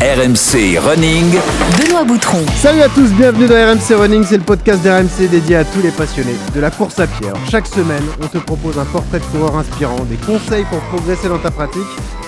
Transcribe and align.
RMC 0.00 0.78
Running. 0.78 1.30
Benoît 1.78 2.04
Boutron. 2.04 2.38
Salut 2.56 2.80
à 2.80 2.88
tous, 2.88 3.10
bienvenue 3.12 3.46
dans 3.46 3.54
RMC 3.54 4.00
Running, 4.00 4.24
c'est 4.24 4.38
le 4.38 4.42
podcast 4.42 4.82
d'RMC 4.82 5.28
dédié 5.30 5.56
à 5.56 5.64
tous 5.66 5.82
les 5.82 5.90
passionnés 5.90 6.36
de 6.54 6.60
la 6.60 6.70
course 6.70 6.98
à 7.00 7.06
pied. 7.06 7.26
Alors, 7.28 7.38
chaque 7.50 7.66
semaine, 7.66 8.02
on 8.22 8.26
te 8.26 8.38
propose 8.38 8.78
un 8.78 8.86
portrait 8.86 9.18
de 9.18 9.24
coureur 9.24 9.58
inspirant, 9.58 10.00
des 10.08 10.16
conseils 10.16 10.64
pour 10.70 10.78
progresser 10.84 11.28
dans 11.28 11.36
ta 11.36 11.50
pratique 11.50 11.82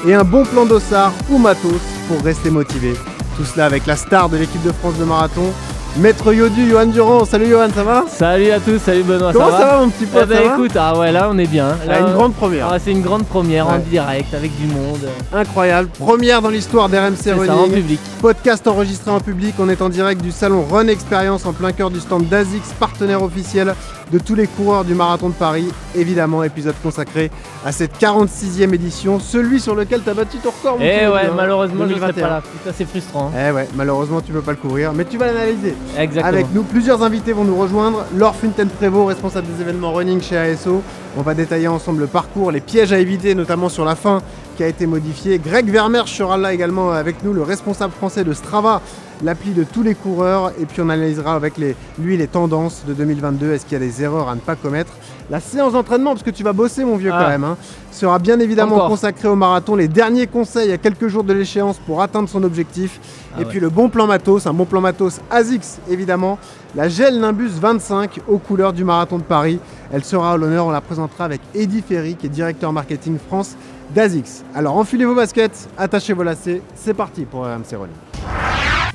et 0.07 0.13
un 0.13 0.23
bon 0.23 0.45
plan 0.45 0.67
d'ossard 0.67 1.15
ou 1.31 1.39
matos 1.39 1.81
pour 2.09 2.23
rester 2.23 2.51
motivé. 2.51 2.93
Tout 3.39 3.47
cela 3.47 3.65
avec 3.65 3.87
la 3.87 3.97
star 3.97 4.29
de 4.29 4.37
l'équipe 4.37 4.63
de 4.63 4.73
France 4.73 4.99
de 4.99 5.05
marathon, 5.05 5.51
Maître 5.99 6.33
Yodu, 6.33 6.71
Johan 6.71 6.87
Durand. 6.87 7.25
Salut 7.27 7.49
Johan, 7.51 7.69
ça 7.75 7.85
va 7.85 8.05
Salut 8.09 8.51
à 8.51 8.59
tous, 8.61 8.79
salut 8.79 9.03
Benoît. 9.03 9.31
Comment 9.33 9.51
ça, 9.51 9.59
ça 9.59 9.67
va, 9.67 9.79
mon 9.81 9.91
petit 9.91 10.07
pote 10.07 10.23
Eh 10.25 10.27
ben, 10.27 10.37
ça 10.49 10.55
écoute, 10.55 10.71
ah 10.75 10.99
ouais 10.99 11.13
là 11.13 11.29
on 11.31 11.37
est 11.37 11.47
bien. 11.47 11.77
Là, 11.87 12.01
une 12.01 12.15
grande 12.15 12.33
première. 12.33 12.69
Ah, 12.73 12.79
c'est 12.79 12.93
une 12.93 13.03
grande 13.03 13.27
première 13.27 13.69
en 13.69 13.77
direct 13.79 14.33
avec 14.33 14.57
du 14.59 14.67
monde. 14.69 15.07
Incroyable, 15.35 15.89
première 15.99 16.41
dans 16.41 16.49
l'histoire 16.49 16.89
d'RMC 16.89 17.17
C'est 17.19 17.31
ça 17.37 17.55
en 17.55 17.63
Running. 17.65 17.73
public. 17.75 18.01
Podcast 18.23 18.67
enregistré 18.67 19.11
en 19.11 19.21
public, 19.21 19.55
on 19.59 19.69
est 19.69 19.83
en 19.83 19.91
direct 19.91 20.23
du 20.23 20.31
salon 20.33 20.65
Run 20.71 20.87
Experience 20.89 21.45
en 21.45 21.53
plein 21.53 21.73
cœur 21.73 21.91
du 21.91 22.01
stand 22.01 22.27
d'Azix, 22.27 22.63
partenaire 22.81 23.23
officiel 23.23 23.75
de 24.11 24.19
tous 24.19 24.35
les 24.35 24.47
coureurs 24.47 24.85
du 24.85 24.95
marathon 24.95 25.29
de 25.29 25.35
Paris. 25.35 25.69
Évidemment, 25.95 26.43
épisode 26.43 26.75
consacré 26.83 27.31
à 27.65 27.71
cette 27.73 27.97
46e 28.01 28.75
édition, 28.75 29.21
celui 29.21 29.61
sur 29.61 29.75
lequel 29.75 30.03
tu 30.03 30.11
as 30.11 30.15
battu 30.15 30.39
ton 30.39 30.51
record. 30.51 30.79
mon 30.79 30.85
Eh 30.85 31.07
ouais, 31.07 31.21
hein, 31.27 31.33
malheureusement 31.37 31.85
je 31.85 31.91
serai 31.95 32.01
2021. 32.13 32.23
pas 32.25 32.29
là. 32.35 32.41
Putain, 32.43 32.75
c'est 32.77 32.85
frustrant. 32.89 33.31
hein. 33.35 33.39
Eh 33.49 33.53
ouais, 33.53 33.69
malheureusement 33.77 34.21
tu 34.21 34.33
peux 34.33 34.41
pas 34.41 34.51
le 34.53 34.57
couvrir, 34.57 34.93
mais 34.93 35.05
tu 35.05 35.17
vas 35.17 35.27
l'analyser. 35.27 35.75
Exactement. 35.97 36.27
Avec 36.35 36.47
nous, 36.53 36.63
plusieurs 36.65 37.03
invités 37.03 37.33
vont 37.33 37.45
nous 37.45 37.57
rejoindre. 37.57 38.05
Laure 38.17 38.35
Fontaine-Prévot, 38.35 39.05
responsable 39.07 39.47
des 39.55 39.63
événements 39.63 39.93
running 39.93 40.21
chez 40.21 40.37
ASO. 40.37 40.83
On 41.17 41.23
va 41.23 41.35
détailler 41.35 41.69
ensemble 41.69 42.01
le 42.01 42.07
parcours, 42.09 42.51
les 42.51 42.61
pièges 42.61 42.93
à 42.93 42.99
éviter, 42.99 43.35
notamment 43.35 43.69
sur 43.69 43.85
la 43.85 43.95
fin 43.95 44.23
qui 44.57 44.63
a 44.63 44.69
été 44.69 44.87
modifié. 44.87 45.39
Greg 45.39 45.69
Vermeer 45.71 46.07
sera 46.09 46.37
là 46.37 46.53
également 46.53 46.91
avec 46.93 47.23
nous, 47.25 47.33
le 47.33 47.43
responsable 47.43 47.93
français 47.93 48.25
de 48.25 48.33
Strava, 48.33 48.81
l'appli 49.23 49.53
de 49.53 49.65
tous 49.65 49.83
les 49.83 49.95
coureurs. 49.95 50.53
Et 50.61 50.67
puis 50.67 50.81
on 50.81 50.89
analysera 50.89 51.35
avec 51.35 51.57
les, 51.59 51.75
lui 51.99 52.17
les 52.17 52.27
tendances 52.27 52.83
de 52.87 52.93
2022. 52.95 53.53
Est-ce 53.53 53.65
qu'il 53.65 53.73
y 53.75 53.83
a 53.83 53.85
des 53.85 54.03
erreurs 54.03 54.29
à 54.29 54.35
ne 54.35 54.41
pas 54.41 54.57
commettre? 54.57 54.93
La 55.31 55.41
séance 55.41 55.73
d'entraînement, 55.73 56.11
parce 56.11 56.23
que 56.23 56.31
tu 56.31 56.43
vas 56.43 56.53
bosser 56.53 56.85
mon 56.85 56.97
vieux 56.97 57.11
Ah. 57.13 57.23
quand 57.23 57.29
même, 57.31 57.45
hein, 57.45 57.57
sera 57.91 58.19
bien 58.19 58.39
évidemment 58.41 58.75
Encore. 58.77 58.89
consacrée 58.89 59.29
au 59.29 59.37
marathon. 59.37 59.77
Les 59.77 59.89
derniers 59.89 60.27
conseils 60.27 60.73
à 60.73 60.79
quelques 60.79 61.09
jours 61.09 61.25
de 61.25 61.33
l'échéance 61.33 61.79
pour 61.79 62.03
atteindre 62.03 62.29
son 62.29 62.43
objectif. 62.43 63.01
Ah 63.35 63.37
et 63.41 63.45
ouais. 63.45 63.49
puis 63.51 63.61
le 63.61 63.71
bon 63.71 63.89
plan 63.89 64.07
matos, 64.07 64.47
un 64.47 64.53
bon 64.53 64.67
plan 64.67 64.81
matos 64.81 65.21
ASICS 65.31 65.79
évidemment. 65.89 66.39
La 66.75 66.89
Gel 66.89 67.19
Nimbus 67.21 67.51
25 67.61 68.21
aux 68.29 68.39
couleurs 68.39 68.73
du 68.73 68.83
marathon 68.85 69.19
de 69.19 69.23
Paris. 69.23 69.59
Elle 69.93 70.05
sera 70.05 70.33
à 70.33 70.37
l'honneur, 70.37 70.67
on 70.67 70.71
la 70.71 70.81
présentera 70.81 71.25
avec 71.25 71.41
Eddy 71.55 71.83
Ferry 71.87 72.15
qui 72.15 72.27
est 72.27 72.31
directeur 72.31 72.73
marketing 72.73 73.19
France 73.27 73.57
d'ASICS. 73.95 74.45
Alors 74.55 74.77
enfilez 74.77 75.05
vos 75.05 75.15
baskets, 75.15 75.69
attachez 75.77 76.13
vos 76.13 76.23
lacets, 76.23 76.63
c'est 76.75 76.95
parti 76.95 77.25
pour 77.25 77.43
RMC 77.43 77.73
Running. 77.73 77.97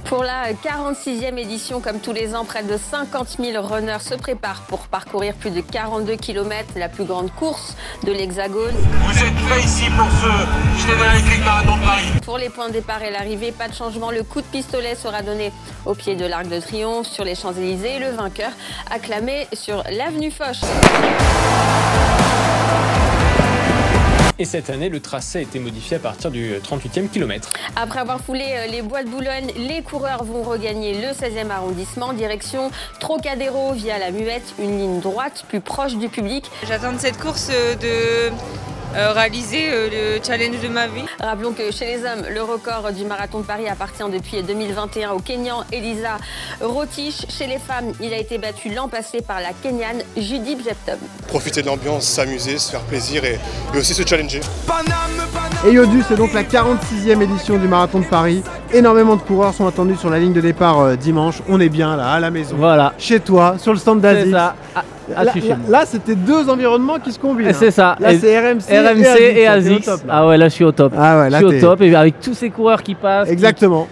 Pour 0.07 0.23
la 0.23 0.53
46e 0.53 1.37
édition, 1.37 1.81
comme 1.81 1.99
tous 1.99 2.13
les 2.13 2.33
ans, 2.33 2.45
près 2.45 2.63
de 2.63 2.77
50 2.77 3.39
000 3.43 3.61
runners 3.61 3.99
se 3.99 4.15
préparent 4.15 4.61
pour 4.61 4.87
parcourir 4.87 5.33
plus 5.33 5.49
de 5.49 5.59
42 5.59 6.15
km, 6.15 6.65
la 6.77 6.87
plus 6.87 7.03
grande 7.03 7.29
course 7.33 7.75
de 8.05 8.13
l'Hexagone. 8.13 8.73
Vous 8.73 9.23
êtes 9.23 9.35
prêts 9.47 9.59
ici 9.59 9.83
pour 9.97 10.07
ce 10.21 10.81
Schneider 10.81 11.11
Electric 11.11 11.43
Marathon 11.43 11.75
de 11.75 11.83
Paris 11.83 12.05
Pour 12.23 12.37
les 12.37 12.47
points 12.47 12.69
de 12.69 12.73
départ 12.73 13.03
et 13.03 13.11
l'arrivée, 13.11 13.51
pas 13.51 13.67
de 13.67 13.73
changement. 13.73 14.09
Le 14.09 14.23
coup 14.23 14.39
de 14.39 14.45
pistolet 14.45 14.95
sera 14.95 15.23
donné 15.23 15.51
au 15.85 15.93
pied 15.93 16.15
de 16.15 16.25
l'Arc 16.25 16.47
de 16.47 16.61
Triomphe 16.61 17.07
sur 17.07 17.25
les 17.25 17.35
Champs-Élysées. 17.35 17.99
Le 17.99 18.11
vainqueur 18.11 18.51
acclamé 18.89 19.47
sur 19.51 19.83
l'avenue 19.91 20.31
Foch. 20.31 20.61
Et 24.39 24.45
cette 24.45 24.69
année, 24.69 24.89
le 24.89 24.99
tracé 24.99 25.39
a 25.39 25.41
été 25.41 25.57
modifié 25.57 25.97
à 25.97 25.99
partir 25.99 26.29
du 26.29 26.53
38e 26.53 27.09
kilomètre. 27.09 27.49
Après 27.75 27.99
avoir 27.99 28.21
foulé 28.21 28.45
euh, 28.49 28.67
les 28.67 28.83
bois 28.83 29.03
de 29.03 29.09
Boulogne, 29.09 29.51
les 29.57 29.81
coureurs 29.81 30.23
vont 30.23 30.43
regagner 30.43 30.93
le 30.93 31.07
16e 31.07 31.49
arrondissement, 31.49 32.13
direction 32.13 32.69
Trocadéro 32.99 33.73
via 33.73 33.97
la 33.97 34.11
Muette, 34.11 34.53
une 34.59 34.77
ligne 34.77 34.99
droite 34.99 35.45
plus 35.47 35.59
proche 35.59 35.95
du 35.95 36.07
public. 36.07 36.51
J'attends 36.67 36.93
de 36.93 36.99
cette 36.99 37.17
course 37.17 37.49
euh, 37.51 37.75
de 37.75 37.87
euh, 37.87 38.29
réaliser 38.97 39.69
euh, 39.69 39.89
le 40.17 40.23
challenge 40.23 40.59
de 40.61 40.67
ma 40.67 40.87
vie. 40.87 41.03
Rappelons 41.19 41.53
que 41.53 41.71
chez 41.71 41.85
les 41.85 41.97
hommes, 41.97 42.25
le 42.33 42.41
record 42.41 42.91
du 42.91 43.05
marathon 43.05 43.39
de 43.39 43.45
Paris 43.45 43.67
appartient 43.67 44.03
depuis 44.11 44.41
2021 44.43 45.11
au 45.11 45.19
Kenyan 45.19 45.63
Elisa 45.71 46.17
Rotich. 46.61 47.25
Chez 47.29 47.47
les 47.47 47.59
femmes, 47.59 47.93
il 48.01 48.13
a 48.13 48.17
été 48.17 48.37
battu 48.37 48.69
l'an 48.69 48.87
passé 48.87 49.21
par 49.21 49.39
la 49.39 49.53
Kenyane 49.53 50.01
Judy 50.15 50.57
Jeptum. 50.63 50.97
profiter 51.27 51.61
de 51.61 51.67
l'ambiance, 51.67 52.05
s'amuser, 52.05 52.57
se 52.57 52.71
faire 52.71 52.81
plaisir 52.81 53.23
et, 53.25 53.39
et 53.73 53.77
aussi 53.77 53.93
se 53.93 54.05
challenger. 54.05 54.41
Et 55.65 55.71
Yodu, 55.71 56.03
c'est 56.07 56.15
donc 56.15 56.33
la 56.33 56.43
46e 56.43 57.21
édition 57.21 57.57
du 57.57 57.67
marathon 57.67 57.99
de 57.99 58.05
Paris. 58.05 58.43
Énormément 58.73 59.15
de 59.15 59.21
coureurs 59.21 59.53
sont 59.53 59.67
attendus 59.67 59.95
sur 59.95 60.09
la 60.09 60.19
ligne 60.19 60.33
de 60.33 60.41
départ 60.41 60.79
euh, 60.79 60.95
dimanche. 60.95 61.41
On 61.47 61.59
est 61.59 61.69
bien 61.69 61.95
là, 61.95 62.11
à 62.11 62.19
la 62.19 62.31
maison. 62.31 62.55
Voilà. 62.57 62.93
Chez 62.97 63.19
toi, 63.19 63.55
sur 63.57 63.73
le 63.73 63.79
stand 63.79 64.01
ça. 64.31 64.55
Ah, 65.15 65.23
Là, 65.23 65.31
là- 65.35 65.55
là, 65.69 65.83
c'était 65.85 66.15
deux 66.15 66.49
environnements 66.49 66.99
qui 66.99 67.11
se 67.11 67.19
combinent. 67.19 67.47
hein. 67.47 67.53
C'est 67.53 67.71
ça. 67.71 67.95
Là, 67.99 68.11
Et- 68.13 68.19
c'est 68.19 68.37
RMC, 68.39 68.63
RMC 68.69 69.21
et 69.21 69.45
là. 69.45 69.95
Ah 70.09 70.27
ouais, 70.27 70.37
là 70.37 70.49
je 70.49 70.53
suis 70.53 70.63
au 70.65 70.71
top. 70.71 70.93
Ah 70.97 71.19
ouais, 71.19 71.25
je 71.27 71.31
là, 71.31 71.37
suis 71.37 71.45
au 71.47 71.59
top 71.61 71.81
et 71.81 71.95
avec 71.95 72.19
tous 72.19 72.33
ces 72.33 72.49
coureurs 72.49 72.83
qui 72.83 72.95
passent. 72.95 73.29
Exactement. 73.29 73.87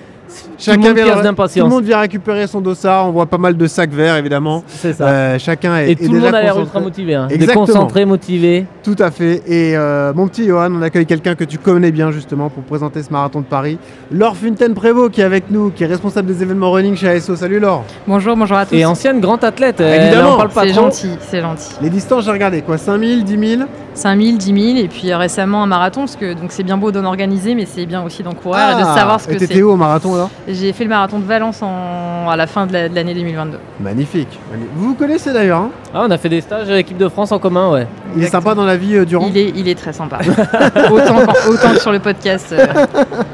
Le 0.68 0.78
monde 0.78 0.96
vient, 0.96 1.34
tout 1.34 1.60
le 1.64 1.70
monde 1.70 1.84
vient 1.84 2.00
récupérer 2.00 2.48
son 2.48 2.62
dossard. 2.62 3.08
On 3.08 3.12
voit 3.12 3.26
pas 3.26 3.38
mal 3.38 3.56
de 3.58 3.68
sacs 3.68 3.92
verts, 3.92 4.16
évidemment. 4.18 4.64
C'est 4.68 4.94
ça. 4.94 5.08
Euh, 5.08 5.40
chacun 5.40 5.78
est, 5.78 5.88
et 5.88 5.92
est 5.92 5.96
tout 5.96 6.04
le 6.14 6.20
déjà 6.20 6.26
monde 6.26 6.36
a 6.36 6.42
l'air 6.42 6.54
concentré. 6.54 6.64
ultra 6.64 6.80
motivé. 6.82 7.16
Hein. 7.16 7.28
Exactement. 7.30 7.66
Déconcentré, 7.66 8.06
motivé. 8.06 8.66
Tout 8.84 8.96
à 9.00 9.12
fait. 9.12 9.42
Et 9.48 9.76
euh, 9.76 10.14
mon 10.14 10.28
petit 10.28 10.46
Johan, 10.46 10.72
on 10.74 10.82
accueille 10.82 11.06
quelqu'un 11.06 11.36
que 11.36 11.44
tu 11.44 11.58
connais 11.58 11.92
bien 11.92 12.12
justement 12.12 12.50
pour 12.50 12.64
présenter 12.64 13.04
ce 13.04 13.12
marathon 13.12 13.42
de 13.42 13.46
Paris. 13.46 13.78
Laure 14.12 14.36
Fontaine-Prévot 14.38 15.10
qui 15.10 15.22
est 15.22 15.26
avec 15.26 15.50
nous, 15.52 15.72
qui 15.72 15.84
est 15.84 15.88
responsable 15.88 16.28
des 16.28 16.42
événements 16.42 16.72
running 16.72 16.96
chez 16.96 17.10
ASO. 17.10 17.36
Salut 17.36 17.60
Laure. 17.60 17.84
Bonjour, 18.08 18.36
bonjour 18.36 18.58
à 18.58 18.66
tous. 18.66 18.76
Et 18.76 18.86
ancienne 18.86 19.20
grande 19.20 19.44
athlète. 19.44 19.82
euh, 19.82 19.96
Évidemment. 19.96 20.30
là, 20.30 20.34
on 20.34 20.38
parle 20.38 20.50
pas 20.50 20.62
C'est 20.64 20.74
gentil, 20.74 21.10
c'est 21.22 21.42
gentil. 21.42 21.74
Les 21.82 21.90
distances, 21.90 22.26
j'ai 22.26 22.32
regardé 22.32 22.62
quoi 22.62 22.78
5000, 22.78 23.24
10 23.24 23.58
000 23.58 23.62
5000, 23.96 24.38
10 24.38 24.74
000 24.74 24.78
et 24.78 24.88
puis 24.88 25.12
euh, 25.12 25.18
récemment 25.18 25.64
un 25.64 25.68
marathon 25.68 26.02
parce 26.02 26.16
que 26.18 26.34
donc 26.34 26.52
c'est 26.52 26.64
bien 26.64 26.78
beau 26.78 26.92
d'en 26.92 27.06
organiser 27.06 27.56
mais 27.56 27.66
c'est 27.66 27.86
bien 27.86 28.04
aussi 28.04 28.24
d'en 28.24 28.34
courir 28.34 28.72
et 28.72 28.82
de 28.82 28.86
savoir 28.86 29.20
ce 29.22 29.28
Ah, 29.28 29.32
Et 29.32 29.36
que 29.36 29.40
t'étais 29.40 29.54
c'est. 29.56 29.64
où 29.64 29.72
au 29.72 29.76
marathon 29.78 30.14
alors? 30.16 30.30
J'ai 30.48 30.74
fait 30.74 30.84
le 30.84 30.90
marathon 30.90 31.20
de 31.20 31.24
Valence 31.26 31.62
en- 31.64 32.30
à 32.30 32.36
la 32.36 32.46
fin 32.48 32.68
de 32.68 32.74
la- 32.74 32.90
de 32.90 32.96
l'année 32.96 33.14
2022. 33.14 33.58
Magnifique. 33.80 34.40
Vous 34.76 34.90
vous 34.90 34.94
connaissez 34.96 35.32
d'ailleurs. 35.34 35.62
hein? 35.62 35.70
Ah, 35.94 36.04
on 36.08 36.12
a 36.12 36.18
fait 36.18 36.30
des 36.30 36.42
stages 36.42 36.70
à 36.70 36.74
l'équipe 36.76 36.98
de 36.98 37.08
France 37.08 37.32
en 37.32 37.40
commun, 37.40 37.72
ouais. 37.72 37.88
Il 38.18 38.24
est 38.24 38.28
sympa 38.28 38.54
dans 38.56 38.66
la 38.66 38.76
vie 38.78 38.96
euh, 38.98 39.06
Durand? 39.06 39.28
Il 39.30 39.38
est, 39.38 39.54
il 39.56 39.68
est 39.68 39.76
très 39.76 39.94
sympa. 39.94 40.20
autant, 40.92 41.74
que 41.74 41.80
sur 41.80 41.92
le 41.92 42.00
podcast, 42.00 42.48
euh, 42.52 42.66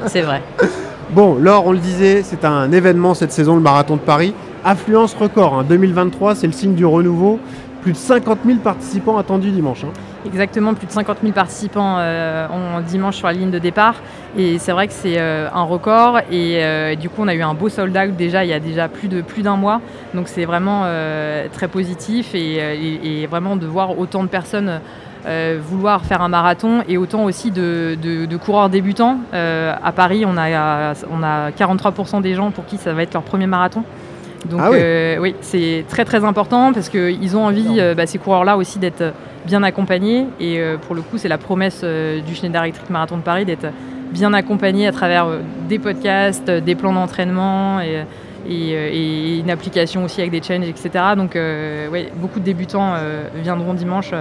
c'est 0.06 0.22
vrai. 0.22 0.42
Bon, 1.10 1.36
Laure, 1.40 1.66
on 1.66 1.72
le 1.72 1.78
disait, 1.78 2.22
c'est 2.22 2.44
un 2.44 2.70
événement 2.72 3.14
cette 3.14 3.32
saison, 3.32 3.54
le 3.56 3.60
marathon 3.60 3.96
de 3.96 4.00
Paris. 4.00 4.32
Affluence 4.64 5.14
record. 5.14 5.54
hein. 5.58 5.64
2023, 5.68 6.34
c'est 6.36 6.46
le 6.46 6.52
signe 6.52 6.74
du 6.74 6.86
renouveau. 6.86 7.38
Plus 7.82 7.92
de 7.92 7.96
50 7.98 8.38
000 8.46 8.58
participants 8.60 9.18
attendus 9.18 9.50
dimanche. 9.50 9.84
hein. 9.84 9.92
Exactement, 10.24 10.74
plus 10.74 10.86
de 10.86 10.92
50 10.92 11.18
000 11.22 11.32
participants 11.32 11.96
euh, 11.98 12.46
en 12.48 12.80
dimanche 12.80 13.16
sur 13.16 13.26
la 13.26 13.32
ligne 13.32 13.50
de 13.50 13.58
départ. 13.58 13.96
Et 14.38 14.58
c'est 14.58 14.72
vrai 14.72 14.86
que 14.86 14.92
c'est 14.92 15.18
euh, 15.18 15.48
un 15.52 15.62
record. 15.62 16.18
Et 16.30 16.64
euh, 16.64 16.94
du 16.94 17.08
coup, 17.08 17.22
on 17.22 17.28
a 17.28 17.34
eu 17.34 17.42
un 17.42 17.54
beau 17.54 17.68
sold 17.68 17.96
out 17.96 18.16
déjà 18.16 18.44
il 18.44 18.50
y 18.50 18.52
a 18.52 18.60
déjà 18.60 18.88
plus 18.88 19.08
de 19.08 19.20
plus 19.20 19.42
d'un 19.42 19.56
mois. 19.56 19.80
Donc 20.14 20.28
c'est 20.28 20.44
vraiment 20.44 20.82
euh, 20.84 21.46
très 21.52 21.66
positif 21.68 22.34
et, 22.34 23.26
vraiment 23.28 23.56
de 23.56 23.66
voir 23.66 23.98
autant 23.98 24.22
de 24.22 24.28
personnes 24.28 24.80
vouloir 25.60 26.04
faire 26.04 26.20
un 26.20 26.28
marathon 26.28 26.82
et 26.88 26.98
autant 26.98 27.24
aussi 27.24 27.52
de, 27.52 27.96
de- 28.02 28.36
coureurs 28.36 28.68
débutants. 28.68 29.18
À 29.32 29.92
Paris, 29.92 30.24
on 30.26 30.36
a, 30.36 30.94
on 31.10 31.22
a 31.22 31.50
43% 31.50 32.20
des 32.20 32.34
gens 32.34 32.50
pour 32.50 32.66
qui 32.66 32.76
ça 32.76 32.92
va 32.92 33.02
être 33.02 33.14
leur 33.14 33.22
premier 33.22 33.46
marathon. 33.46 33.84
Donc 34.46 34.60
Ah 34.62 34.70
oui. 34.70 34.78
euh, 34.80 35.18
oui, 35.20 35.34
c'est 35.40 35.84
très 35.88 36.04
très 36.04 36.24
important 36.24 36.72
parce 36.72 36.88
qu'ils 36.88 37.36
ont 37.36 37.44
envie, 37.44 37.78
euh, 37.78 37.94
bah, 37.94 38.06
ces 38.06 38.18
coureurs-là 38.18 38.56
aussi, 38.56 38.78
d'être 38.78 39.12
bien 39.46 39.62
accompagnés. 39.62 40.26
Et 40.40 40.58
euh, 40.60 40.76
pour 40.78 40.94
le 40.94 41.02
coup, 41.02 41.18
c'est 41.18 41.28
la 41.28 41.38
promesse 41.38 41.84
du 41.84 42.34
Schneider 42.34 42.62
Electric 42.62 42.90
Marathon 42.90 43.16
de 43.18 43.22
Paris 43.22 43.44
d'être 43.44 43.66
bien 44.10 44.32
accompagnés 44.34 44.86
à 44.86 44.92
travers 44.92 45.26
des 45.68 45.78
podcasts, 45.78 46.50
des 46.50 46.74
plans 46.74 46.92
d'entraînement 46.92 47.80
et, 47.80 48.04
et, 48.48 48.70
et 48.72 49.38
une 49.38 49.50
application 49.50 50.04
aussi 50.04 50.20
avec 50.20 50.32
des 50.32 50.42
challenges, 50.42 50.68
etc. 50.68 50.90
Donc 51.16 51.34
ouais, 51.34 52.10
beaucoup 52.16 52.38
de 52.38 52.44
débutants 52.44 52.94
viendront 53.42 53.72
dimanche 53.72 54.12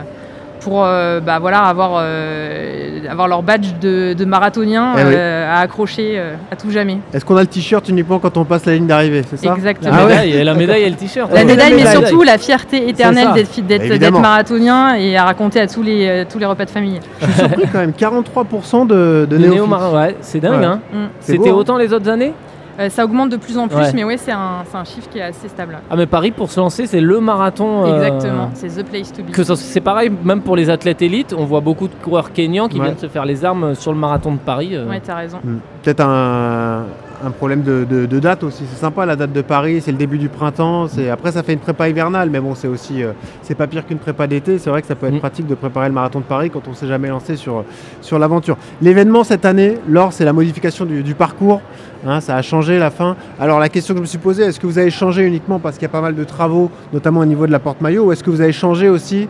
pour 0.62 0.84
euh, 0.86 1.20
bah, 1.20 1.40
voilà, 1.40 1.60
avoir, 1.64 1.94
euh, 2.00 3.00
avoir 3.10 3.28
leur 3.28 3.42
badge 3.44 3.68
de, 3.82 4.14
de 4.14 4.26
marathonien 4.26 4.94
Eh 4.96 5.04
oui. 5.04 5.14
euh, 5.16 5.52
à 5.52 5.60
accrocher 5.60 6.14
euh, 6.16 6.36
à 6.52 6.56
tout 6.56 6.72
jamais. 6.72 7.00
Est-ce 7.14 7.26
qu'on 7.26 7.36
a 7.36 7.42
le 7.42 7.48
t-shirt 7.48 7.88
uniquement 7.90 8.20
quand 8.20 8.38
on 8.38 8.46
passe 8.46 8.66
la 8.66 8.74
ligne 8.76 8.88
d'arrivée 8.88 9.24
C'est 9.30 9.38
ça? 9.38 9.54
Exactement. 9.56 9.92
La 9.92 9.98
Ah 10.02 10.06
ouais 10.06 10.12
médaille, 10.12 10.32
et 10.34 10.44
la 10.44 10.54
médaille 10.54 10.84
et 10.84 10.90
le 10.90 10.96
t-shirt. 10.96 11.30
La 11.32 11.40
Ouais. 11.40 11.46
médaille, 11.46 11.74
mais 11.74 11.86
surtout 11.88 12.22
la 12.24 12.38
fierté 12.38 12.88
éternelle 12.90 13.30
d'être 13.68 14.20
marathonien 14.20 14.96
et 14.96 15.18
à 15.18 15.26
raconter 15.26 15.60
à 15.60 15.68
tous 15.68 15.84
les, 15.84 16.08
euh, 16.08 16.26
tous 16.32 16.38
les 16.40 16.46
repas 16.46 16.66
de 16.66 16.70
famille. 16.70 17.00
Je 17.22 17.26
suis 17.26 17.34
surpris 17.34 17.64
quand 17.72 17.80
même. 17.80 17.92
43% 17.92 18.86
de, 18.88 18.94
de 18.96 19.26
De 19.26 19.38
néophytes. 19.38 19.56
néo-marin, 19.56 19.92
ouais, 20.00 20.16
c'est 20.22 20.40
dingue, 20.40 20.60
Ouais. 20.60 20.66
hein. 20.66 20.80
Mm. 20.94 20.98
C'était 21.20 21.50
hein. 21.50 21.54
autant 21.54 21.78
les 21.78 21.92
autres 21.94 22.10
années? 22.10 22.34
Euh, 22.82 22.90
ça 22.90 23.06
augmente 23.06 23.30
de 23.30 23.38
plus 23.38 23.58
en 23.58 23.68
plus, 23.68 23.78
Ouais. 23.78 23.92
mais 23.94 24.04
ouais, 24.04 24.18
c'est 24.18 24.32
un, 24.32 24.64
c'est 24.70 24.78
un 24.78 24.84
chiffre 24.84 25.08
qui 25.10 25.20
est 25.20 25.24
assez 25.24 25.48
stable. 25.48 25.78
Ah, 25.90 25.96
mais 25.96 26.06
Paris, 26.08 26.32
pour 26.32 26.50
se 26.52 26.60
lancer, 26.60 26.88
c'est 26.88 27.02
le 27.02 27.20
marathon. 27.20 27.86
euh, 27.86 27.96
Exactement, 27.96 28.50
c'est 28.54 28.70
the 28.70 28.84
place 28.86 29.12
to 29.14 29.22
be. 29.24 29.32
Que 29.32 29.44
ça- 29.44 29.56
c'est 29.56 29.82
pareil, 29.82 30.12
même 30.24 30.42
pour 30.42 30.56
les 30.56 30.70
athlètes 30.70 31.02
élites, 31.02 31.36
on 31.38 31.46
voit 31.46 31.60
beaucoup 31.62 31.88
de 31.88 31.94
coureurs 32.04 32.34
kenyans 32.34 32.68
qui 32.68 32.80
Ouais. 32.80 32.86
viennent 32.86 32.98
se 32.98 33.08
faire 33.08 33.26
les 33.26 33.46
armes 33.46 33.76
sur 33.76 33.92
le 33.92 34.00
marathon 34.00 34.32
de 34.34 34.38
Paris. 34.40 34.76
euh. 34.76 34.88
Ouais, 34.90 35.00
t'as 35.00 35.16
raison. 35.16 35.38
Hmm. 35.44 35.58
Peut-être 35.84 36.02
un, 36.02 36.86
un 37.24 37.32
problème 37.32 37.62
de, 37.62 37.86
de- 37.90 38.06
de 38.06 38.20
date 38.20 38.44
aussi. 38.44 38.64
C'est 38.72 38.80
sympa 38.80 39.06
la 39.06 39.16
date 39.16 39.32
de 39.34 39.42
Paris, 39.42 39.82
c'est 39.82 39.92
le 39.92 39.98
début 39.98 40.18
du 40.18 40.30
printemps. 40.30 40.88
C'est 40.88 41.10
après 41.10 41.32
ça 41.32 41.44
fait 41.44 41.54
une 41.54 41.60
prépa 41.60 41.88
hivernale, 41.90 42.30
mais 42.30 42.40
bon 42.40 42.56
c'est 42.56 42.68
aussi 42.68 43.04
euh, 43.04 43.12
c'est 43.42 43.56
pas 43.56 43.68
pire 43.68 43.86
qu'une 43.86 43.98
prépa 44.00 44.28
d'été. 44.28 44.58
C'est 44.60 44.70
vrai 44.70 44.82
que 44.82 44.88
ça 44.88 44.96
peut 44.96 45.08
être 45.08 45.14
Mm. 45.16 45.20
pratique 45.20 45.48
de 45.48 45.56
préparer 45.56 45.88
le 45.88 45.94
marathon 45.94 46.20
de 46.20 46.26
Paris 46.26 46.50
quand 46.50 46.68
on 46.68 46.74
s'est 46.74 46.88
jamais 46.88 47.10
lancé 47.10 47.36
sur 47.36 47.64
sur 48.02 48.18
l'aventure. 48.20 48.58
L'événement 48.82 49.24
cette 49.24 49.46
année, 49.46 49.78
Laure, 49.88 50.14
c'est 50.14 50.26
la 50.26 50.34
modification 50.34 50.86
du, 50.86 51.04
du 51.04 51.14
parcours. 51.16 51.62
Hein, 52.08 52.20
ça 52.20 52.36
a 52.36 52.42
changé 52.42 52.80
la 52.80 52.90
fin. 52.90 53.16
Alors 53.40 53.60
la 53.60 53.70
question 53.70 53.94
que 53.94 54.00
je 54.00 54.02
me 54.02 54.08
suis 54.08 54.18
posée, 54.18 54.44
est-ce 54.44 54.60
que 54.60 54.66
vous 54.66 54.80
avez 54.80 54.90
changé 54.90 55.22
uniquement 55.24 55.60
parce 55.60 55.76
qu'il 55.76 55.84
y 55.84 55.86
a 55.86 55.90
pas 55.90 56.02
mal 56.02 56.16
de 56.16 56.24
travaux, 56.24 56.72
notamment 56.92 57.20
au 57.20 57.26
niveau 57.26 57.46
de 57.46 57.52
la 57.52 57.60
porte 57.60 57.80
maillot, 57.80 58.06
ou 58.06 58.12
est-ce 58.12 58.24
que 58.24 58.32
vous 58.32 58.42
avez 58.42 58.52
changé 58.54 58.90
aussi 58.90 59.28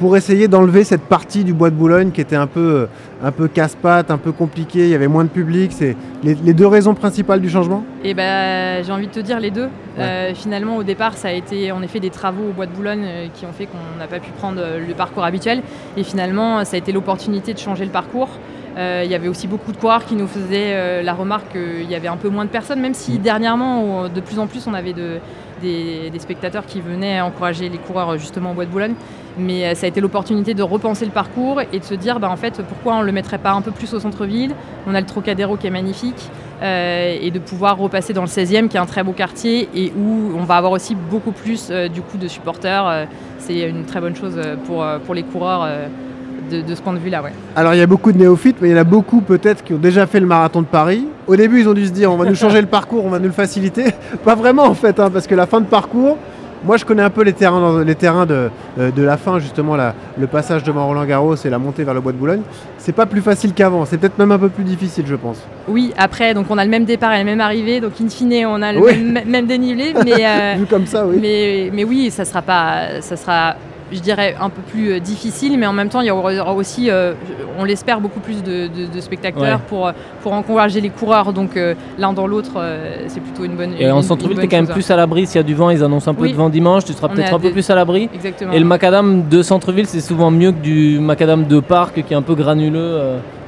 pour 0.00 0.16
essayer 0.16 0.48
d'enlever 0.48 0.82
cette 0.82 1.02
partie 1.02 1.44
du 1.44 1.52
bois 1.52 1.68
de 1.68 1.74
Boulogne 1.74 2.10
qui 2.10 2.22
était 2.22 2.34
un 2.34 2.46
peu, 2.46 2.60
euh, 2.60 2.86
un 3.22 3.30
peu 3.32 3.48
casse-patte, 3.48 4.10
un 4.10 4.16
peu 4.16 4.32
compliqué, 4.32 4.78
il 4.84 4.88
y 4.88 4.94
avait 4.94 5.08
moins 5.08 5.24
de 5.24 5.28
public. 5.28 5.72
C'est 5.74 5.94
les, 6.24 6.34
les 6.34 6.54
deux 6.54 6.66
raisons 6.66 6.94
principales 6.94 7.40
du 7.42 7.50
changement? 7.50 7.84
Et 8.02 8.14
ben, 8.14 8.82
j'ai 8.82 8.90
envie 8.92 9.08
de 9.08 9.12
te 9.12 9.20
dire 9.20 9.38
les 9.38 9.50
deux. 9.50 9.68
Euh, 9.98 10.32
finalement, 10.34 10.76
au 10.78 10.82
départ, 10.84 11.18
ça 11.18 11.28
a 11.28 11.32
été 11.32 11.70
en 11.70 11.82
effet 11.82 12.00
des 12.00 12.08
travaux 12.08 12.44
au 12.48 12.52
bois 12.52 12.64
de 12.64 12.72
Boulogne 12.72 13.04
euh, 13.04 13.26
qui 13.34 13.44
ont 13.44 13.52
fait 13.52 13.66
qu'on 13.66 13.98
n'a 13.98 14.06
pas 14.06 14.20
pu 14.20 14.30
prendre 14.30 14.58
le 14.88 14.94
parcours 14.94 15.22
habituel. 15.24 15.60
Et 15.98 16.02
finalement, 16.02 16.64
ça 16.64 16.76
a 16.76 16.78
été 16.78 16.92
l'opportunité 16.92 17.52
de 17.52 17.58
changer 17.58 17.84
le 17.84 17.90
parcours. 17.90 18.30
Euh, 18.78 19.02
Il 19.04 19.10
y 19.10 19.14
avait 19.14 19.28
aussi 19.28 19.48
beaucoup 19.48 19.72
de 19.72 19.76
coureurs 19.76 20.06
qui 20.06 20.14
nous 20.14 20.28
faisaient 20.28 20.72
euh, 20.72 21.02
la 21.02 21.12
remarque 21.12 21.52
qu'il 21.52 21.90
y 21.90 21.94
avait 21.94 22.08
un 22.08 22.16
peu 22.16 22.30
moins 22.30 22.46
de 22.46 22.50
personnes, 22.50 22.80
même 22.80 22.94
si 22.94 23.18
dernièrement, 23.18 24.04
au- 24.04 24.08
de 24.08 24.20
plus 24.20 24.38
en 24.38 24.46
plus, 24.46 24.66
on 24.66 24.72
avait 24.72 24.94
de- 24.94 25.18
des, 25.60 26.10
spectateurs 26.18 26.66
qui 26.66 26.80
venaient 26.80 27.20
encourager 27.20 27.68
les 27.68 27.78
coureurs 27.78 28.18
justement 28.18 28.52
au 28.52 28.54
bois 28.54 28.64
de 28.64 28.70
Boulogne. 28.70 28.94
Mais 29.38 29.64
euh, 29.64 29.74
ça 29.74 29.86
a 29.86 29.88
été 29.88 30.00
l'opportunité 30.00 30.54
de 30.54 30.62
repenser 30.62 31.04
le 31.04 31.10
parcours 31.10 31.60
et 31.72 31.78
de 31.78 31.84
se 31.84 31.94
dire, 31.94 32.20
bah, 32.20 32.30
en 32.30 32.36
fait, 32.36 32.62
pourquoi 32.62 32.94
on 32.94 33.00
ne 33.00 33.06
le 33.06 33.12
mettrait 33.12 33.38
pas 33.38 33.52
un 33.52 33.62
peu 33.62 33.70
plus 33.70 33.92
au 33.94 34.00
centre-ville? 34.00 34.54
On 34.86 34.94
a 34.94 35.00
le 35.00 35.06
Trocadéro 35.06 35.56
qui 35.56 35.66
est 35.66 35.70
magnifique. 35.70 36.30
euh, 36.62 37.16
et 37.18 37.30
de 37.30 37.38
pouvoir 37.38 37.78
repasser 37.78 38.12
dans 38.12 38.20
le 38.20 38.28
16e, 38.28 38.68
qui 38.68 38.76
est 38.76 38.80
un 38.80 38.84
très 38.84 39.02
beau 39.02 39.12
quartier, 39.12 39.66
et 39.74 39.90
où 39.96 40.32
on 40.36 40.44
va 40.44 40.56
avoir 40.56 40.72
aussi 40.72 40.94
beaucoup 40.94 41.32
plus 41.32 41.68
euh, 41.70 41.88
du 41.88 42.02
coup 42.02 42.18
de 42.18 42.28
supporters. 42.28 43.06
C'est 43.38 43.60
une 43.60 43.86
très 43.86 44.00
bonne 44.00 44.14
chose 44.14 44.38
pour, 44.66 45.14
les 45.14 45.22
coureurs 45.22 45.66
de, 46.50 46.60
de 46.62 46.74
ce 46.74 46.82
point 46.82 46.92
de 46.92 46.98
vue-là. 46.98 47.22
Ouais. 47.22 47.32
Alors 47.56 47.74
il 47.74 47.78
y 47.78 47.82
a 47.82 47.86
beaucoup 47.86 48.12
de 48.12 48.18
néophytes, 48.18 48.56
mais 48.60 48.68
il 48.68 48.72
y 48.72 48.74
en 48.74 48.80
a 48.80 48.84
beaucoup 48.84 49.20
peut-être 49.20 49.62
qui 49.64 49.72
ont 49.74 49.78
déjà 49.78 50.06
fait 50.06 50.20
le 50.20 50.26
marathon 50.26 50.60
de 50.62 50.66
Paris. 50.66 51.06
Au 51.26 51.36
début, 51.36 51.60
ils 51.60 51.68
ont 51.68 51.74
dû 51.74 51.86
se 51.86 51.92
dire 51.92 52.12
on 52.12 52.16
va 52.16 52.26
nous 52.26 52.34
changer 52.34 52.60
le 52.60 52.66
parcours, 52.66 53.04
on 53.04 53.10
va 53.10 53.18
nous 53.18 53.26
le 53.26 53.32
faciliter. 53.32 53.84
Pas 54.24 54.34
vraiment 54.34 54.64
en 54.64 54.74
fait, 54.74 54.98
hein, 55.00 55.10
parce 55.12 55.26
que 55.26 55.34
la 55.34 55.46
fin 55.46 55.60
de 55.60 55.66
parcours, 55.66 56.16
moi 56.64 56.76
je 56.76 56.84
connais 56.84 57.02
un 57.02 57.08
peu 57.10 57.22
les 57.22 57.32
terrains, 57.32 57.60
dans- 57.60 57.78
les 57.78 57.94
terrains 57.94 58.26
de, 58.26 58.50
euh, 58.78 58.90
de 58.90 59.02
la 59.02 59.16
fin, 59.16 59.38
justement 59.38 59.76
la- 59.76 59.94
le 60.18 60.26
passage 60.26 60.62
devant 60.62 60.86
Roland 60.86 61.04
Garros 61.06 61.36
et 61.36 61.48
la 61.48 61.58
montée 61.58 61.84
vers 61.84 61.94
le 61.94 62.00
bois 62.00 62.12
de 62.12 62.18
Boulogne. 62.18 62.42
C'est 62.78 62.92
pas 62.92 63.06
plus 63.06 63.20
facile 63.22 63.52
qu'avant, 63.54 63.84
c'est 63.86 63.96
peut-être 63.98 64.18
même 64.18 64.32
un 64.32 64.38
peu 64.38 64.48
plus 64.48 64.64
difficile, 64.64 65.04
je 65.06 65.14
pense. 65.14 65.38
Oui, 65.68 65.92
après, 65.96 66.34
donc 66.34 66.46
on 66.50 66.58
a 66.58 66.64
le 66.64 66.70
même 66.70 66.84
départ 66.84 67.12
et 67.14 67.18
la 67.18 67.24
même 67.24 67.40
arrivée, 67.40 67.80
donc 67.80 67.92
in 68.02 68.08
fine, 68.08 68.44
on 68.46 68.60
a 68.60 68.72
le 68.72 68.80
Oui. 68.80 68.98
même, 68.98 69.24
même 69.28 69.46
dénivelé, 69.46 69.94
mais, 70.04 70.12
euh, 70.26 70.54
Vu 70.58 70.66
comme 70.66 70.86
ça, 70.86 71.06
oui. 71.06 71.18
mais, 71.20 71.70
mais 71.72 71.84
oui, 71.84 72.10
ça 72.10 72.24
sera 72.24 72.42
pas, 72.42 73.00
ça 73.00 73.16
sera, 73.16 73.54
je 73.92 74.00
dirais, 74.00 74.36
un 74.40 74.50
peu 74.50 74.62
plus 74.62 74.92
euh, 74.92 74.98
difficile, 75.00 75.58
mais 75.58 75.66
en 75.66 75.72
même 75.72 75.88
temps, 75.88 76.00
il 76.00 76.06
y 76.06 76.10
aura 76.10 76.52
aussi, 76.54 76.90
euh, 76.90 77.14
on 77.58 77.64
l'espère, 77.64 78.00
beaucoup 78.00 78.20
plus 78.20 78.42
de, 78.42 78.66
de- 78.68 78.92
de 78.94 79.00
spectateurs 79.00 79.40
Ouais. 79.58 79.64
pour, 79.68 79.90
pour 80.22 80.32
encourager 80.32 80.80
les 80.80 80.90
coureurs. 80.90 81.32
Donc 81.32 81.56
euh, 81.56 81.74
l'un 81.98 82.12
dans 82.12 82.26
l'autre, 82.26 82.52
c'est 83.08 83.20
plutôt 83.20 83.44
une 83.44 83.56
bonne. 83.56 83.72
Et 83.78 83.84
une- 83.86 83.92
en 83.92 84.02
centre-ville, 84.02 84.36
bonne 84.36 84.48
t'es 84.48 84.56
quand 84.56 84.62
même 84.62 84.72
plus 84.72 84.90
à 84.90 84.96
l'abri. 84.96 85.26
S'il 85.26 85.36
y 85.36 85.40
a 85.40 85.42
du 85.42 85.54
vent, 85.54 85.70
ils 85.70 85.82
annoncent 85.82 86.10
un 86.10 86.14
peu 86.14 86.22
Oui. 86.22 86.32
de 86.32 86.36
vent 86.36 86.48
dimanche. 86.48 86.84
Tu 86.84 86.92
seras 86.92 87.08
peut-être 87.08 87.34
un 87.34 87.38
peu 87.40 87.50
plus 87.50 87.68
à 87.70 87.74
l'abri. 87.74 88.08
Exactement. 88.14 88.52
Et 88.52 88.58
le 88.58 88.64
macadam 88.64 89.28
de 89.28 89.42
centre-ville, 89.42 89.86
c'est 89.86 90.00
souvent 90.00 90.30
mieux 90.30 90.52
que 90.52 90.58
du 90.60 90.98
macadam 91.00 91.44
de 91.44 91.60
parc 91.60 92.02
qui 92.04 92.12
est 92.12 92.16
un 92.16 92.22
peu 92.22 92.34
granuleux, 92.34 92.98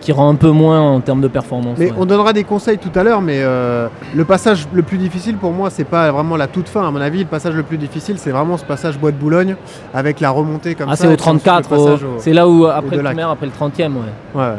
qui 0.03 0.13
rend 0.13 0.29
un 0.29 0.35
peu 0.35 0.51
moins 0.51 0.81
en 0.81 1.01
termes 1.01 1.21
de 1.23 1.29
performance. 1.29 1.79
Mais 1.79 1.87
ouais. 1.91 1.97
on 1.97 2.05
donnera 2.05 2.33
des 2.35 2.45
conseils 2.45 2.77
tout 2.77 2.91
à 2.95 3.03
l'heure, 3.05 3.23
mais 3.23 3.39
euh, 3.41 3.87
le 4.15 4.25
passage 4.27 4.67
le 4.75 4.83
plus 4.83 4.99
difficile 4.99 5.37
pour 5.37 5.53
moi, 5.53 5.71
c'est 5.71 5.85
pas 5.85 6.11
vraiment 6.11 6.37
la 6.37 6.49
toute 6.49 6.69
fin. 6.69 6.87
À 6.87 6.91
mon 6.91 7.01
avis, 7.01 7.21
le 7.21 7.25
passage 7.27 7.55
le 7.55 7.63
plus 7.63 7.79
difficile, 7.79 8.19
c'est 8.19 8.33
vraiment 8.33 8.59
ce 8.59 8.65
passage 8.65 8.99
Bois 8.99 9.13
de 9.13 9.17
Boulogne 9.17 9.57
avec 9.95 10.21
la 10.21 10.31
remontée 10.31 10.75
comme 10.75 10.89
Ah, 10.91 10.97
ça. 10.97 11.05
c'est 11.05 11.11
et 11.11 11.15
au 11.15 11.17
puis 11.17 11.29
ensuite 11.31 11.45
34, 11.45 11.71
le 11.73 11.79
au- 11.79 12.19
c'est 12.19 12.33
là 12.33 12.49
où 12.49 12.67
après 12.67 12.97
le 12.97 13.03
primaire, 13.03 13.31
après 13.31 13.47
le 13.47 13.53
30e. 13.53 13.93
Ouais. 13.95 14.01
Ouais, 14.35 14.41
ouais. 14.43 14.51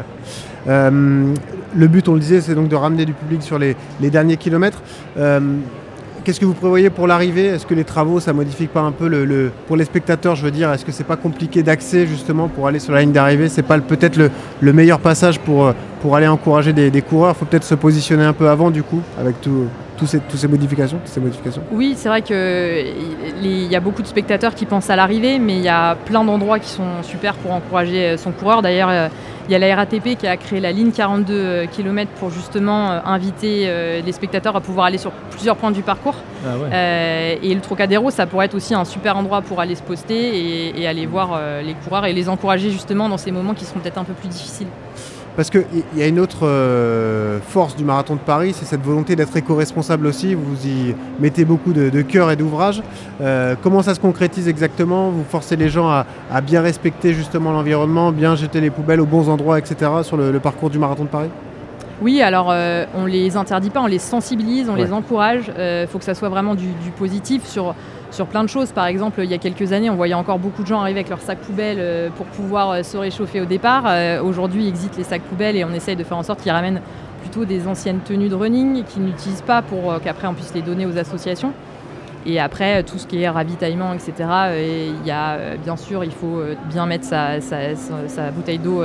Euh, 0.66 1.34
le 1.76 1.88
but, 1.88 2.08
on 2.08 2.14
le 2.14 2.20
disait, 2.20 2.40
c'est 2.40 2.54
donc 2.54 2.68
de 2.68 2.76
ramener 2.76 3.04
du 3.04 3.12
public 3.12 3.42
sur 3.42 3.58
les, 3.58 3.76
les 4.00 4.10
derniers 4.10 4.38
kilomètres. 4.38 4.80
Euh, 5.18 5.40
Qu'est-ce 6.24 6.40
que 6.40 6.46
vous 6.46 6.54
prévoyez 6.54 6.88
pour 6.88 7.06
l'arrivée? 7.06 7.44
Est-ce 7.48 7.66
que 7.66 7.74
les 7.74 7.84
travaux, 7.84 8.18
ça 8.18 8.32
modifie 8.32 8.66
pas 8.66 8.80
un 8.80 8.92
peu 8.92 9.08
le, 9.08 9.52
pour 9.66 9.76
les 9.76 9.84
spectateurs 9.84 10.34
Je 10.36 10.42
veux 10.42 10.50
dire, 10.50 10.72
est-ce 10.72 10.82
que 10.82 10.90
c'est 10.90 11.04
pas 11.04 11.16
compliqué 11.16 11.62
d'accès 11.62 12.06
justement 12.06 12.48
pour 12.48 12.66
aller 12.66 12.78
sur 12.78 12.94
la 12.94 13.02
ligne 13.02 13.12
d'arrivée? 13.12 13.50
C'est 13.50 13.62
pas 13.62 13.78
peut-être 13.78 14.16
le, 14.16 14.30
le 14.62 14.72
meilleur 14.72 15.00
passage 15.00 15.38
pour, 15.38 15.66
euh, 15.66 15.72
pour 16.00 16.16
aller 16.16 16.26
encourager 16.26 16.72
des, 16.72 16.90
des 16.90 17.02
coureurs. 17.02 17.34
Il 17.36 17.38
faut 17.40 17.44
peut-être 17.44 17.64
se 17.64 17.74
positionner 17.74 18.24
un 18.24 18.32
peu 18.32 18.48
avant 18.48 18.70
du 18.70 18.82
coup, 18.82 19.02
avec 19.20 19.38
tout, 19.42 19.66
tous 19.98 20.06
ces, 20.06 20.18
toutes 20.20 20.38
ces 20.38 20.48
modifications, 20.48 20.96
toutes 20.96 21.12
ces 21.12 21.20
modifications. 21.20 21.62
Oui, 21.70 21.92
c'est 21.94 22.08
vrai 22.08 22.22
qu'il 22.22 23.70
y 23.70 23.76
a 23.76 23.80
beaucoup 23.80 24.00
de 24.00 24.06
spectateurs 24.06 24.54
qui 24.54 24.64
pensent 24.64 24.88
à 24.88 24.96
l'arrivée, 24.96 25.38
mais 25.38 25.56
il 25.56 25.62
y 25.62 25.68
a 25.68 25.94
plein 26.06 26.24
d'endroits 26.24 26.58
qui 26.58 26.70
sont 26.70 27.02
super 27.02 27.34
pour 27.34 27.52
encourager 27.52 28.06
euh, 28.06 28.16
son 28.16 28.32
coureur. 28.32 28.62
D'ailleurs, 28.62 28.88
euh, 28.88 29.08
il 29.46 29.52
y 29.52 29.54
a 29.54 29.58
la 29.58 29.74
RATP 29.76 30.16
qui 30.16 30.26
a 30.26 30.36
créé 30.36 30.60
la 30.60 30.72
ligne 30.72 30.90
42 30.90 31.66
km 31.72 32.10
pour 32.12 32.30
justement 32.30 32.90
euh, 32.90 33.00
inviter 33.04 33.64
euh, 33.66 34.00
les 34.00 34.12
spectateurs 34.12 34.56
à 34.56 34.60
pouvoir 34.60 34.86
aller 34.86 34.98
sur 34.98 35.10
plusieurs 35.30 35.56
points 35.56 35.70
du 35.70 35.82
parcours. 35.82 36.16
Ah 36.44 36.56
ouais. 36.56 36.68
Euh, 36.72 37.36
et 37.42 37.54
le 37.54 37.60
Trocadéro, 37.60 38.10
ça 38.10 38.26
pourrait 38.26 38.46
être 38.46 38.54
aussi 38.54 38.74
un 38.74 38.84
super 38.84 39.16
endroit 39.16 39.42
pour 39.42 39.60
aller 39.60 39.74
se 39.74 39.82
poster 39.82 40.14
et, 40.14 40.80
et 40.80 40.86
aller 40.86 41.06
voir 41.06 41.30
euh, 41.34 41.62
les 41.62 41.74
coureurs 41.74 42.06
et 42.06 42.12
les 42.12 42.28
encourager 42.28 42.70
justement 42.70 43.08
dans 43.08 43.18
ces 43.18 43.32
moments 43.32 43.54
qui 43.54 43.64
seront 43.64 43.80
peut-être 43.80 43.98
un 43.98 44.04
peu 44.04 44.14
plus 44.14 44.28
difficiles. 44.28 44.68
Parce 45.36 45.50
qu'il 45.50 45.64
y 45.96 46.02
a 46.02 46.06
une 46.06 46.20
autre 46.20 46.46
euh, 46.46 47.40
force 47.40 47.74
du 47.74 47.82
marathon 47.84 48.14
de 48.14 48.20
Paris, 48.20 48.54
c'est 48.56 48.64
cette 48.64 48.82
volonté 48.82 49.16
d'être 49.16 49.36
éco-responsable 49.36 50.06
aussi. 50.06 50.34
Vous 50.34 50.64
y 50.66 50.94
mettez 51.18 51.44
beaucoup 51.44 51.72
de, 51.72 51.90
de 51.90 52.02
cœur 52.02 52.30
et 52.30 52.36
d'ouvrage. 52.36 52.82
Euh, 53.20 53.56
comment 53.60 53.82
ça 53.82 53.94
se 53.96 54.00
concrétise 54.00 54.46
exactement? 54.48 55.10
Vous 55.10 55.24
forcez 55.28 55.56
les 55.56 55.68
gens 55.68 55.88
à, 55.88 56.06
à 56.32 56.40
bien 56.40 56.62
respecter 56.62 57.14
justement 57.14 57.50
l'environnement, 57.50 58.12
bien 58.12 58.36
jeter 58.36 58.60
les 58.60 58.70
poubelles 58.70 59.00
aux 59.00 59.06
bons 59.06 59.28
endroits, 59.28 59.58
etc. 59.58 59.90
sur 60.02 60.16
le, 60.16 60.30
le 60.30 60.38
parcours 60.38 60.70
du 60.70 60.78
marathon 60.78 61.02
de 61.02 61.08
Paris? 61.08 61.30
Oui, 62.00 62.22
alors 62.22 62.48
euh, 62.50 62.84
on 62.96 63.06
les 63.06 63.36
interdit 63.36 63.70
pas, 63.70 63.80
on 63.80 63.86
les 63.86 63.98
sensibilise, 63.98 64.68
on 64.68 64.74
Ouais. 64.74 64.84
les 64.84 64.92
encourage. 64.92 65.50
Il 65.58 65.86
faut 65.88 65.98
que 65.98 66.04
ça 66.04 66.14
soit 66.14 66.28
vraiment 66.28 66.54
du, 66.54 66.66
du 66.66 66.90
positif 66.96 67.44
sur, 67.44 67.74
sur 68.14 68.26
plein 68.26 68.42
de 68.44 68.48
choses. 68.48 68.72
Par 68.72 68.86
exemple, 68.86 69.20
il 69.22 69.30
y 69.30 69.34
a 69.34 69.38
quelques 69.38 69.72
années, 69.72 69.90
on 69.90 69.96
voyait 69.96 70.14
encore 70.14 70.38
beaucoup 70.38 70.62
de 70.62 70.66
gens 70.68 70.80
arriver 70.80 71.00
avec 71.00 71.10
leurs 71.10 71.20
sacs 71.20 71.38
poubelles 71.40 71.78
euh, 71.80 72.08
pour 72.16 72.26
pouvoir 72.26 72.70
euh, 72.70 72.82
se 72.82 72.96
réchauffer 72.96 73.40
au 73.40 73.44
départ. 73.44 73.84
Euh, 73.86 74.22
Aujourd'hui, 74.22 74.68
exit 74.68 74.96
les 74.96 75.04
sacs 75.04 75.22
poubelles 75.22 75.56
et 75.56 75.64
on 75.64 75.72
essaye 75.72 75.96
de 75.96 76.04
faire 76.04 76.16
en 76.16 76.22
sorte 76.22 76.40
qu'ils 76.40 76.52
ramènent 76.52 76.80
plutôt 77.20 77.44
des 77.44 77.66
anciennes 77.66 78.00
tenues 78.00 78.28
de 78.28 78.34
running 78.34 78.84
qu'ils 78.84 79.02
n'utilisent 79.02 79.42
pas 79.42 79.62
pour 79.62 79.98
qu'après 80.02 80.26
on 80.28 80.34
puisse 80.34 80.52
les 80.54 80.62
donner 80.62 80.86
aux 80.86 80.96
associations. 80.98 81.52
Et 82.26 82.38
après, 82.40 82.82
tout 82.84 82.98
ce 82.98 83.06
qui 83.06 83.20
est 83.22 83.28
ravitaillement, 83.28 83.92
etc., 83.92 84.12
et 84.56 84.86
il 84.88 85.06
y 85.06 85.10
a 85.10 85.56
bien 85.62 85.76
sûr, 85.76 86.04
il 86.04 86.10
faut 86.12 86.40
bien 86.70 86.86
mettre 86.86 87.04
sa, 87.04 87.40
sa- 87.40 88.30
bouteille 88.30 88.58
d'eau 88.58 88.82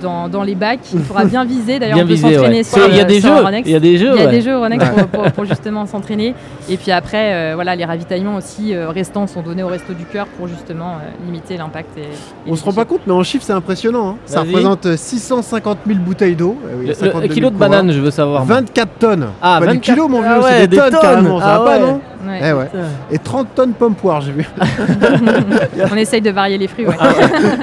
dans, 0.00 0.28
dans 0.28 0.42
les 0.42 0.54
bacs. 0.54 0.80
Il 0.92 1.00
faudra 1.02 1.24
bien 1.26 1.44
viser. 1.44 1.78
D'ailleurs, 1.78 1.98
on 2.02 2.06
peut 2.06 2.16
s'entraîner 2.16 2.56
ouais. 2.58 2.62
sur, 2.62 2.88
Il 2.88 2.96
y 2.96 3.00
a 3.00 3.04
des 3.04 3.20
sur 3.20 3.30
jeux. 3.34 3.40
Euronext. 3.40 3.68
Il 3.68 3.72
y 3.72 3.76
a 3.76 3.80
des 3.80 3.98
jeux. 3.98 4.10
Il 4.14 4.18
y 4.20 4.22
a 4.22 4.26
ouais. 4.26 4.30
des 4.30 4.40
jeux 4.40 4.52
Euronext 4.52 4.86
pour, 4.92 5.06
pour- 5.08 5.32
pour 5.32 5.44
justement 5.44 5.86
s'entraîner. 5.86 6.34
Et 6.68 6.76
puis 6.76 6.90
après, 6.92 7.32
euh, 7.32 7.52
voilà, 7.54 7.74
les 7.76 7.84
ravitaillements 7.84 8.36
aussi 8.36 8.74
euh, 8.74 8.88
restants 8.90 9.26
sont 9.26 9.42
donnés 9.42 9.62
au 9.62 9.68
Resto 9.68 9.92
du 9.92 10.04
Cœur 10.04 10.26
pour 10.26 10.48
justement 10.48 10.92
euh, 10.94 11.24
limiter 11.26 11.56
l'impact. 11.56 11.96
et- 11.98 12.02
et 12.02 12.52
On 12.52 12.56
se 12.56 12.64
rend 12.64 12.72
pas 12.72 12.84
compte, 12.84 13.00
mais 13.06 13.12
en 13.12 13.22
chiffres, 13.22 13.44
c'est 13.46 13.52
impressionnant. 13.52 14.10
hein. 14.10 14.16
Ça 14.26 14.40
représente 14.40 14.86
euh, 14.86 14.96
650 14.96 15.78
000 15.86 15.98
bouteilles 16.00 16.36
d'eau. 16.36 16.56
Eh 16.70 16.74
oui, 16.80 16.86
Le- 16.88 16.94
52 16.94 17.20
le 17.20 17.22
000 17.26 17.34
kilo 17.34 17.50
de 17.50 17.54
coureurs. 17.54 17.70
banane, 17.70 17.92
je 17.92 18.00
veux 18.00 18.10
savoir. 18.10 18.44
24 18.44 18.88
tonnes. 18.98 19.26
Ah, 19.42 19.56
Pas 19.58 19.66
des 19.66 19.72
24. 19.74 19.82
kilos, 19.82 20.08
mon 20.10 20.20
vieux, 20.22 20.30
Ah 20.30 20.40
ouais, 20.40 20.50
c'est 20.50 20.66
des, 20.68 20.76
des 20.76 20.76
tonnes, 20.76 20.90
tonnes. 20.92 21.00
carrément. 21.00 21.40
Ça 21.40 21.54
Ah 21.54 21.58
va 21.58 21.64
pas, 21.64 21.78
non? 21.78 22.00
Ouais. 22.26 22.40
Eh 22.42 22.52
ouais. 22.52 22.68
Et 23.10 23.18
30 23.18 23.54
tonnes 23.54 23.72
pommes 23.72 23.94
poires, 23.94 24.20
j'ai 24.20 24.32
vu. 24.32 24.48
on 25.92 25.96
essaye 25.96 26.20
de 26.20 26.30
varier 26.30 26.58
les 26.58 26.68
fruits. 26.68 26.86
ouais. 26.86 26.94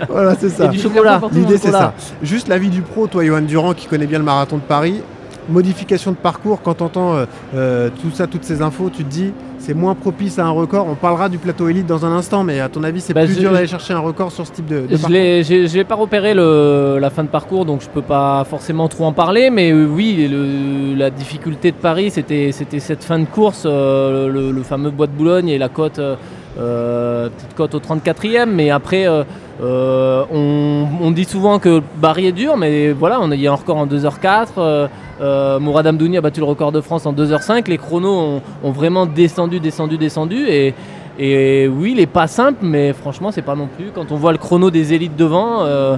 voilà, 0.10 0.36
c'est 0.36 0.50
ça. 0.50 0.65
Et 0.65 0.70
du 0.70 0.80
chocolat. 0.80 1.22
L'idée, 1.32 1.58
c'est 1.58 1.72
ça. 1.72 1.94
Juste 2.22 2.48
l'avis 2.48 2.70
du 2.70 2.82
pro, 2.82 3.08
toi, 3.08 3.25
Johan 3.25 3.41
Durand, 3.41 3.74
qui 3.74 3.88
connaît 3.88 4.08
bien 4.08 4.20
le 4.20 4.25
marathon 4.25 4.58
de 4.58 4.62
Paris. 4.62 5.01
Modification 5.50 6.12
de 6.12 6.18
parcours, 6.18 6.62
quand 6.62 6.75
tu 6.75 6.84
entends 6.84 7.25
tout 7.53 8.12
ça, 8.13 8.27
toutes 8.27 8.44
ces 8.44 8.62
infos, 8.62 8.89
tu 8.89 9.03
te 9.03 9.10
dis 9.10 9.34
c'est 9.62 9.74
moins 9.75 9.94
propice 9.96 10.39
à 10.39 10.46
un 10.46 10.50
record. 10.50 10.88
On 10.89 10.96
parlera 10.96 11.30
du 11.30 11.38
plateau 11.38 11.70
élite 11.70 11.86
dans 11.86 12.03
un 12.06 12.12
instant, 12.12 12.44
mais 12.44 12.60
à 12.60 12.68
ton 12.68 12.84
avis, 12.84 13.00
c'est 13.00 13.13
Bah, 13.13 13.25
plus 13.25 13.38
dur 13.38 13.51
d'aller 13.51 13.68
chercher 13.68 13.94
un 13.94 14.00
record 14.00 14.32
sur 14.32 14.46
ce 14.48 14.51
type 14.51 14.65
de, 14.65 14.88
de 14.88 14.98
Je 14.98 15.68
j'ai 15.72 15.84
pas 15.84 15.96
repéré 15.96 16.34
le, 16.34 16.98
la 17.00 17.10
fin 17.12 17.24
de 17.24 17.30
parcours, 17.30 17.65
donc 17.65 17.82
je 17.82 17.89
peux 17.89 18.01
pas 18.01 18.44
forcément 18.50 18.88
trop 18.88 19.06
en 19.06 19.13
parler. 19.13 19.50
Mais 19.51 19.72
euh, 19.72 19.86
oui, 19.86 20.27
le- 20.30 20.96
la 20.98 21.10
difficulté 21.12 21.72
de 21.72 21.77
Paris, 21.77 22.10
c'était, 22.10 22.51
cette 22.51 23.03
fin 23.03 23.20
de 23.20 23.25
course, 23.25 23.63
euh, 23.65 24.27
le, 24.27 24.51
le 24.51 24.63
fameux 24.63 24.89
bois 24.89 25.08
de 25.08 25.12
Boulogne 25.13 25.50
et 25.50 25.58
la 25.60 25.70
côte, 25.70 26.00
euh, 26.00 26.15
petite 26.55 27.55
côte 27.55 27.75
au 27.75 27.79
34e. 27.79 28.46
Mais 28.46 28.70
après, 28.70 29.08
euh, 29.08 29.24
euh, 29.62 30.24
on, 30.31 30.86
on 31.05 31.12
dit 31.12 31.25
souvent 31.25 31.60
que 31.60 31.81
Paris 32.01 32.27
est 32.27 32.31
dur, 32.31 32.58
mais 32.58 32.91
voilà, 32.91 33.20
on 33.22 33.31
a, 33.31 33.36
il 33.36 33.41
y 33.41 33.48
a 33.48 33.51
un 33.51 33.55
record 33.55 33.77
en 33.77 33.88
2h04. 33.88 34.48
Euh, 34.58 34.88
euh, 35.22 35.60
Mourad 35.60 35.86
Amdouni 35.86 36.17
a 36.17 36.22
battu 36.22 36.39
le 36.39 36.46
record 36.48 36.72
de 36.72 36.81
France 36.81 37.05
en 37.05 37.13
2h05. 37.13 37.67
Les 37.70 37.77
chronos 37.77 38.10
ont, 38.20 38.41
ont 38.63 38.72
vraiment 38.72 39.05
descendu, 39.05 39.60
descendu, 39.60 39.98
descendu. 39.98 40.46
Et, 40.48 40.74
Et 41.20 41.67
oui, 41.67 41.91
il 41.96 42.00
est 42.00 42.08
pas 42.08 42.25
simple, 42.27 42.60
mais 42.63 42.93
franchement, 42.93 43.31
c'est 43.31 43.43
pas 43.43 43.55
non 43.55 43.67
plus. 43.67 43.91
Quand 43.93 44.12
on 44.12 44.15
voit 44.15 44.31
le 44.31 44.38
chrono 44.39 44.72
des 44.72 44.93
élites 44.93 45.15
devant, 45.15 45.62
euh, 45.63 45.98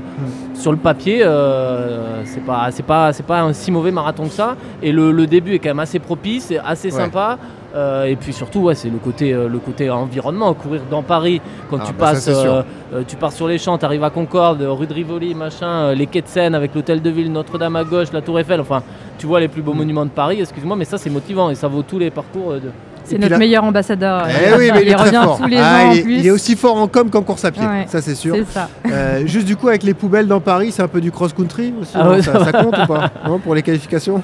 sur 0.56 0.72
le 0.72 0.78
papier, 0.78 1.22
euh, 1.24 2.24
c'est 2.26 2.44
pas, 2.44 2.68
c'est 2.72 2.84
pas, 2.86 3.12
pas 3.26 3.42
un 3.42 3.54
si 3.54 3.72
mauvais 3.72 3.92
marathon 3.92 4.24
que 4.24 4.34
ça. 4.34 4.56
Et 4.82 4.92
le, 4.92 5.12
le 5.12 5.26
début 5.28 5.54
est 5.54 5.60
quand 5.60 5.70
même 5.70 5.80
assez 5.80 6.00
propice, 6.00 6.52
assez 6.66 6.92
Ouais. 6.92 7.00
sympa. 7.00 7.38
Euh, 7.76 8.06
et 8.06 8.16
puis 8.16 8.34
surtout, 8.34 8.60
ouais, 8.60 8.76
c'est 8.76 8.90
le 8.90 8.98
côté, 8.98 9.34
euh, 9.34 9.48
le 9.48 9.58
côté 9.58 9.90
environnement. 9.90 10.54
Courir 10.54 10.82
dans 10.92 11.02
Paris, 11.02 11.42
quand 11.72 11.78
Ah, 11.82 11.86
tu 11.88 11.94
bah 11.94 12.12
passes, 12.12 12.28
euh, 12.28 12.62
euh, 12.94 13.02
tu 13.08 13.16
pars 13.16 13.32
sur 13.32 13.48
les 13.48 13.58
champs, 13.58 13.78
tu 13.80 13.86
arrives 13.86 14.04
à 14.04 14.12
Concorde, 14.12 14.62
rue 14.62 14.86
de 14.86 14.94
Rivoli, 14.94 15.34
machin, 15.34 15.66
euh, 15.66 15.96
les 15.96 16.06
quais 16.06 16.22
de 16.22 16.28
Seine 16.28 16.54
avec 16.54 16.76
l'hôtel 16.76 17.02
de 17.02 17.10
ville, 17.10 17.32
Notre-Dame 17.32 17.76
à 17.76 17.84
gauche, 17.84 18.10
la 18.14 18.22
Tour 18.22 18.40
Eiffel. 18.40 18.62
Enfin, 18.62 18.84
tu 19.18 19.26
vois 19.26 19.40
les 19.40 19.48
plus 19.48 19.62
Mm. 19.62 19.66
beaux 19.66 19.74
monuments 19.74 20.06
de 20.06 20.12
Paris. 20.12 20.40
Excuse-moi, 20.42 20.76
mais 20.76 20.86
ça 20.86 21.00
c'est 21.00 21.10
motivant 21.10 21.50
et 21.50 21.56
ça 21.56 21.68
vaut 21.68 21.82
tous 21.82 21.98
les 21.98 22.12
parcours. 22.12 22.52
euh, 22.52 22.60
de... 22.60 22.70
C'est 23.06 23.18
notre 23.18 23.32
là- 23.32 23.38
meilleur 23.38 23.64
ambassadeur. 23.66 24.28
Eh 24.30 24.56
oui, 24.58 24.70
mais 24.74 24.84
il, 24.84 24.88
est 24.90 24.94
très 24.94 25.04
revient 25.08 25.22
fort. 25.24 25.38
tous 25.40 25.48
les 25.48 25.58
Ah, 25.58 25.62
ans 25.62 25.80
il, 25.82 25.88
en 25.88 25.92
est, 25.94 26.02
plus. 26.04 26.20
il 26.20 26.28
est 26.28 26.32
aussi 26.32 26.56
fort 26.56 26.78
en 26.78 26.88
com 26.88 27.10
qu'en 27.10 27.22
course 27.24 27.44
à 27.44 27.52
pied, 27.52 27.66
Ouais. 27.66 27.86
ça 27.88 28.02
c'est 28.02 28.16
sûr. 28.16 28.34
C'est 28.36 28.46
ça. 28.54 28.70
Euh, 28.90 29.26
juste 29.26 29.46
du 29.46 29.58
coup 29.58 29.68
avec 29.68 29.84
les 29.84 29.94
poubelles 29.94 30.28
dans 30.28 30.40
Paris, 30.40 30.72
c'est 30.72 30.84
un 30.84 30.88
peu 30.88 31.02
du 31.02 31.12
cross-country 31.12 31.74
aussi. 31.82 31.92
Ah 31.96 32.08
ouais, 32.12 32.22
ça, 32.22 32.34
ça 32.34 32.46
ça 32.46 32.52
compte 32.64 32.78
ou 32.78 32.86
pas 32.88 33.10
Non, 33.28 33.40
Pour 33.40 33.56
les 33.56 33.62
qualifications? 33.62 34.22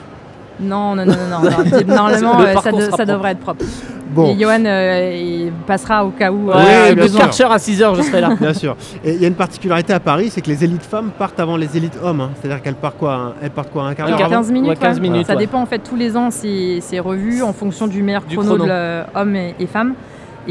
Non, 0.59 0.95
non, 0.95 1.05
non, 1.05 1.13
non, 1.13 1.41
non. 1.41 1.87
Normalement, 1.95 2.39
Le 2.39 2.45
euh, 2.47 2.55
ça, 2.91 3.05
de- 3.05 3.11
devrait 3.11 3.31
être 3.31 3.39
propre. 3.39 3.63
Bon, 4.11 4.33
Et 4.35 4.39
Johan 4.41 4.65
euh, 4.65 5.13
il 5.15 5.51
passera 5.67 6.03
au 6.03 6.09
cas 6.09 6.31
où. 6.31 6.47
Ouais, 6.49 7.07
sûr. 7.07 7.19
Karcher 7.19 7.43
à 7.43 7.57
6h, 7.57 7.95
je 7.95 8.01
serai 8.01 8.21
là. 8.21 8.29
bien 8.41 8.53
sûr. 8.55 8.75
Et 9.05 9.13
il 9.13 9.21
y 9.21 9.25
a 9.25 9.27
une 9.27 9.35
particularité 9.35 9.93
à 9.93 9.99
Paris, 9.99 10.29
c'est 10.31 10.41
que 10.41 10.49
les 10.49 10.63
élites 10.63 10.81
femmes 10.83 11.11
partent 11.17 11.39
avant 11.39 11.57
les 11.57 11.77
élites 11.77 11.97
hommes. 12.03 12.21
hein. 12.21 12.31
C'est-à-dire 12.41 12.61
qu'elles 12.63 12.73
partent 12.73 12.97
quoi 12.97 13.13
un- 13.13 13.33
Elles 13.41 13.51
partent 13.51 13.71
quoi 13.71 13.83
un 13.83 13.93
quart 13.93 14.07
d'heure 14.07 14.17
quart 14.17 14.27
avant 14.27 14.37
15 14.41 14.51
minutes, 14.51 14.69
Ouais, 14.71 14.75
15 14.75 14.95
ouais. 14.95 15.01
minutes, 15.01 15.27
Ça 15.27 15.33
ouais. 15.33 15.39
dépend 15.39 15.61
en 15.61 15.65
fait 15.67 15.79
tous 15.79 15.95
les 15.95 16.17
ans, 16.17 16.31
c'est 16.31 16.79
c'est 16.81 16.99
revu 16.99 17.43
en 17.43 17.53
fonction 17.53 17.85
du 17.87 18.01
meilleur 18.01 18.23
Du 18.23 18.35
chrono, 18.35 18.55
chrono. 18.55 18.65
de 18.65 19.01
hommes 19.15 19.35
et, 19.35 19.53
et 19.59 19.67
femmes. 19.67 19.93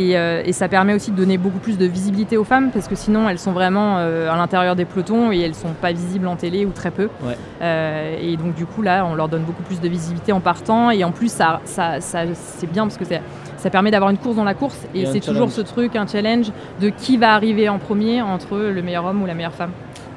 Et, 0.00 0.16
euh, 0.16 0.42
et 0.44 0.52
ça 0.52 0.68
permet 0.68 0.94
aussi 0.94 1.10
de 1.10 1.16
donner 1.16 1.38
beaucoup 1.38 1.58
plus 1.58 1.76
de 1.76 1.84
visibilité 1.84 2.36
aux 2.36 2.44
femmes 2.44 2.70
parce 2.72 2.86
que 2.86 2.94
sinon 2.94 3.28
elles 3.28 3.40
sont 3.40 3.50
vraiment 3.50 3.96
euh, 3.98 4.30
à 4.30 4.36
l'intérieur 4.36 4.76
des 4.76 4.84
pelotons 4.84 5.32
et 5.32 5.40
elles 5.40 5.56
sont 5.56 5.72
pas 5.80 5.90
visibles 5.90 6.28
en 6.28 6.36
télé 6.36 6.64
ou 6.64 6.70
très 6.70 6.92
peu. 6.92 7.08
Ouais. 7.26 7.36
Euh, 7.62 8.16
et 8.22 8.36
donc 8.36 8.54
du 8.54 8.64
coup 8.64 8.80
là 8.82 9.04
on 9.10 9.16
leur 9.16 9.28
donne 9.28 9.42
beaucoup 9.42 9.64
plus 9.64 9.80
de 9.80 9.88
visibilité 9.88 10.30
en 10.30 10.38
partant 10.40 10.92
et 10.92 11.02
en 11.02 11.10
plus 11.10 11.32
ça, 11.32 11.60
ça, 11.64 12.00
ça- 12.00 12.22
c'est 12.32 12.70
bien 12.70 12.84
parce 12.84 12.96
que 12.96 13.04
c'est- 13.04 13.20
ça 13.56 13.70
permet 13.70 13.90
d'avoir 13.90 14.10
une 14.12 14.18
course 14.18 14.36
dans 14.36 14.44
la 14.44 14.54
course 14.54 14.78
et, 14.94 15.00
Et 15.00 15.06
c'est 15.06 15.18
toujours 15.20 15.50
ce 15.50 15.62
truc, 15.62 15.96
un 15.96 16.06
challenge 16.06 16.52
de 16.80 16.90
qui 16.90 17.16
va 17.16 17.32
arriver 17.34 17.68
en 17.68 17.78
premier 17.80 18.22
entre 18.22 18.56
le 18.56 18.82
meilleur 18.82 19.04
homme 19.04 19.20
ou 19.22 19.26
la 19.26 19.34
meilleure 19.34 19.52
femme. 19.54 19.70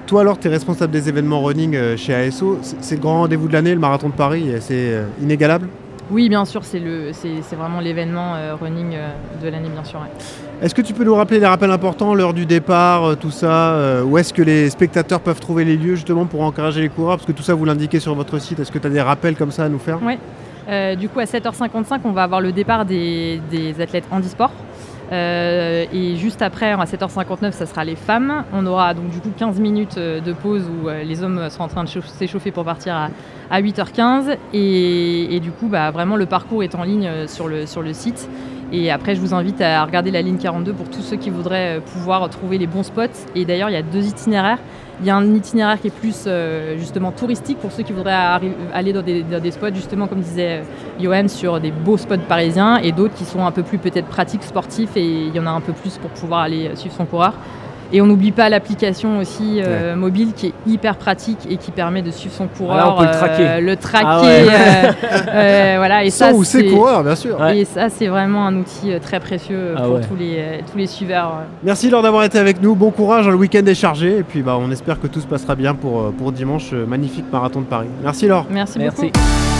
Toi 0.06 0.22
alors, 0.22 0.38
tu 0.38 0.48
es 0.48 0.52
responsable 0.52 0.92
des 0.92 1.10
événements 1.10 1.42
running 1.42 1.96
chez 1.98 2.14
ASO. 2.14 2.60
C'est 2.62 2.96
le 2.96 3.02
grand 3.02 3.22
rendez-vous 3.22 3.48
de 3.48 3.54
l'année, 3.54 3.74
le 3.74 3.80
marathon 3.80 4.10
de 4.10 4.14
Paris. 4.14 4.50
et 4.50 4.60
C'est 4.60 4.94
inégalable? 5.22 5.68
Oui 6.12 6.28
bien 6.30 6.44
sûr 6.46 6.64
c'est 6.66 6.80
le- 6.80 7.14
c'est 7.14 7.42
c'est 7.42 7.56
vraiment 7.56 7.80
l'événement 7.80 8.36
euh, 8.36 8.56
running 8.62 8.94
euh, 8.94 9.10
de 9.42 9.48
l'année 9.50 9.70
bien 9.70 9.84
sûr. 9.84 10.00
ouais. 10.00 10.08
Est-ce 10.62 10.76
que 10.76 10.82
tu 10.82 10.94
peux 10.94 11.04
nous 11.06 11.16
rappeler 11.16 11.40
les 11.40 11.48
rappels 11.48 11.72
importants, 11.72 12.14
l'heure 12.14 12.34
du 12.34 12.46
départ, 12.46 13.04
euh, 13.06 13.16
tout 13.16 13.32
ça 13.32 13.72
euh, 13.74 14.04
Où 14.04 14.18
est-ce 14.18 14.34
que 14.34 14.42
les 14.44 14.70
spectateurs 14.70 15.22
peuvent 15.22 15.40
trouver 15.40 15.64
les 15.66 15.76
lieux 15.78 15.96
justement 15.96 16.26
pour 16.26 16.42
encourager 16.44 16.82
les 16.82 16.90
coureurs? 16.90 17.18
Parce 17.18 17.26
que 17.26 17.32
tout 17.32 17.42
ça, 17.42 17.54
vous 17.56 17.66
l'indiquez 17.66 18.00
sur 18.00 18.14
votre 18.14 18.38
site. 18.40 18.60
Est-ce 18.60 18.72
que 18.72 18.78
tu 18.78 18.86
as 18.86 18.92
des 18.92 19.02
rappels 19.02 19.36
comme 19.36 19.50
ça 19.52 19.64
à 19.64 19.70
nous 19.70 19.80
faire? 19.80 19.98
Euh, 20.70 20.96
du 20.96 21.10
coup, 21.10 21.20
à 21.20 21.24
7h55, 21.26 22.02
on 22.04 22.12
va 22.12 22.22
avoir 22.24 22.42
le 22.42 22.52
départ 22.52 22.86
des, 22.86 23.42
des 23.50 23.82
athlètes 23.82 24.04
handisport. 24.12 24.52
Euh, 25.12 25.86
et 25.92 26.16
juste 26.16 26.42
après, 26.42 26.72
à 26.72 26.84
7h59, 26.86 27.52
ça 27.52 27.66
sera 27.66 27.84
les 27.84 27.96
femmes. 27.98 28.46
On 28.54 28.66
aura 28.66 28.94
donc 28.94 29.10
du 29.10 29.20
coup 29.20 29.30
15 29.38 29.60
minutes 29.60 29.98
euh, 29.98 30.22
de 30.22 30.32
pause 30.32 30.64
où 30.70 30.88
euh, 30.88 31.04
les 31.04 31.22
hommes 31.24 31.50
seront 31.50 31.66
en 31.66 31.68
train 31.68 31.84
de 31.84 31.90
chauffe- 31.90 32.08
s'échauffer 32.08 32.52
pour 32.52 32.64
partir 32.64 32.96
à, 32.96 33.10
à 33.50 33.62
8h15. 33.62 34.38
Et, 34.54 35.36
et 35.36 35.40
du 35.42 35.52
coup, 35.52 35.68
bah, 35.68 35.92
vraiment, 35.92 36.16
le 36.16 36.26
parcours 36.28 36.64
est 36.64 36.76
en 36.76 36.84
ligne 36.84 37.28
sur 37.28 37.48
le, 37.50 37.66
sur 37.66 37.82
le 37.82 37.94
site. 37.94 38.30
Et 38.74 38.90
après, 38.90 39.16
je 39.16 39.22
vous 39.22 39.34
invite 39.34 39.60
à 39.60 39.84
regarder 39.84 40.12
la 40.12 40.22
ligne 40.22 40.38
42 40.38 40.72
pour 40.74 40.90
tous 40.90 41.02
ceux 41.02 41.18
qui 41.18 41.30
voudraient 41.30 41.78
euh, 41.78 41.82
pouvoir 41.82 42.30
trouver 42.30 42.58
les 42.58 42.68
bons 42.68 42.84
spots. 42.84 43.28
Et 43.36 43.44
d'ailleurs, 43.44 43.70
il 43.70 43.74
y 43.74 43.78
a 43.78 43.82
deux 43.82 44.08
itinéraires. 44.08 44.60
Il 45.02 45.08
y 45.08 45.10
a 45.10 45.16
un 45.18 45.34
itinéraire 45.34 45.82
qui 45.82 45.88
est 45.88 45.96
plus 45.96 46.24
euh, 46.28 46.78
justement 46.78 47.12
touristique 47.12 47.58
pour 47.58 47.72
ceux 47.72 47.84
qui 47.84 47.92
voudraient 47.92 48.40
aller 48.74 48.94
dans 48.94 49.02
des, 49.02 49.24
dans 49.24 49.42
des 49.42 49.52
spots, 49.52 49.74
justement, 49.74 50.08
comme 50.08 50.22
disait 50.22 50.60
euh, 50.60 50.64
Johan, 51.02 51.28
sur 51.28 51.60
des 51.60 51.72
beaux 51.72 51.98
spots 51.98 52.18
parisiens, 52.30 52.78
et 52.78 52.94
d'autres 52.94 53.16
qui 53.16 53.26
sont 53.26 53.46
un 53.46 53.52
peu 53.52 53.64
plus 53.64 53.78
peut-être 53.78 54.08
pratiques, 54.08 54.44
sportifs, 54.44 54.96
et 54.96 55.04
il 55.04 55.36
y 55.36 55.40
en 55.40 55.48
a 55.48 55.52
un 55.52 55.62
peu 55.62 55.74
plus 55.74 55.98
pour 55.98 56.12
pouvoir 56.12 56.42
aller 56.42 56.72
suivre 56.76 56.96
son 56.96 57.06
coureur. 57.06 57.34
Et 57.94 58.02
on 58.02 58.06
n'oublie 58.06 58.32
pas 58.32 58.48
l'application 58.50 59.20
aussi 59.20 59.62
euh, 59.62 59.96
mobile 59.96 60.30
qui 60.36 60.48
est 60.48 60.54
hyper 60.66 60.96
pratique 60.96 61.40
et 61.50 61.58
qui 61.58 61.72
permet 61.72 62.02
de 62.02 62.12
suivre 62.12 62.34
son 62.34 62.48
coureur, 62.48 62.78
là, 62.78 62.94
on 62.94 62.98
peut 62.98 63.04
le 63.04 63.10
euh, 63.10 63.14
traquer. 63.18 63.62
le 63.62 63.76
traquer, 63.76 64.06
Ah 64.08 64.22
ouais. 64.22 64.48
euh, 64.50 64.92
euh, 65.34 65.74
voilà. 65.78 66.04
Et 66.06 66.10
Sans 66.10 66.30
ça, 66.30 66.34
ou 66.34 66.44
ses 66.44 66.60
c'est- 66.62 66.68
coureurs, 66.68 67.04
bien 67.04 67.16
sûr. 67.16 67.40
Ouais. 67.40 67.60
et 67.60 67.66
ça, 67.66 67.90
c'est 67.90 68.08
vraiment 68.08 68.48
un 68.48 68.56
outil 68.56 68.92
très 69.02 69.20
précieux 69.20 69.74
Ah 69.76 69.82
pour 69.82 69.96
ouais. 69.96 70.02
tous, 70.08 70.16
les, 70.16 70.62
tous 70.72 70.78
les 70.78 70.88
suiveurs. 70.88 71.34
Merci 71.64 71.90
Laure 71.90 72.02
d'avoir 72.04 72.24
été 72.24 72.40
avec 72.40 72.62
nous. 72.62 72.76
Bon 72.76 72.92
courage, 72.92 73.28
le 73.28 73.36
week-end 73.36 73.66
est 73.66 73.76
chargé. 73.76 74.20
Et 74.20 74.24
puis 74.24 74.42
bah, 74.42 74.58
on 74.60 74.72
espère 74.72 75.00
que 75.00 75.08
tout 75.08 75.20
se 75.22 75.28
passera 75.28 75.56
bien 75.56 75.74
pour, 75.76 76.12
pour 76.14 76.32
dimanche. 76.32 76.72
Magnifique 76.72 77.26
marathon 77.32 77.60
de 77.62 77.66
Paris. 77.66 77.88
Merci 78.04 78.28
Laure. 78.28 78.46
Merci, 78.50 78.80
Merci. 78.80 79.02
beaucoup. 79.08 79.51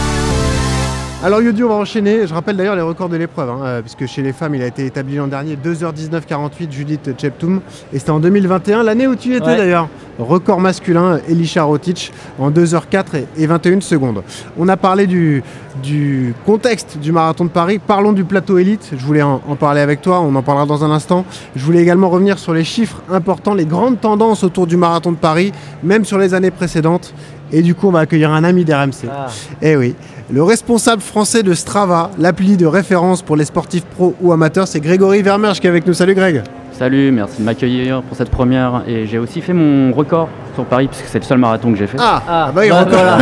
Alors 1.24 1.40
Yodi, 1.40 1.62
on 1.62 1.68
va 1.68 1.74
enchaîner. 1.76 2.26
Je 2.26 2.34
rappelle 2.34 2.56
d'ailleurs 2.56 2.74
les 2.74 2.82
records 2.82 3.08
de 3.08 3.16
l'épreuve, 3.16 3.48
hein, 3.48 3.60
euh, 3.62 3.80
puisque 3.80 4.06
chez 4.06 4.22
les 4.22 4.32
femmes, 4.32 4.56
il 4.56 4.62
a 4.62 4.66
été 4.66 4.84
établi 4.86 5.16
l'an 5.16 5.28
dernier 5.28 5.56
2h19-48 5.56 6.72
Judith 6.72 7.10
Cheptoum. 7.16 7.60
Et 7.92 8.00
c'était 8.00 8.10
en 8.10 8.18
2021, 8.18 8.82
l'année 8.82 9.06
où 9.06 9.14
tu 9.14 9.32
étais 9.36 9.46
Ouais. 9.46 9.56
d'ailleurs. 9.56 9.88
Record 10.18 10.60
masculin, 10.60 11.20
Elisha 11.28 11.62
Rotic 11.62 12.12
en 12.40 12.50
2h04 12.50 13.14
et- 13.14 13.26
et 13.36 13.46
21 13.46 13.80
secondes. 13.80 14.22
On 14.58 14.68
a 14.68 14.76
parlé 14.76 15.06
du, 15.06 15.42
du 15.82 16.34
contexte 16.44 16.98
du 16.98 17.12
marathon 17.12 17.44
de 17.44 17.50
Paris. 17.50 17.78
Parlons 17.78 18.12
du 18.12 18.24
plateau 18.24 18.58
élite. 18.58 18.90
Je 18.96 19.04
voulais 19.06 19.22
en, 19.22 19.40
en 19.48 19.54
parler 19.54 19.80
avec 19.80 20.02
toi, 20.02 20.20
on 20.20 20.34
en 20.34 20.42
parlera 20.42 20.66
dans 20.66 20.84
un 20.84 20.90
instant. 20.90 21.24
Je 21.54 21.64
voulais 21.64 21.80
également 21.82 22.10
revenir 22.10 22.38
sur 22.40 22.52
les 22.52 22.64
chiffres 22.64 23.00
importants, 23.10 23.54
les 23.54 23.64
grandes 23.64 24.00
tendances 24.00 24.42
autour 24.42 24.66
du 24.66 24.76
marathon 24.76 25.12
de 25.12 25.16
Paris, 25.16 25.52
même 25.84 26.04
sur 26.04 26.18
les 26.18 26.34
années 26.34 26.50
précédentes. 26.50 27.14
Et 27.54 27.60
du 27.62 27.74
coup, 27.74 27.88
on 27.88 27.92
va 27.92 28.00
accueillir 28.00 28.30
un 28.32 28.44
ami 28.44 28.64
d'RMC. 28.64 29.08
Ah. 29.10 29.26
Eh 29.60 29.76
oui, 29.76 29.94
le 30.30 30.42
responsable 30.42 31.02
français 31.02 31.42
de 31.42 31.54
Strava, 31.54 32.10
l'appli 32.18 32.56
de 32.56 32.66
référence 32.66 33.22
pour 33.22 33.36
les 33.36 33.44
sportifs 33.44 33.84
pros 33.84 34.14
ou 34.20 34.32
amateurs, 34.32 34.68
c'est 34.68 34.80
Grégory 34.80 35.22
Vermerge 35.22 35.60
qui 35.60 35.66
est 35.66 35.70
avec 35.70 35.86
nous. 35.86 35.94
Salut 35.94 36.14
Greg. 36.14 36.42
Salut, 36.72 37.12
merci 37.12 37.38
de 37.40 37.44
m'accueillir 37.44 38.02
pour 38.02 38.16
cette 38.16 38.30
première. 38.30 38.82
Et 38.88 39.06
j'ai 39.06 39.18
aussi 39.18 39.40
fait 39.40 39.52
mon 39.52 39.92
record 39.92 40.28
sur 40.54 40.64
Paris, 40.64 40.88
puisque 40.88 41.06
c'est 41.06 41.18
le 41.18 41.24
seul 41.24 41.38
marathon 41.38 41.70
que 41.70 41.78
j'ai 41.78 41.86
fait. 41.86 41.98
Ah, 42.00 42.22
Ah, 42.26 42.46
ah 42.48 42.52
bah, 42.52 42.66
il 42.66 42.70
bah, 42.70 42.80
record. 42.80 42.98
voilà. 43.02 43.18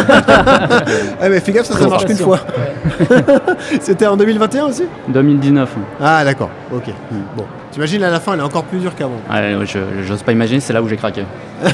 Eh 1.25 1.28
mais 1.28 1.40
fais 1.40 1.52
gaffe, 1.52 1.66
ça, 1.66 1.76
ça 1.76 1.87
marche 1.88 2.04
qu'une 2.07 2.16
fois. 2.16 2.38
C'était 3.80 4.07
en 4.07 4.16
2021 4.16 4.66
aussi? 4.66 4.85
2019. 5.09 5.69
Ah 6.00 6.25
d'accord, 6.25 6.49
ok. 6.73 6.88
Hmm. 7.11 7.16
Bon, 7.37 7.45
t'imagines 7.73 8.02
à 8.04 8.11
la 8.11 8.19
fin, 8.21 8.33
elle 8.35 8.40
est 8.40 8.45
encore 8.45 8.64
plus 8.64 8.78
dure 8.78 8.95
qu'avant. 8.95 9.21
Ouais, 9.30 9.54
ouais, 9.57 9.66
je 9.66 9.78
j'ose 10.07 10.23
pas 10.23 10.33
imaginer, 10.33 10.61
c'est 10.61 10.73
là 10.73 10.80
où 10.80 10.88
j'ai 10.88 10.97
craqué. 10.97 11.25
Donc, 11.62 11.73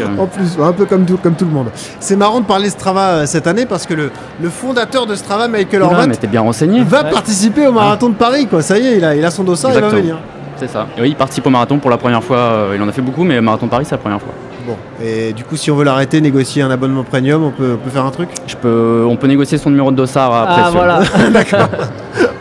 euh, 0.00 0.22
En 0.22 0.26
plus, 0.26 0.56
un 0.62 0.72
peu 0.72 0.86
comme 0.86 1.04
tout, 1.04 1.18
comme 1.18 1.34
tout 1.34 1.44
le 1.44 1.50
monde. 1.50 1.68
C'est 2.00 2.16
marrant 2.16 2.40
de 2.40 2.46
parler 2.46 2.70
Strava 2.70 3.08
euh, 3.10 3.26
cette 3.26 3.46
année 3.46 3.66
parce 3.66 3.86
que 3.86 3.94
le, 3.94 4.10
le 4.40 4.48
fondateur 4.48 5.04
de 5.04 5.14
Strava, 5.16 5.46
Michael 5.48 5.82
oula, 5.82 5.90
Horvat, 5.92 6.06
mais 6.06 6.16
t'es 6.16 6.26
bien 6.28 6.40
renseigné. 6.40 6.82
va 6.84 7.02
Ouais. 7.04 7.10
participer 7.10 7.66
au 7.66 7.72
marathon 7.72 8.08
de 8.08 8.14
Paris. 8.14 8.46
Quoi. 8.46 8.62
Ça 8.62 8.78
y 8.78 8.86
est, 8.86 8.96
il 8.96 9.04
a, 9.04 9.14
il 9.14 9.24
a 9.24 9.30
son 9.30 9.44
dossard, 9.44 9.72
il 9.74 9.80
va 9.80 9.88
venir. 9.88 10.16
C'est 10.58 10.68
ça. 10.68 10.86
Oui, 10.98 11.10
il 11.10 11.16
participe 11.16 11.46
au 11.46 11.50
marathon 11.50 11.78
pour 11.78 11.90
la 11.90 11.96
première 11.98 12.22
fois. 12.22 12.36
euh, 12.38 12.72
il 12.74 12.82
en 12.82 12.88
a 12.88 12.92
fait 12.92 13.02
beaucoup, 13.02 13.24
mais 13.24 13.40
marathon 13.40 13.68
Paris, 13.68 13.84
c'est 13.84 13.94
la 13.94 13.98
première 13.98 14.20
fois. 14.20 14.32
Bon, 14.68 14.76
et 15.02 15.32
du 15.32 15.44
coup, 15.44 15.56
si 15.56 15.70
on 15.70 15.76
veut 15.76 15.84
l'arrêter, 15.84 16.20
négocier 16.20 16.60
un 16.60 16.70
abonnement 16.70 17.02
premium, 17.02 17.42
on 17.42 17.50
peut, 17.50 17.78
on 17.80 17.82
peut 17.82 17.88
faire 17.88 18.04
un 18.04 18.10
truc 18.10 18.28
Je 18.46 18.54
peux, 18.54 19.02
on 19.08 19.16
peut 19.16 19.26
négocier 19.26 19.56
son 19.56 19.70
numéro 19.70 19.90
de 19.90 19.96
dossard 19.96 20.30
après. 20.34 20.62
Ah 20.62 20.70
voilà. 20.70 21.00
D'accord. 21.32 21.68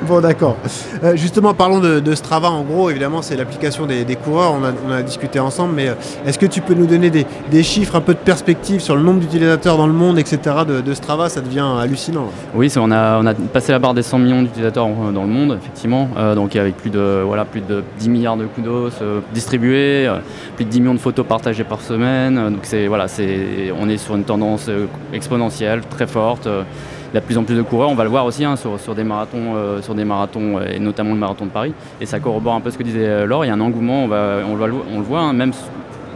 Bon, 0.03 0.21
d'accord. 0.21 0.55
Euh, 1.03 1.17
justement, 1.17 1.53
parlons 1.53 1.79
de, 1.79 1.99
de 1.99 2.15
Strava. 2.15 2.49
En 2.49 2.61
gros, 2.61 2.89
évidemment, 2.89 3.21
c'est 3.21 3.35
l'application 3.35 3.85
des, 3.85 4.05
des 4.05 4.15
coureurs. 4.15 4.53
On 4.53 4.63
a, 4.63 4.71
on 4.87 4.91
a 4.91 5.01
discuté 5.01 5.37
ensemble, 5.39 5.73
mais 5.75 5.89
euh, 5.89 5.93
est-ce 6.25 6.39
que 6.39 6.45
tu 6.45 6.61
peux 6.61 6.75
nous 6.75 6.85
donner 6.85 7.09
des, 7.09 7.25
des 7.51 7.63
chiffres, 7.63 7.95
un 7.95 8.01
peu 8.01 8.13
de 8.13 8.19
perspective 8.19 8.79
sur 8.79 8.95
le 8.95 9.01
nombre 9.01 9.19
d'utilisateurs 9.19 9.75
dans 9.75 9.87
le 9.87 9.91
monde, 9.93 10.17
etc. 10.17 10.39
de, 10.65 10.79
de 10.79 10.93
Strava? 10.93 11.27
Ça 11.27 11.41
devient 11.41 11.65
hallucinant. 11.81 12.21
là. 12.21 12.27
Oui, 12.55 12.71
on 12.77 12.89
a, 12.91 13.19
on 13.19 13.25
a 13.25 13.33
passé 13.33 13.73
la 13.73 13.79
barre 13.79 13.95
des 13.95 14.03
100 14.03 14.19
millions 14.19 14.41
d'utilisateurs 14.43 14.85
euh, 14.87 15.11
dans 15.11 15.23
le 15.23 15.29
monde, 15.29 15.57
effectivement. 15.61 16.09
Euh, 16.17 16.35
donc 16.35 16.55
avec 16.55 16.77
plus 16.77 16.89
de, 16.91 17.23
voilà, 17.25 17.43
plus 17.43 17.61
de 17.61 17.83
10 17.99 18.09
milliards 18.09 18.37
de 18.37 18.45
kudos 18.45 18.91
euh, 19.01 19.19
distribués, 19.33 20.07
euh, 20.07 20.19
plus 20.55 20.63
de 20.63 20.69
10 20.69 20.79
millions 20.81 20.93
de 20.93 20.99
photos 20.99 21.25
partagées 21.25 21.65
par 21.65 21.81
semaine. 21.81 22.16
Euh, 22.17 22.49
donc 22.49 22.61
c'est, 22.63 22.87
voilà, 22.87 23.07
c'est, 23.07 23.71
on 23.79 23.89
est 23.89 23.97
sur 23.97 24.15
une 24.15 24.23
tendance 24.23 24.67
euh, 24.69 24.87
exponentielle, 25.13 25.81
très 25.89 26.07
forte. 26.07 26.47
Euh, 26.47 26.63
il 27.11 27.15
y 27.15 27.17
a 27.17 27.21
de 27.21 27.25
plus 27.25 27.37
en 27.37 27.43
plus 27.43 27.55
de 27.55 27.61
coureurs, 27.61 27.89
on 27.89 27.95
va 27.95 28.03
le 28.03 28.09
voir 28.09 28.25
aussi 28.25 28.43
hein, 28.43 28.55
sur, 28.57 28.93
des 28.93 29.05
marathons, 29.05 29.81
sur 29.81 29.95
des 29.95 30.03
marathons 30.03 30.59
et 30.59 30.77
notamment 30.77 31.11
le 31.11 31.17
marathon 31.17 31.45
de 31.45 31.51
Paris. 31.51 31.73
Et 32.01 32.05
ça 32.05 32.19
corrobore 32.19 32.53
un 32.53 32.59
peu 32.59 32.69
ce 32.69 32.77
que 32.77 32.83
disait 32.83 33.25
Laure. 33.25 33.45
Il 33.45 33.47
y 33.47 33.51
a 33.51 33.53
un 33.53 33.61
engouement, 33.61 34.03
on, 34.03 34.07
va, 34.09 34.39
on, 34.45 34.61
on 34.61 34.97
le 34.97 35.05
voit, 35.05 35.21
hein, 35.21 35.31
même 35.31 35.53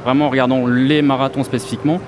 vraiment 0.04 0.26
en 0.26 0.30
regardant 0.30 0.68
les 0.68 1.02
marathons 1.02 1.46
spécifiquement. 1.46 2.02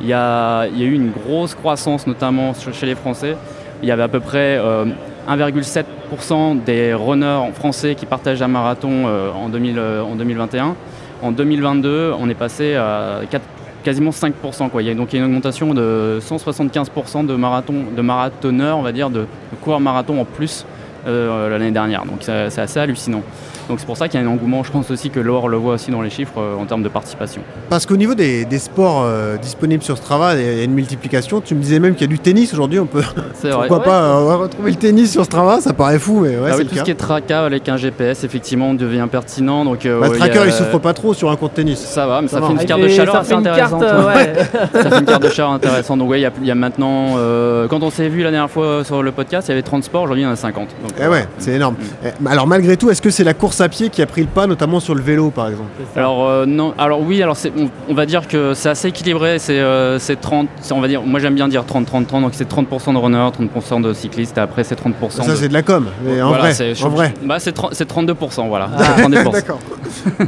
Il 0.00 0.06
y, 0.06 0.14
a, 0.14 0.66
il 0.68 0.80
y 0.80 0.84
a 0.84 0.86
eu 0.86 0.94
une 0.94 1.10
grosse 1.10 1.54
croissance, 1.54 2.06
notamment 2.06 2.54
chez 2.54 2.86
les 2.86 2.94
Français. 2.94 3.36
Il 3.82 3.88
y 3.90 3.92
avait 3.92 4.04
à 4.04 4.08
peu 4.08 4.20
près 4.20 4.56
euh, 4.56 4.86
1,7% 5.28 6.64
des 6.64 6.94
runners 6.94 7.52
français 7.52 7.94
qui 7.94 8.06
partagent 8.06 8.40
un 8.40 8.48
marathon 8.48 9.06
en, 9.06 9.50
2000, 9.50 9.78
en 9.78 10.16
2021. 10.16 10.76
En 11.22 11.32
2022, 11.32 12.14
on 12.18 12.28
est 12.28 12.34
passé 12.34 12.74
à 12.74 13.20
4 13.30 13.42
quasiment 13.82 14.10
5%. 14.10 14.68
Quoi. 14.70 14.82
Il 14.82 14.88
y 14.88 14.90
a, 14.90 14.94
donc 14.94 15.12
il 15.12 15.16
y 15.16 15.18
a 15.18 15.24
une 15.24 15.30
augmentation 15.30 15.74
de 15.74 16.18
175% 16.20 17.26
de, 17.26 17.34
marathon, 17.34 17.74
de 17.96 18.02
marathonneurs, 18.02 18.78
on 18.78 18.82
va 18.82 18.92
dire, 18.92 19.10
de, 19.10 19.20
de 19.20 19.56
coureurs 19.60 19.80
marathon 19.80 20.20
en 20.20 20.24
plus 20.24 20.66
l'année 21.06 21.70
dernière. 21.70 22.04
Donc 22.04 22.18
c'est 22.20 22.60
assez 22.60 22.80
hallucinant. 22.80 23.22
Donc 23.68 23.78
c'est 23.78 23.86
pour 23.86 23.96
ça 23.96 24.08
qu'il 24.08 24.20
y 24.20 24.22
a 24.22 24.26
un 24.26 24.30
engouement. 24.30 24.64
Je 24.64 24.72
pense 24.72 24.90
aussi 24.90 25.10
que 25.10 25.20
l'or 25.20 25.48
le 25.48 25.56
voit 25.56 25.74
aussi 25.74 25.92
dans 25.92 26.02
les 26.02 26.10
chiffres 26.10 26.38
euh, 26.40 26.56
en 26.60 26.64
termes 26.64 26.82
de 26.82 26.88
participation. 26.88 27.40
Parce 27.68 27.86
qu'au 27.86 27.96
niveau 27.96 28.16
des, 28.16 28.44
des 28.44 28.58
sports 28.58 29.02
euh, 29.04 29.36
disponibles 29.36 29.84
sur 29.84 29.96
Strava, 29.96 30.34
il 30.34 30.44
y 30.44 30.60
a 30.60 30.64
une 30.64 30.72
multiplication. 30.72 31.40
Tu 31.40 31.54
me 31.54 31.60
disais 31.62 31.78
même 31.78 31.92
qu'il 31.94 32.00
y 32.02 32.04
a 32.04 32.08
du 32.08 32.18
tennis 32.18 32.52
aujourd'hui. 32.52 32.80
On 32.80 32.86
peut 32.86 32.98
vrai. 33.42 33.50
pourquoi 33.52 33.82
pas 33.84 34.02
euh, 34.02 34.36
retrouver 34.38 34.72
le 34.72 34.76
tennis 34.76 35.12
sur 35.12 35.24
Strava 35.24 35.60
Ça 35.60 35.72
paraît 35.72 36.00
fou, 36.00 36.18
mais 36.20 36.30
ouais, 36.36 36.48
Ah 36.48 36.52
c'est 36.54 36.58
oui, 36.62 36.64
tout 36.66 36.74
cas. 36.74 36.80
ce 36.80 36.84
qui 36.84 36.90
est 36.90 36.94
traca 36.96 37.44
avec 37.44 37.68
un 37.68 37.76
GPS, 37.76 38.24
effectivement, 38.24 38.74
devient 38.74 39.06
pertinent. 39.08 39.64
Donc, 39.64 39.86
euh, 39.86 40.00
Bah, 40.00 40.08
Tracker, 40.10 40.38
a- 40.40 40.46
il 40.46 40.52
souffre 40.52 40.78
pas 40.80 40.92
trop 40.92 41.14
sur 41.14 41.30
un 41.30 41.36
compte 41.36 41.54
tennis. 41.54 41.78
Ça 41.78 42.08
va, 42.08 42.22
mais 42.22 42.26
Ça 42.28 42.34
ça, 42.36 42.40
va. 42.40 42.46
fait 42.48 42.52
une 42.54 42.58
Ah, 42.60 42.64
carte 42.64 42.80
de 42.82 42.88
chaleur 42.88 43.14
ça 43.14 43.20
assez 43.20 43.28
fait 43.28 43.34
une 43.40 43.46
intéressante. 43.46 43.82
euh, 43.84 44.06
ouais. 44.08 44.32
ça 44.82 44.90
fait 44.90 44.98
une 44.98 45.04
carte 45.06 45.22
de 45.22 45.28
chaleur 45.28 45.52
intéressante. 45.52 45.98
Donc, 46.00 46.10
ouais, 46.10 46.18
il 46.18 46.22
y 46.22 46.26
a- 46.26 46.32
il 46.40 46.46
y, 46.48 46.50
a 46.50 46.56
maintenant, 46.56 47.14
euh, 47.18 47.68
quand 47.68 47.84
on 47.84 47.90
s'est 47.90 48.08
vu 48.08 48.24
la 48.24 48.32
dernière 48.32 48.50
fois 48.50 48.82
sur 48.82 49.00
le 49.04 49.12
podcast, 49.12 49.46
il 49.46 49.52
y 49.52 49.54
avait 49.54 49.62
30 49.62 49.84
sports, 49.84 50.02
aujourd'hui 50.02 50.24
il 50.24 50.26
y 50.26 50.28
en 50.28 50.32
a 50.32 50.36
50. 50.36 50.66
Donc, 50.96 51.04
Eh 51.04 51.08
ouais, 51.08 51.26
c'est 51.38 51.52
énorme. 51.52 51.74
Eh, 52.04 52.08
Alors 52.28 52.46
malgré 52.46 52.76
tout, 52.76 52.90
est-ce 52.90 53.02
que 53.02 53.10
c'est 53.10 53.24
la 53.24 53.34
course 53.34 53.60
à 53.60 53.68
pied 53.68 53.88
qui 53.90 54.02
a 54.02 54.06
pris 54.06 54.20
le 54.22 54.26
pas, 54.26 54.46
notamment 54.46 54.80
sur 54.80 54.94
le 54.94 55.02
vélo 55.02 55.30
par 55.30 55.48
exemple? 55.48 55.68
Alors 55.96 56.26
euh, 56.28 56.46
non, 56.46 56.74
alors 56.78 57.00
oui, 57.00 57.22
alors 57.22 57.36
on, 57.58 57.68
on 57.88 57.94
va 57.94 58.06
dire 58.06 58.26
que 58.28 58.54
c'est 58.54 58.68
assez 58.68 58.88
équilibré, 58.88 59.38
c'est 59.38 59.58
euh, 59.58 59.98
c'est 59.98 60.20
30, 60.20 60.48
c'est- 60.60 60.72
on 60.74 60.80
va 60.80 60.88
dire, 60.88 61.02
moi 61.02 61.20
j'aime 61.20 61.34
bien 61.34 61.48
dire 61.48 61.64
30 61.64 61.86
30 61.86 62.06
30 62.06 62.22
donc 62.22 62.32
c'est 62.34 62.48
30% 62.48 62.92
de 62.94 62.98
runners, 62.98 63.30
30% 63.32 63.80
de 63.82 63.92
cyclistes 63.92 64.36
et 64.38 64.40
après 64.40 64.64
c'est 64.64 64.74
30% 64.76 65.22
Ça 65.24 65.32
de- 65.32 65.36
c'est 65.36 65.48
de 65.48 65.52
la 65.54 65.62
com, 65.62 65.86
mais 66.04 66.20
en 66.22 66.28
Voilà, 66.28 66.44
vrai. 66.44 66.54
c'est- 66.54 66.74
je- 66.74 66.84
En 66.84 66.88
vrai. 66.90 67.14
Bah 67.24 67.36
c'est 67.38 67.52
30 67.52 67.70
c'est 67.74 67.86
32%, 67.88 68.48
voilà. 68.48 68.70
Ah, 68.76 69.00
32%. 69.02 69.30
D'accord. 69.32 69.58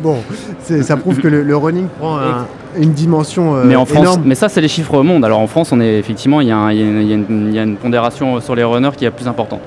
bon, 0.03 0.17
ça 0.83 0.97
prouve 0.97 1.19
que 1.19 1.29
le, 1.29 1.43
le 1.43 1.57
running 1.57 1.87
prend 1.99 2.19
un- 2.19 2.47
une 2.79 2.93
dimension 2.93 3.55
euh, 3.57 3.65
mais 3.67 3.77
en 3.77 3.85
France, 3.85 4.03
énorme. 4.03 4.23
mais 4.25 4.35
ça 4.35 4.49
c'est 4.49 4.61
les 4.61 4.69
chiffres 4.69 5.03
monde. 5.03 5.25
Alors 5.25 5.41
en 5.41 5.47
France, 5.47 5.73
on 5.73 5.81
est 5.81 5.99
effectivement, 5.99 6.41
il 6.41 6.47
y, 6.47 6.51
y 6.51 7.59
a 7.59 7.63
une 7.63 7.77
pondération 7.77 8.41
sur 8.41 8.55
les 8.55 8.65
runners 8.65 8.91
qui 8.97 9.05
est 9.05 9.11
plus 9.11 9.29
importante. 9.29 9.61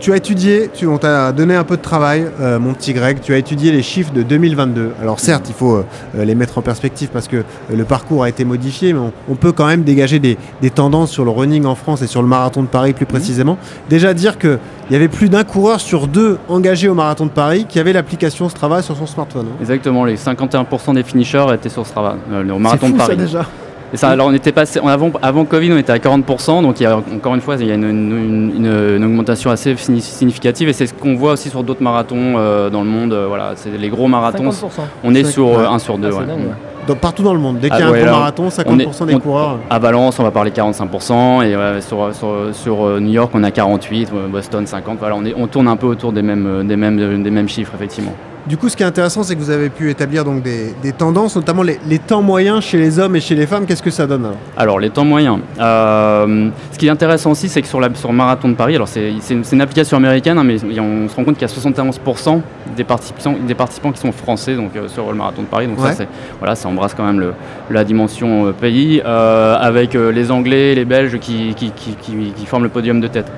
Tu 0.00 0.12
as 0.12 0.16
étudié, 0.16 0.70
tu, 0.72 0.86
on 0.86 0.96
t'a 0.96 1.32
donné 1.32 1.56
un 1.56 1.64
peu 1.64 1.76
de 1.76 1.82
travail, 1.82 2.24
euh, 2.40 2.60
mon 2.60 2.72
petit 2.72 2.92
Greg. 2.92 3.18
Tu 3.20 3.34
as 3.34 3.38
étudié 3.38 3.72
les 3.72 3.82
chiffres 3.82 4.12
de 4.12 4.22
2022. 4.22 4.92
Alors 5.02 5.18
certes, 5.18 5.46
il 5.48 5.54
faut 5.56 5.74
euh, 5.76 6.24
les 6.24 6.36
mettre 6.36 6.56
en 6.56 6.62
perspective 6.62 7.08
parce 7.12 7.26
que 7.26 7.38
euh, 7.38 7.42
le 7.76 7.84
parcours 7.84 8.22
a 8.22 8.28
été 8.28 8.44
modifié, 8.44 8.92
mais 8.92 9.00
on, 9.00 9.12
on 9.28 9.34
peut 9.34 9.50
quand 9.50 9.66
même 9.66 9.82
dégager 9.82 10.20
des, 10.20 10.38
des 10.62 10.70
tendances 10.70 11.10
sur 11.10 11.24
le 11.24 11.30
running 11.32 11.64
en 11.64 11.74
France 11.74 12.00
et 12.02 12.06
sur 12.06 12.22
le 12.22 12.28
marathon 12.28 12.62
de 12.62 12.68
Paris 12.68 12.92
plus 12.92 13.06
précisément. 13.06 13.58
Déjà 13.90 14.14
dire 14.14 14.38
qu'il 14.38 14.58
y 14.92 14.94
avait 14.94 15.08
plus 15.08 15.28
d'un 15.28 15.42
coureur 15.42 15.80
sur 15.80 16.06
deux 16.06 16.38
engagés 16.48 16.88
au 16.88 16.94
marathon 16.94 17.26
de 17.26 17.32
Paris 17.32 17.66
qui 17.68 17.80
avait 17.80 17.92
l'application 17.92 18.48
Strava 18.48 18.82
sur 18.82 18.96
son 18.96 19.06
smartphone. 19.06 19.46
hein. 19.50 19.56
Exactement, 19.60 20.04
les 20.04 20.16
51% 20.16 20.94
des 20.94 21.02
finishers 21.02 21.46
étaient 21.54 21.68
sur 21.68 21.84
Strava, 21.84 22.16
euh, 22.30 22.44
au 22.44 22.54
C'est 22.54 22.58
marathon 22.60 22.86
fou 22.86 22.92
de 22.92 22.98
ça 23.00 23.04
Paris. 23.06 23.16
déjà. 23.16 23.46
Et 23.92 23.96
ça, 23.96 24.10
alors 24.10 24.26
on 24.28 24.32
était 24.34 24.52
passé, 24.52 24.80
on- 24.82 24.88
avant, 24.88 25.10
avant 25.22 25.44
Covid, 25.46 25.72
on 25.72 25.78
était 25.78 25.92
à 25.92 25.98
40%, 25.98 26.60
donc 26.62 26.78
il 26.78 26.82
y 26.82 26.86
a 26.86 26.96
encore 26.96 27.34
une 27.34 27.40
fois, 27.40 27.56
il 27.58 27.66
y 27.66 27.70
a 27.70 27.74
une, 27.74 27.84
une- 27.84 28.52
une- 28.56 28.96
une 28.96 29.04
augmentation 29.04 29.50
assez 29.50 29.74
significative, 29.76 30.68
et 30.68 30.72
c'est 30.74 30.86
ce 30.86 30.94
qu'on 30.94 31.14
voit 31.16 31.32
aussi 31.32 31.48
sur 31.48 31.62
d'autres 31.62 31.82
marathons 31.82 32.34
euh, 32.36 32.68
dans 32.70 32.82
le 32.82 32.88
monde. 32.88 33.12
euh, 33.14 33.26
voilà, 33.28 33.52
c'est 33.56 33.70
les 33.70 33.88
gros 33.88 34.06
marathons. 34.08 34.50
50%. 34.50 34.82
On 35.04 35.14
est 35.14 35.24
sur 35.24 35.48
ouais. 35.48 35.64
1 35.64 35.78
sur 35.78 35.96
2. 35.96 36.08
Ah, 36.12 36.16
c'est 36.20 36.26
dingue, 36.26 36.38
ouais. 36.38 36.54
Donc, 36.86 36.98
partout 36.98 37.22
dans 37.22 37.34
le 37.34 37.40
monde, 37.40 37.58
dès 37.60 37.68
qu'il 37.68 37.78
y 37.78 37.82
a 37.82 37.86
Ah, 37.86 37.88
un 37.88 37.92
ouais, 37.92 37.98
gros 37.98 38.06
là, 38.06 38.12
marathon, 38.12 38.48
50% 38.50 39.04
on 39.04 39.06
est- 39.06 39.10
des 39.10 39.14
on- 39.16 39.20
coureurs. 39.20 39.58
À 39.68 39.78
Valence, 39.78 40.18
on 40.18 40.22
va 40.22 40.30
parler 40.30 40.50
45%, 40.50 41.42
et 41.42 41.54
ouais, 41.56 41.80
sur, 41.80 42.14
sur, 42.14 42.34
sur, 42.52 42.84
euh, 42.86 43.00
New 43.00 43.12
York, 43.12 43.30
on 43.34 43.42
a 43.42 43.50
48, 43.50 44.10
euh, 44.14 44.26
Boston 44.28 44.66
50. 44.66 44.98
Voilà, 44.98 45.14
on, 45.16 45.24
est, 45.24 45.34
on 45.36 45.46
tourne 45.48 45.68
un 45.68 45.76
peu 45.76 45.86
autour 45.86 46.12
des 46.12 46.22
mêmes, 46.22 46.46
euh, 46.46 46.62
des 46.62 46.76
mêmes, 46.76 47.22
des 47.22 47.30
mêmes 47.30 47.48
chiffres, 47.48 47.72
effectivement. 47.74 48.14
Du 48.48 48.56
coup, 48.56 48.70
ce 48.70 48.76
qui 48.78 48.82
est 48.82 48.86
intéressant, 48.86 49.22
c'est 49.24 49.34
que 49.36 49.40
vous 49.40 49.50
avez 49.50 49.68
pu 49.68 49.90
établir 49.90 50.24
donc 50.24 50.42
des, 50.42 50.72
des 50.82 50.92
tendances, 50.92 51.36
notamment 51.36 51.62
les, 51.62 51.78
les 51.86 51.98
temps 51.98 52.22
moyens 52.22 52.62
chez 52.64 52.78
les 52.78 52.98
hommes 52.98 53.14
et 53.14 53.20
chez 53.20 53.34
les 53.34 53.46
femmes. 53.46 53.66
Qu'est-ce 53.66 53.82
que 53.82 53.90
ça 53.90 54.06
donne 54.06 54.24
alors 54.24 54.38
Alors, 54.56 54.80
les 54.80 54.88
temps 54.88 55.04
moyens. 55.04 55.40
Euh, 55.60 56.48
ce 56.72 56.78
qui 56.78 56.86
est 56.86 56.90
intéressant 56.90 57.32
aussi, 57.32 57.50
c'est 57.50 57.60
que 57.60 57.68
sur, 57.68 57.78
la, 57.78 57.94
sur 57.94 58.08
le 58.10 58.16
marathon 58.16 58.48
de 58.48 58.54
Paris, 58.54 58.74
alors 58.74 58.88
c'est 58.88 59.12
c'est 59.20 59.34
une, 59.34 59.42
une 59.52 59.60
application 59.60 59.98
américaine, 59.98 60.38
hein, 60.38 60.44
mais 60.44 60.56
on 60.80 61.08
se 61.08 61.14
rend 61.16 61.24
compte 61.24 61.36
qu'il 61.36 61.46
y 61.46 61.50
a 61.50 61.54
71% 61.54 62.40
des 62.74 62.84
participants, 62.84 63.34
des 63.46 63.54
participants 63.54 63.92
qui 63.92 64.00
sont 64.00 64.12
français 64.12 64.54
donc, 64.56 64.70
euh, 64.76 64.88
sur 64.88 65.08
le 65.10 65.14
marathon 65.14 65.42
de 65.42 65.46
Paris. 65.48 65.66
Donc, 65.66 65.78
Ouais. 65.80 65.88
ça, 65.90 65.94
c'est- 65.96 66.08
voilà, 66.38 66.54
ça 66.54 66.68
embrasse 66.70 66.94
quand 66.94 67.04
même 67.04 67.20
le- 67.20 67.34
la 67.70 67.84
dimension 67.84 68.46
euh, 68.46 68.52
pays, 68.52 69.02
avec 69.02 69.92
les 69.92 70.30
Anglais 70.30 70.74
les 70.74 70.86
Belges 70.86 71.18
qui, 71.18 71.54
qui, 71.54 71.70
qui- 71.72 71.96
qui- 72.00 72.32
qui 72.34 72.46
forment 72.46 72.62
le 72.64 72.68
podium 72.70 72.98
de 73.00 73.08
tête. 73.08 73.30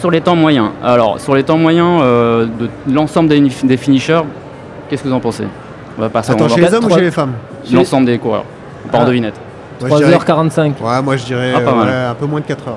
Sur 0.00 0.10
les 0.10 0.20
temps 0.20 0.36
moyens, 0.36 0.68
alors 0.82 1.18
sur 1.20 1.34
les 1.34 1.42
temps 1.44 1.56
moyens 1.56 2.00
euh, 2.02 2.46
de 2.46 2.68
l'ensemble 2.92 3.28
des, 3.28 3.40
des 3.40 3.76
finishers, 3.76 4.20
qu'est-ce 4.88 5.02
que 5.02 5.08
vous 5.08 5.14
en 5.14 5.20
pensez? 5.20 5.44
On 5.96 6.00
va 6.02 6.08
passer 6.08 6.32
Attends, 6.32 6.44
on 6.44 6.48
va 6.48 6.54
chez 6.54 6.60
les 6.60 6.74
hommes 6.74 6.84
ou 6.84 6.90
chez 6.90 7.00
les 7.00 7.10
femmes? 7.10 7.32
L'ensemble 7.72 8.06
des 8.06 8.18
coureurs, 8.18 8.44
par 8.90 9.02
Ah. 9.02 9.04
devinette. 9.06 9.34
Moi, 9.80 9.90
je 9.90 10.04
dirais- 10.04 10.12
3h45. 10.16 10.72
Ouais, 10.82 11.02
moi 11.02 11.16
je 11.16 11.24
dirais 11.24 11.52
Ah, 11.56 11.60
pas 11.60 11.74
mal. 11.74 11.86
ouais, 11.88 11.94
un 12.10 12.14
peu 12.14 12.26
moins 12.26 12.40
de 12.40 12.44
4 12.46 12.68
heures. 12.68 12.76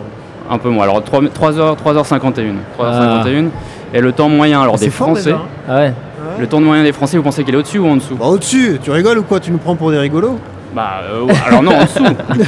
Un 0.50 0.58
peu 0.58 0.70
moins. 0.70 0.84
Alors 0.84 1.04
3, 1.04 1.22
3h, 1.22 1.76
3h51. 1.76 2.56
3h51. 2.78 3.50
Et 3.94 4.00
le 4.02 4.12
temps 4.12 4.30
moyen 4.30 4.62
alors 4.62 4.76
Ah, 4.76 4.78
c'est 4.80 4.86
des 4.86 4.92
fort, 4.92 5.08
Français. 5.08 5.24
déjà, 5.26 5.36
hein. 5.38 5.42
Ah 5.70 5.76
ouais. 5.78 5.94
Le 6.40 6.48
temps 6.48 6.60
moyen 6.62 6.84
des 6.84 6.92
Français, 6.94 7.18
vous 7.18 7.24
pensez 7.24 7.44
qu'il 7.44 7.54
est 7.54 7.58
au-dessus 7.58 7.80
ou 7.80 7.88
en 7.88 7.96
dessous? 7.96 8.16
Bah, 8.16 8.26
au-dessus, 8.28 8.80
tu 8.82 8.92
rigoles 8.92 9.18
ou 9.20 9.24
quoi? 9.24 9.40
Tu 9.40 9.52
nous 9.52 9.58
prends 9.58 9.76
pour 9.76 9.92
des 9.92 9.98
rigolos? 9.98 10.40
Bah 10.76 11.02
euh, 11.10 11.24
ouais, 11.24 11.34
alors 11.46 11.64
non, 11.64 11.72
en 11.72 11.84
dessous. 11.84 12.04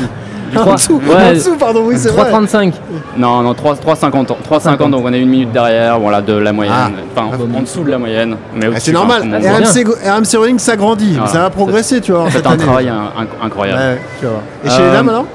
Trois- 0.54 0.72
En 0.72 0.76
dessous, 0.76 1.02
ouais, 1.08 1.30
en 1.30 1.34
dessous, 1.34 1.56
pardon, 1.58 1.84
oui, 1.86 1.96
c'est 1.98 2.10
vrai. 2.10 2.30
3,35. 2.32 2.74
Non, 3.18 3.42
non, 3.42 3.54
3, 3.54 3.76
3,50 3.76 4.32
ans. 4.32 4.38
3,50 4.44 4.90
donc 4.92 5.04
on 5.06 5.14
est 5.14 5.20
une 5.20 5.30
minute 5.30 5.52
derrière, 5.52 6.00
voilà, 6.00 6.22
de 6.22 6.34
la 6.34 6.52
moyenne. 6.54 6.74
Ah. 6.76 6.90
Enfin, 7.16 7.38
en 7.58 7.62
dessous 7.62 7.84
de 7.84 7.92
la 7.92 7.98
moyenne. 7.98 8.36
Mais 8.56 8.68
Ah, 8.76 8.80
c'est 8.80 8.92
normal, 8.92 9.24
RMC, 9.24 9.86
RMC 10.06 10.38
Running 10.38 10.60
s'agrandit, 10.60 11.18
Ah, 11.24 11.28
ça 11.28 11.40
va 11.40 11.50
progresser, 11.50 12.02
tu 12.02 12.12
vois. 12.12 12.26
C'est 12.30 12.46
un 12.46 12.52
année. 12.52 12.64
travail 12.64 12.86
inc- 12.88 13.46
incroyable. 13.46 13.80
Ouais, 13.80 14.02
tu. 14.20 14.26
Et 14.66 14.70
chez 14.70 14.78
les 14.78 14.84
Euh, 14.84 14.94
dames 14.94 15.10
alors? 15.10 15.26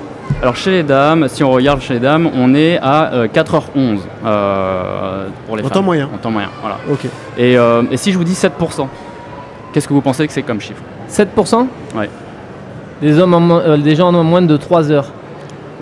Alors 0.43 0.57
chez 0.57 0.71
les 0.71 0.83
dames, 0.83 1.27
si 1.29 1.45
on 1.45 1.51
regarde 1.51 1.81
chez 1.81 1.95
les 1.95 2.01
dames, 2.01 2.29
on 2.35 2.55
est 2.55 2.79
à 2.83 3.13
euh, 3.13 3.29
4h11 3.29 4.01
euh, 4.25 5.27
pour 5.47 5.57
les 5.57 5.63
En 5.63 5.67
femmes. 5.67 5.73
temps 5.75 5.83
moyen. 5.83 6.09
En 6.13 6.19
temps 6.19 6.31
moyen, 6.31 6.49
voilà. 6.61 6.79
Ok. 6.91 7.05
Et, 7.39 7.57
euh, 7.59 7.83
et 7.91 7.97
si 7.97 8.11
je 8.13 8.19
vous 8.19 8.25
dis 8.25 8.35
7%, 8.35 8.89
qu'est-ce 9.73 9.87
que 9.87 9.93
vous 9.93 10.01
pensez 10.01 10.27
que 10.27 10.33
c'est 10.33 10.43
comme 10.43 10.61
chiffre? 10.61 10.83
7% 11.09 11.67
Ouais. 11.97 12.09
Des, 13.03 13.19
hommes 13.19 13.35
en 13.35 13.41
mo- 13.41 13.61
euh, 13.61 13.77
des 13.77 13.95
gens 13.97 14.13
en 14.15 14.23
moins 14.25 14.43
de 14.43 14.57
3 14.57 14.91
heures. 14.91 15.07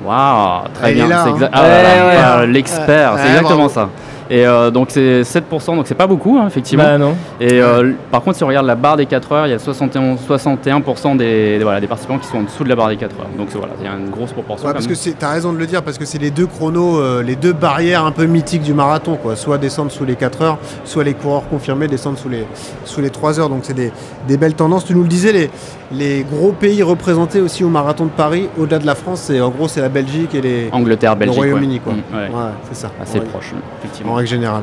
Waouh, 0.04 0.62
très 0.74 0.92
bien. 0.94 1.10
hein. 1.10 1.48
ah, 1.52 1.62
Ouais, 1.62 2.40
ouais. 2.40 2.46
l'expert, 2.48 3.14
Ouais, 3.14 3.20
c'est 3.22 3.30
exactement 3.36 3.68
ça. 3.68 3.88
Et 4.34 4.46
euh, 4.46 4.70
donc 4.70 4.86
c'est 4.90 5.20
7%, 5.20 5.76
donc 5.76 5.86
c'est 5.86 5.94
pas 5.94 6.06
beaucoup, 6.06 6.38
hein, 6.38 6.46
effectivement. 6.46 6.84
Bah 6.84 6.96
non. 6.96 7.14
Et 7.38 7.60
euh, 7.60 7.92
par 8.10 8.22
contre, 8.22 8.38
si 8.38 8.44
on 8.44 8.46
regarde 8.46 8.64
la 8.66 8.76
barre 8.76 8.96
des 8.96 9.04
4 9.04 9.32
heures, 9.32 9.46
il 9.46 9.50
y 9.50 9.52
a 9.52 9.58
71, 9.58 10.18
61% 10.26 11.18
des, 11.18 11.58
des- 11.58 11.62
voilà, 11.62 11.80
des 11.82 11.86
participants 11.86 12.16
qui 12.18 12.26
sont 12.28 12.38
en 12.38 12.42
dessous 12.44 12.64
de 12.64 12.70
la 12.70 12.74
barre 12.74 12.88
des 12.88 12.96
4 12.96 13.14
heures. 13.20 13.26
Donc 13.36 13.48
c'est- 13.50 13.58
voilà, 13.58 13.74
il 13.78 13.84
y 13.84 13.88
a 13.88 13.92
une 13.92 14.08
grosse 14.08 14.32
proportion. 14.32 14.66
Ouais, 14.68 14.72
parce 14.72 14.86
même. 14.86 14.94
que 14.94 14.98
c'est- 14.98 15.12
t'as 15.18 15.32
raison 15.32 15.52
de 15.52 15.58
le 15.58 15.66
dire, 15.66 15.82
parce 15.82 15.98
que 15.98 16.06
c'est 16.06 16.16
les 16.16 16.30
deux 16.30 16.46
chronos, 16.46 16.98
euh, 16.98 17.22
les 17.22 17.36
deux 17.36 17.52
barrières 17.52 18.06
un 18.06 18.10
peu 18.12 18.24
mythiques 18.24 18.62
du 18.62 18.72
marathon, 18.72 19.16
quoi. 19.16 19.36
Soit 19.36 19.58
descendre 19.58 19.90
sous 19.90 20.06
les 20.06 20.16
4 20.16 20.40
heures, 20.40 20.58
soit 20.86 21.04
les 21.04 21.12
coureurs 21.12 21.46
confirmés 21.50 21.86
descendre 21.86 22.16
sous 22.16 22.30
les, 22.30 22.46
sous 22.86 23.02
les 23.02 23.10
3 23.10 23.38
heures. 23.38 23.50
Donc 23.50 23.60
c'est 23.64 23.74
des, 23.74 23.92
des 24.26 24.38
belles 24.38 24.54
tendances. 24.54 24.86
Tu 24.86 24.94
nous 24.94 25.02
le 25.02 25.08
disais, 25.08 25.32
les, 25.32 25.50
les 25.92 26.24
gros 26.24 26.52
pays 26.52 26.82
représentés 26.82 27.42
aussi 27.42 27.64
au 27.64 27.68
marathon 27.68 28.04
de 28.06 28.10
Paris, 28.10 28.48
au-delà 28.58 28.78
de 28.78 28.86
la 28.86 28.94
France, 28.94 29.20
c'est 29.26 29.42
en 29.42 29.50
gros 29.50 29.68
c'est 29.68 29.82
la 29.82 29.90
Belgique 29.90 30.34
et 30.34 30.40
les, 30.40 30.68
Angleterre, 30.72 31.12
le 31.12 31.18
Belgique. 31.18 31.36
Royaume-Uni, 31.36 31.74
ouais. 31.74 31.80
quoi. 31.84 31.92
Mm, 31.92 32.14
ouais. 32.16 32.28
Ouais, 32.28 32.50
c'est 32.70 32.76
ça. 32.80 32.90
Assez 33.02 33.20
proche, 33.20 33.52
En 33.52 33.78
effectivement. 33.78 34.21
Règle 34.22 34.28
générale. 34.28 34.62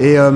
Et 0.00 0.18
euh, 0.18 0.30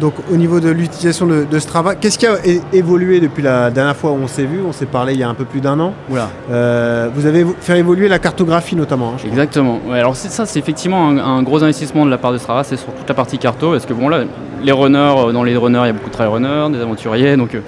donc 0.00 0.14
au 0.32 0.36
niveau 0.36 0.60
de 0.60 0.68
l'utilisation 0.70 1.26
de, 1.26 1.44
de 1.50 1.58
Strava, 1.58 1.94
qu'est-ce 1.94 2.18
qui 2.18 2.26
a 2.26 2.36
évolué 2.72 3.20
depuis 3.20 3.42
la 3.42 3.70
dernière 3.70 3.96
fois 3.96 4.10
où 4.10 4.18
on 4.22 4.26
s'est 4.28 4.44
vu? 4.44 4.60
On 4.66 4.72
s'est 4.72 4.86
parlé 4.86 5.14
il 5.14 5.20
y 5.20 5.22
a 5.22 5.28
un 5.28 5.34
peu 5.34 5.44
plus 5.44 5.60
d'un 5.60 5.78
an. 5.80 5.92
Oula. 6.10 6.28
Euh, 6.50 7.08
vous 7.14 7.26
avez 7.26 7.46
fait 7.60 7.78
évoluer 7.78 8.08
la 8.08 8.18
cartographie 8.18 8.76
notamment. 8.76 9.12
hein. 9.16 9.26
Exactement. 9.26 9.80
Ouais, 9.88 9.98
alors 9.98 10.16
c'est 10.16 10.28
ça, 10.30 10.46
c'est 10.46 10.58
effectivement 10.58 11.08
un, 11.08 11.18
un 11.18 11.42
gros 11.42 11.62
investissement 11.62 12.04
de 12.04 12.10
la 12.10 12.18
part 12.18 12.32
de 12.32 12.38
Strava, 12.38 12.64
c'est 12.64 12.76
sur 12.76 12.92
toute 12.92 13.08
la 13.08 13.14
partie 13.14 13.38
carto, 13.38 13.70
parce 13.72 13.86
que 13.86 13.92
bon 13.94 14.08
là, 14.08 14.20
les 14.62 14.72
runners, 14.72 14.98
euh, 15.18 15.32
dans 15.32 15.44
les 15.44 15.56
runners, 15.56 15.80
il 15.84 15.86
y 15.86 15.90
a 15.90 15.92
beaucoup 15.92 16.08
de 16.10 16.14
trail 16.14 16.28
runners, 16.28 16.68
des 16.72 16.80
aventuriers, 16.80 17.36
donc 17.36 17.54
euh, 17.54 17.60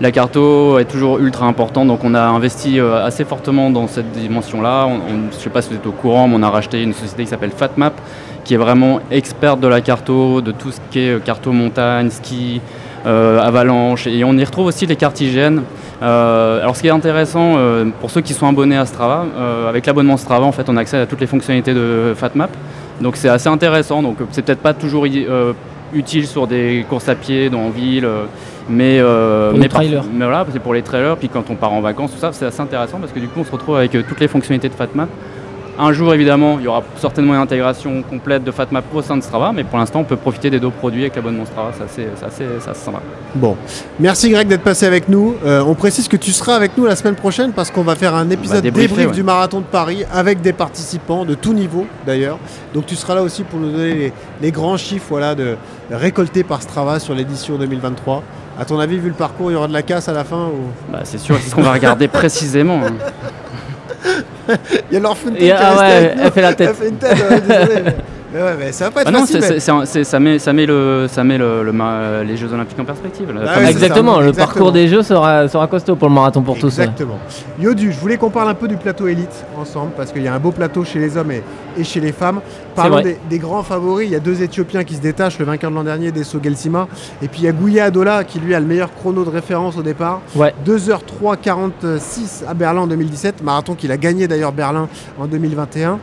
la 0.00 0.10
carto 0.12 0.78
est 0.78 0.84
toujours 0.84 1.18
ultra 1.18 1.46
importante, 1.46 1.88
donc 1.88 2.00
on 2.04 2.14
a 2.14 2.20
investi 2.20 2.78
assez 2.80 3.24
fortement 3.24 3.70
dans 3.70 3.86
cette 3.88 4.12
dimension-là. 4.12 4.86
On, 4.86 4.94
on- 4.96 5.30
je 5.32 5.36
sais 5.36 5.48
pas 5.48 5.62
si 5.62 5.70
vous 5.70 5.76
êtes 5.76 5.86
au 5.86 5.92
courant, 5.92 6.28
mais 6.28 6.36
on 6.38 6.42
a 6.42 6.50
racheté 6.50 6.82
une 6.82 6.92
société 6.92 7.24
qui 7.24 7.30
s'appelle 7.30 7.50
FatMap, 7.50 7.94
qui 8.46 8.54
est 8.54 8.56
vraiment 8.56 9.00
experte 9.10 9.60
de 9.60 9.66
la 9.68 9.80
carto, 9.80 10.40
de 10.40 10.52
tout 10.52 10.70
ce 10.70 10.78
qui 10.90 11.00
est 11.00 11.10
euh, 11.16 11.18
carto 11.18 11.50
montagne, 11.52 12.10
ski, 12.10 12.60
euh, 13.04 13.40
avalanche, 13.40 14.06
et 14.06 14.22
on 14.24 14.32
y 14.34 14.44
retrouve 14.44 14.66
aussi 14.66 14.86
les 14.86 14.96
cartigènes. 14.96 15.62
Euh, 16.02 16.60
alors 16.62 16.76
ce 16.76 16.82
qui 16.82 16.86
est 16.88 16.90
intéressant 16.90 17.54
euh, 17.56 17.86
pour 18.00 18.10
ceux 18.10 18.20
qui 18.20 18.34
sont 18.34 18.46
abonnés 18.46 18.76
à 18.76 18.86
Strava, 18.86 19.24
avec 19.68 19.86
l'abonnement 19.86 20.16
Strava 20.16 20.44
en 20.44 20.52
fait 20.52 20.68
on 20.68 20.76
a 20.76 20.80
accès 20.80 20.98
à 20.98 21.06
toutes 21.06 21.20
les 21.20 21.26
fonctionnalités 21.26 21.74
de 21.74 22.14
FatMap. 22.16 22.50
Donc 23.00 23.16
c'est 23.16 23.28
assez 23.28 23.48
intéressant. 23.48 24.02
Donc 24.02 24.16
c'est 24.30 24.42
peut-être 24.42 24.62
pas 24.62 24.74
toujours 24.74 25.06
utile 25.92 26.26
sur 26.26 26.46
des 26.46 26.84
courses 26.88 27.08
à 27.08 27.14
pied 27.14 27.50
dans 27.50 27.68
ville, 27.70 28.04
euh, 28.04 28.24
mais 28.68 29.00
Pour 29.50 29.58
mais, 29.58 29.68
par- 29.68 29.82
mais 30.12 30.24
voilà, 30.24 30.46
c'est 30.52 30.58
pour 30.60 30.74
les 30.74 30.82
trailers. 30.82 31.16
Puis 31.16 31.28
quand 31.28 31.44
on 31.50 31.54
part 31.54 31.72
en 31.72 31.80
vacances, 31.80 32.12
tout 32.12 32.18
ça, 32.20 32.30
c'est 32.32 32.46
assez 32.46 32.60
intéressant 32.60 32.98
parce 32.98 33.12
que 33.12 33.20
du 33.20 33.28
coup 33.28 33.40
on 33.40 33.44
se 33.44 33.52
retrouve 33.52 33.76
avec 33.76 33.92
toutes 34.08 34.20
les 34.20 34.28
fonctionnalités 34.28 34.68
de 34.68 34.74
FatMap 34.74 35.08
Un 35.78 35.92
jour, 35.92 36.14
évidemment, 36.14 36.56
il 36.58 36.64
y 36.64 36.68
aura 36.68 36.82
certainement 36.98 37.34
une 37.34 37.40
intégration 37.40 38.02
complète 38.02 38.42
de 38.42 38.50
FatMap 38.50 38.84
au 38.94 39.02
sein 39.02 39.16
de 39.16 39.22
Strava, 39.22 39.52
mais 39.52 39.62
pour 39.62 39.78
l'instant, 39.78 40.00
on 40.00 40.04
peut 40.04 40.16
profiter 40.16 40.48
des 40.48 40.58
deux 40.58 40.70
produits 40.70 41.02
avec 41.02 41.16
l'abonnement 41.16 41.44
Strava. 41.44 41.72
Ça, 41.72 41.84
c'est 41.88 42.08
assez, 42.24 42.44
sympa. 42.74 43.00
Bon, 43.34 43.56
merci 44.00 44.30
Greg 44.30 44.48
d'être 44.48 44.62
passé 44.62 44.86
avec 44.86 45.08
nous. 45.08 45.34
Euh, 45.44 45.62
on 45.66 45.74
précise 45.74 46.08
que 46.08 46.16
tu 46.16 46.32
seras 46.32 46.54
avec 46.54 46.78
nous 46.78 46.86
la 46.86 46.96
semaine 46.96 47.14
prochaine 47.14 47.52
parce 47.52 47.70
qu'on 47.70 47.82
va 47.82 47.94
faire 47.94 48.14
un 48.14 48.30
épisode 48.30 48.62
débrief 48.62 48.96
ouais. 48.96 49.06
du 49.08 49.22
marathon 49.22 49.60
de 49.60 49.66
Paris 49.66 50.04
avec 50.12 50.40
des 50.40 50.54
participants 50.54 51.24
de 51.26 51.34
tout 51.34 51.52
niveau 51.52 51.86
d'ailleurs. 52.06 52.38
Donc 52.72 52.86
tu 52.86 52.96
seras 52.96 53.14
là 53.14 53.22
aussi 53.22 53.42
pour 53.42 53.60
nous 53.60 53.70
donner 53.70 53.94
les, 53.94 54.12
les 54.40 54.50
grands 54.52 54.78
chiffres 54.78 55.06
voilà, 55.10 55.34
de, 55.34 55.56
récoltés 55.90 56.42
par 56.42 56.62
Strava 56.62 56.98
sur 56.98 57.14
l'édition 57.14 57.58
2023. 57.58 58.22
À 58.58 58.64
ton 58.64 58.78
avis, 58.78 58.98
vu 58.98 59.08
le 59.08 59.14
parcours, 59.14 59.50
il 59.50 59.54
y 59.54 59.56
aura 59.56 59.68
de 59.68 59.74
la 59.74 59.82
casse 59.82 60.08
à 60.08 60.14
la 60.14 60.24
fin 60.24 60.46
ou... 60.46 60.70
Bah, 60.90 61.00
c'est 61.04 61.18
sûr, 61.18 61.36
c'est 61.38 61.50
ce 61.50 61.54
qu'on 61.54 61.62
va 61.62 61.72
regarder 61.72 62.08
précisément. 62.08 62.80
hein. 62.82 62.94
Il 64.90 64.94
y 64.94 64.96
a 64.96 65.00
l'orpheline 65.00 65.36
Et- 65.36 65.38
qui 65.40 65.46
est 65.46 65.54
restée 65.54 65.78
ouais, 65.78 65.84
avec 65.86 66.16
nous. 66.16 66.22
elle 66.24 66.32
fait 66.32 66.42
la 66.42 66.54
tête. 66.54 66.68
Elle 66.70 66.74
fait 66.76 66.88
une 66.88 66.96
tête, 66.98 67.30
ouais, 67.30 67.40
désolé. 67.40 67.82
mais- 68.36 68.42
mais 68.42 68.42
ouais, 68.50 68.56
mais 68.58 68.72
ça 68.72 68.86
va 68.86 68.90
pas 68.90 69.00
être 69.02 69.08
Ah 69.08 69.12
non, 69.12 69.20
facile. 69.20 69.40
mais- 69.40 69.60
c'est- 69.86 70.04
ça 70.04 70.20
met, 70.20 70.38
ça 70.38 70.52
met, 70.52 70.66
le, 70.66 71.06
ça 71.08 71.24
met 71.24 71.38
le, 71.38 71.62
le 71.62 71.72
ma- 71.72 72.22
les 72.22 72.36
Jeux 72.36 72.52
Olympiques 72.52 72.78
en 72.78 72.84
perspective. 72.84 73.26
Ah 73.30 73.32
fameuse- 73.32 73.48
ouais, 73.48 73.64
c'est 73.64 73.70
Exactement, 73.70 74.14
ça, 74.16 74.20
le 74.22 74.28
exactement. 74.28 74.46
parcours 74.54 74.72
des 74.72 74.88
jeux 74.88 75.02
sera, 75.02 75.48
sera 75.48 75.66
costaud 75.66 75.96
pour 75.96 76.08
le 76.08 76.14
marathon 76.14 76.42
pour 76.42 76.56
tous. 76.58 76.76
ouais. 76.78 76.84
Exactement. 76.84 77.18
Yodu, 77.60 77.92
je 77.92 77.98
voulais 77.98 78.16
qu'on 78.16 78.30
parle 78.30 78.48
un 78.48 78.54
peu 78.54 78.68
du 78.68 78.76
plateau 78.76 79.06
élite 79.08 79.44
ensemble 79.58 79.92
parce 79.96 80.12
qu'il 80.12 80.22
y 80.22 80.28
a 80.28 80.34
un 80.34 80.38
beau 80.38 80.50
plateau 80.52 80.84
chez 80.84 80.98
les 80.98 81.16
hommes 81.16 81.30
et, 81.32 81.42
et 81.78 81.84
chez 81.84 82.00
les 82.00 82.12
femmes. 82.12 82.40
Parlons 82.74 82.94
vrai. 82.96 83.02
des, 83.02 83.18
des 83.30 83.38
grands 83.38 83.62
favoris. 83.62 84.06
Il 84.08 84.12
y 84.12 84.16
a 84.16 84.20
deux 84.20 84.42
Éthiopiens 84.42 84.84
qui 84.84 84.94
se 84.94 85.00
détachent, 85.00 85.38
le 85.38 85.44
vainqueur 85.46 85.70
de 85.70 85.76
l'an 85.76 85.84
dernier, 85.84 86.12
Desso 86.12 86.38
Gelsima. 86.42 86.88
Et 87.22 87.28
puis 87.28 87.40
il 87.40 87.44
y 87.44 87.48
a 87.48 87.52
Gouya 87.52 87.84
Adola 87.86 88.24
qui 88.24 88.38
lui 88.38 88.54
a 88.54 88.60
le 88.60 88.66
meilleur 88.66 88.92
chrono 88.94 89.24
de 89.24 89.30
référence 89.30 89.76
au 89.78 89.82
départ. 89.82 90.20
Ouais. 90.34 90.52
2h3,46 90.66 92.44
à 92.48 92.54
Berlin 92.54 92.82
en 92.82 92.86
2017. 92.86 93.42
Marathon 93.42 93.74
qu'il 93.74 93.90
a 93.92 93.96
gagné 93.96 94.28
d'ailleurs 94.28 94.52
Berlin 94.52 94.88
en 95.18 95.26
2021. 95.26 95.98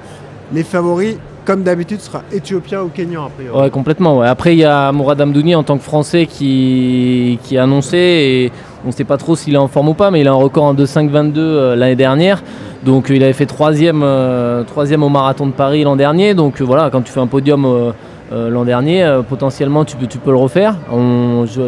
Les 0.54 0.64
favoris, 0.64 1.18
comme 1.46 1.64
d'habitude, 1.64 2.00
sera 2.02 2.22
éthiopien 2.32 2.82
ou 2.82 2.88
kenyan 2.90 3.26
a 3.26 3.30
priori. 3.30 3.60
Ouais, 3.60 3.70
complètement. 3.70 4.18
ouais. 4.20 4.28
Après, 4.28 4.54
il 4.54 4.60
y 4.60 4.66
a 4.66 4.92
Mourad 4.92 5.20
Amdouni 5.22 5.56
en 5.56 5.64
tant 5.64 5.78
que 5.78 5.84
Français 5.84 6.26
qui, 6.26 7.40
qui 7.44 7.58
a 7.58 7.64
annoncé, 7.64 7.98
et 7.98 8.52
on 8.84 8.88
ne 8.88 8.94
sait 8.94 9.04
pas 9.04 9.18
trop 9.18 9.36
s'il 9.36 9.54
est 9.54 9.58
en 9.58 9.68
forme 9.68 9.90
ou 9.90 9.94
pas, 9.94 10.12
mais 10.12 10.22
il 10.22 10.28
a 10.28 10.32
un 10.32 10.36
record 10.36 10.66
en 10.66 10.74
2,5,22 10.74 11.34
euh, 11.38 11.76
l'année 11.76 11.96
dernière. 11.96 12.42
Donc, 12.84 13.10
euh, 13.10 13.16
il 13.16 13.24
avait 13.24 13.34
fait 13.34 13.46
troisième, 13.46 14.02
euh, 14.04 14.64
troisième 14.64 15.04
au 15.04 15.10
marathon 15.10 15.48
de 15.48 15.52
Paris 15.54 15.84
l'an 15.84 15.96
dernier. 15.96 16.34
Donc, 16.34 16.60
euh, 16.60 16.66
voilà, 16.66 16.90
quand 16.90 17.02
tu 17.02 17.12
fais 17.12 17.20
un 17.22 17.28
podium 17.28 17.94
euh, 18.32 18.50
l'an 18.50 18.64
dernier, 18.64 19.04
euh, 19.04 19.22
potentiellement, 19.22 19.86
tu 19.86 19.98
peux, 19.98 20.32
le 20.32 20.38
refaire. 20.38 20.76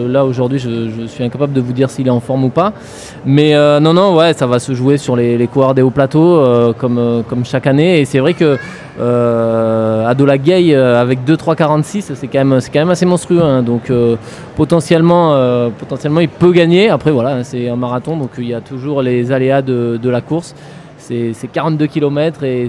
Là, 0.08 0.26
aujourd'hui, 0.26 0.60
je, 0.60 1.06
suis 1.08 1.24
incapable 1.24 1.54
de 1.54 1.62
vous 1.62 1.74
dire 1.74 1.90
s'il 1.90 2.08
est 2.08 2.12
en 2.12 2.20
forme 2.20 2.46
ou 2.46 2.50
pas. 2.50 2.74
Mais 3.26 3.56
euh, 3.56 3.80
non, 3.80 3.94
non, 3.94 4.16
ouais, 4.16 4.34
ça 4.34 4.48
va 4.48 4.60
se 4.60 4.74
jouer 4.74 4.98
sur 4.98 5.16
les, 5.16 5.38
les 5.38 5.48
coureurs 5.48 5.76
des 5.76 5.82
hauts 5.82 5.92
plateaux, 5.92 6.42
comme, 6.78 7.24
chaque 7.44 7.68
année. 7.68 8.00
Et 8.00 8.06
c'est 8.06 8.20
vrai 8.20 8.34
que 8.34 8.58
Adola 10.08 10.38
Gay 10.38 10.74
avec 10.76 11.20
2-3-46, 11.28 12.14
c'est 12.16 12.28
quand, 12.28 12.44
même- 12.46 12.60
quand 12.62 12.80
même 12.80 12.90
assez 12.90 13.06
monstrueux. 13.06 13.42
hein. 13.44 13.62
donc 13.62 13.92
potentiellement, 14.56 15.70
potentiellement, 15.78 16.22
il 16.22 16.30
peut 16.30 16.52
gagner. 16.52 16.90
Après, 16.90 17.12
voilà, 17.12 17.44
c'est 17.44 17.70
un 17.70 17.76
marathon, 17.76 18.18
donc 18.18 18.32
il 18.38 18.48
y 18.48 18.54
a 18.54 18.62
toujours 18.62 19.02
les 19.02 19.32
aléas 19.32 19.62
de 19.62 20.10
la 20.10 20.22
course. 20.22 20.56
C'est 21.08 21.34
c'est 21.34 21.48
42 21.48 21.88
km 21.88 22.44
et 22.44 22.68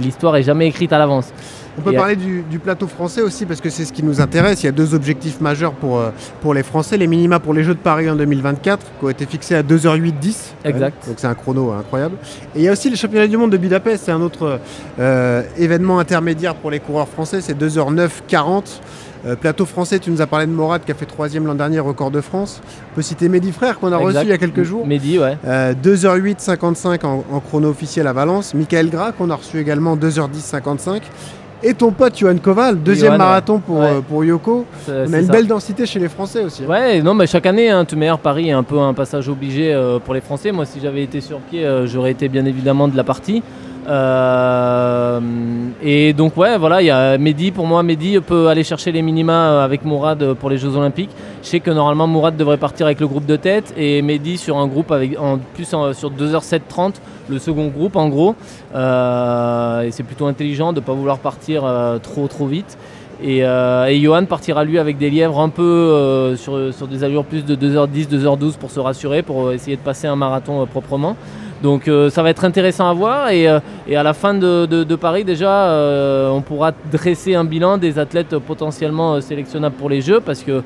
l'histoire 0.00 0.36
est 0.36 0.42
jamais 0.42 0.66
écrite 0.68 0.92
à 0.92 0.98
l'avance. 0.98 1.32
On 1.76 1.80
peut 1.80 1.92
Et- 1.92 1.96
parler 1.96 2.16
du, 2.16 2.42
du 2.50 2.58
plateau 2.58 2.88
français 2.88 3.22
aussi 3.22 3.46
parce 3.46 3.60
que 3.60 3.70
c'est 3.70 3.84
ce 3.84 3.92
qui 3.92 4.02
nous 4.02 4.20
intéresse. 4.20 4.62
Il 4.62 4.66
y 4.66 4.68
a 4.68 4.72
deux 4.72 4.94
objectifs 4.94 5.40
majeurs 5.40 5.72
pour, 5.74 5.98
euh, 5.98 6.10
pour 6.40 6.52
les 6.54 6.64
Français. 6.64 6.96
Les 6.96 7.06
minima 7.06 7.38
pour 7.38 7.54
les 7.54 7.62
Jeux 7.62 7.74
de 7.74 7.78
Paris 7.78 8.10
en 8.10 8.16
2024 8.16 8.84
qui 8.98 9.04
ont 9.04 9.08
été 9.10 9.26
fixés 9.26 9.54
à 9.54 9.62
2h08-10. 9.62 10.54
Exact. 10.64 11.06
Donc 11.06 11.16
c'est 11.18 11.28
un 11.28 11.34
chrono 11.34 11.70
incroyable. 11.70 12.16
Et 12.56 12.60
il 12.60 12.62
y 12.64 12.68
a 12.68 12.72
aussi 12.72 12.90
les 12.90 12.96
championnats 12.96 13.28
du 13.28 13.36
monde 13.36 13.52
de 13.52 13.56
Budapest. 13.58 14.04
C'est 14.06 14.12
un 14.12 14.22
autre 14.22 14.58
euh, 14.98 15.42
événement 15.56 16.00
intermédiaire 16.00 16.56
pour 16.56 16.70
les 16.72 16.80
coureurs 16.80 17.06
français. 17.08 17.40
C'est 17.40 17.56
2h09-40. 17.56 18.80
Euh, 19.26 19.34
plateau 19.36 19.66
français, 19.66 19.98
tu 19.98 20.10
nous 20.10 20.20
as 20.22 20.26
parlé 20.26 20.46
de 20.46 20.52
Morad 20.52 20.82
qui 20.84 20.92
a 20.92 20.94
fait 20.94 21.06
troisième 21.06 21.44
l'an 21.46 21.54
dernier, 21.54 21.80
record 21.80 22.10
de 22.10 22.20
France. 22.20 22.60
On 22.92 22.94
peut 22.96 23.02
citer 23.02 23.28
Mehdi 23.28 23.52
Frère 23.52 23.78
qu'on 23.78 23.92
a 23.92 23.96
reçu 23.96 24.18
il 24.22 24.28
y 24.28 24.32
a 24.32 24.38
quelques 24.38 24.62
jours. 24.62 24.86
Mehdi, 24.86 25.18
ouais. 25.18 25.36
Euh, 25.46 25.74
2h08-55 25.74 27.04
en, 27.04 27.24
en 27.32 27.40
chrono 27.40 27.68
officiel 27.68 28.06
à 28.06 28.12
Valence. 28.12 28.54
Michael 28.54 28.90
Gras 28.90 29.12
qu'on 29.12 29.30
a 29.30 29.34
reçu 29.34 29.58
également 29.58 29.96
2h10-55. 29.96 31.00
Et 31.64 31.74
ton 31.74 31.90
pote 31.90 32.16
Johan 32.16 32.36
Koval, 32.38 32.80
deuxième 32.80 33.08
Johan, 33.14 33.18
marathon 33.18 33.58
pour, 33.58 33.80
ouais. 33.80 33.86
euh, 33.86 34.00
pour 34.00 34.24
Yoko. 34.24 34.64
On 34.88 35.12
a 35.12 35.18
une 35.18 35.26
ça. 35.26 35.32
belle 35.32 35.48
densité 35.48 35.86
chez 35.86 35.98
les 35.98 36.08
Français 36.08 36.44
aussi. 36.44 36.62
hein. 36.62 36.68
Ouais, 36.70 37.02
non, 37.02 37.14
mais 37.14 37.26
chaque 37.26 37.46
année, 37.46 37.68
hein, 37.68 37.84
tout 37.84 37.96
meilleur 37.96 38.20
Paris 38.20 38.48
est 38.50 38.52
un 38.52 38.62
peu 38.62 38.78
un 38.78 38.94
passage 38.94 39.28
obligé 39.28 39.74
euh, 39.74 39.98
pour 39.98 40.14
les 40.14 40.20
Français. 40.20 40.52
Moi, 40.52 40.64
si 40.66 40.78
j'avais 40.80 41.02
été 41.02 41.20
sur 41.20 41.40
pied, 41.40 41.66
euh, 41.66 41.88
j'aurais 41.88 42.12
été 42.12 42.28
bien 42.28 42.44
évidemment 42.44 42.86
de 42.86 42.96
la 42.96 43.02
partie. 43.02 43.42
Euh, 43.88 45.20
et 45.82 46.12
donc, 46.12 46.36
ouais, 46.36 46.58
voilà, 46.58 46.82
il 46.82 46.86
y 46.86 46.90
a 46.90 47.16
Mehdi. 47.16 47.50
Pour 47.50 47.66
moi, 47.66 47.82
Mehdi 47.82 48.20
peut 48.20 48.48
aller 48.48 48.64
chercher 48.64 48.92
les 48.92 49.02
minima 49.02 49.32
euh, 49.32 49.64
avec 49.64 49.84
Mourad 49.84 50.22
euh, 50.22 50.34
pour 50.34 50.50
les 50.50 50.58
Jeux 50.58 50.76
Olympiques. 50.76 51.10
Je 51.42 51.48
sais 51.48 51.60
que 51.60 51.70
normalement, 51.70 52.06
Mourad 52.06 52.36
devrait 52.36 52.58
partir 52.58 52.86
avec 52.86 53.00
le 53.00 53.06
groupe 53.06 53.24
de 53.24 53.36
tête 53.36 53.72
et 53.76 54.02
Mehdi 54.02 54.36
sur 54.36 54.58
un 54.58 54.66
groupe 54.66 54.92
avec 54.92 55.18
en 55.18 55.38
plus 55.54 55.64
sur 55.64 56.10
2h730, 56.10 56.94
le 57.28 57.38
second 57.38 57.68
groupe 57.68 57.96
en 57.96 58.08
gros. 58.08 58.34
Et 58.74 59.90
c'est 59.90 60.02
plutôt 60.02 60.26
intelligent 60.26 60.72
de 60.72 60.80
ne 60.80 60.84
pas 60.84 60.92
vouloir 60.92 61.18
partir 61.18 61.62
trop 62.02 62.26
trop 62.26 62.46
vite. 62.46 62.76
Et, 63.22 63.42
Johan 64.00 64.24
partira 64.26 64.64
lui 64.64 64.78
avec 64.78 64.98
des 64.98 65.10
lièvres 65.10 65.40
un 65.40 65.48
peu 65.48 66.34
sur, 66.36 66.74
sur 66.74 66.88
des 66.88 67.04
allures 67.04 67.24
plus 67.24 67.44
de 67.44 67.54
2h10, 67.54 68.08
2h12 68.08 68.58
pour 68.58 68.70
se 68.70 68.80
rassurer, 68.80 69.22
pour 69.22 69.52
essayer 69.52 69.76
de 69.76 69.82
passer 69.82 70.06
un 70.06 70.16
marathon 70.16 70.66
proprement. 70.66 71.16
Donc 71.62 71.88
euh, 71.88 72.08
ça 72.08 72.22
va 72.22 72.30
être 72.30 72.44
intéressant 72.44 72.88
à 72.88 72.92
voir 72.94 73.30
et, 73.30 73.48
euh, 73.48 73.58
à 73.94 74.02
la 74.02 74.14
fin 74.14 74.34
de, 74.34 74.94
Paris 74.94 75.24
déjà 75.24 75.70
euh, 75.70 76.28
on 76.30 76.40
pourra 76.40 76.72
dresser 76.90 77.34
un 77.34 77.44
bilan 77.44 77.78
des 77.78 77.98
athlètes 77.98 78.36
potentiellement 78.38 79.20
sélectionnables 79.20 79.76
pour 79.76 79.90
les 79.90 80.00
Jeux 80.00 80.20
parce 80.20 80.42
que 80.42 80.62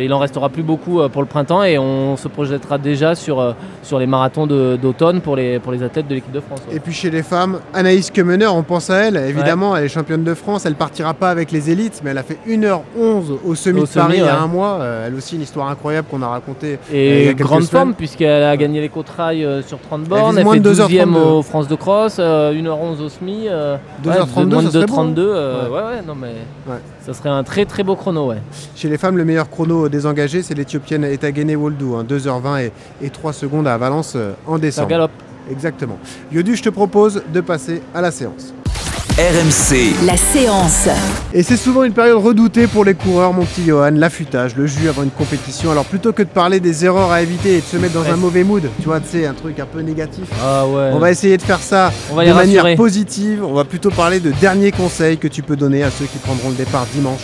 il 0.00 0.12
en 0.12 0.18
restera 0.18 0.48
plus 0.48 0.62
beaucoup 0.62 1.00
euh, 1.00 1.08
pour 1.08 1.22
le 1.22 1.28
printemps 1.28 1.62
et 1.62 1.78
on 1.78 2.16
se 2.16 2.28
projettera 2.28 2.78
déjà 2.78 3.14
sur, 3.14 3.40
euh, 3.40 3.52
sur 3.82 3.98
les 3.98 4.06
marathons 4.06 4.46
d'automne 4.46 5.20
pour 5.20 5.36
les, 5.36 5.58
pour 5.58 5.72
les 5.72 5.82
athlètes 5.82 6.08
de 6.08 6.14
l'équipe 6.14 6.32
de 6.32 6.40
France. 6.40 6.60
ouais. 6.68 6.76
Et 6.76 6.80
puis 6.80 6.92
chez 6.92 7.10
les 7.10 7.22
femmes, 7.22 7.60
Anaïs 7.74 8.10
Kemener, 8.10 8.46
on 8.46 8.62
pense 8.62 8.90
à 8.90 8.96
elle. 8.96 9.16
Évidemment, 9.16 9.76
elle 9.76 9.84
est 9.84 9.88
championne 9.88 10.24
de 10.24 10.34
France. 10.34 10.66
Elle 10.66 10.74
partira 10.74 11.14
pas 11.14 11.30
avec 11.30 11.52
les 11.52 11.70
élites, 11.70 12.00
mais 12.04 12.10
elle 12.10 12.18
a 12.18 12.22
fait 12.22 12.38
1h11 12.48 13.38
au 13.44 13.54
semi 13.54 13.80
Au 13.80 13.84
de 13.84 13.88
Paris 13.90 14.14
semi, 14.16 14.18
il 14.18 14.24
y 14.24 14.28
a 14.28 14.40
un 14.40 14.46
mois. 14.46 14.78
Euh, 14.80 15.06
elle 15.06 15.14
aussi, 15.14 15.36
une 15.36 15.42
histoire 15.42 15.68
incroyable 15.68 16.08
qu'on 16.10 16.22
a 16.22 16.28
racontée. 16.28 16.78
euh, 16.92 17.30
Et 17.30 17.34
grande 17.34 17.64
forme 17.64 17.94
puisqu'elle 17.94 18.42
a 18.42 18.56
gagné 18.56 18.80
les 18.80 18.88
côte-rails 18.88 19.44
euh, 19.44 19.62
sur 19.62 19.78
30 19.78 20.04
bornes, 20.04 20.36
elle, 20.38 20.44
moins 20.44 20.54
fait 20.54 20.60
de 20.60 20.72
12e 20.74 21.04
2h32. 21.12 21.16
au 21.16 21.42
France 21.42 21.68
de 21.68 21.74
Cross, 21.74 22.16
euh, 22.18 22.52
1h11 22.52 23.00
au 23.00 23.08
euh, 23.48 23.76
2h32, 24.04 24.46
moins 24.46 24.62
de 24.62 24.66
ça 24.66 24.72
serait 24.72 24.86
beau, 24.86 25.00
hein. 25.00 25.04
2h32, 25.14 25.18
euh, 25.18 25.68
Ouais. 25.68 25.74
ouais. 25.76 26.02
non 26.06 26.14
mais. 26.14 26.32
Ça 27.06 27.14
serait 27.14 27.28
un 27.28 27.44
très 27.44 27.64
très 27.64 27.82
beau 27.84 27.94
chrono, 27.96 28.26
ouais. 28.28 28.38
Chez 28.74 28.88
les 28.88 28.98
femmes, 28.98 29.16
le 29.16 29.24
meilleur 29.24 29.48
chrono 29.48 29.88
désengagé, 29.88 30.42
c'est 30.42 30.54
l'Éthiopienne 30.54 31.04
Etagene 31.04 31.54
Woldou. 31.56 31.94
hein, 31.94 32.04
2h20 32.08 32.60
et, 32.64 32.72
et 33.02 33.10
3 33.10 33.32
secondes 33.32 33.68
à 33.68 33.78
Valence 33.78 34.14
euh, 34.16 34.32
en 34.46 34.54
Ça 34.54 34.58
décembre. 34.58 34.88
galope. 34.88 35.10
Exactement. 35.50 35.98
Yodu, 36.32 36.56
je 36.56 36.62
te 36.64 36.68
propose 36.70 37.22
de 37.32 37.40
passer 37.40 37.80
à 37.94 38.00
la 38.00 38.10
séance. 38.10 38.52
RMC, 39.18 40.04
La 40.04 40.14
séance. 40.18 40.88
Et 41.32 41.42
c'est 41.42 41.56
souvent 41.56 41.84
une 41.84 41.94
période 41.94 42.22
redoutée 42.22 42.66
pour 42.66 42.84
les 42.84 42.92
coureurs, 42.92 43.32
mon 43.32 43.46
petit 43.46 43.64
Johan, 43.64 43.92
l'affûtage, 43.94 44.54
le 44.56 44.66
jus 44.66 44.90
avant 44.90 45.04
une 45.04 45.10
compétition. 45.10 45.70
Alors 45.70 45.86
plutôt 45.86 46.12
que 46.12 46.22
de 46.22 46.28
parler 46.28 46.60
des 46.60 46.84
erreurs 46.84 47.10
à 47.10 47.22
éviter 47.22 47.54
et 47.56 47.60
de 47.62 47.64
se 47.64 47.78
mettre 47.78 47.94
dans 47.94 48.02
Ouais. 48.02 48.10
un 48.10 48.16
mauvais 48.16 48.44
mood, 48.44 48.68
tu 48.78 48.84
vois, 48.84 49.00
tu 49.00 49.06
sais, 49.08 49.24
un 49.26 49.32
truc 49.32 49.58
un 49.58 49.64
peu 49.64 49.80
négatif, 49.80 50.24
Ah 50.44 50.66
ouais. 50.66 50.90
on 50.92 50.98
va 50.98 51.10
essayer 51.10 51.38
de 51.38 51.42
faire 51.42 51.60
ça 51.60 51.90
On 52.12 52.14
va 52.16 52.26
de 52.26 52.32
manière 52.34 52.64
rassurer. 52.64 52.76
positive. 52.76 53.42
On 53.42 53.54
va 53.54 53.64
plutôt 53.64 53.88
parler 53.90 54.20
de 54.20 54.32
derniers 54.32 54.70
conseils 54.70 55.16
que 55.16 55.28
tu 55.28 55.40
peux 55.42 55.56
donner 55.56 55.82
à 55.82 55.90
ceux 55.90 56.04
qui 56.04 56.18
prendront 56.18 56.50
le 56.50 56.56
départ 56.56 56.84
dimanche. 56.94 57.22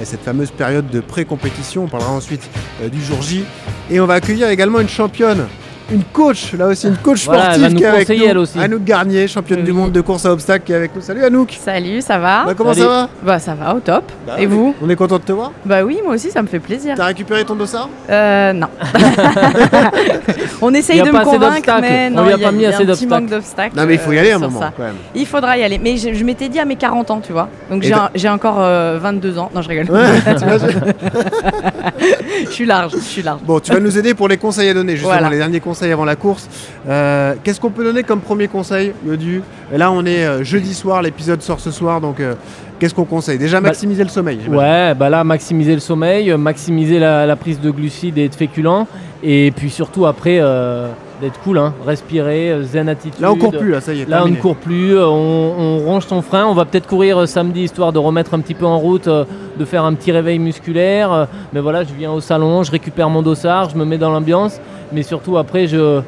Et 0.00 0.06
cette 0.06 0.22
fameuse 0.24 0.50
période 0.50 0.88
de 0.88 1.00
pré-compétition, 1.00 1.84
on 1.84 1.88
parlera 1.88 2.12
ensuite 2.12 2.42
euh, 2.82 2.88
du 2.88 3.04
jour 3.04 3.20
J. 3.20 3.44
Et 3.90 4.00
on 4.00 4.06
va 4.06 4.14
accueillir 4.14 4.48
également 4.48 4.80
une 4.80 4.88
championne, 4.88 5.46
une 5.92 6.02
coach, 6.12 6.54
là 6.54 6.66
aussi 6.68 6.88
une 6.88 6.96
coach 6.96 7.26
Voilà, 7.26 7.54
elle 7.54 7.70
sportive 7.70 7.76
qui 7.78 7.84
est 7.84 7.86
avec 7.86 8.08
nous. 8.08 8.24
elle 8.26 8.38
aussi. 8.38 8.58
Anouk 8.58 8.84
Garnier, 8.84 9.28
championne 9.28 9.62
du 9.62 9.72
monde 9.72 9.92
de 9.92 10.00
course 10.00 10.24
à 10.24 10.32
obstacles 10.32 10.64
qui 10.64 10.72
est 10.72 10.76
avec 10.76 10.94
nous. 10.96 11.02
Salut 11.02 11.22
Anouk 11.24 11.56
Salut, 11.62 12.00
ça 12.00 12.18
va 12.18 12.44
Bah, 12.46 12.54
Comment 12.56 12.72
Salut. 12.72 12.86
ça 12.86 12.92
va 12.92 13.08
Bah 13.22 13.38
ça 13.38 13.54
va, 13.54 13.74
au 13.74 13.80
top. 13.80 14.04
Bah, 14.26 14.34
Et 14.38 14.40
on 14.40 14.42
est- 14.42 14.46
vous 14.46 14.74
On 14.82 14.88
est 14.90 14.96
content 14.96 15.18
de 15.18 15.22
te 15.24 15.32
voir. 15.32 15.52
Bah 15.66 15.84
oui, 15.84 15.98
moi 16.04 16.14
aussi, 16.14 16.30
ça 16.30 16.42
me 16.42 16.46
fait 16.48 16.58
plaisir. 16.58 16.94
T'as 16.96 17.04
récupéré 17.06 17.44
ton 17.44 17.54
dossard 17.54 17.88
Euh, 18.08 18.52
non. 18.52 18.68
On 20.62 20.72
essaye 20.72 21.02
de 21.02 21.10
me 21.10 21.22
convaincre, 21.24 21.70
mais 21.80 22.08
On 22.12 22.16
non, 22.16 22.24
il 22.26 22.30
y 22.30 22.32
a, 22.32 22.38
pas 22.38 22.52
mis 22.52 22.60
il 22.60 22.62
y 22.62 22.66
a 22.66 22.68
assez 22.70 22.76
un 22.76 22.80
petit 22.80 22.86
d'obstacles. 22.86 23.10
manque 23.22 23.30
d'obstacles. 23.30 23.76
Non 23.76 23.86
mais 23.86 23.94
il 23.94 24.00
faut 24.00 24.12
y 24.12 24.18
aller 24.18 24.30
euh, 24.32 24.36
un 24.36 24.38
moment 24.38 24.60
ça. 24.60 24.72
quand 24.76 24.84
même. 24.84 24.94
Il 25.14 25.26
faudra 25.26 25.58
y 25.58 25.62
aller. 25.64 25.78
Mais 25.82 25.96
je, 25.98 26.14
je 26.14 26.24
m'étais 26.24 26.48
dit 26.48 26.58
à 26.58 26.64
mes 26.64 26.76
40 26.76 27.10
ans, 27.10 27.20
tu 27.20 27.32
vois. 27.32 27.48
Donc 27.70 27.84
j'ai 28.14 28.28
encore 28.28 28.56
euh, 28.60 28.98
22 29.02 29.38
ans. 29.38 29.50
Non, 29.54 29.60
je 29.60 29.68
rigole. 29.68 29.90
Ouais, 29.90 30.04
je 32.46 32.50
suis 32.50 32.66
large, 32.66 32.92
je 32.92 32.98
suis 33.00 33.22
large. 33.22 33.40
Bon, 33.46 33.60
tu 33.60 33.72
vas 33.72 33.80
nous 33.80 33.96
aider 33.98 34.14
pour 34.14 34.28
les 34.28 34.36
conseils 34.36 34.68
à 34.68 34.74
donner, 34.74 34.92
justement, 34.92 35.12
Voilà. 35.14 35.30
les 35.30 35.38
derniers 35.38 35.60
conseils 35.60 35.92
avant 35.92 36.04
la 36.04 36.16
course. 36.16 36.48
Euh, 36.88 37.34
Qu'est-ce 37.42 37.60
qu'on 37.60 37.70
peut 37.70 37.84
donner 37.84 38.02
comme 38.02 38.20
premier 38.20 38.48
conseil, 38.48 38.92
Yodu? 39.06 39.42
Et 39.72 39.78
Là, 39.78 39.90
on 39.92 40.04
est 40.04 40.24
euh, 40.24 40.44
jeudi 40.44 40.74
soir, 40.74 41.02
l'épisode 41.02 41.42
sort 41.42 41.60
ce 41.60 41.70
soir, 41.70 42.00
donc 42.00 42.20
euh, 42.20 42.34
qu'est-ce 42.78 42.94
qu'on 42.94 43.04
conseille? 43.04 43.38
Déjà, 43.38 43.60
Bah, 43.60 43.68
maximiser 43.68 44.02
le 44.02 44.10
sommeil. 44.10 44.40
Ouais, 44.48 44.94
bah 44.94 45.08
là, 45.10 45.24
maximiser 45.24 45.74
le 45.74 45.80
sommeil, 45.80 46.30
maximiser 46.36 46.98
la, 46.98 47.26
la 47.26 47.36
prise 47.36 47.60
de 47.60 47.70
glucides 47.70 48.18
et 48.18 48.28
de 48.28 48.34
féculents, 48.34 48.86
et 49.22 49.52
puis 49.56 49.70
surtout 49.70 50.06
après, 50.06 50.38
euh, 50.40 50.88
d'être 51.22 51.38
cool, 51.40 51.58
hein, 51.58 51.72
respirer, 51.86 52.58
zen 52.64 52.88
attitude. 52.88 53.20
Là, 53.20 53.30
on 53.32 53.36
court 53.36 53.52
plus, 53.52 53.70
là, 53.70 53.80
ça 53.80 53.94
y 53.94 54.00
est. 54.02 54.08
Là, 54.08 54.22
on 54.24 54.28
ne 54.28 54.34
court 54.36 54.56
plus, 54.56 54.98
on, 54.98 55.04
on 55.04 55.78
ronge 55.78 56.06
son 56.06 56.20
frein. 56.22 56.44
On 56.46 56.54
va 56.54 56.64
peut-être 56.64 56.88
courir 56.88 57.26
samedi 57.28 57.62
histoire 57.62 57.92
de 57.92 57.98
remettre 58.00 58.34
un 58.34 58.40
petit 58.40 58.54
peu 58.54 58.66
en 58.66 58.78
route, 58.78 59.06
euh, 59.06 59.24
de 59.58 59.64
faire 59.64 59.84
un 59.84 59.94
petit 59.94 60.12
réveil 60.12 60.38
musculaire. 60.38 61.12
euh, 61.12 61.24
mais 61.52 61.60
voilà, 61.60 61.84
je 61.84 61.92
viens 61.94 62.12
au 62.12 62.20
salon, 62.20 62.62
je 62.62 62.70
récupère 62.70 63.08
mon 63.08 63.22
dossard, 63.22 63.70
je 63.70 63.76
me 63.76 63.84
mets 63.84 63.98
dans 63.98 64.10
l'ambiance. 64.10 64.60
Mais 64.92 65.02
surtout, 65.02 65.36
après, 65.38 65.66
je, 65.66 66.00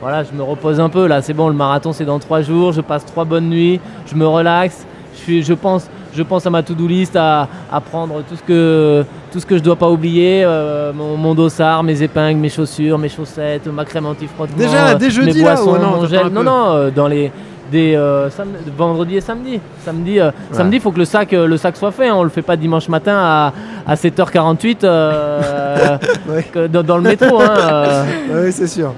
voilà, 0.00 0.22
je 0.24 0.32
me 0.36 0.42
repose 0.42 0.80
un 0.80 0.88
peu. 0.88 1.06
Là, 1.06 1.22
c'est 1.22 1.34
bon, 1.34 1.48
le 1.48 1.54
marathon, 1.54 1.92
c'est 1.92 2.04
dans 2.04 2.18
trois 2.18 2.42
jours. 2.42 2.72
Je 2.72 2.80
passe 2.80 3.04
trois 3.04 3.24
bonnes 3.24 3.48
nuits, 3.48 3.80
je 4.06 4.14
me 4.14 4.26
relaxe. 4.26 4.86
Je, 5.14 5.18
suis, 5.20 5.42
je, 5.44 5.54
pense, 5.54 5.88
je 6.14 6.22
pense 6.22 6.44
à 6.46 6.50
ma 6.50 6.62
to-do 6.62 6.86
list, 6.86 7.14
à, 7.16 7.48
à 7.72 7.80
prendre 7.80 8.22
tout 8.28 8.34
ce 8.36 8.42
que, 8.42 9.04
tout 9.32 9.38
ce 9.38 9.46
que 9.46 9.56
je 9.56 9.62
dois 9.62 9.76
pas 9.76 9.88
oublier 9.88 10.42
euh, 10.44 10.92
mon, 10.92 11.16
mon 11.16 11.34
dossard, 11.34 11.82
mes 11.84 12.02
épingles, 12.02 12.40
mes 12.40 12.48
chaussures, 12.48 12.98
mes 12.98 13.08
chaussettes, 13.08 13.66
ma 13.68 13.84
crème 13.84 14.06
anti-frottement. 14.06 14.56
Déjà, 14.58 14.94
dès 14.96 15.10
jeudi, 15.10 15.38
mes 15.38 15.44
là, 15.44 15.54
non, 15.56 16.00
mon 16.00 16.06
gel. 16.06 16.26
non, 16.28 16.44
euh, 16.48 16.90
dans 16.90 17.06
les 17.06 17.30
des 17.72 17.94
euh, 17.94 18.30
sam- 18.30 18.48
vendredi 18.76 19.16
et 19.16 19.20
samedi. 19.20 19.60
Samedi, 19.84 20.20
euh, 20.20 20.30
samedi, 20.52 20.80
faut 20.80 20.92
que 20.92 20.98
le 20.98 21.04
sac, 21.04 21.32
euh, 21.32 21.46
le 21.46 21.56
sac 21.56 21.76
soit 21.76 21.92
fait. 21.92 22.08
hein. 22.08 22.14
On 22.16 22.22
le 22.22 22.28
fait 22.30 22.42
pas 22.42 22.56
dimanche 22.56 22.88
matin 22.88 23.14
à, 23.16 23.52
à 23.86 23.94
7h48 23.94 24.78
euh, 24.84 25.98
que 26.52 26.66
dans, 26.66 26.82
dans 26.82 26.96
le 26.96 27.02
métro. 27.02 27.40
hein, 27.40 27.54
euh. 27.58 28.04
Oui, 28.46 28.52
c'est 28.52 28.66
sûr. 28.66 28.92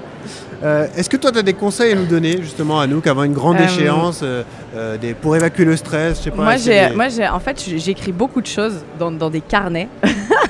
Euh, 0.63 0.87
Est-ce 0.97 1.07
que 1.07 1.17
toi, 1.17 1.31
tu 1.31 1.37
as 1.37 1.43
des 1.43 1.53
conseils 1.53 1.91
à 1.91 1.95
nous 1.95 2.05
donner, 2.07 2.41
justement, 2.41 2.79
à 2.79 2.87
nous, 2.87 2.99
qu'avant 2.99 3.23
une 3.23 3.33
grande 3.33 3.57
Euh, 3.57 3.63
échéance, 3.65 4.21
euh, 4.23 4.41
euh, 4.75 4.97
des, 4.97 5.13
pour 5.13 5.35
évacuer 5.35 5.65
le 5.65 5.75
stress, 5.77 6.17
je 6.17 6.23
sais 6.23 6.31
pas. 6.31 6.41
Moi, 6.41 6.55
j'ai, 6.57 6.89
des- 6.89 6.95
moi 6.95 7.09
j'ai, 7.09 7.27
en 7.27 7.39
fait, 7.39 7.63
j'écris 7.77 8.11
beaucoup 8.11 8.41
de 8.41 8.47
choses 8.47 8.79
dans, 8.99 9.11
dans 9.11 9.29
des 9.29 9.41
carnets. 9.41 9.87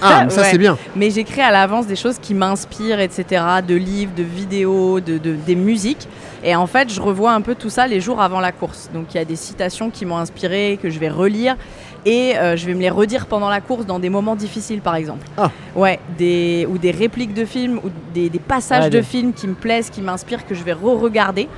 Ah, 0.01 0.23
mais 0.23 0.29
ça, 0.29 0.43
c'est 0.51 0.57
bien. 0.57 0.77
Mais 0.95 1.09
j'écris 1.11 1.41
à 1.41 1.51
l'avance 1.51 1.87
des 1.87 1.97
choses 1.97 2.15
qui 2.21 2.33
m'inspirent, 2.33 3.01
etc. 3.01 3.43
De 3.67 3.75
livres, 3.75 4.13
de 4.15 4.23
vidéos, 4.23 5.01
de, 5.01 5.17
de- 5.17 5.35
des 5.45 5.55
musiques. 5.55 6.07
Et 6.47 6.55
en 6.55 6.65
fait, 6.65 6.89
je 6.89 7.01
revois 7.01 7.33
un 7.33 7.41
peu 7.41 7.55
tout 7.55 7.69
ça 7.69 7.87
les 7.87 7.99
jours 7.99 8.21
avant 8.21 8.39
la 8.39 8.53
course. 8.53 8.89
Donc, 8.93 9.13
il 9.13 9.17
y 9.17 9.19
a 9.19 9.25
des 9.25 9.35
citations 9.35 9.89
qui 9.89 10.05
m'ont 10.05 10.15
inspiré, 10.17 10.79
que 10.81 10.89
je 10.89 10.97
vais 10.97 11.09
relire. 11.09 11.57
Et 12.05 12.37
euh, 12.37 12.55
je 12.55 12.65
vais 12.65 12.73
me 12.73 12.79
les 12.79 12.89
redire 12.89 13.25
pendant 13.25 13.49
la 13.49 13.59
course 13.59 13.85
dans 13.85 13.99
des 13.99 14.09
moments 14.09 14.35
difficiles, 14.37 14.79
par 14.79 14.95
exemple. 14.95 15.27
Ah. 15.37 15.51
Ouais, 15.75 15.99
des, 16.17 16.65
ou 16.71 16.77
des 16.77 16.91
répliques 16.91 17.33
de 17.33 17.43
films, 17.43 17.79
ou 17.83 17.89
des, 18.13 18.29
des 18.29 18.39
passages 18.39 18.89
de 18.89 19.01
films 19.01 19.33
qui 19.33 19.45
me 19.45 19.55
plaisent, 19.55 19.89
qui 19.89 20.01
m'inspirent, 20.01 20.45
que 20.47 20.55
je 20.55 20.63
vais 20.63 20.71
re-regarder. 20.71 21.49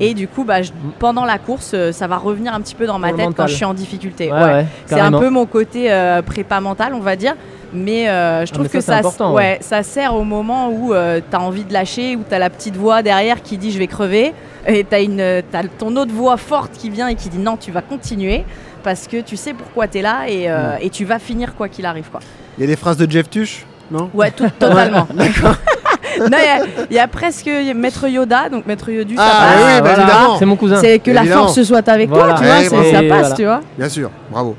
Et 0.00 0.14
du 0.14 0.28
coup, 0.28 0.44
bah, 0.44 0.62
je- 0.62 0.72
pendant 0.98 1.26
la 1.26 1.36
course, 1.38 1.72
euh, 1.74 1.92
ça 1.92 2.06
va 2.06 2.16
revenir 2.16 2.54
un 2.54 2.60
petit 2.62 2.74
peu 2.74 2.86
dans 2.86 2.98
ma 2.98 3.08
Pour 3.08 3.16
tête 3.18 3.28
quand 3.36 3.46
je 3.48 3.54
suis 3.54 3.64
en 3.66 3.74
difficulté. 3.74 4.32
Ouais, 4.32 4.38
Ouais. 4.38 4.44
ouais, 4.44 4.66
c'est 4.86 4.98
un 5.00 5.10
peu 5.12 5.28
mon 5.28 5.44
côté 5.44 5.92
euh, 5.92 6.22
prépa 6.22 6.58
mental, 6.62 6.94
on 6.94 7.00
va 7.00 7.16
dire. 7.16 7.34
Mais 7.72 8.08
euh, 8.08 8.46
je 8.46 8.50
Ah, 8.50 8.54
trouve 8.54 8.62
mais 8.64 8.68
que 8.70 8.80
ça, 8.80 9.00
ouais, 9.02 9.34
ouais. 9.34 9.58
ça 9.60 9.82
sert 9.82 10.14
au 10.14 10.24
moment 10.24 10.70
où 10.70 10.92
tu 10.94 11.36
as 11.36 11.40
envie 11.40 11.64
de 11.64 11.72
lâcher, 11.72 12.16
où 12.16 12.22
tu 12.28 12.34
as 12.34 12.38
la 12.38 12.48
petite 12.50 12.76
voix 12.76 13.02
derrière 13.02 13.42
qui 13.42 13.58
dit 13.58 13.70
je 13.72 13.78
vais 13.78 13.86
crever, 13.86 14.32
et 14.66 14.84
tu 14.84 14.94
as, 14.96 15.62
ton 15.78 15.94
autre 15.96 16.12
voix 16.12 16.36
forte 16.36 16.72
qui 16.72 16.88
vient 16.90 17.08
et 17.08 17.14
qui 17.14 17.28
dit 17.28 17.38
non, 17.38 17.56
tu 17.56 17.70
vas 17.70 17.82
continuer, 17.82 18.44
parce 18.82 19.06
que 19.06 19.20
tu 19.20 19.36
sais 19.36 19.52
pourquoi 19.52 19.86
tu 19.88 19.98
es 19.98 20.02
là 20.02 20.20
et, 20.28 20.50
euh, 20.50 20.76
et 20.80 20.88
tu 20.88 21.04
vas 21.04 21.18
finir 21.18 21.54
quoi 21.54 21.68
qu'il 21.68 21.84
arrive. 21.84 22.08
Quoi. 22.10 22.20
Il 22.56 22.62
y 22.62 22.64
a 22.64 22.66
des 22.68 22.76
phrases 22.76 22.96
de 22.96 23.10
Jeff 23.10 23.28
Tuch, 23.28 23.66
non? 23.90 24.08
Ouais, 24.14 24.30
tout, 24.30 24.48
totalement. 24.58 25.06
D'accord. 25.14 25.54
Il 26.16 26.22
y 26.32 26.34
a- 26.34 26.64
il 26.90 26.96
y, 26.96 26.98
a 26.98 27.06
presque 27.06 27.48
Maître 27.76 28.08
Yoda, 28.08 28.48
donc 28.48 28.66
Maître 28.66 28.90
Yodu, 28.90 29.14
ça 29.14 29.22
Ah, 29.24 29.46
passe. 29.54 29.62
oui, 29.76 29.82
bah, 29.82 29.94
Voilà. 29.94 30.36
C'est 30.40 30.46
mon 30.46 30.56
cousin. 30.56 30.80
C'est 30.80 30.98
que 30.98 31.12
la 31.12 31.22
force 31.24 31.62
soit 31.62 31.88
avec 31.88 32.08
Voilà. 32.08 32.34
toi, 32.34 32.40
tu 32.40 32.44
vois, 32.44 32.56
Ouais, 32.56 32.64
c'est- 32.64 32.70
bravo. 32.74 32.90
ça 32.90 32.98
passe, 33.02 33.08
voilà. 33.20 33.34
tu 33.36 33.44
vois. 33.44 33.60
Bien 33.78 33.88
sûr, 33.88 34.10
bravo. 34.30 34.56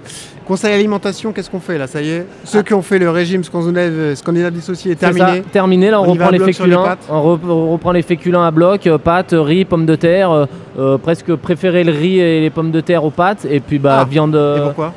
Conseil 0.49 0.73
alimentation, 0.73 1.31
qu'est-ce 1.31 1.49
qu'on 1.49 1.59
fait 1.59 1.77
là 1.77 1.85
Ça 1.85 2.01
y 2.01 2.09
est 2.09 2.25
Ceux 2.43 2.63
qui 2.63 2.73
ont 2.73 2.81
fait 2.81 2.97
le 2.97 3.09
régime 3.11 3.43
scandinave, 3.43 4.15
scandinave 4.15 4.51
dissocié 4.51 4.93
est 4.93 4.95
terminé. 4.95 5.25
ça, 5.43 5.49
terminé, 5.51 5.91
là 5.91 6.01
on, 6.01 6.05
reprend 6.05 6.31
les 6.31 6.39
féculents. 6.39 6.85
on, 7.07 7.35
re- 7.35 7.39
on 7.47 7.71
reprend 7.73 7.91
les 7.91 8.01
féculents 8.01 8.41
à 8.43 8.49
bloc, 8.49 8.87
euh, 8.87 8.97
pâtes, 8.97 9.35
riz, 9.37 9.63
pommes 9.63 9.85
de 9.85 9.93
terre, 9.95 10.31
euh, 10.31 10.45
euh, 10.79 10.97
presque 10.97 11.35
préférer 11.35 11.83
le 11.83 11.91
riz 11.91 12.19
et 12.19 12.41
les 12.41 12.49
pommes 12.49 12.71
de 12.71 12.81
terre 12.81 13.03
aux 13.05 13.11
pâtes, 13.11 13.45
et 13.47 13.59
puis 13.59 13.77
bah 13.77 13.99
Ah, 14.01 14.05
viande. 14.09 14.33
Et 14.33 14.37
euh, 14.39 14.65
pourquoi 14.65 14.91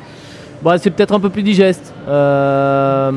bah, 0.63 0.77
c'est 0.77 0.89
peut-être 0.91 1.13
un 1.13 1.19
peu 1.19 1.29
plus 1.29 1.43
digeste. 1.43 1.93
Euh, 2.07 3.11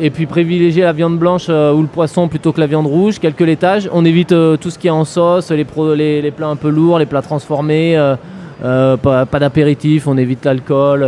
et 0.00 0.10
puis 0.10 0.26
privilégier 0.26 0.84
la 0.84 0.92
viande 0.92 1.18
blanche 1.18 1.46
euh, 1.48 1.72
ou 1.72 1.82
le 1.82 1.88
poisson 1.88 2.28
plutôt 2.28 2.52
que 2.52 2.60
la 2.60 2.66
viande 2.66 2.86
rouge, 2.86 3.18
quelques 3.18 3.40
laitages. 3.40 3.90
On 3.92 4.04
évite 4.04 4.32
euh, 4.32 4.56
tout 4.56 4.70
ce 4.70 4.78
qui 4.78 4.86
est 4.86 4.90
en 4.90 5.04
sauce, 5.04 5.50
les, 5.50 5.64
pro- 5.64 5.94
les, 5.94 6.22
les 6.22 6.30
plats 6.30 6.46
un 6.48 6.56
peu 6.56 6.68
lourds, 6.70 6.98
les 6.98 7.06
plats 7.06 7.20
transformés, 7.20 7.96
euh, 7.98 8.14
euh, 8.64 8.96
pas, 8.96 9.26
pas 9.26 9.38
d'apéritif, 9.40 10.06
on 10.06 10.16
évite 10.16 10.44
l'alcool. 10.44 11.04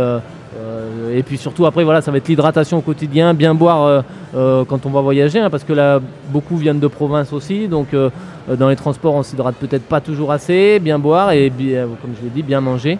Euh, 1.07 1.17
et 1.17 1.23
puis 1.23 1.37
surtout 1.37 1.65
après 1.65 1.83
voilà 1.83 2.01
ça 2.01 2.11
va 2.11 2.17
être 2.17 2.27
l'hydratation 2.27 2.77
au 2.77 2.81
quotidien, 2.81 3.33
bien 3.33 3.53
boire 3.53 3.83
euh, 3.83 4.01
euh, 4.35 4.65
quand 4.65 4.85
on 4.85 4.89
va 4.89 5.01
voyager, 5.01 5.39
hein, 5.39 5.49
parce 5.49 5.63
que 5.63 5.73
là 5.73 5.99
beaucoup 6.29 6.57
viennent 6.57 6.79
de 6.79 6.87
province 6.87 7.33
aussi, 7.33 7.67
donc 7.67 7.87
dans 8.47 8.69
les 8.69 8.75
transports 8.75 9.15
on 9.15 9.23
s'hydrate 9.23 9.55
peut-être 9.55 9.83
pas 9.83 10.01
toujours 10.01 10.31
assez, 10.31 10.79
bien 10.79 10.99
boire 10.99 11.31
et 11.31 11.49
bien, 11.49 11.87
comme 12.01 12.11
je 12.17 12.23
l'ai 12.23 12.29
dit 12.29 12.43
bien 12.43 12.61
manger. 12.61 12.97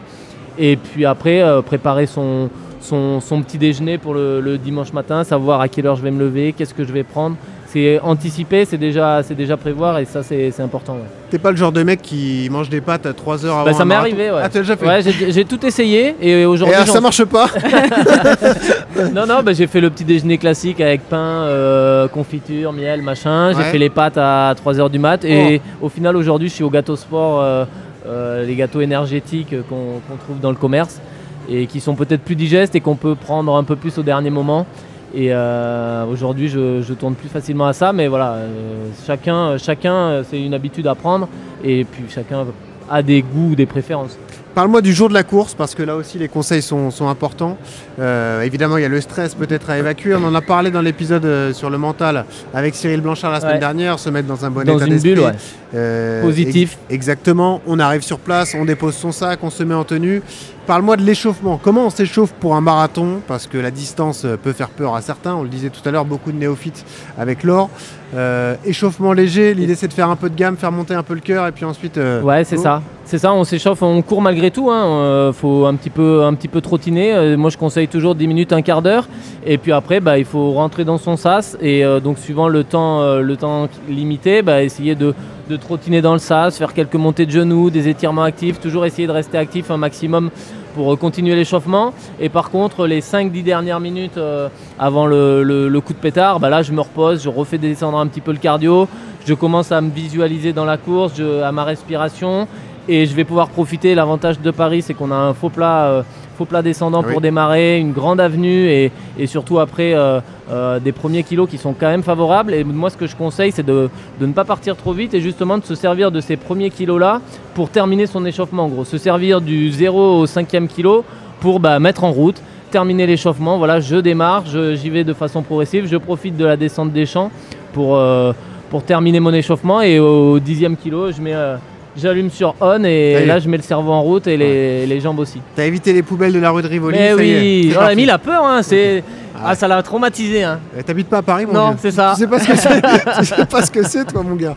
Et 0.60 0.76
puis 0.76 1.06
après, 1.06 1.44
préparer 1.66 2.08
son, 2.08 2.50
petit 2.82 3.58
déjeuner 3.58 3.98
pour 3.98 4.14
le 4.14 4.58
dimanche 4.58 4.92
matin, 4.94 5.24
savoir 5.24 5.62
à 5.62 5.68
quelle 5.68 5.86
heure 5.86 5.96
je 5.96 6.02
vais 6.02 6.12
me 6.12 6.20
lever, 6.20 6.54
qu'est-ce 6.54 6.74
que 6.74 6.84
je 6.84 6.92
vais 6.92 7.04
prendre. 7.04 7.36
C'est 7.70 8.00
anticiper, 8.00 8.64
c'est 8.64 8.78
déjà, 8.78 9.22
c'est 9.24 9.36
déjà 9.36 9.58
prévoir 9.58 10.00
et 10.00 10.06
ça 10.06 10.24
c'est 10.24 10.54
important. 10.62 10.94
ouais. 10.94 11.00
T'es 11.30 11.38
pas 11.38 11.52
le 11.52 11.58
genre 11.58 11.74
de 11.74 11.84
mec 11.84 12.02
qui 12.02 12.48
mange 12.50 12.70
des 12.70 12.80
pâtes 12.80 13.06
à 13.06 13.12
3 13.12 13.46
heures 13.46 13.56
avant 13.58 13.66
Bah, 13.66 13.74
ça 13.74 13.84
m'est 13.84 13.94
arrivé, 13.96 14.32
ouais. 14.32 14.40
Ah, 14.42 14.48
t'as 14.48 14.60
déjà 14.60 14.78
fait 14.78 14.86
Ouais, 14.88 15.02
j'ai 15.02 15.44
tout 15.44 15.66
essayé 15.66 16.16
et 16.22 16.30
Et 16.42 16.46
aujourd'hui. 16.46 16.76
ah, 16.80 16.86
ça 16.86 17.02
marche 17.02 17.26
pas 17.26 17.48
non, 19.14 19.26
non, 19.28 19.44
bah, 19.44 19.52
j'ai 19.54 19.68
fait 19.68 19.82
le 19.82 19.90
petit 19.90 20.06
déjeuner 20.06 20.38
classique 20.38 20.80
avec 20.82 21.02
pain, 21.10 21.18
euh, 21.18 22.08
confiture, 22.08 22.72
miel, 22.74 23.02
machin. 23.02 23.52
J'ai 23.52 23.58
Ouais. 23.58 23.64
Oh. 23.68 23.72
fait 23.72 23.78
les 23.80 23.90
pâtes 23.90 24.18
à 24.18 24.54
3h 24.56 24.90
du 24.90 25.00
mat. 25.00 25.26
Et 25.26 25.62
au 25.82 25.90
final, 25.90 26.16
aujourd'hui, 26.16 26.48
je 26.50 26.54
suis 26.54 26.64
au 26.64 26.70
gâteau 26.70 26.96
sport, 26.96 27.42
euh, 27.42 27.66
euh, 28.08 28.46
les 28.46 28.56
gâteaux 28.56 28.80
énergétiques 28.82 29.54
qu'on 29.68 30.00
qu'on 30.08 30.16
trouve 30.24 30.40
dans 30.40 30.52
le 30.52 30.56
commerce 30.56 31.02
et 31.50 31.66
qui 31.66 31.80
sont 31.82 31.96
peut-être 31.96 32.22
plus 32.22 32.36
digestes 32.36 32.76
et 32.76 32.80
qu'on 32.82 32.96
peut 32.96 33.16
prendre 33.16 33.54
un 33.56 33.64
peu 33.64 33.76
plus 33.76 33.98
au 33.98 34.04
dernier 34.04 34.30
moment. 34.30 34.66
Et 35.16 35.30
euh, 35.32 36.06
aujourd'hui, 36.06 36.50
je, 36.50 36.82
je 36.82 36.94
tourne 36.94 37.16
plus 37.16 37.30
facilement 37.30 37.68
à 37.68 37.74
ça. 37.74 37.94
Mais 37.94 38.08
voilà, 38.08 38.34
euh, 38.34 38.88
chacun, 39.06 39.58
chacun 39.58 39.94
euh, 39.94 40.24
c'est 40.30 40.42
une 40.42 40.54
habitude 40.54 40.88
à 40.88 40.96
prendre. 40.96 41.28
Et 41.64 41.86
puis 41.86 42.04
chacun 42.10 42.46
a 42.90 43.02
des 43.02 43.22
goûts, 43.22 43.56
des 43.56 43.66
préférences. 43.66 44.18
Parle-moi 44.54 44.82
du 44.82 44.92
jour 44.92 45.08
de 45.08 45.14
la 45.14 45.22
course, 45.24 45.54
parce 45.54 45.76
que 45.76 45.84
là 45.84 45.96
aussi 45.96 46.18
les 46.18 46.28
conseils 46.28 46.64
sont, 46.64 46.90
sont 46.90 47.08
importants. 47.08 47.58
Euh, 48.00 48.42
évidemment, 48.42 48.78
il 48.78 48.82
y 48.82 48.86
a 48.86 48.90
le 48.90 49.00
stress 49.02 49.36
peut-être 49.36 49.70
à 49.70 49.78
évacuer. 49.78 50.16
On 50.16 50.24
en 50.24 50.34
a 50.34 50.42
parlé 50.42 50.72
dans 50.72 50.82
l'épisode 50.82 51.54
sur 51.54 51.70
le 51.70 51.78
mental 51.78 52.26
avec 52.56 52.74
Cyril 52.74 53.02
Blanchard 53.02 53.32
la 53.32 53.40
semaine 53.40 53.54
Ouais. 53.54 53.60
dernière, 53.60 54.00
se 54.00 54.10
mettre 54.10 54.28
dans 54.28 54.46
un 54.46 54.50
bon 54.50 54.64
Dans 54.64 54.78
état 54.78 54.88
d'esprit. 54.88 55.12
bulle, 55.14 55.20
ouais. 55.26 55.32
Euh, 55.76 56.24
Positif. 56.24 56.80
ex- 56.90 56.94
exactement. 56.96 57.62
On 57.68 57.78
arrive 57.80 58.02
sur 58.02 58.18
place, 58.18 58.56
on 58.60 58.66
dépose 58.66 58.96
son 58.96 59.12
sac, 59.12 59.40
on 59.44 59.52
se 59.52 59.62
met 59.64 59.76
en 59.76 59.84
tenue. 59.84 60.24
Parle-moi 60.68 60.98
de 60.98 61.02
l'échauffement. 61.04 61.58
Comment 61.64 61.86
on 61.86 61.90
s'échauffe 61.90 62.34
pour 62.34 62.54
un 62.58 62.60
marathon? 62.62 63.22
Parce 63.26 63.48
que 63.48 63.58
la 63.58 63.72
distance 63.72 64.26
euh, 64.26 64.36
peut 64.36 64.52
faire 64.52 64.68
peur 64.68 64.96
à 64.96 65.02
certains. 65.02 65.34
On 65.34 65.44
le 65.44 65.48
disait 65.48 65.70
tout 65.70 65.80
à 65.88 65.92
l'heure, 65.92 66.04
beaucoup 66.04 66.34
de 66.34 66.38
néophytes 66.38 66.84
avec 67.18 67.44
l'or. 67.44 67.70
Euh, 68.14 68.56
échauffement 68.66 69.14
léger, 69.14 69.54
l'idée 69.54 69.76
c'est 69.76 69.88
de 69.88 69.94
faire 69.94 70.10
un 70.10 70.16
peu 70.18 70.30
de 70.30 70.36
gamme, 70.36 70.56
faire 70.58 70.72
monter 70.74 70.94
un 70.94 71.04
peu 71.04 71.14
le 71.14 71.20
cœur 71.22 71.48
et 71.48 71.54
puis 71.54 71.64
ensuite. 71.64 71.98
euh, 71.98 72.22
Ouais, 72.22 72.44
c'est 72.44 72.58
ça. 72.58 72.82
C'est 73.06 73.18
ça, 73.18 73.34
on 73.34 73.46
s'échauffe, 73.46 73.82
on 73.82 74.02
court 74.02 74.22
malgré 74.22 74.52
tout. 74.52 74.70
Hein. 74.70 74.84
euh, 74.86 75.32
faut 75.34 75.66
un 75.66 75.76
petit 75.76 75.90
peu, 75.90 76.26
un 76.26 76.34
petit 76.34 76.50
peu 76.50 76.60
trottiner. 76.60 77.38
Moi, 77.38 77.50
je 77.50 77.58
conseille 77.58 77.88
toujours 77.88 78.16
10 78.16 78.28
minutes, 78.28 78.52
un 78.52 78.62
quart 78.62 78.82
d'heure. 78.82 79.08
Et 79.46 79.58
puis 79.58 79.72
après, 79.72 80.02
bah, 80.02 80.20
il 80.20 80.26
faut 80.26 80.52
rentrer 80.52 80.84
dans 80.84 80.98
son 80.98 81.16
sas. 81.16 81.58
Et 81.62 81.86
donc, 82.04 82.18
suivant 82.18 82.50
le 82.50 82.66
temps, 82.66 83.16
le 83.20 83.38
temps 83.38 83.70
limité, 83.88 84.42
bah, 84.42 84.62
essayer 84.62 84.96
de, 84.96 85.14
de 85.50 85.56
trottiner 85.56 86.02
dans 86.02 86.12
le 86.12 86.20
sas, 86.20 86.58
faire 86.58 86.74
quelques 86.74 86.96
montées 86.96 87.26
de 87.26 87.32
genoux, 87.32 87.70
des 87.70 87.88
étirements 87.88 88.24
actifs. 88.24 88.60
Toujours 88.60 88.86
essayer 88.86 89.08
de 89.08 89.14
rester 89.14 89.38
actif 89.38 89.72
un 89.72 89.78
maximum 89.78 90.30
pour 90.78 90.94
euh, 90.94 90.96
continuer 90.96 91.36
l'échauffement. 91.36 91.94
Et 92.20 92.30
par 92.30 92.52
contre, 92.52 92.86
les 92.86 93.02
5-10 93.02 93.44
dernières 93.44 93.80
minutes 93.80 94.18
euh, 94.18 94.48
avant 94.78 95.08
le, 95.08 95.80
coup 95.84 95.94
de 95.94 95.98
pétard, 95.98 96.40
bah 96.40 96.50
là, 96.50 96.62
je 96.62 96.72
me 96.72 96.82
repose, 96.82 97.24
je 97.24 97.30
refais 97.30 97.58
descendre 97.58 97.98
un 97.98 98.06
petit 98.08 98.22
peu 98.22 98.32
le 98.32 98.38
cardio. 98.38 98.88
Je 99.26 99.34
commence 99.34 99.72
à 99.72 99.82
me 99.82 99.90
visualiser 99.90 100.54
dans 100.54 100.66
la 100.66 100.78
course, 100.78 101.20
à 101.44 101.52
ma 101.52 101.64
respiration. 101.64 102.48
Et 102.88 103.06
je 103.06 103.14
vais 103.14 103.26
pouvoir 103.26 103.50
profiter. 103.50 103.96
L'avantage 103.96 104.40
de 104.40 104.52
Paris, 104.52 104.82
c'est 104.82 104.94
qu'on 104.94 105.12
a 105.12 105.16
un 105.16 105.34
faux 105.34 105.50
plat, 105.50 105.88
euh, 105.88 106.04
faux 106.38 106.46
plat 106.46 106.62
descendant 106.62 107.04
Oui. 107.06 107.12
pour 107.12 107.22
démarrer, 107.22 107.80
une 107.80 107.92
grande 107.92 108.20
avenue 108.22 108.68
et, 108.70 108.92
et 109.18 109.26
surtout 109.28 109.60
après 109.60 109.94
euh, 109.96 110.20
euh, 110.52 110.80
des 110.80 110.92
premiers 110.92 111.24
kilos 111.24 111.50
qui 111.50 111.58
sont 111.58 111.74
quand 111.74 111.88
même 111.88 112.04
favorables. 112.04 112.54
Et 112.54 112.64
moi, 112.64 112.90
ce 112.90 112.98
que 112.98 113.08
je 113.08 113.16
conseille, 113.16 113.52
c'est 113.52 113.66
de, 113.66 113.90
de 114.22 114.26
ne 114.26 114.34
pas 114.34 114.46
partir 114.46 114.76
trop 114.78 114.94
vite 114.94 115.14
et 115.14 115.22
justement 115.22 115.58
de 115.58 115.64
se 115.66 115.74
servir 115.76 116.12
de 116.12 116.22
ces 116.22 116.38
premiers 116.38 116.70
kilos-là 116.70 117.22
pour 117.56 117.70
terminer 117.70 118.06
son 118.06 118.24
échauffement. 118.26 118.66
En 118.66 118.70
gros, 118.70 118.86
se 118.86 118.98
servir 118.98 119.42
du 119.42 119.72
0 119.72 120.20
au 120.22 120.26
5e 120.28 120.68
kilo 120.68 121.04
pour 121.40 121.60
bah, 121.60 121.80
mettre 121.80 122.04
en 122.04 122.12
route, 122.12 122.42
terminer 122.72 123.08
l'échauffement. 123.08 123.58
Voilà, 123.58 123.80
je 123.80 123.96
démarre, 123.98 124.46
je- 124.46 124.76
j'y 124.76 124.90
vais 124.92 125.04
de 125.04 125.14
façon 125.14 125.42
progressive, 125.42 125.88
je 125.88 125.98
profite 125.98 126.38
de 126.38 126.46
la 126.46 126.56
descente 126.58 126.92
des 126.94 127.06
champs 127.08 127.32
pour, 127.74 127.96
euh, 127.96 128.32
pour 128.70 128.84
terminer 128.84 129.20
mon 129.20 129.34
échauffement 129.34 129.82
et 129.82 130.00
au 130.00 130.40
10e 130.40 130.76
kilo, 130.78 131.12
je 131.12 131.22
mets. 131.22 131.34
euh, 131.34 131.58
J'allume 132.00 132.30
sur 132.30 132.54
on 132.62 132.84
et 132.84 133.26
là 133.26 133.40
je 133.40 133.50
mets 133.50 133.58
le 133.58 133.64
cerveau 133.64 133.92
en 133.92 134.02
route 134.02 134.28
et 134.28 134.38
les, 134.38 134.86
les 134.86 135.00
jambes 135.00 135.20
aussi. 135.20 135.42
T'as 135.56 135.66
évité 135.66 135.94
les 135.94 136.04
poubelles 136.04 136.34
de 136.34 136.40
la 136.40 136.52
rue 136.52 136.62
de 136.62 136.68
Rivoli. 136.68 136.98
Mais 136.98 137.16
ça 137.16 137.24
y 137.24 137.32
est, 137.32 137.40
oui, 137.70 137.76
on 137.78 137.82
a 137.82 137.96
mis 137.96 138.06
la 138.06 138.18
peur, 138.18 138.46
hein, 138.46 138.62
c'est. 138.62 139.04
Ah 139.36 139.50
Ah, 139.50 139.56
ça 139.56 139.68
l'a 139.68 139.82
traumatisé. 139.84 140.44
Hein. 140.44 140.60
Eh, 140.78 140.84
T'habites 140.84 141.10
pas 141.10 141.18
à 141.20 141.22
Paris, 141.22 141.46
mon 141.46 141.54
Non, 141.54 141.68
vieux. 141.70 141.78
c'est 141.82 141.92
ça. 141.92 142.14
Tu 142.16 142.22
sais 142.22 142.28
pas 142.28 142.40
ce 142.40 142.48
que 142.48 142.56
c'est, 142.58 142.82
tu 143.20 143.26
sais 143.26 143.46
pas 143.46 143.62
ce 143.62 143.72
que 143.72 143.84
c'est, 143.84 144.06
toi, 144.06 144.24
mon 144.24 144.36
gars. 144.36 144.56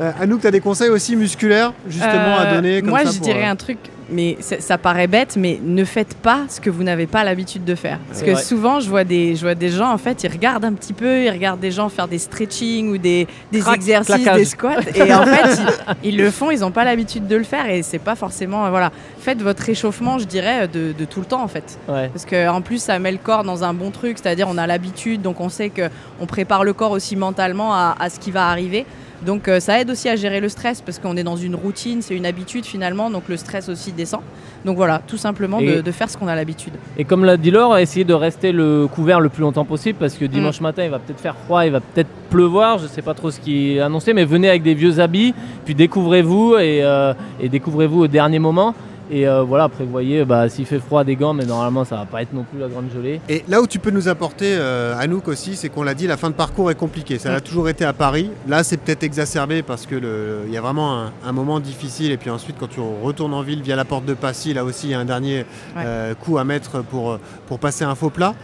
Euh, 0.00 0.10
Anouk, 0.20 0.40
t'as 0.40 0.50
des 0.50 0.60
conseils 0.60 0.88
aussi 0.88 1.16
musculaires, 1.16 1.72
justement, 1.86 2.38
à 2.38 2.46
Euh, 2.46 2.54
donner 2.56 2.80
comme 2.80 2.90
Moi, 2.90 3.00
ça 3.04 3.10
je 3.10 3.18
pour, 3.18 3.26
dirais 3.26 3.44
euh, 3.46 3.50
un 3.50 3.56
truc, 3.56 3.76
mais 4.10 4.36
ça, 4.40 4.78
paraît 4.78 5.06
bête, 5.06 5.36
mais 5.36 5.58
ne 5.62 5.84
faites 5.84 6.14
pas 6.14 6.44
ce 6.48 6.60
que 6.60 6.70
vous 6.70 6.82
n'avez 6.82 7.06
pas 7.06 7.24
l'habitude 7.24 7.64
de 7.64 7.74
faire. 7.74 7.98
Parce 8.08 8.22
que 8.22 8.32
vrai. 8.32 8.42
souvent, 8.42 8.80
je 8.80 8.88
vois, 8.88 9.04
des, 9.04 9.36
je 9.36 9.42
vois 9.42 9.54
des 9.54 9.68
gens, 9.68 9.90
en 9.90 9.98
fait, 9.98 10.22
ils 10.24 10.30
regardent 10.30 10.64
un 10.64 10.72
petit 10.72 10.92
peu, 10.92 11.24
ils 11.24 11.30
regardent 11.30 11.60
des 11.60 11.70
gens 11.70 11.88
faire 11.88 12.08
des 12.08 12.18
stretching 12.18 12.90
ou 12.92 12.98
des, 12.98 13.26
des 13.50 13.60
Crac, 13.60 13.76
exercices, 13.76 14.14
claquage. 14.14 14.36
des 14.36 14.44
squats, 14.44 14.80
et 14.94 15.14
en 15.14 15.24
fait, 15.24 15.60
ils, 16.02 16.10
ils 16.10 16.16
le 16.16 16.30
font, 16.30 16.50
ils 16.50 16.60
n'ont 16.60 16.70
pas 16.70 16.84
l'habitude 16.84 17.26
de 17.26 17.36
le 17.36 17.44
faire, 17.44 17.68
et 17.68 17.82
c'est 17.82 17.98
pas 17.98 18.14
forcément. 18.14 18.68
Voilà. 18.70 18.92
Faites 19.18 19.42
votre 19.42 19.62
réchauffement, 19.62 20.18
je 20.18 20.24
dirais, 20.24 20.68
de, 20.68 20.92
de 20.92 21.04
tout 21.04 21.20
le 21.20 21.26
temps, 21.26 21.42
en 21.42 21.48
fait. 21.48 21.78
Ouais. 21.88 22.08
Parce 22.08 22.26
qu'en 22.26 22.60
plus, 22.60 22.82
ça 22.82 22.98
met 22.98 23.12
le 23.12 23.18
corps 23.18 23.44
dans 23.44 23.64
un 23.64 23.74
bon 23.74 23.90
truc, 23.90 24.18
c'est-à-dire 24.18 24.48
on 24.50 24.58
a 24.58 24.66
l'habitude, 24.66 25.22
donc 25.22 25.40
on 25.40 25.48
sait 25.48 25.70
qu'on 25.70 26.26
prépare 26.26 26.64
le 26.64 26.72
corps 26.72 26.90
aussi 26.90 27.16
mentalement 27.16 27.74
à, 27.74 27.94
à 27.98 28.10
ce 28.10 28.18
qui 28.18 28.30
va 28.30 28.48
arriver. 28.48 28.86
Donc 29.24 29.48
euh, 29.48 29.60
ça 29.60 29.80
aide 29.80 29.90
aussi 29.90 30.08
à 30.08 30.16
gérer 30.16 30.40
le 30.40 30.48
stress 30.48 30.80
parce 30.80 30.98
qu'on 30.98 31.16
est 31.16 31.22
dans 31.22 31.36
une 31.36 31.54
routine, 31.54 32.02
c'est 32.02 32.16
une 32.16 32.26
habitude 32.26 32.64
finalement, 32.64 33.10
donc 33.10 33.24
le 33.28 33.36
stress 33.36 33.68
aussi 33.68 33.92
descend. 33.92 34.20
Donc 34.64 34.76
voilà, 34.76 35.00
tout 35.06 35.16
simplement 35.16 35.60
de, 35.60 35.82
faire 35.90 36.08
ce 36.08 36.16
qu'on 36.16 36.28
a 36.28 36.34
l'habitude. 36.34 36.72
Et 36.96 37.04
comme 37.04 37.24
l'a 37.24 37.36
dit 37.36 37.50
Laure, 37.50 37.78
essayez 37.78 38.04
de 38.04 38.14
rester 38.14 38.52
le 38.52 38.86
couvert 38.86 39.20
le 39.20 39.28
plus 39.28 39.42
longtemps 39.42 39.64
possible 39.64 39.98
parce 39.98 40.14
que 40.14 40.24
dimanche 40.24 40.60
Mm. 40.60 40.62
matin 40.62 40.84
il 40.84 40.90
va 40.90 40.98
peut-être 40.98 41.20
faire 41.20 41.36
froid, 41.36 41.64
il 41.64 41.72
va 41.72 41.80
peut-être 41.80 42.08
pleuvoir, 42.30 42.78
je 42.78 42.86
sais 42.86 43.02
pas 43.02 43.14
trop 43.14 43.30
ce 43.30 43.40
qui 43.40 43.76
est 43.76 43.80
annoncé, 43.80 44.12
mais 44.14 44.24
venez 44.24 44.48
avec 44.48 44.62
des 44.62 44.74
vieux 44.74 45.00
habits, 45.00 45.34
puis 45.64 45.74
découvrez-vous 45.74 46.56
et, 46.56 46.80
euh, 46.82 47.12
et 47.40 47.48
découvrez-vous 47.48 48.04
au 48.04 48.06
dernier 48.06 48.38
moment. 48.38 48.74
Et 49.14 49.28
euh, 49.28 49.42
voilà, 49.42 49.68
prévoyez, 49.68 50.24
bah, 50.24 50.48
s'il 50.48 50.64
fait 50.64 50.78
froid, 50.78 51.04
des 51.04 51.16
gants, 51.16 51.34
mais 51.34 51.44
normalement 51.44 51.84
ça 51.84 51.96
va 51.96 52.06
pas 52.06 52.22
être 52.22 52.32
non 52.32 52.44
plus 52.44 52.58
la 52.58 52.68
grande 52.68 52.86
gelée. 52.94 53.20
Et 53.28 53.44
là 53.46 53.60
où 53.60 53.66
tu 53.66 53.78
peux 53.78 53.90
nous 53.90 54.08
apporter, 54.08 54.46
euh, 54.56 54.96
Anouk 54.98 55.28
aussi, 55.28 55.54
c'est 55.54 55.68
qu'on 55.68 55.82
l'a 55.82 55.92
dit, 55.92 56.06
la 56.06 56.16
fin 56.16 56.30
de 56.30 56.34
parcours 56.34 56.70
est 56.70 56.74
compliquée. 56.74 57.18
Ça 57.18 57.34
a 57.34 57.40
toujours 57.42 57.68
été 57.68 57.84
à 57.84 57.92
Paris. 57.92 58.30
Là, 58.48 58.64
c'est 58.64 58.78
peut-être 58.78 59.02
exacerbé 59.02 59.62
parce 59.62 59.84
que 59.84 59.96
le- 59.96 60.38
il 60.46 60.52
y 60.52 60.56
a 60.56 60.62
vraiment 60.62 60.98
un, 60.98 61.12
un 61.26 61.32
moment 61.32 61.60
difficile. 61.60 62.10
Et 62.10 62.16
puis 62.16 62.30
ensuite, 62.30 62.56
quand 62.58 62.68
tu 62.68 62.80
retournes 62.80 63.34
en 63.34 63.42
ville 63.42 63.60
via 63.60 63.76
la 63.76 63.84
porte 63.84 64.06
de 64.06 64.14
Passy, 64.14 64.54
là 64.54 64.64
aussi, 64.64 64.86
il 64.86 64.90
y 64.92 64.94
a 64.94 65.00
un 65.00 65.04
dernier 65.04 65.44
euh, 65.84 66.14
coup 66.14 66.38
à 66.38 66.44
mettre 66.44 66.82
pour, 66.82 67.18
pour 67.46 67.58
passer 67.58 67.84
un 67.84 67.94
faux 67.94 68.08
plat. 68.10 68.34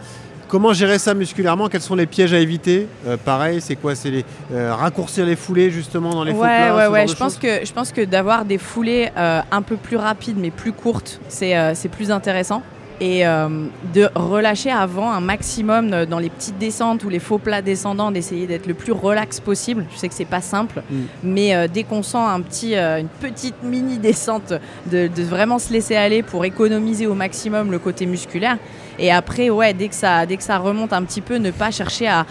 Comment 0.49 0.73
gérer 0.73 0.97
ça 0.97 1.13
musculairement? 1.13 1.67
Quels 1.69 1.81
sont 1.81 1.93
les 1.93 2.07
pièges 2.07 2.33
à 2.33 2.39
éviter? 2.39 2.87
Euh, 3.07 3.17
Pareil, 3.23 3.61
c'est 3.61 3.75
quoi? 3.75 3.93
C'est 3.93 4.09
les, 4.09 4.25
euh, 4.51 4.73
raccourcir 4.73 5.23
les 5.23 5.35
foulées 5.35 5.69
justement 5.69 6.09
dans 6.09 6.23
les 6.23 6.33
faux 6.33 6.39
ouais, 6.41 6.47
plats 6.47 6.75
ouais, 6.75 6.87
ouais. 6.87 7.07
Je 7.07 7.13
pense 7.15 7.37
que 7.37 7.63
je 7.63 7.71
pense 7.71 7.91
que 7.91 8.03
d'avoir 8.03 8.45
des 8.45 8.57
foulées 8.57 9.09
euh, 9.15 9.41
un 9.51 9.61
peu 9.61 9.75
plus 9.77 9.95
rapides 9.95 10.37
mais 10.39 10.49
plus 10.49 10.71
courtes, 10.71 11.21
c'est 11.27 11.55
euh, 11.55 11.73
plus 11.91 12.09
intéressant. 12.09 12.63
Et 13.01 13.23
de 13.23 14.09
relâcher 14.13 14.71
avant 14.71 15.09
un 15.09 15.21
maximum 15.21 16.03
dans 16.03 16.19
les 16.19 16.29
petites 16.29 16.57
descentes 16.57 17.05
ou 17.05 17.09
les 17.09 17.19
faux 17.19 17.37
plats 17.37 17.61
descendants, 17.61 18.11
d'essayer 18.11 18.45
d'être 18.45 18.67
le 18.67 18.73
plus 18.73 18.91
relax 18.91 19.39
possible. 19.39 19.85
Je 19.93 19.97
sais 19.97 20.09
que 20.09 20.13
c'est 20.13 20.25
pas 20.25 20.41
simple, 20.41 20.83
Mm. 20.91 20.95
mais 21.23 21.69
dès 21.69 21.83
qu'on 21.83 22.03
sent 22.03 22.17
un 22.17 22.41
petit, 22.41 22.75
une 22.75 23.07
petite 23.21 23.63
mini 23.63 23.99
descente, 23.99 24.51
de, 24.91 25.07
de 25.07 25.23
vraiment 25.23 25.59
se 25.59 25.71
laisser 25.71 25.95
aller 25.95 26.23
pour 26.23 26.43
économiser 26.43 27.07
au 27.07 27.13
maximum 27.13 27.71
le 27.71 27.79
côté 27.79 28.05
musculaire. 28.05 28.57
Et 28.99 29.11
après, 29.11 29.49
ouais, 29.49 29.73
dès 29.73 29.87
que 29.87 29.95
ça, 29.95 30.25
remonte 30.57 30.91
un 30.91 31.03
petit 31.03 31.21
peu, 31.21 31.37
ne 31.37 31.51
pas 31.51 31.71
chercher 31.71 32.07
à, 32.07 32.25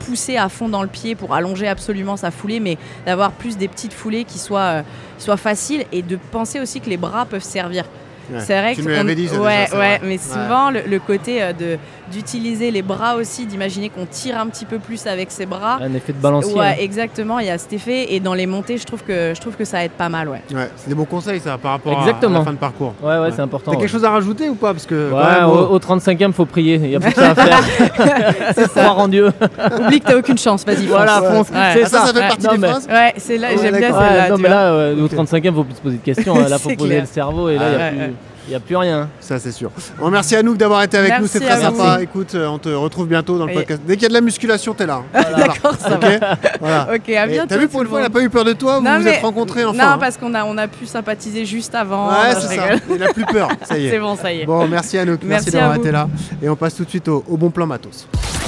pousser 0.00 0.36
à 0.36 0.48
fond 0.48 0.68
dans 0.68 0.82
le 0.82 0.88
pied 0.88 1.14
pour 1.14 1.34
allonger 1.34 1.68
absolument 1.68 2.16
sa 2.16 2.30
foulée, 2.30 2.60
mais 2.60 2.78
d'avoir 3.04 3.32
plus 3.32 3.58
des 3.58 3.68
petites 3.68 3.92
foulées 3.92 4.24
qui 4.24 4.38
soient, 4.38 4.60
euh, 4.60 4.82
qui 5.18 5.24
soient 5.24 5.36
faciles 5.36 5.84
et 5.92 6.02
de 6.02 6.16
penser 6.16 6.60
aussi 6.60 6.80
que 6.80 6.88
les 6.88 6.96
bras 6.96 7.26
peuvent 7.26 7.42
servir. 7.42 7.84
Ouais. 8.32 8.40
C'est 8.40 8.58
vrai 8.60 8.74
Tu 8.74 8.82
que 8.82 8.88
me 8.88 8.94
l'avais 8.94 9.14
dit, 9.14 9.28
ça, 9.28 9.40
ouais, 9.40 9.50
déjà, 9.50 9.66
c'est 9.66 9.72
ouais, 9.72 9.78
vrai. 9.78 10.00
mais 10.02 10.08
Ouais. 10.12 10.18
souvent 10.18 10.70
le, 10.70 10.80
le 10.88 10.98
côté 10.98 11.42
euh, 11.42 11.52
de 11.52 11.78
d'utiliser 12.12 12.70
les 12.70 12.82
bras 12.82 13.16
aussi, 13.16 13.46
d'imaginer 13.46 13.88
qu'on 13.88 14.04
tire 14.04 14.38
un 14.38 14.46
petit 14.48 14.66
peu 14.66 14.78
plus 14.78 15.06
avec 15.06 15.30
ses 15.30 15.46
bras. 15.46 15.78
Un 15.80 15.94
effet 15.94 16.12
de 16.12 16.18
balancier. 16.18 16.52
Ouais, 16.54 16.66
hein. 16.66 16.74
exactement. 16.78 17.38
Il 17.38 17.46
y 17.46 17.50
a 17.50 17.56
cet 17.56 17.72
effet 17.72 18.12
et 18.14 18.20
dans 18.20 18.34
les 18.34 18.44
montées, 18.46 18.76
je 18.76 18.84
trouve 18.84 19.02
que 19.02 19.32
je 19.34 19.40
trouve 19.40 19.56
que 19.56 19.64
ça 19.64 19.82
aide 19.84 19.92
pas 19.92 20.10
mal, 20.10 20.28
ouais. 20.28 20.42
Ouais, 20.54 20.68
c'est 20.76 20.90
des 20.90 20.94
bons 20.94 21.06
conseils 21.06 21.40
ça 21.40 21.56
par 21.56 21.72
rapport 21.72 21.96
à- 21.98 22.02
Exactement. 22.02 22.36
à 22.36 22.38
la 22.40 22.44
fin 22.44 22.52
de 22.52 22.58
parcours. 22.58 22.92
Ouais, 23.02 23.18
ouais, 23.18 23.30
c'est 23.34 23.40
important. 23.40 23.70
T'as 23.70 23.78
quelque 23.78 23.86
ouais. 23.86 23.88
chose 23.92 24.04
à 24.04 24.10
rajouter 24.10 24.50
ou 24.50 24.54
pas? 24.54 24.72
Parce 24.74 24.84
que 24.86 25.10
Ouais, 25.12 25.44
au, 25.44 25.48
bon, 25.48 25.74
au 25.74 25.78
35e, 25.78 26.32
faut 26.32 26.44
prier. 26.44 26.74
Il 26.82 26.90
y 26.90 26.96
a 26.96 27.00
plus 27.00 27.12
que 27.12 27.20
ça 27.20 27.30
à 27.30 27.34
faire. 27.34 27.58
c'est 28.54 28.68
croire 28.70 28.98
en 28.98 29.08
Dieu. 29.08 29.30
Oublie 29.80 30.00
que 30.00 30.06
t'as 30.06 30.16
aucune 30.18 30.38
chance, 30.38 30.64
vas-y. 30.66 30.86
Voilà, 30.86 31.22
fonce. 31.22 31.48
Ouais. 31.50 31.56
C'est 31.74 31.82
Ah, 31.84 31.88
ça, 31.88 31.98
ça. 32.00 32.06
ça 32.06 32.12
fait 32.12 32.18
Ouais. 32.20 32.28
partie 32.28 32.48
des 32.58 32.66
phrases 32.68 32.86
Ouais, 32.88 33.14
c'est 33.16 33.38
là, 33.38 33.48
Ouais, 33.48 33.56
j'aime 33.62 33.76
bien. 33.76 33.92
Ouais, 33.92 33.98
celle-là. 34.08 34.28
non, 34.28 34.36
mais 34.38 34.48
là, 34.50 34.66
euh, 34.72 34.96
au 35.02 35.04
Ok. 35.06 35.12
35e, 35.14 35.54
faut 35.54 35.64
plus 35.64 35.74
se 35.76 35.80
poser 35.80 35.96
de 35.96 36.02
questions. 36.02 36.34
Là, 36.38 36.58
faut 36.58 36.70
poser 36.76 37.00
le 37.00 37.06
cerveau 37.06 37.48
et 37.48 37.56
là, 37.56 37.62
il 37.64 37.76
Ouais, 37.76 37.92
n'y 37.92 38.00
a, 38.02 38.04
ouais, 38.06 38.13
plus- 38.44 38.52
y 38.52 38.54
a 38.54 38.60
plus 38.60 38.76
rien. 38.76 39.08
Ça, 39.20 39.38
c'est 39.38 39.52
sûr. 39.52 39.70
Bon, 39.98 40.10
merci 40.10 40.36
Anouk 40.36 40.56
d'avoir 40.56 40.82
été 40.82 40.96
avec 40.96 41.10
Merci 41.10 41.22
nous, 41.22 41.28
c'est 41.28 41.40
très 41.40 41.56
vous. 41.56 41.62
sympa. 41.62 41.98
Écoute, 42.02 42.34
euh, 42.34 42.46
on 42.46 42.58
te 42.58 42.68
retrouve 42.68 43.06
bientôt 43.08 43.38
dans 43.38 43.46
le 43.46 43.52
podcast. 43.54 43.80
Dès 43.86 43.94
qu'il 43.94 44.02
y 44.02 44.06
a 44.06 44.08
de 44.08 44.14
la 44.14 44.20
musculation, 44.20 44.74
t'es 44.74 44.86
là. 44.86 45.02
hein. 45.14 45.22
D'accord, 45.36 45.74
ça 45.78 45.94
Ok 45.96 46.02
va. 46.02 46.36
Voilà. 46.60 46.88
Ok, 46.94 47.08
à 47.10 47.26
bientôt. 47.26 47.46
T'as 47.48 47.58
vu, 47.58 47.68
pour 47.68 47.82
une 47.82 47.88
fois, 47.88 47.98
le 47.98 48.04
il 48.04 48.06
a 48.06 48.08
monde. 48.08 48.18
pas 48.18 48.22
eu 48.24 48.30
peur 48.30 48.44
de 48.44 48.52
toi, 48.52 48.78
vous 48.78 48.84
Non, 48.84 48.98
vous 48.98 49.04
mais- 49.04 49.10
êtes 49.16 49.22
rencontrés 49.22 49.64
enfin. 49.64 49.76
Non, 49.78 49.90
hein. 49.92 49.98
parce 49.98 50.16
qu'on 50.16 50.34
a, 50.34 50.44
on 50.44 50.56
a 50.58 50.68
pu 50.68 50.86
sympathiser 50.86 51.44
juste 51.44 51.74
avant. 51.74 52.08
Ouais, 52.08 52.34
c'est 52.40 52.54
ça. 52.56 52.62
Il 52.94 53.02
a 53.02 53.12
plus 53.12 53.24
peur, 53.26 53.48
ça 53.68 53.78
y 53.78 53.86
est. 53.86 53.90
C'est 53.90 53.98
bon, 53.98 54.16
ça 54.16 54.32
y 54.32 54.40
est. 54.40 54.46
Bon, 54.46 54.66
merci 54.68 54.98
Anouk, 54.98 55.20
merci, 55.22 55.46
Merci 55.46 55.50
d'avoir 55.50 55.74
vous. 55.74 55.80
été 55.80 55.90
là. 55.92 56.08
Et 56.42 56.48
on 56.48 56.56
passe 56.56 56.74
tout 56.74 56.84
de 56.84 56.90
suite 56.90 57.08
au, 57.08 57.24
au 57.28 57.36
bon 57.36 57.50
plan 57.50 57.66
matos. 57.66 58.06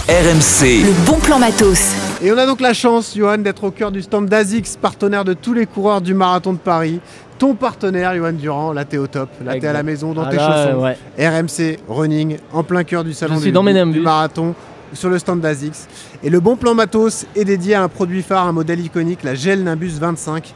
RMC, 0.09 0.85
Le 0.85 1.05
bon 1.05 1.19
plan 1.19 1.39
matos. 1.41 1.81
Et 2.23 2.31
on 2.31 2.39
a 2.39 2.47
donc 2.47 2.61
la 2.61 2.73
chance, 2.73 3.15
Johan, 3.17 3.39
d'être 3.39 3.65
au 3.65 3.73
cœur 3.73 3.91
du 3.91 4.03
stand 4.03 4.27
d'Azix, 4.29 4.77
partenaire 4.81 5.25
de 5.25 5.33
tous 5.33 5.53
les 5.53 5.67
coureurs 5.67 6.01
du 6.01 6.15
marathon 6.15 6.53
de 6.53 6.59
Paris. 6.59 7.01
Ton 7.38 7.55
partenaire, 7.55 8.14
Johan 8.16 8.33
Durand, 8.33 8.72
là 8.72 8.85
t'es 8.85 8.96
au 8.99 9.07
top, 9.07 9.29
là 9.44 9.59
t'es 9.59 9.66
à 9.66 9.72
la 9.72 9.83
maison 9.83 10.12
dans 10.14 10.22
Ah 10.25 10.31
tes 10.31 10.37
là, 10.37 10.66
chaussons. 10.72 10.83
ouais. 10.83 10.96
RMC 11.29 11.79
Running, 11.88 12.38
en 12.53 12.62
plein 12.62 12.83
cœur 12.85 13.05
du 13.05 13.12
salon 13.12 13.35
du 13.92 14.01
marathon, 14.01 14.55
sur 14.92 15.11
le 15.11 15.18
stand 15.18 15.40
d'Azix. 15.40 15.87
Et 16.22 16.31
le 16.31 16.40
bon 16.40 16.57
plan 16.57 16.75
matos 16.75 17.27
est 17.35 17.44
dédié 17.44 17.75
à 17.75 17.83
un 17.83 17.88
produit 17.88 18.22
phare, 18.22 18.46
un 18.46 18.53
modèle 18.53 18.81
iconique, 18.81 19.22
la 19.22 19.35
Gel 19.35 19.62
Nimbus 19.64 19.92
25. 20.01 20.55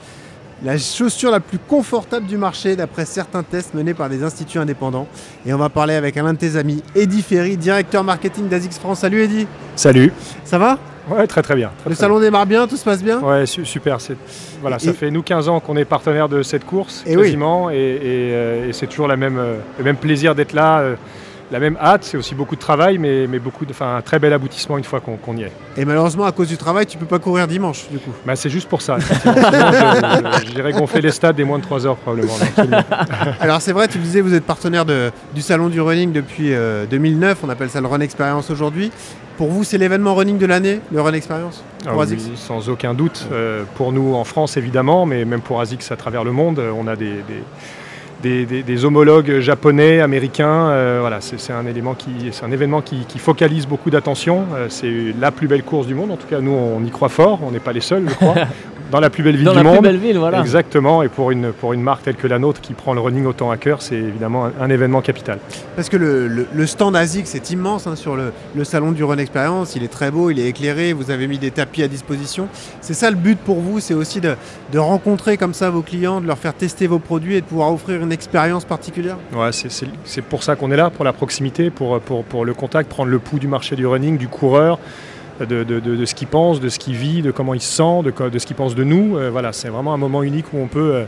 La 0.63 0.77
chaussure 0.77 1.31
la 1.31 1.41
plus 1.41 1.59
confortable 1.59 2.27
du 2.27 2.37
marché 2.37 2.77
d'après 2.77 3.07
certains 3.07 3.43
tests 3.43 3.73
menés 3.73 3.95
par 3.95 4.11
des 4.11 4.23
instituts 4.23 4.59
indépendants. 4.59 5.07
Et 5.47 5.55
on 5.55 5.59
va 5.59 5.71
parler 5.71 5.95
avec 5.95 6.19
un 6.19 6.33
de 6.35 6.39
tes 6.39 6.57
amis, 6.57 6.83
Eddy 6.95 7.23
Ferry, 7.23 7.57
directeur 7.57 8.05
marketing 8.05 8.47
d'Azix 8.47 8.79
France. 8.79 9.01
Salut 9.01 9.23
Eddy, 9.23 9.47
Salut. 9.75 10.13
ça 10.45 10.59
va? 10.59 10.79
Ouais, 11.09 11.27
très 11.27 11.43
très 11.43 11.55
bien. 11.57 11.71
Très, 11.81 11.91
Le 11.91 11.97
très 11.97 12.03
salon 12.05 12.21
démarre 12.21 12.47
bien, 12.47 12.67
tout 12.67 12.77
se 12.77 12.85
passe 12.85 13.03
bien. 13.03 13.21
Ouais, 13.21 13.47
su- 13.47 13.65
super. 13.65 14.01
c'est- 14.01 14.17
Voilà, 14.61 14.79
ça 14.79 14.93
fait 14.93 15.11
nous 15.11 15.23
15 15.23 15.49
ans 15.49 15.59
qu'on 15.61 15.77
est 15.77 15.85
partenaire 15.85 16.29
de 16.29 16.43
cette 16.43 16.65
course, 16.65 17.03
Et 17.07 17.17
oui. 17.17 17.23
quasiment, 17.25 17.71
et, 17.71 17.75
et, 17.75 17.99
euh, 18.05 18.69
et 18.69 18.73
c'est 18.73 18.87
toujours 18.87 19.09
la 19.09 19.17
même, 19.17 19.39
euh, 19.39 19.57
le 19.79 19.85
même 19.85 19.97
plaisir 19.97 20.35
d'être 20.35 20.53
là, 20.53 20.81
euh, 20.81 20.95
la 21.51 21.59
même 21.59 21.77
hâte. 21.81 22.05
C'est 22.05 22.17
aussi 22.17 22.35
beaucoup 22.35 22.55
de 22.57 22.61
travail, 22.61 22.99
mais, 22.99 23.27
mais 23.27 23.39
beaucoup 23.39 23.65
de, 23.67 23.73
un 23.81 24.01
très 24.03 24.19
bel 24.19 24.33
aboutissement 24.33 24.79
une 24.79 24.85
fois 24.85 25.01
qu'on 25.01 25.37
y 25.37 25.43
est. 25.43 25.53
Et 25.77 25.85
malheureusement, 25.85 26.25
à 26.25 26.33
cause 26.33 26.49
du 26.49 26.57
travail, 26.57 26.87
tu 26.87 26.99
peux 26.99 27.07
pas 27.07 27.19
courir 27.19 27.47
dimanche, 27.47 27.87
du 27.91 27.99
coup. 27.99 28.11
Bah, 28.27 28.37
c'est 28.37 28.51
juste 28.51 28.69
pour 28.69 28.83
ça. 28.83 28.99
J'irai 30.53 30.73
gonfler 30.73 31.01
les 31.01 31.11
stades 31.11 31.37
des 31.37 31.45
moins 31.45 31.59
de 31.59 31.63
3 31.65 31.87
heures 31.87 31.97
probablement. 31.97 32.33
là. 32.71 32.85
Alors 33.41 33.61
c'est 33.61 33.73
vrai, 33.73 33.89
tu 33.89 33.99
le 33.99 34.05
disais, 34.05 34.21
vous 34.21 34.35
êtes 34.35 34.45
partenaire 34.45 34.85
de- 34.85 35.11
du 35.35 35.43
salon 35.43 35.69
du 35.69 35.81
running 35.81 36.13
depuis 36.13 36.53
euh, 36.53 36.87
2009. 36.87 37.39
On 37.45 37.49
appelle 37.49 37.71
ça 37.71 37.81
le 37.81 37.87
Run 37.87 38.01
Experience 38.01 38.51
aujourd'hui. 38.51 38.91
Pour 39.37 39.49
vous, 39.49 39.65
c'est 39.65 39.79
l'événement 39.79 40.15
running 40.15 40.37
de 40.39 40.45
l'année, 40.47 40.81
le 40.93 41.01
Run 41.01 41.15
Experience? 41.15 41.63
Ah 41.87 41.93
oui, 41.95 42.03
ASICS 42.03 42.37
sans 42.37 42.69
aucun 42.69 42.93
doute. 42.93 43.27
Euh, 43.33 43.63
pour 43.77 43.91
nous 43.93 44.15
en 44.15 44.25
France, 44.25 44.57
évidemment, 44.59 45.07
mais 45.07 45.25
même 45.25 45.41
pour 45.41 45.61
ASICS 45.61 45.91
à 45.93 45.97
travers 45.97 46.25
le 46.25 46.33
monde, 46.33 46.61
on 46.77 46.87
a 46.87 46.95
des, 46.97 47.07
des- 47.27 47.43
des- 48.23 48.45
des- 48.47 48.63
des 48.63 48.85
homologues 48.85 49.41
japonais, 49.41 50.01
américains. 50.01 50.69
euh, 50.71 50.99
voilà, 51.01 51.21
c'est 51.21 51.53
un, 51.53 51.67
élément 51.67 51.95
qui, 51.95 52.11
c'est 52.33 52.45
un 52.45 52.51
événement 52.53 52.83
qui, 52.83 53.05
qui 53.07 53.19
focalise 53.19 53.67
beaucoup 53.67 53.91
d'attention. 53.91 54.45
Euh, 54.55 54.67
c'est 54.69 55.15
la 55.19 55.31
plus 55.31 55.49
belle 55.49 55.63
course 55.63 55.87
du 55.87 55.95
monde. 55.95 56.11
En 56.11 56.17
tout 56.17 56.27
cas, 56.29 56.41
nous, 56.41 56.53
on 56.53 56.85
y 56.85 56.91
croit 56.91 57.09
fort. 57.09 57.41
On 57.43 57.51
n'est 57.51 57.61
pas 57.61 57.73
les 57.73 57.81
seuls, 57.81 58.05
je 58.09 58.15
crois. 58.15 58.35
Dans 58.91 58.99
la 58.99 59.09
plus 59.09 59.23
belle 59.23 59.37
ville 59.37 59.45
Dans 59.45 59.53
du 59.53 59.59
la 59.59 59.63
plus 59.63 59.71
monde. 59.77 59.85
belle 59.85 59.99
ville, 59.99 60.19
voilà. 60.19 60.41
Exactement. 60.41 61.05
Et 61.05 61.09
pour 61.09 61.31
une, 61.31 61.53
pour 61.53 61.73
une 61.75 61.81
marque 61.81 62.03
telle 62.03 62.17
que 62.17 62.27
la 62.27 62.41
nôtre 62.41 62.61
qui 62.61 62.73
prend 62.73 62.93
le 62.93 63.01
running 63.01 63.25
autant 63.25 63.53
à 63.53 63.57
cœur, 63.57 63.83
c'est 63.83 63.95
évidemment 63.95 64.47
un, 64.47 64.53
un 64.61 64.69
événement 64.69 65.01
capital. 65.01 65.39
Parce 65.77 65.89
que 65.89 65.97
le, 65.97 66.27
le- 66.27 66.49
le 66.53 66.67
stand 66.67 66.97
ASICS 66.97 67.27
c'est 67.27 67.51
immense 67.53 67.87
hein, 67.87 67.95
sur 67.95 68.17
le, 68.17 68.33
le 68.57 68.65
salon 68.65 68.91
du 68.91 69.05
Run 69.05 69.19
Experience. 69.19 69.77
Il 69.77 69.85
est 69.85 69.89
très 69.93 70.11
beau, 70.11 70.31
il 70.31 70.41
est 70.41 70.49
éclairé. 70.49 70.93
Vous 70.93 71.13
avez 71.13 71.29
mis 71.29 71.39
des 71.39 71.53
tapis 71.53 71.85
à 71.85 71.89
disposition. 71.89 72.49
C'est 72.81 72.95
ça 72.95 73.11
le 73.11 73.17
but 73.17 73.39
pour 73.39 73.61
vous, 73.61 73.79
c'est 73.79 73.95
aussi 73.95 74.21
de, 74.21 74.35
de 74.73 74.79
rencontrer 74.81 75.37
comme 75.37 75.55
ça 75.55 75.71
vos 75.71 75.83
clients, 75.83 76.21
de 76.21 76.27
leur 76.27 76.39
faire 76.39 76.55
tester 76.55 76.89
vos 76.89 76.99
produits 76.99 77.37
et 77.37 77.43
de 77.43 77.47
pouvoir 77.47 77.73
offrir 77.73 78.03
une 78.03 78.10
expérience 78.11 78.65
particulière. 78.65 79.17
C'est- 80.05 80.23
pour 80.23 80.43
ça 80.43 80.57
qu'on 80.57 80.71
est 80.71 80.77
là, 80.77 80.91
pour 80.91 81.05
la 81.05 81.13
proximité, 81.13 81.71
pour, 81.71 82.01
le 82.45 82.55
contact, 82.55 82.89
prendre 82.89 83.11
le 83.11 83.19
pouls 83.19 83.39
du 83.39 83.49
marché 83.49 83.77
du 83.77 83.87
running, 83.87 84.17
du 84.19 84.29
coureur, 84.29 84.79
de, 85.41 86.05
ce 86.05 86.15
qu'il 86.15 86.29
pense, 86.29 86.61
de 86.61 86.69
ce 86.69 86.79
qu'il 86.79 86.95
vit, 86.95 87.23
de 87.23 87.31
comment 87.31 87.55
il 87.55 87.61
se 87.61 87.73
sent, 87.73 88.03
de 88.05 88.39
ce 88.39 88.47
qu'il 88.47 88.57
pense 88.57 88.75
de 88.75 88.85
nous. 88.85 89.17
Euh, 89.17 89.31
voilà, 89.31 89.53
c'est 89.53 89.69
vraiment 89.69 89.95
un 89.95 89.97
moment 89.97 90.23
unique 90.23 90.53
où 90.53 90.59
on 90.59 90.67
peut, 90.67 90.93
euh, 90.95 91.05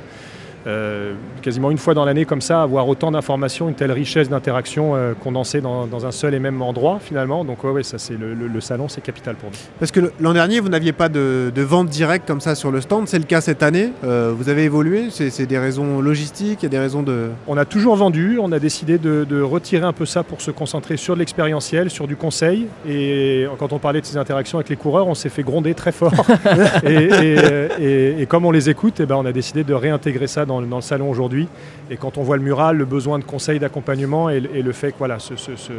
euh, 0.66 1.14
quasiment 1.42 1.70
une 1.70 1.78
fois 1.78 1.94
dans 1.94 2.04
l'année 2.04 2.24
comme 2.24 2.40
ça, 2.40 2.62
avoir 2.62 2.88
autant 2.88 3.10
d'informations, 3.10 3.68
une 3.68 3.74
telle 3.74 3.92
richesse 3.92 4.28
d'interactions 4.28 4.94
euh, 4.94 5.12
condensées 5.14 5.60
dans, 5.60 5.86
dans, 5.86 6.06
un 6.06 6.12
seul 6.12 6.34
et 6.34 6.38
même 6.38 6.62
endroit 6.62 6.98
finalement. 7.00 7.44
Donc 7.44 7.64
ouais, 7.64 7.70
ouais 7.70 7.82
ça 7.82 7.98
c'est 7.98 8.16
le, 8.16 8.34
le, 8.34 8.46
le, 8.46 8.60
salon, 8.60 8.88
c'est 8.88 9.00
capital 9.00 9.34
pour 9.36 9.50
nous. 9.50 9.56
Parce 9.78 9.90
que 9.90 10.12
l'an 10.20 10.32
dernier, 10.32 10.60
vous 10.60 10.68
n'aviez 10.68 10.92
pas 10.92 11.08
de, 11.08 11.52
de, 11.54 11.62
vente 11.62 11.88
directe 11.88 12.26
comme 12.26 12.40
ça 12.40 12.54
sur 12.54 12.70
le 12.70 12.80
stand, 12.80 13.08
c'est 13.08 13.18
le 13.18 13.24
cas 13.24 13.40
cette 13.40 13.62
année. 13.62 13.92
Euh, 14.04 14.32
vous 14.36 14.48
avez 14.48 14.64
évolué, 14.64 15.08
c'est 15.10 15.46
des 15.46 15.58
raisons 15.58 16.00
logistiques, 16.00 16.60
il 16.62 16.64
y 16.64 16.66
a 16.66 16.70
des 16.70 16.78
raisons 16.78 17.02
de... 17.02 17.30
On 17.46 17.56
a 17.56 17.64
toujours 17.64 17.96
vendu, 17.96 18.38
on 18.40 18.52
a 18.52 18.58
décidé 18.58 18.98
de, 18.98 19.24
de 19.28 19.42
retirer 19.42 19.84
un 19.84 19.92
peu 19.92 20.06
ça 20.06 20.22
pour 20.22 20.40
se 20.40 20.50
concentrer 20.50 20.96
sur 20.96 21.14
de 21.14 21.18
l'expérientiel, 21.18 21.90
sur 21.90 22.06
du 22.06 22.16
conseil. 22.16 22.66
Et 22.88 23.46
quand 23.58 23.72
on 23.72 23.78
parlait 23.78 24.00
de 24.00 24.06
ces 24.06 24.16
interactions 24.16 24.58
avec 24.58 24.68
les 24.68 24.76
coureurs, 24.76 25.06
on 25.08 25.14
s'est 25.14 25.28
fait 25.28 25.42
gronder 25.42 25.74
très 25.74 25.92
fort. 25.92 26.12
et, 26.84 26.94
et, 26.94 27.38
et, 27.80 28.22
et, 28.22 28.26
comme 28.26 28.44
on 28.44 28.50
les 28.50 28.70
écoute, 28.70 29.00
eh 29.00 29.06
ben, 29.06 29.16
on 29.16 29.26
a 29.26 29.32
décidé 29.32 29.64
de 29.64 29.74
réintégrer 29.74 30.26
ça 30.26 30.44
dans, 30.44 30.51
dans 30.60 30.76
le 30.76 30.82
salon 30.82 31.10
aujourd'hui. 31.10 31.48
Et 31.90 31.96
quand 31.96 32.18
on 32.18 32.22
voit 32.22 32.36
le 32.36 32.42
mural, 32.42 32.76
le 32.76 32.84
besoin 32.84 33.18
de 33.18 33.24
conseil, 33.24 33.58
d'accompagnement 33.58 34.30
et, 34.30 34.42
et, 34.54 34.62
le 34.62 34.72
fait 34.72 34.92
que 34.92 34.98
voilà, 34.98 35.18
ce, 35.18 35.36
ce, 35.36 35.56
ce, 35.56 35.72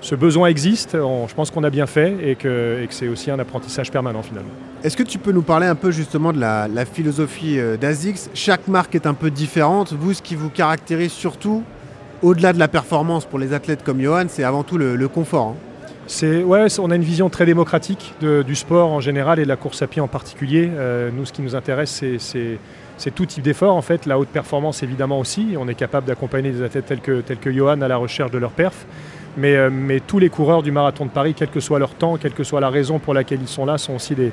ce 0.00 0.14
besoin 0.14 0.48
existe, 0.48 0.96
on, 0.96 1.28
je 1.28 1.34
pense 1.34 1.50
qu'on 1.50 1.64
a 1.64 1.70
bien 1.70 1.86
fait 1.86 2.14
et 2.22 2.34
que, 2.34 2.84
que 2.86 2.94
c'est 2.94 3.08
aussi 3.08 3.30
un 3.30 3.38
apprentissage 3.38 3.90
permanent 3.90 4.22
finalement. 4.22 4.50
Est-ce 4.82 4.96
que 4.96 5.02
tu 5.02 5.18
peux 5.18 5.32
nous 5.32 5.42
parler 5.42 5.66
un 5.66 5.76
peu 5.76 5.90
justement 5.92 6.32
de 6.32 6.40
la, 6.40 6.68
la 6.68 6.84
philosophie 6.84 7.58
euh, 7.58 7.76
d'ASICS 7.76 8.30
Chaque 8.34 8.68
marque 8.68 8.94
est 8.94 9.06
un 9.06 9.14
peu 9.14 9.30
différente. 9.30 9.92
Vous, 9.92 10.12
ce 10.12 10.20
qui 10.20 10.34
vous 10.34 10.50
caractérise 10.50 11.12
surtout, 11.12 11.62
au-delà 12.22 12.52
de 12.52 12.58
la 12.58 12.68
performance 12.68 13.24
pour 13.24 13.38
les 13.38 13.52
athlètes 13.52 13.84
comme 13.84 14.00
Johan, 14.00 14.24
c'est 14.28 14.44
avant 14.44 14.64
tout 14.64 14.76
le, 14.76 14.96
le 14.96 15.08
confort. 15.08 15.48
Hein. 15.48 15.56
C'est 16.08 16.42
ouais, 16.42 16.66
on 16.80 16.90
a 16.90 16.96
une 16.96 17.02
vision 17.02 17.30
très 17.30 17.46
démocratique 17.46 18.14
de, 18.20 18.42
du 18.42 18.56
sport 18.56 18.90
en 18.90 19.00
général 19.00 19.38
et 19.38 19.44
de 19.44 19.48
la 19.48 19.56
course 19.56 19.82
à 19.82 19.86
pied 19.86 20.02
en 20.02 20.08
particulier. 20.08 20.68
Euh, 20.74 21.10
nous, 21.14 21.24
ce 21.24 21.32
qui 21.32 21.42
nous 21.42 21.54
intéresse, 21.54 22.02
c'est 22.18 22.58
tout 23.14 23.26
type 23.26 23.42
d'effort. 23.42 23.74
En 23.74 23.82
fait, 23.82 24.06
la 24.06 24.18
haute 24.18 24.28
performance 24.28 24.82
évidemment 24.82 25.18
aussi. 25.18 25.54
On 25.58 25.68
est 25.68 25.74
capable 25.74 26.06
d'accompagner 26.06 26.50
des 26.50 26.62
athlètes 26.62 26.86
tels 26.86 27.38
que, 27.38 27.52
Johan 27.52 27.80
à 27.80 27.88
la 27.88 27.96
recherche 27.96 28.30
de 28.30 28.38
leur 28.38 28.50
perf. 28.50 28.86
Mais, 29.36 29.56
euh, 29.56 29.70
mais, 29.72 30.00
tous 30.00 30.18
les 30.18 30.28
coureurs 30.28 30.62
du 30.62 30.72
marathon 30.72 31.06
de 31.06 31.10
Paris, 31.10 31.34
quel 31.34 31.48
que 31.48 31.60
soit 31.60 31.78
leur 31.78 31.94
temps, 31.94 32.18
quelle 32.18 32.34
que 32.34 32.44
soit 32.44 32.60
la 32.60 32.68
raison 32.68 32.98
pour 32.98 33.14
laquelle 33.14 33.40
ils 33.40 33.48
sont 33.48 33.64
là, 33.64 33.78
sont 33.78 33.94
aussi 33.94 34.14
des, 34.14 34.32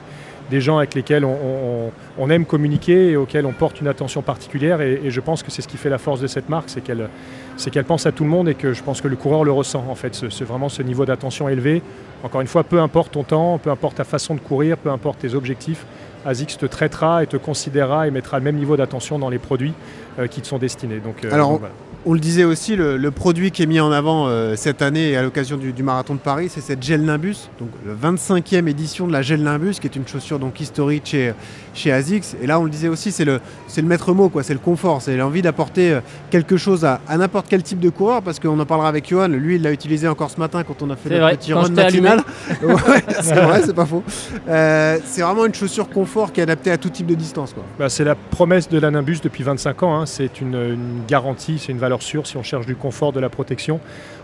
gens 0.60 0.78
avec 0.78 0.94
lesquels 0.94 1.24
on, 1.24 2.30
aime 2.30 2.46
communiquer 2.46 3.12
et 3.12 3.16
auxquels 3.16 3.46
on 3.46 3.54
porte 3.54 3.80
une 3.80 3.88
attention 3.88 4.22
particulière. 4.22 4.82
Et, 4.82 5.10
je 5.10 5.22
pense 5.22 5.42
que 5.42 5.52
c'est 5.52 5.62
ce 5.62 5.70
qui 5.70 5.78
fait 5.78 5.90
la 5.90 6.00
force 6.00 6.20
de 6.20 6.28
cette 6.28 6.50
marque, 6.50 6.70
c'est 6.70 6.82
qu'elle 6.82 7.08
c'est 7.56 7.72
qu'elle 7.72 7.86
pense 7.86 8.06
à 8.06 8.14
tout 8.14 8.24
le 8.24 8.30
monde 8.30 8.48
et 8.48 8.56
que 8.56 8.74
je 8.74 8.82
pense 8.82 9.02
que 9.02 9.08
le 9.10 9.18
coureur 9.18 9.44
le 9.44 9.52
ressent 9.52 9.86
en 9.90 9.96
fait, 9.96 10.16
c'est 10.16 10.46
vraiment 10.46 10.70
ce 10.70 10.82
niveau 10.82 11.06
d'attention 11.06 11.50
élevé. 11.50 11.82
Encore 12.24 12.42
une 12.42 12.48
fois, 12.48 12.64
peu 12.64 12.80
importe 12.80 13.12
ton 13.14 13.24
temps, 13.24 13.58
peu 13.58 13.70
importe 13.70 13.98
ta 13.98 14.06
façon 14.06 14.34
de 14.34 14.40
courir, 14.40 14.78
peu 14.78 14.90
importe 14.90 15.20
tes 15.20 15.36
objectifs, 15.36 15.86
ASICS 16.26 16.58
te 16.58 16.66
traitera 16.66 17.24
et 17.24 17.28
te 17.28 17.38
considérera 17.38 18.08
et 18.08 18.12
mettra 18.12 18.38
le 18.38 18.44
même 18.44 18.56
niveau 18.56 18.78
d'attention 18.78 19.20
dans 19.20 19.30
les 19.30 19.40
produits 19.40 19.74
euh, 20.18 20.28
qui 20.28 20.42
te 20.42 20.48
sont 20.48 20.58
destinés. 20.58 21.00
Donc, 21.00 21.24
euh, 21.24 21.32
Alors, 21.32 21.52
donc, 21.52 21.60
voilà. 21.60 21.76
On 22.06 22.14
le 22.14 22.20
disait 22.22 22.46
aussi, 22.46 22.78
le, 22.78 22.96
le, 22.96 23.12
produit 23.12 23.52
qui 23.52 23.62
est 23.62 23.66
mis 23.66 23.82
en 23.82 23.92
avant 23.92 24.28
euh, 24.28 24.56
cette 24.56 24.82
année 24.82 25.18
à 25.18 25.22
l'occasion 25.22 25.58
du, 25.58 25.74
du, 25.74 25.84
marathon 25.84 26.14
de 26.14 26.20
Paris, 26.20 26.48
c'est 26.50 26.62
cette 26.62 26.82
Gel 26.82 27.04
Nimbus, 27.04 27.50
donc 27.60 27.70
la 27.86 27.94
25e 28.12 28.68
édition 28.70 29.06
de 29.06 29.12
la 29.12 29.22
Gel 29.22 29.44
Nimbus, 29.44 29.76
qui 29.82 29.88
est 29.88 29.96
une 29.98 30.08
chaussure 30.08 30.40
donc 30.40 30.62
historique 30.62 31.08
chez, 31.08 31.34
chez 31.74 31.92
ASICS. 31.92 32.38
Et 32.42 32.48
là, 32.48 32.58
on 32.58 32.64
le 32.64 32.70
disait 32.70 32.88
aussi, 32.88 33.12
c'est 33.12 33.26
le, 33.26 33.42
le 33.76 33.84
maître 33.84 34.14
mot, 34.14 34.30
quoi, 34.30 34.44
c'est 34.44 34.54
le 34.54 34.60
confort, 34.60 35.02
c'est 35.02 35.18
l'envie 35.18 35.42
d'apporter 35.42 35.92
euh, 35.92 36.00
quelque 36.30 36.56
chose 36.56 36.86
à, 36.86 37.02
à 37.06 37.18
n'importe 37.18 37.48
quel 37.50 37.64
type 37.64 37.82
de 37.82 37.90
coureur, 37.90 38.22
parce 38.22 38.40
qu'on 38.40 38.58
en 38.58 38.66
parlera 38.66 38.88
avec 38.88 39.10
Johan, 39.10 39.28
lui, 39.28 39.56
il 39.56 39.62
l'a 39.62 39.74
utilisé 39.74 40.08
encore 40.08 40.32
ce 40.32 40.40
matin 40.40 40.64
quand 40.64 40.82
on 40.82 40.90
a 40.92 40.96
fait 40.96 41.10
le 41.10 41.36
petit 41.36 41.52
run 41.52 41.68
matinal. 41.68 42.20
ouais, 42.64 43.04
c'est 43.22 43.36
vrai, 43.36 43.62
c'est 43.66 43.76
pas 43.76 43.86
faux. 43.86 44.04
Euh, 44.48 45.00
c'est 45.04 45.22
vraiment 45.22 45.46
une 45.46 45.54
chaussure 45.54 45.90
confort 45.90 46.32
qui 46.32 46.40
est 46.40 46.44
adaptée 46.44 46.72
à 46.72 46.78
tout 46.78 46.90
type 46.90 47.08
de 47.08 47.16
distance. 47.16 47.54
Bah, 47.78 47.90
c'est 47.90 48.06
la 48.06 48.16
promesse 48.16 48.70
de 48.70 48.80
la 48.80 48.90
Nimbus 48.90 49.20
depuis 49.22 49.44
25 49.44 49.84
ans, 49.84 50.00
hein. 50.00 50.06
c'est 50.06 50.40
une, 50.40 50.56
une 50.56 51.02
garantie, 51.06 51.60
c'est 51.60 51.74
une 51.74 51.78
valeur 51.78 51.89
sûre 51.98 52.28
si 52.28 52.38
on 52.38 52.44
cherche 52.44 52.66
du 52.66 52.76
confort, 52.76 53.12
de 53.12 53.20
la 53.20 53.30
protection. 53.30 53.80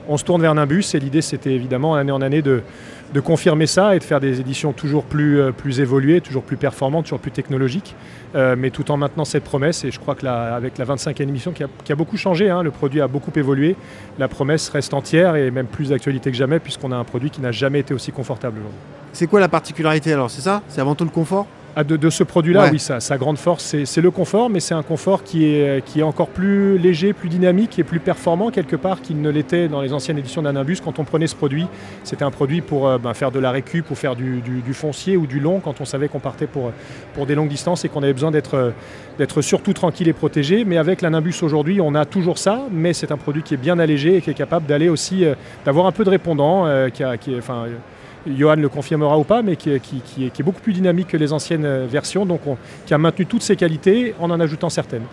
On 0.08 0.18
se 0.18 0.24
tourne 0.24 0.42
vers 0.42 0.54
Nimbus 0.54 0.86
et 0.94 1.00
l'idée 1.00 1.22
c'était 1.22 1.52
évidemment 1.52 1.96
année 1.96 2.12
en 2.12 2.22
année 2.22 2.42
de, 2.42 2.62
confirmer 3.24 3.66
ça 3.66 3.96
et 3.96 4.00
de 4.00 4.04
faire 4.04 4.20
des 4.20 4.40
éditions 4.40 4.74
toujours 4.74 5.04
plus, 5.04 5.40
euh, 5.40 5.52
évoluées, 5.80 6.22
toujours 6.22 6.44
plus 6.44 6.58
performantes, 6.58 7.06
toujours 7.06 7.20
plus 7.20 7.32
technologiques, 7.32 7.96
euh, 8.36 8.56
mais 8.58 8.70
tout 8.70 8.92
en 8.92 8.98
maintenant 8.98 9.26
cette 9.26 9.44
promesse. 9.44 9.84
Et 9.84 9.92
je 9.92 10.00
crois 10.00 10.16
que 10.16 10.26
la, 10.26 10.54
avec 10.56 10.78
la 10.78 10.86
25e 10.86 11.24
émission 11.24 11.52
qui 11.54 11.64
a, 11.64 11.96
beaucoup 11.96 12.18
changé, 12.18 12.50
hein, 12.50 12.62
le 12.62 12.72
produit 12.72 13.02
a 13.02 13.08
beaucoup 13.08 13.32
évolué, 13.36 13.76
la 14.20 14.28
promesse 14.28 14.70
reste 14.70 14.94
entière 14.94 15.36
et 15.36 15.50
même 15.50 15.68
plus 15.68 15.90
d'actualité 15.90 16.30
que 16.30 16.38
jamais 16.38 16.60
puisqu'on 16.60 16.92
a 16.92 16.98
un 16.98 17.04
produit 17.04 17.30
qui 17.30 17.42
n'a 17.42 17.52
jamais 17.52 17.80
été 17.80 17.94
aussi 17.94 18.12
confortable. 18.12 18.60
C'est 19.16 19.28
quoi 19.28 19.40
la 19.40 19.48
particularité 19.48 20.12
alors 20.12 20.30
C'est 20.30 20.42
ça? 20.42 20.62
C'est 20.68 20.82
avant 20.82 20.94
tout 20.94 21.06
le 21.06 21.10
confort? 21.10 21.48
Ah, 21.78 21.86
de, 21.86 21.96
de, 21.96 22.10
ce 22.10 22.24
produit-là, 22.24 22.66
ouais. 22.66 22.72
oui, 22.74 22.80
sa, 22.80 23.00
sa, 23.00 23.18
grande 23.18 23.38
force, 23.38 23.76
c'est 23.84 24.02
le 24.02 24.12
confort, 24.12 24.50
mais 24.50 24.60
c'est 24.60 24.74
un 24.74 24.84
confort 24.84 25.24
qui 25.24 25.46
est, 25.46 25.84
qui 25.86 26.02
est 26.02 26.04
encore 26.04 26.28
plus 26.28 26.78
léger, 26.78 27.14
plus 27.14 27.30
dynamique 27.30 27.80
et 27.80 27.84
plus 27.86 28.00
performant 28.02 28.50
quelque 28.50 28.76
part 28.76 29.02
qu'il 29.02 29.22
ne 29.22 29.30
l'était 29.30 29.70
dans 29.70 29.82
les 29.82 29.94
anciennes 29.94 30.18
éditions 30.18 30.42
d'Anabus. 30.42 30.78
Quand 30.84 31.00
on 31.00 31.06
prenait 31.06 31.28
ce 31.28 31.36
produit, 31.36 31.68
c'était 32.04 32.24
un 32.24 32.32
produit 32.32 32.60
pour 32.60 32.88
euh, 32.88 32.98
ben, 32.98 33.14
faire 33.14 33.32
de 33.32 33.40
la 33.40 33.52
récup, 33.52 33.86
pour 33.86 33.98
faire 33.98 34.18
du, 34.18 34.42
du, 34.42 34.62
du, 34.62 34.74
foncier 34.74 35.16
ou 35.16 35.28
du 35.28 35.40
long, 35.40 35.62
quand 35.62 35.80
on 35.80 35.86
savait 35.86 36.10
qu'on 36.10 36.20
partait 36.20 36.48
pour, 36.48 36.72
pour 37.14 37.26
des 37.26 37.36
longues 37.36 37.50
distances 37.50 37.86
et 37.86 37.90
qu'on 37.90 38.04
avait 38.04 38.14
besoin 38.14 38.32
d'être 38.32 39.42
surtout 39.42 39.72
tranquille 39.72 40.10
et 40.10 40.14
protégé. 40.14 40.66
Mais 40.66 40.78
avec 40.78 41.02
l'Anabus 41.02 41.36
aujourd'hui, 41.42 41.80
on 41.80 41.96
a 41.96 42.04
toujours 42.04 42.38
ça, 42.38 42.64
mais 42.70 42.92
c'est 42.92 43.14
un 43.14 43.18
produit 43.18 43.44
qui 43.44 43.54
est 43.54 43.58
bien 43.58 43.80
allégé 43.80 44.18
et 44.18 44.22
qui 44.22 44.30
est 44.30 44.34
capable 44.34 44.66
d'aller 44.66 44.90
aussi, 44.90 45.24
euh, 45.24 45.36
d'avoir 45.64 45.88
un 45.88 45.94
peu 45.94 46.04
de 46.04 46.10
répondant, 46.10 46.66
euh, 46.66 46.90
qui, 46.90 47.04
a, 47.04 47.16
qui 47.18 47.34
est, 47.34 47.38
enfin, 47.38 47.66
Johan 48.28 48.56
le 48.56 48.70
confirmera 48.70 49.18
ou 49.18 49.24
pas, 49.24 49.42
mais 49.42 49.56
qui, 49.56 49.72
est, 49.72 50.44
beaucoup 50.44 50.62
plus 50.62 50.74
dynamique 50.74 51.08
que 51.08 51.18
les 51.18 51.34
anciennes 51.34 51.86
versions, 51.86 52.26
donc 52.26 52.42
on, 52.46 52.58
qui 52.86 52.94
a 52.94 52.98
maintenu 52.98 53.26
toutes 53.26 53.44
ses 53.44 53.56
qualités 53.56 54.14
en 54.20 54.30
en 54.32 54.40
ajoutant 54.40 54.70
certaines. 54.70 55.04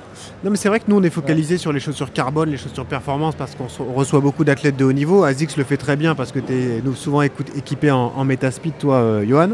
Non 0.45 0.51
mais 0.51 0.57
c'est 0.57 0.69
vrai 0.69 0.81
que 0.81 0.85
nous 0.89 0.97
on 0.97 1.03
est 1.03 1.11
focalisé 1.11 1.59
sur 1.59 1.73
les 1.73 1.81
chaussures 1.81 2.13
carbone, 2.13 2.51
les 2.51 2.57
chaussures 2.57 2.87
performance 2.87 3.35
parce 3.35 3.55
qu'on 3.55 3.69
reçoit 3.93 4.21
beaucoup 4.21 4.45
d'athlètes 4.45 4.77
de 4.77 4.85
haut 4.85 4.93
niveau. 4.93 5.25
ASICS 5.25 5.57
le 5.57 5.65
fait 5.65 5.77
très 5.77 5.97
bien 5.97 6.15
parce 6.15 6.33
que 6.33 6.39
tu 6.39 6.53
es 6.53 6.83
souvent 6.95 7.23
équipé 7.23 7.91
en, 7.91 8.13
en 8.17 8.25
Metaspeed, 8.25 8.79
toi 8.79 8.97
euh, 8.97 9.27
Johan. 9.27 9.51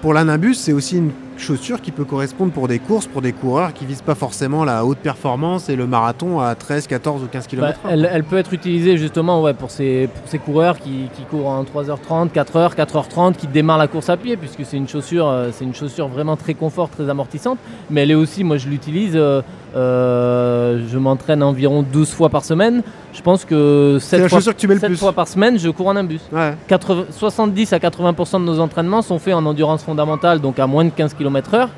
Pour 0.00 0.14
l'Anabus, 0.14 0.54
c'est 0.54 0.72
aussi 0.72 0.98
une 0.98 1.10
chaussure 1.36 1.80
qui 1.80 1.90
peut 1.90 2.04
correspondre 2.04 2.52
pour 2.52 2.68
des 2.68 2.78
courses, 2.78 3.08
pour 3.08 3.20
des 3.20 3.32
coureurs 3.32 3.72
qui 3.72 3.84
visent 3.84 4.02
pas 4.02 4.14
forcément 4.14 4.64
la 4.64 4.84
haute 4.84 4.98
performance 4.98 5.68
et 5.68 5.74
le 5.74 5.88
marathon 5.88 6.38
à 6.38 6.54
13, 6.54 6.86
14 6.86 7.24
ou 7.24 7.26
15 7.26 7.48
km. 7.48 7.80
Bah, 7.82 7.90
elle, 7.92 8.08
elle, 8.12 8.22
peut 8.22 8.38
être 8.38 8.52
utilisée 8.52 8.96
justement 8.96 9.42
ouais, 9.42 9.54
pour, 9.54 9.72
ces, 9.72 10.08
pour 10.14 10.28
ces 10.28 10.38
coureurs 10.38 10.78
qui, 10.78 11.08
qui, 11.16 11.22
courent 11.22 11.48
en 11.48 11.64
3h30, 11.64 12.30
4h, 12.30 12.76
4h30, 12.76 13.34
qui 13.34 13.48
démarrent 13.48 13.78
la 13.78 13.88
course 13.88 14.08
à 14.08 14.16
pied, 14.16 14.36
puisque 14.36 14.64
c'est 14.64 14.76
une 14.76 14.88
chaussure, 14.88 15.28
euh, 15.28 15.50
c'est 15.52 15.64
une 15.64 15.74
chaussure 15.74 16.06
vraiment 16.06 16.36
très 16.36 16.54
confort, 16.54 16.90
très 16.90 17.08
amortissante. 17.08 17.58
Mais 17.90 18.02
elle 18.02 18.12
est 18.12 18.16
aussi, 18.16 18.44
moi 18.44 18.56
je 18.56 18.68
l'utilise, 18.68 19.14
euh, 19.16 19.42
euh, 19.78 20.84
je 20.90 20.98
m'entraîne 20.98 21.42
environ 21.42 21.82
12 21.82 22.10
fois 22.10 22.28
par 22.28 22.44
semaine. 22.44 22.82
Je 23.12 23.22
pense 23.22 23.44
que 23.44 23.98
7, 24.00 24.28
fois, 24.28 24.38
que 24.40 24.78
7 24.78 24.96
fois, 24.96 25.12
par 25.12 25.28
semaine, 25.28 25.58
je 25.58 25.68
cours 25.70 25.86
en. 25.88 25.96
Ouais. 25.96 26.54
80, 26.66 27.06
70 27.10 27.72
à 27.72 27.78
80% 27.78 28.40
de 28.40 28.44
nos 28.44 28.58
entraînements 28.58 29.02
sont 29.02 29.18
faits 29.18 29.34
en 29.34 29.46
endurance 29.46 29.84
fondamentale, 29.84 30.40
donc 30.40 30.58
à 30.58 30.66
moins 30.66 30.84
de 30.84 30.90
15 30.90 31.14
km/h. 31.14 31.68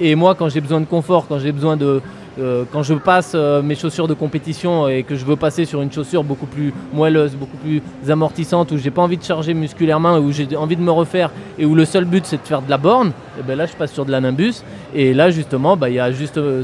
Et 0.00 0.14
moi, 0.14 0.36
quand 0.36 0.48
j'ai 0.48 0.60
besoin 0.60 0.80
de 0.80 0.86
confort, 0.86 1.26
quand 1.28 1.40
j'ai 1.40 1.50
besoin 1.50 1.76
de, 1.76 2.00
euh, 2.38 2.64
quand 2.70 2.82
je 2.82 2.94
passe 2.94 3.32
euh, 3.34 3.62
mes 3.62 3.74
chaussures 3.74 4.06
de 4.06 4.14
compétition 4.14 4.88
et 4.88 5.02
que 5.02 5.16
je 5.16 5.24
veux 5.24 5.36
passer 5.36 5.64
sur 5.64 5.82
une 5.82 5.90
chaussure 5.90 6.22
beaucoup 6.22 6.46
plus 6.46 6.72
moelleuse, 6.92 7.34
beaucoup 7.34 7.56
plus 7.56 7.82
amortissante, 8.08 8.70
où 8.72 8.78
j'ai 8.78 8.90
pas 8.90 9.02
envie 9.02 9.16
de 9.16 9.24
charger 9.24 9.54
musculairement, 9.54 10.18
où 10.18 10.30
j'ai 10.30 10.54
envie 10.56 10.76
de 10.76 10.82
me 10.82 10.90
refaire 10.90 11.30
et 11.58 11.64
où 11.64 11.74
le 11.74 11.84
seul 11.84 12.04
but 12.04 12.24
c'est 12.26 12.40
de 12.40 12.46
faire 12.46 12.62
de 12.62 12.70
la 12.70 12.78
borne, 12.78 13.12
et 13.38 13.42
ben 13.42 13.56
là 13.56 13.66
je 13.66 13.72
passe 13.72 13.92
sur 13.92 14.04
de 14.04 14.12
la 14.12 14.20
Nimbus. 14.20 14.62
Et 14.94 15.14
là 15.14 15.30
justement, 15.30 15.74
il 15.74 15.80
bah, 15.80 15.90
y 15.90 15.98
a 15.98 16.12
juste 16.12 16.38
euh, 16.38 16.62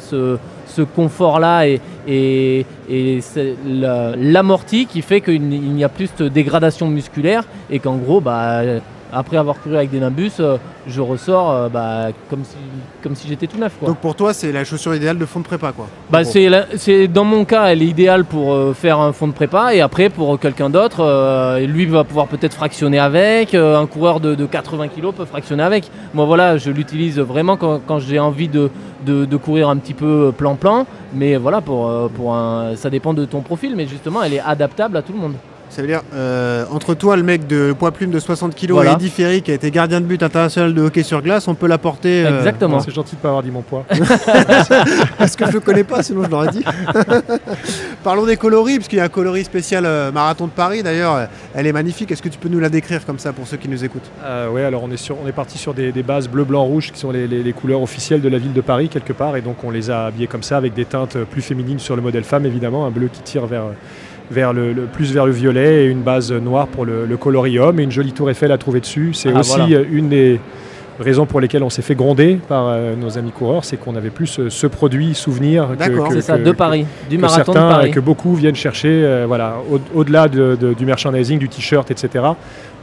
ce, 0.66 0.82
confort-là 0.82 1.66
et, 1.66 1.80
et, 2.08 2.66
et 2.88 3.20
l'amorti 3.64 4.86
qui 4.86 5.02
fait 5.02 5.20
qu'il 5.20 5.42
n'y 5.42 5.84
a 5.84 5.88
plus 5.88 6.10
de 6.18 6.28
dégradation 6.28 6.88
musculaire 6.88 7.44
et 7.70 7.78
qu'en 7.78 7.96
gros, 7.96 8.20
bah, 8.20 8.62
après 9.14 9.36
avoir 9.36 9.60
couru 9.60 9.76
avec 9.76 9.90
des 9.90 10.00
Nimbus, 10.00 10.32
euh, 10.40 10.58
je 10.86 11.00
ressors 11.00 11.50
euh, 11.50 11.68
bah, 11.68 12.08
comme 12.28 12.44
si, 12.44 12.56
comme 13.02 13.14
si 13.14 13.28
j'étais 13.28 13.46
tout 13.46 13.58
neuf. 13.58 13.74
Quoi. 13.78 13.88
Donc 13.88 13.98
pour 13.98 14.14
toi, 14.14 14.34
c'est 14.34 14.52
la 14.52 14.64
chaussure 14.64 14.94
idéale 14.94 15.18
de 15.18 15.24
fond 15.24 15.40
de 15.40 15.44
prépa 15.44 15.72
quoi 15.72 15.86
bah, 16.10 16.24
c'est 16.24 17.08
Dans 17.08 17.24
mon 17.24 17.44
cas, 17.44 17.66
elle 17.66 17.82
est 17.82 17.86
idéale 17.86 18.24
pour 18.24 18.52
euh, 18.52 18.74
faire 18.74 18.98
un 18.98 19.12
fond 19.12 19.28
de 19.28 19.32
prépa 19.32 19.74
et 19.74 19.80
après 19.80 20.08
pour 20.08 20.38
quelqu'un 20.38 20.70
d'autre, 20.70 21.60
lui 21.66 21.86
va 21.86 22.04
pouvoir 22.04 22.26
peut-être 22.26 22.54
fractionner 22.54 22.98
avec, 22.98 23.54
un 23.54 23.86
coureur 23.86 24.20
de, 24.20 24.34
de, 24.34 24.46
80 24.46 24.88
kg 24.88 25.12
peut 25.12 25.24
fractionner 25.24 25.62
avec. 25.62 25.90
Moi 26.12 26.24
voilà, 26.24 26.56
je 26.56 26.70
l'utilise 26.70 27.18
vraiment 27.18 27.56
quand, 27.56 27.80
quand 27.86 27.98
j'ai 27.98 28.18
envie 28.18 28.48
de, 28.48 28.70
de, 29.06 29.24
de, 29.24 29.36
courir 29.36 29.68
un 29.68 29.76
petit 29.76 29.94
peu 29.94 30.32
plan-plan, 30.36 30.86
mais 31.14 31.36
voilà, 31.36 31.60
pour, 31.60 32.10
pour 32.10 32.34
un, 32.34 32.76
ça 32.76 32.90
dépend 32.90 33.14
de 33.14 33.24
ton 33.24 33.40
profil, 33.40 33.74
mais 33.76 33.86
justement, 33.86 34.22
elle 34.22 34.34
est 34.34 34.40
adaptable 34.40 34.96
à 34.96 35.02
tout 35.02 35.12
le 35.12 35.18
monde. 35.18 35.34
Ça 35.74 35.82
veut 35.82 35.88
dire, 35.88 36.02
euh, 36.14 36.64
entre 36.70 36.94
toi, 36.94 37.16
le 37.16 37.24
mec 37.24 37.48
de 37.48 37.74
poids 37.76 37.90
plume 37.90 38.10
de 38.12 38.20
60 38.20 38.54
kg 38.54 38.70
Voilà. 38.70 38.92
et 38.92 38.94
Eddie 38.94 39.10
Ferry, 39.10 39.42
qui 39.42 39.50
a 39.50 39.54
été 39.54 39.72
gardien 39.72 40.00
de 40.00 40.06
but 40.06 40.22
international 40.22 40.72
de 40.72 40.82
hockey 40.82 41.02
sur 41.02 41.20
glace, 41.20 41.48
on 41.48 41.54
peut 41.56 41.66
l'apporter. 41.66 42.24
euh, 42.24 42.38
Exactement. 42.38 42.78
C'est 42.78 42.94
gentil 42.94 43.16
de 43.16 43.20
pas 43.20 43.28
avoir 43.28 43.42
dit 43.42 43.50
mon 43.50 43.62
poids. 43.62 43.84
Parce 45.18 45.34
que 45.34 45.46
je 45.46 45.52
le 45.52 45.60
connais 45.60 45.82
pas, 45.84 46.02
sinon 46.02 46.22
je 46.24 46.30
l'aurais 46.30 46.48
dit. 46.50 46.64
Parlons 48.04 48.26
des 48.26 48.36
coloris, 48.36 48.76
parce 48.76 48.88
qu'il 48.88 48.98
y 48.98 49.00
a 49.00 49.04
un 49.04 49.08
coloris 49.08 49.44
spécial 49.44 49.84
euh, 49.86 50.12
marathon 50.12 50.44
de 50.46 50.50
Paris. 50.52 50.82
D'ailleurs, 50.82 51.14
euh, 51.16 51.24
elle 51.54 51.66
est 51.66 51.72
magnifique. 51.72 52.10
Est-ce 52.12 52.20
que 52.22 52.28
tu 52.28 52.38
peux 52.38 52.48
nous 52.50 52.60
la 52.60 52.68
décrire 52.68 53.04
comme 53.06 53.18
ça 53.18 53.32
pour 53.32 53.46
ceux 53.46 53.56
qui 53.56 53.68
nous 53.68 53.82
écoutent? 53.84 54.10
Euh, 54.24 54.50
ouais, 54.50 54.62
alors 54.62 54.82
on 54.84 54.90
est, 54.90 54.96
sur, 54.98 55.16
on 55.24 55.26
est 55.26 55.32
parti 55.32 55.56
sur 55.58 55.72
des, 55.74 55.90
des 55.90 56.02
bases 56.02 56.28
bleu, 56.28 56.44
blanc, 56.44 56.64
rouge 56.64 56.92
qui 56.92 57.00
sont 57.00 57.10
les, 57.10 57.26
les- 57.26 57.42
les 57.42 57.52
couleurs 57.52 57.82
officielles 57.82 58.20
de 58.20 58.28
la 58.28 58.38
ville 58.38 58.52
de 58.52 58.60
Paris 58.60 58.88
quelque 58.88 59.12
part, 59.12 59.36
et 59.36 59.40
donc 59.40 59.56
on 59.64 59.70
les 59.70 59.90
a 59.90 60.06
habillés 60.06 60.26
comme 60.26 60.42
ça 60.42 60.56
avec 60.58 60.74
des 60.74 60.84
teintes 60.84 61.16
plus 61.30 61.42
féminines 61.42 61.78
sur 61.78 61.96
le 61.96 62.02
modèle 62.02 62.24
femme 62.24 62.44
évidemment, 62.46 62.84
un 62.86 62.90
bleu 62.90 63.08
qui 63.12 63.20
tire 63.22 63.46
vers, 63.46 63.64
vers 64.30 64.52
le, 64.52 64.72
le- 64.72 64.82
plus 64.82 65.12
vers 65.12 65.26
le 65.26 65.32
violet 65.32 65.84
et 65.84 65.86
une 65.86 66.02
base 66.02 66.32
noire 66.32 66.66
pour 66.66 66.84
le, 66.84 67.06
homme 67.58 67.80
et 67.80 67.82
une 67.82 67.92
jolie 67.92 68.12
tour 68.12 68.30
Eiffel 68.30 68.52
à 68.52 68.58
trouver 68.58 68.80
dessus. 68.80 69.10
C'est 69.14 69.30
Ah, 69.34 69.40
aussi 69.40 69.58
voilà. 69.58 69.76
euh, 69.78 69.84
une 69.90 70.08
des 70.08 70.40
raisons 71.00 71.26
pour 71.26 71.40
lesquelles 71.40 71.64
on 71.64 71.70
s'est 71.70 71.82
fait 71.82 71.96
gronder 71.96 72.38
par 72.48 72.68
euh, 72.68 72.94
nos 72.94 73.18
amis 73.18 73.32
coureurs, 73.32 73.64
c'est 73.64 73.76
qu'on 73.76 73.96
avait 73.96 74.10
plus 74.10 74.38
euh, 74.38 74.48
ce 74.48 74.66
produit 74.68 75.12
souvenir 75.14 75.68
que, 75.70 75.74
D'accord. 75.76 76.08
que- 76.08 76.14
C'est 76.14 76.20
ça, 76.20 76.38
que- 76.38 76.44
de 76.44 76.52
Paris, 76.52 76.86
du 77.10 77.16
que 77.16 77.20
marathon 77.20 77.52
de 77.52 77.58
certains, 77.58 77.68
Paris. 77.68 77.90
que 77.90 77.98
beaucoup 78.00 78.34
viennent 78.34 78.54
chercher, 78.54 78.88
euh, 79.04 79.24
voilà, 79.26 79.56
au- 79.72 79.80
au-delà 79.98 80.28
de- 80.28 80.56
de- 80.60 80.72
du 80.72 80.86
merchandising, 80.86 81.38
du 81.38 81.48
t-shirt, 81.48 81.90
etc. 81.90 82.24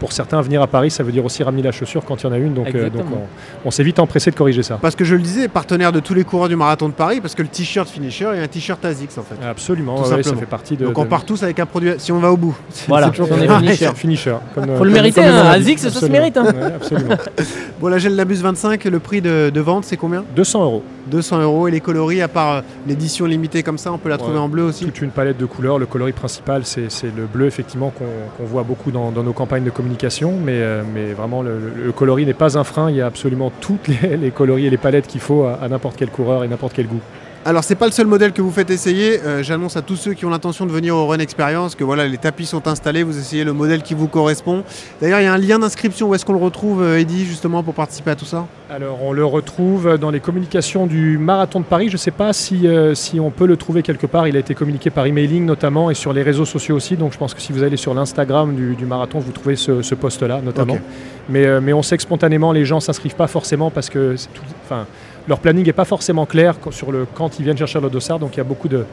Pour 0.02 0.14
certains, 0.14 0.42
venir 0.42 0.64
à 0.64 0.68
Paris, 0.68 0.90
ça 0.90 1.04
veut 1.04 1.12
dire 1.12 1.24
aussi 1.24 1.44
ramener 1.44 1.62
la 1.62 1.72
chaussure 1.72 2.04
quand 2.04 2.24
il 2.24 2.26
y 2.26 2.28
en 2.28 2.32
a 2.32 2.38
une. 2.40 2.56
Donc, 2.56 2.74
euh, 2.74 2.90
donc 2.90 3.06
on, 3.14 3.68
on 3.68 3.70
s'est 3.70 3.84
vite 3.84 4.00
empressé 4.00 4.32
de 4.32 4.36
corriger 4.36 4.64
ça. 4.64 4.80
Parce 4.82 4.96
que 4.96 5.06
je 5.06 5.14
le 5.14 5.22
disais, 5.22 5.48
partenaire 5.48 5.92
de 5.92 6.00
tous 6.00 6.16
les 6.16 6.24
coureurs 6.24 6.50
du 6.50 6.56
marathon 6.56 6.88
de 6.90 6.94
Paris, 6.94 7.22
parce 7.22 7.36
que 7.36 7.44
le 7.44 7.48
t-shirt 7.48 7.88
finisher 7.88 8.26
est 8.36 8.40
un 8.42 8.48
t-shirt 8.48 8.84
ASICS 8.84 9.20
en 9.20 9.22
fait. 9.22 9.36
Absolument, 9.48 10.02
Tout 10.02 10.10
ouais, 10.10 10.24
ça 10.24 10.36
fait 10.36 10.46
partie 10.48 10.76
de. 10.76 10.86
Donc 10.86 10.98
on 10.98 11.04
de- 11.04 11.08
part 11.08 11.24
tous 11.24 11.44
avec 11.44 11.60
un 11.60 11.68
produit, 11.68 11.92
si 12.00 12.12
on 12.12 12.18
va 12.18 12.32
au 12.32 12.38
bout. 12.38 12.58
Voilà, 12.88 13.12
C'est 13.14 13.18
toujours 13.24 13.30
on 13.32 13.40
est 13.44 13.48
finisher. 13.48 13.92
Finisher. 13.96 14.36
comme, 14.56 14.72
euh, 14.72 14.78
Faut 14.80 14.86
le 14.86 14.90
mériter, 14.90 15.22
le 15.22 15.28
hein. 15.28 15.60
Zix, 15.62 15.78
ça 15.88 15.92
se 15.92 16.06
mérite, 16.08 16.36
hein. 16.36 16.46
Ouais, 16.46 16.74
absolument. 16.76 17.16
Bon, 17.80 17.88
la 17.88 18.00
gel 18.00 18.16
Labus 18.16 18.36
25, 18.42 18.84
le 18.86 19.00
prix 19.00 19.22
de, 19.22 19.52
de 19.54 19.62
vente, 19.62 19.86
c'est 19.86 19.98
combien? 19.98 20.24
200 20.36 20.64
euros. 20.64 20.84
200 21.08 21.42
euros. 21.42 21.68
Et 21.68 21.72
les 21.72 21.80
coloris, 21.80 22.22
à 22.22 22.28
part 22.28 22.52
euh, 22.56 22.62
l'édition 22.88 23.26
limitée 23.26 23.64
comme 23.64 23.78
ça, 23.78 23.92
on 23.92 23.98
peut 23.98 24.10
la 24.10 24.18
trouver 24.18 24.38
en 24.38 24.50
bleu 24.50 24.64
aussi 24.64 24.86
Toute 24.86 25.02
une 25.02 25.12
palette 25.12 25.38
de 25.38 25.46
couleurs. 25.46 25.80
Le 25.80 25.86
coloris 25.86 26.14
principal, 26.14 26.66
c'est 26.66 26.88
le 27.16 27.26
bleu, 27.32 27.46
effectivement, 27.48 27.92
qu'on 27.98 28.44
voit 28.46 28.64
beaucoup 28.64 28.92
dans, 28.92 29.12
dans 29.12 29.24
nos 29.24 29.34
campagnes 29.34 29.64
de 29.64 29.70
communication. 29.70 30.34
Mais, 30.44 30.54
euh, 30.62 30.84
mais 30.94 31.14
vraiment, 31.14 31.42
le, 31.42 31.52
le- 31.60 31.86
le 31.86 31.92
coloris 31.92 32.26
n'est 32.26 32.34
pas 32.34 32.58
un 32.58 32.64
frein. 32.64 32.90
Il 32.90 32.98
y 32.98 33.02
a 33.02 33.06
absolument 33.06 33.52
toutes 33.62 33.88
les, 33.88 34.18
les 34.22 34.32
coloris 34.32 34.66
et 34.66 34.70
les 34.70 34.78
palettes 34.78 35.08
qu'il 35.08 35.22
faut 35.22 35.44
à, 35.46 35.54
à 35.62 35.68
n'importe 35.70 35.96
quel 35.98 36.10
coureur 36.10 36.44
et 36.44 36.48
n'importe 36.48 36.74
quel 36.74 36.88
goût. 36.88 37.02
Alors 37.44 37.64
c'est 37.64 37.74
pas 37.74 37.88
le 37.88 37.92
seul 37.92 38.06
modèle 38.06 38.34
que 38.34 38.42
vous 38.44 38.52
faites 38.52 38.70
essayer. 38.70 39.20
Euh, 39.26 39.42
J'annonce 39.42 39.76
à 39.76 39.82
tous 39.82 39.96
ceux 39.96 40.14
qui 40.14 40.26
ont 40.26 40.30
l'intention 40.30 40.68
de 40.68 40.72
venir 40.72 40.96
au 40.96 41.08
Run 41.08 41.18
Experience 41.18 41.74
que 41.74 41.84
voilà 41.84 42.08
les 42.08 42.20
tapis 42.20 42.46
sont 42.46 42.68
installés. 42.68 43.02
Vous 43.02 43.18
essayez 43.18 43.44
le 43.44 43.52
modèle 43.52 43.82
qui 43.82 43.96
vous 43.96 44.08
correspond. 44.08 44.64
D'ailleurs 45.02 45.22
il 45.22 45.24
y 45.24 45.28
a 45.28 45.34
un 45.34 45.40
lien 45.40 45.58
d'inscription. 45.58 46.10
Où 46.10 46.14
est-ce 46.16 46.24
qu'on 46.24 46.34
le 46.34 46.40
retrouve, 46.40 46.84
euh, 46.84 47.00
Eddy, 47.00 47.26
justement 47.26 47.64
pour 47.64 47.74
participer 47.74 48.12
à 48.12 48.16
tout 48.16 48.26
ça 48.26 48.46
Alors, 48.70 49.00
on 49.02 49.12
le 49.12 49.26
retrouve 49.26 49.98
dans 49.98 50.12
les 50.12 50.20
communications 50.20 50.86
du 50.86 51.18
Marathon 51.18 51.62
de 51.62 51.66
Paris. 51.66 51.88
Je 51.88 51.94
ne 51.94 51.98
sais 51.98 52.12
pas 52.12 52.32
si, 52.32 52.68
euh, 52.68 52.94
si 52.94 53.20
on 53.20 53.32
peut 53.32 53.48
le 53.48 53.58
trouver 53.58 53.82
quelque 53.82 54.06
part. 54.06 54.28
Il 54.28 54.36
a 54.36 54.40
été 54.40 54.54
communiqué 54.54 54.92
par 54.92 55.08
emailing 55.08 55.44
notamment 55.44 55.90
et 55.90 55.96
sur 55.96 56.14
les 56.14 56.22
réseaux 56.22 56.46
sociaux 56.46 56.76
aussi. 56.76 56.96
Donc, 56.96 57.12
je 57.12 57.18
pense 57.18 57.34
que 57.34 57.42
si 57.42 57.52
vous 57.54 57.64
allez 57.64 57.78
sur 57.78 57.96
l'Instagram 57.96 58.54
du, 58.56 58.76
du 58.76 58.86
marathon, 58.86 59.18
vous 59.18 59.32
trouvez 59.32 59.56
ce, 59.56 59.82
ce 59.82 59.96
post-là 59.96 60.42
notamment. 60.46 60.76
Ok. 60.76 60.82
Mais, 61.30 61.46
euh, 61.48 61.60
mais 61.60 61.74
on 61.74 61.82
sait 61.82 61.98
que 61.98 62.04
spontanément, 62.04 62.52
les 62.52 62.66
gens 62.66 62.76
ne 62.78 62.82
s'inscrivent 62.82 63.16
pas 63.16 63.28
forcément 63.28 63.72
parce 63.72 63.90
que 63.90 64.16
c'est 64.16 64.32
tout- 64.32 64.42
enfin, 64.64 64.86
leur 65.28 65.40
planning 65.40 65.66
n'est 65.66 65.74
pas 65.74 65.86
forcément 65.86 66.26
clair 66.26 66.56
sur 66.72 66.92
le, 66.92 67.06
quand 67.14 67.40
ils 67.40 67.44
viennent 67.44 67.58
chercher 67.58 67.80
le 67.80 67.90
dossard. 67.90 68.20
Donc, 68.20 68.36
il 68.36 68.38
y 68.38 68.42
a 68.42 68.46
beaucoup 68.46 68.68
de, 68.68 68.86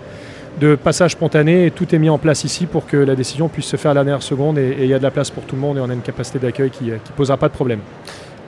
de 0.60 0.74
passages 0.76 1.12
spontanés 1.12 1.66
et 1.66 1.70
tout 1.70 1.94
est 1.94 1.98
mis 1.98 2.10
en 2.10 2.18
place 2.18 2.44
ici 2.44 2.66
pour 2.66 2.86
que 2.86 2.96
la 2.96 3.14
décision 3.14 3.48
puisse 3.48 3.66
se 3.66 3.76
faire 3.76 3.92
à 3.92 3.94
la 3.94 4.04
dernière 4.04 4.22
seconde 4.22 4.58
et 4.58 4.68
et 4.78 4.84
il 4.84 4.90
y 4.90 4.94
a 4.94 4.98
de 4.98 5.02
la 5.02 5.10
place 5.10 5.30
pour 5.30 5.44
tout 5.44 5.56
le 5.56 5.60
monde 5.60 5.78
et 5.78 5.80
on 5.80 5.88
a 5.88 5.94
une 5.94 6.02
capacité 6.02 6.38
d'accueil 6.38 6.70
qui 6.70 6.84
ne 6.84 6.98
posera 7.16 7.36
pas 7.36 7.48
de 7.48 7.54
problème. 7.54 7.80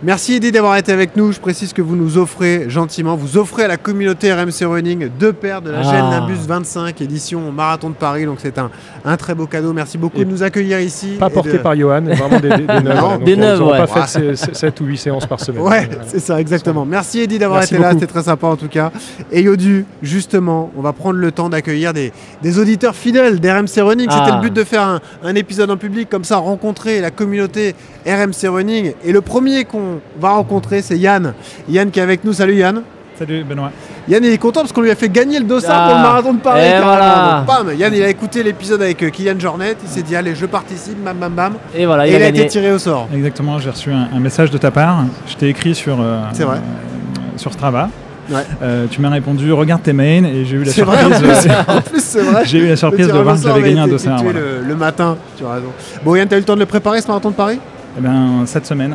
Merci 0.03 0.36
Eddy 0.36 0.51
d'avoir 0.51 0.76
été 0.78 0.92
avec 0.92 1.14
nous. 1.14 1.30
Je 1.30 1.38
précise 1.40 1.74
que 1.74 1.82
vous 1.82 1.94
nous 1.94 2.16
offrez 2.16 2.70
gentiment, 2.70 3.16
vous 3.16 3.36
offrez 3.36 3.64
à 3.64 3.68
la 3.68 3.76
communauté 3.76 4.32
RMC 4.32 4.64
Running 4.64 5.11
deux 5.20 5.34
paires 5.34 5.61
de 5.61 5.70
la 5.70 5.80
Ah. 5.80 5.82
gel 5.82 6.03
Nimbus 6.05 6.38
25 6.48 6.98
édition 7.03 7.53
Marathon 7.53 7.90
de 7.90 7.94
Paris. 7.94 8.24
Donc 8.24 8.38
c'est 8.40 8.57
un, 8.59 8.70
un 9.05 9.16
très 9.18 9.34
beau 9.34 9.46
cadeau. 9.46 9.74
Merci 9.74 9.98
beaucoup 9.98 10.18
Et 10.18 10.24
de 10.24 10.30
nous 10.30 10.42
accueillir 10.42 10.80
ici. 10.80 11.16
Pas 11.20 11.28
porté 11.28 11.53
de- 11.53 11.59
par 11.59 11.76
Johan, 11.76 12.01
vraiment 12.01 12.40
des, 12.40 12.48
des, 12.48 12.57
des 12.66 12.66
neuves. 12.82 13.24
Des 13.24 13.36
neuves, 13.36 13.62
ouais. 13.62 13.76
pas 13.86 14.07
fait 14.07 14.20
Ouais. 14.20 14.36
7 14.36 14.80
ou 14.80 14.84
8 14.86 14.96
séances 14.96 15.26
par 15.26 15.38
semaine. 15.38 15.61
Ouais, 15.61 15.86
Voilà. 15.86 16.05
c'est 16.07 16.18
ça, 16.18 16.40
exactement. 16.40 16.86
Merci 16.86 17.20
Eddy 17.20 17.38
d'avoir 17.38 17.62
été 17.62 17.76
là, 17.76 17.92
c'était 17.92 18.07
très 18.07 18.22
sympa 18.22 18.46
en 18.46 18.57
tout 18.57 18.68
cas. 18.68 18.90
Et 19.30 19.42
Yodu, 19.42 19.84
justement, 20.03 20.70
on 20.78 20.80
va 20.80 20.94
prendre 20.94 21.18
le 21.18 21.30
temps 21.30 21.51
d'accueillir 21.51 21.92
des, 21.92 22.11
des 22.42 22.59
auditeurs 22.59 22.94
fidèles 22.96 23.38
d'RMC 23.38 23.82
Running. 23.82 24.09
C'était 24.11 24.30
Ah. 24.30 24.36
le 24.36 24.48
but 24.48 24.53
de 24.55 24.64
faire 24.64 24.82
un, 24.82 25.01
un 25.22 25.34
épisode 25.34 25.70
en 25.70 25.76
public, 25.76 26.09
comme 26.09 26.24
ça, 26.24 26.38
rencontrer 26.38 27.03
la 27.03 27.11
communauté 27.11 27.74
RMC 28.07 28.48
Running. 28.48 28.92
Et 29.05 29.12
le 29.12 29.20
premier 29.20 29.64
qu'on 29.66 29.89
va 30.20 30.30
rencontrer, 30.30 30.82
c'est 30.82 30.99
Yann. 30.99 31.34
Yann 31.68 31.91
qui 31.91 31.99
est 31.99 32.03
avec 32.03 32.24
nous. 32.24 32.32
Salut 32.32 32.55
Yann. 32.55 32.82
Salut 33.18 33.45
Benoît. 33.45 33.70
Yann 34.09 34.24
il 34.24 34.32
est 34.32 34.38
content 34.38 34.61
parce 34.61 34.72
qu'on 34.72 34.80
lui 34.80 34.91
a 34.91 34.95
fait 34.95 35.11
gagner 35.11 35.38
le 35.38 35.45
dossard 35.45 35.76
Ah. 35.78 35.86
pour 35.88 35.97
le 35.97 36.03
marathon 36.03 36.32
de 36.34 36.38
Paris. 36.41 36.61
Et 36.66 36.70
carrément. 36.70 36.86
voilà. 36.86 37.45
Donc, 37.47 37.66
bam, 37.66 37.78
Yann 37.78 37.93
il 37.95 38.03
a 38.03 38.09
écouté 38.09 38.43
l'épisode 38.43 38.80
avec 38.80 39.03
euh, 39.03 39.11
Kylian 39.11 39.38
Jornet, 39.38 39.76
il 39.82 39.88
s'est 39.88 40.01
dit 40.03 40.16
allez 40.16 40.34
je 40.34 40.47
participe, 40.47 41.03
bam 41.05 41.16
bam 41.18 41.32
bam. 41.34 41.53
Et 41.76 41.84
voilà, 41.84 42.07
Et 42.07 42.11
il 42.11 42.14
a 42.14 42.18
il 42.18 42.22
a 42.22 42.28
été 42.28 42.47
tiré 42.47 42.72
au 42.72 42.78
sort. 42.78 43.09
Exactement, 43.14 43.59
j'ai 43.59 43.68
reçu 43.70 43.93
un, 43.93 44.09
un 44.14 44.20
message 44.20 44.51
de 44.51 44.57
ta 44.59 44.70
part. 44.70 45.05
Je 45.26 45.34
t'ai 45.34 45.49
écrit 45.51 45.74
sur, 45.74 46.01
euh, 46.01 46.20
C'est 46.32 46.45
vrai. 46.45 46.57
euh, 46.57 47.20
sur 47.36 47.53
Strava. 47.53 47.91
Ouais. 48.30 48.36
Euh, 48.62 48.86
tu 48.88 49.01
m'as 49.03 49.11
répondu 49.11 49.53
regarde 49.53 49.82
tes 49.82 49.93
mails 49.93 50.24
et 50.24 50.45
j'ai 50.47 50.57
eu 50.57 50.62
la 50.64 50.70
C'est 50.72 50.82
vrai, 50.82 50.97
en 51.05 51.09
surprise. 51.18 52.16
vrai. 52.16 52.43
J'ai 52.47 52.59
eu 52.59 52.68
la 52.68 52.76
surprise 52.76 53.09
de 53.09 53.12
voir 53.12 53.34
que 53.34 53.43
j'avais 53.43 53.61
gagné 53.62 53.80
un 53.80 53.88
dossard. 53.88 54.22
voilà. 54.22 54.38
le, 54.38 54.62
le 54.66 54.76
matin, 54.76 55.16
tu 55.36 55.45
as 55.45 55.55
raison. 55.55 55.66
Bon 56.05 56.14
Yann, 56.14 56.28
t'as 56.28 56.36
eu 56.36 56.38
le 56.38 56.45
temps 56.45 56.55
de 56.55 56.61
le 56.61 56.66
préparer 56.66 57.01
ce 57.03 57.09
marathon 57.09 57.30
de 57.30 57.34
Paris? 57.34 57.59
Eh 57.99 58.01
ben, 58.01 58.45
cette 58.47 58.66
semaine. 58.66 58.95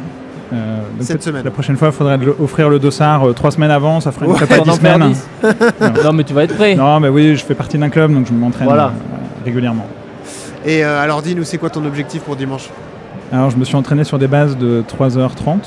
Euh, 0.54 0.78
donc 0.98 1.02
Cette 1.08 1.24
semaine. 1.24 1.44
La 1.44 1.52
prochaine 1.52 1.76
fois, 1.76 1.88
il 1.90 1.94
faudrait 1.94 2.20
offrir 2.40 2.70
le 2.70 2.78
dossard 2.80 3.28
euh, 3.28 3.34
trois 3.34 3.52
semaines 3.52 3.72
avant. 3.72 4.00
Ça 4.00 4.12
ferait 4.12 4.26
une 4.28 4.32
Ouais. 4.34 4.38
prépa 4.38 4.60
dix 4.60 4.72
semaines. 4.76 5.14
10. 5.44 6.04
non, 6.04 6.14
mais 6.14 6.24
tu 6.24 6.34
vas 6.34 6.44
être 6.44 6.56
prêt. 6.56 6.76
Non, 6.76 7.00
mais 7.00 7.10
oui, 7.10 7.36
je 7.36 7.44
fais 7.44 7.56
partie 7.56 7.78
d'un 7.78 7.90
club, 7.90 8.14
donc 8.14 8.28
je 8.28 8.34
m'entraîne 8.34 8.68
Voilà. 8.68 8.88
euh, 8.88 9.44
régulièrement. 9.44 9.88
Et 10.66 10.84
euh, 10.84 11.02
alors 11.02 11.22
dis-nous, 11.22 11.44
c'est 11.44 11.58
quoi 11.58 11.70
ton 11.70 11.84
objectif 11.86 12.22
pour 12.24 12.36
dimanche? 12.36 12.70
Alors, 13.32 13.50
je 13.50 13.58
me 13.58 13.66
suis 13.66 13.76
entraîné 13.76 14.04
sur 14.04 14.20
des 14.20 14.28
bases 14.28 14.56
de 14.58 14.84
3h30. 14.88 15.58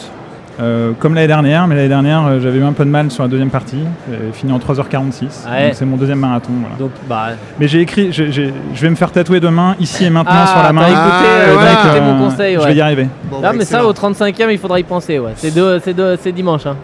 Euh, 0.61 0.93
comme 0.99 1.15
l'année 1.15 1.27
dernière, 1.29 1.67
mais 1.67 1.75
l'année 1.77 1.89
dernière 1.89 2.27
euh, 2.27 2.41
j'avais 2.41 2.59
eu 2.59 2.65
un 2.65 2.73
peu 2.73 2.85
de 2.85 2.91
mal 2.91 3.11
sur 3.11 3.23
la 3.23 3.29
deuxième 3.29 3.51
partie, 3.51 3.79
j'ai 4.11 4.33
fini 4.33 4.53
en 4.53 4.59
3h46, 4.59 5.25
Ouais. 5.51 5.67
donc 5.67 5.75
c'est 5.75 5.85
mon 5.85 5.97
deuxième 5.97 6.19
marathon. 6.19 6.51
voilà. 6.61 6.77
Donc, 6.77 6.91
bah. 7.09 7.27
Mais 7.61 7.69
j'ai 7.69 7.81
écrit, 7.81 8.13
j'ai- 8.13 8.33
j'ai- 8.33 8.53
je 8.75 8.81
vais 8.81 8.91
me 8.91 8.97
faire 8.97 9.13
tatouer 9.13 9.41
demain, 9.41 9.77
ici 9.81 10.05
et 10.05 10.11
maintenant 10.11 10.33
Ah, 10.37 10.47
sur 10.47 10.63
la 10.63 10.73
main. 10.73 10.83
t'as 10.83 10.89
écouté, 10.89 11.29
Ah, 11.29 11.49
euh, 11.49 11.73
écouté 11.73 12.01
mon 12.01 12.29
conseil, 12.29 12.59
Je 12.61 12.67
vais 12.67 12.75
y 12.75 12.81
arriver. 12.81 13.09
Bon, 13.31 13.37
non, 13.37 13.43
bah, 13.43 13.53
mais 13.57 13.65
ça, 13.65 13.87
au 13.87 13.93
35e, 13.93 14.51
il 14.51 14.59
faudra 14.59 14.81
y 14.81 14.85
penser, 14.85 15.19
ouais. 15.19 15.33
C'est 15.37 16.33
dimanche, 16.33 16.67
hein. 16.67 16.77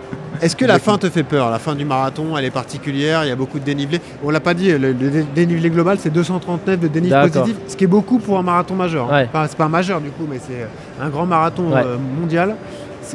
Est-ce 0.42 0.56
que 0.56 0.64
la 0.64 0.78
fin 0.80 0.98
te 0.98 1.08
fait 1.08 1.22
peur? 1.22 1.48
La 1.50 1.60
fin 1.60 1.74
du 1.76 1.84
marathon, 1.84 2.36
elle 2.36 2.44
est 2.44 2.50
particulière, 2.50 3.20
il 3.24 3.28
y 3.28 3.30
a 3.32 3.36
beaucoup 3.36 3.60
de 3.60 3.64
dénivelé. 3.64 4.00
On 4.22 4.30
l'a 4.30 4.40
pas 4.40 4.52
dit, 4.52 4.70
le, 4.72 4.78
le 4.88 4.92
dé- 4.92 5.24
dénivelé 5.34 5.70
global, 5.70 5.96
c'est 6.00 6.10
239 6.12 6.80
de 6.80 6.88
dénivelé 6.88 7.10
D'accord. 7.22 7.42
positif, 7.44 7.56
ce 7.68 7.76
qui 7.76 7.84
est 7.84 7.88
beaucoup 7.88 8.18
pour 8.18 8.36
un 8.38 8.42
marathon 8.42 8.74
majeur. 8.74 9.06
hein. 9.10 9.14
Ouais. 9.14 9.28
Enfin, 9.32 9.46
c'est 9.48 9.56
pas 9.56 9.64
un 9.66 9.68
majeur 9.68 10.00
du 10.00 10.10
coup, 10.10 10.26
mais 10.28 10.38
c'est 10.44 10.66
un 11.02 11.08
grand 11.08 11.24
marathon 11.24 11.70
Ouais. 11.72 11.82
euh, 11.86 11.96
mondial. 12.20 12.56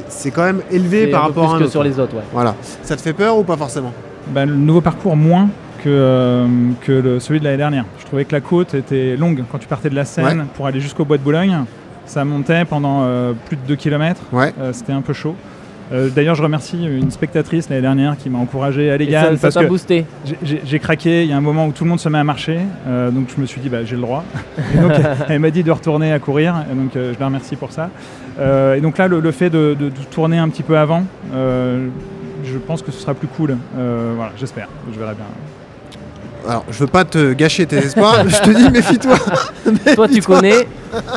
C'est- 0.09 0.31
quand 0.31 0.43
même 0.43 0.61
élevé 0.71 1.07
par 1.07 1.25
un 1.25 1.31
peu 1.31 1.39
rapport 1.39 1.43
à 1.43 1.47
plus 1.47 1.55
un 1.55 1.59
que 1.59 1.63
autre. 1.65 1.71
sur 1.71 1.83
les 1.83 1.99
autres, 1.99 2.15
ouais. 2.15 2.23
Voilà. 2.33 2.55
Ça 2.83 2.95
te 2.95 3.01
fait 3.01 3.13
peur 3.13 3.37
ou 3.37 3.43
pas 3.43 3.57
forcément? 3.57 3.91
Bah, 4.33 4.45
le 4.45 4.55
nouveau 4.55 4.81
parcours 4.81 5.15
moins 5.15 5.49
que, 5.83 5.89
euh, 5.89 6.45
que 6.81 6.91
le- 6.91 7.19
celui 7.19 7.39
de 7.39 7.45
l'année 7.45 7.57
dernière. 7.57 7.85
Je 7.99 8.05
trouvais 8.05 8.25
que 8.25 8.33
la 8.33 8.41
côte 8.41 8.73
était 8.73 9.15
longue 9.17 9.43
quand 9.51 9.57
tu 9.57 9.67
partais 9.67 9.89
de 9.89 9.95
la 9.95 10.05
Seine 10.05 10.25
Ouais. 10.39 10.45
pour 10.55 10.67
aller 10.67 10.79
jusqu'au 10.81 11.05
bois 11.05 11.17
de 11.17 11.23
Boulogne. 11.23 11.57
Ça 12.05 12.25
montait 12.25 12.65
pendant 12.65 13.03
euh, 13.03 13.33
plus 13.47 13.55
de 13.55 13.61
2 13.67 13.75
km. 13.75 14.21
Ouais. 14.33 14.53
C'était 14.73 14.93
un 14.93 15.01
peu 15.01 15.13
chaud. 15.13 15.35
Euh, 15.91 16.09
D'ailleurs, 16.09 16.35
je 16.35 16.43
remercie 16.43 16.77
une 16.85 17.09
spectatrice 17.09 17.67
l'année 17.69 17.81
dernière 17.81 18.15
qui 18.15 18.29
m'a 18.29 18.37
encouragé. 18.37 18.91
Allez, 18.91 19.05
Et 19.05 19.09
Yann, 19.11 19.35
ça- 19.37 19.49
t'a 19.51 19.63
boosté. 19.63 20.05
j'ai- 20.43 20.79
craqué. 20.79 21.23
Il 21.23 21.29
y 21.29 21.33
a 21.33 21.37
un 21.37 21.41
moment 21.41 21.65
où 21.65 21.71
tout 21.71 21.83
le 21.83 21.89
monde 21.89 21.99
se 21.99 22.09
met 22.09 22.19
à 22.19 22.23
marcher. 22.23 22.59
euh, 22.87 23.09
donc, 23.09 23.29
je 23.35 23.41
me 23.41 23.47
suis 23.47 23.59
dit, 23.59 23.69
bah, 23.69 23.83
j'ai 23.85 23.95
le 23.95 24.01
droit. 24.03 24.23
Et 24.75 24.77
donc, 24.77 24.91
elle 25.29 25.39
m'a 25.39 25.49
dit 25.49 25.63
de 25.63 25.71
retourner 25.71 26.11
à 26.13 26.19
courir. 26.19 26.53
Et 26.71 26.75
donc, 26.75 26.95
euh, 26.95 27.13
je 27.15 27.19
la 27.19 27.25
remercie 27.25 27.55
pour 27.55 27.71
ça. 27.71 27.89
Euh, 28.39 28.75
et 28.75 28.81
donc, 28.81 28.97
là, 28.97 29.07
le, 29.07 29.31
fait 29.31 29.49
de, 29.49 29.75
de- 29.77 29.89
de 29.89 30.03
tourner 30.11 30.37
un 30.37 30.49
petit 30.49 30.63
peu 30.63 30.77
avant, 30.77 31.03
euh, 31.33 31.87
je 32.43 32.57
pense 32.57 32.81
que 32.81 32.91
ce 32.91 32.99
sera 32.99 33.13
plus 33.13 33.27
cool. 33.27 33.57
Euh, 33.77 34.13
voilà, 34.15 34.31
j'espère. 34.37 34.67
Je 34.93 34.97
verrai 34.99 35.15
bien. 35.15 35.25
Alors, 36.47 36.63
je 36.69 36.79
veux 36.79 36.87
pas 36.87 37.03
te 37.05 37.33
gâcher 37.33 37.65
tes 37.65 37.77
espoirs, 37.77 38.23
je 38.27 38.37
te 38.41 38.49
dis, 38.49 38.69
méfie-toi. 38.71 39.15
Toi, 39.95 40.07
tu 40.07 40.21
connais. 40.21 40.67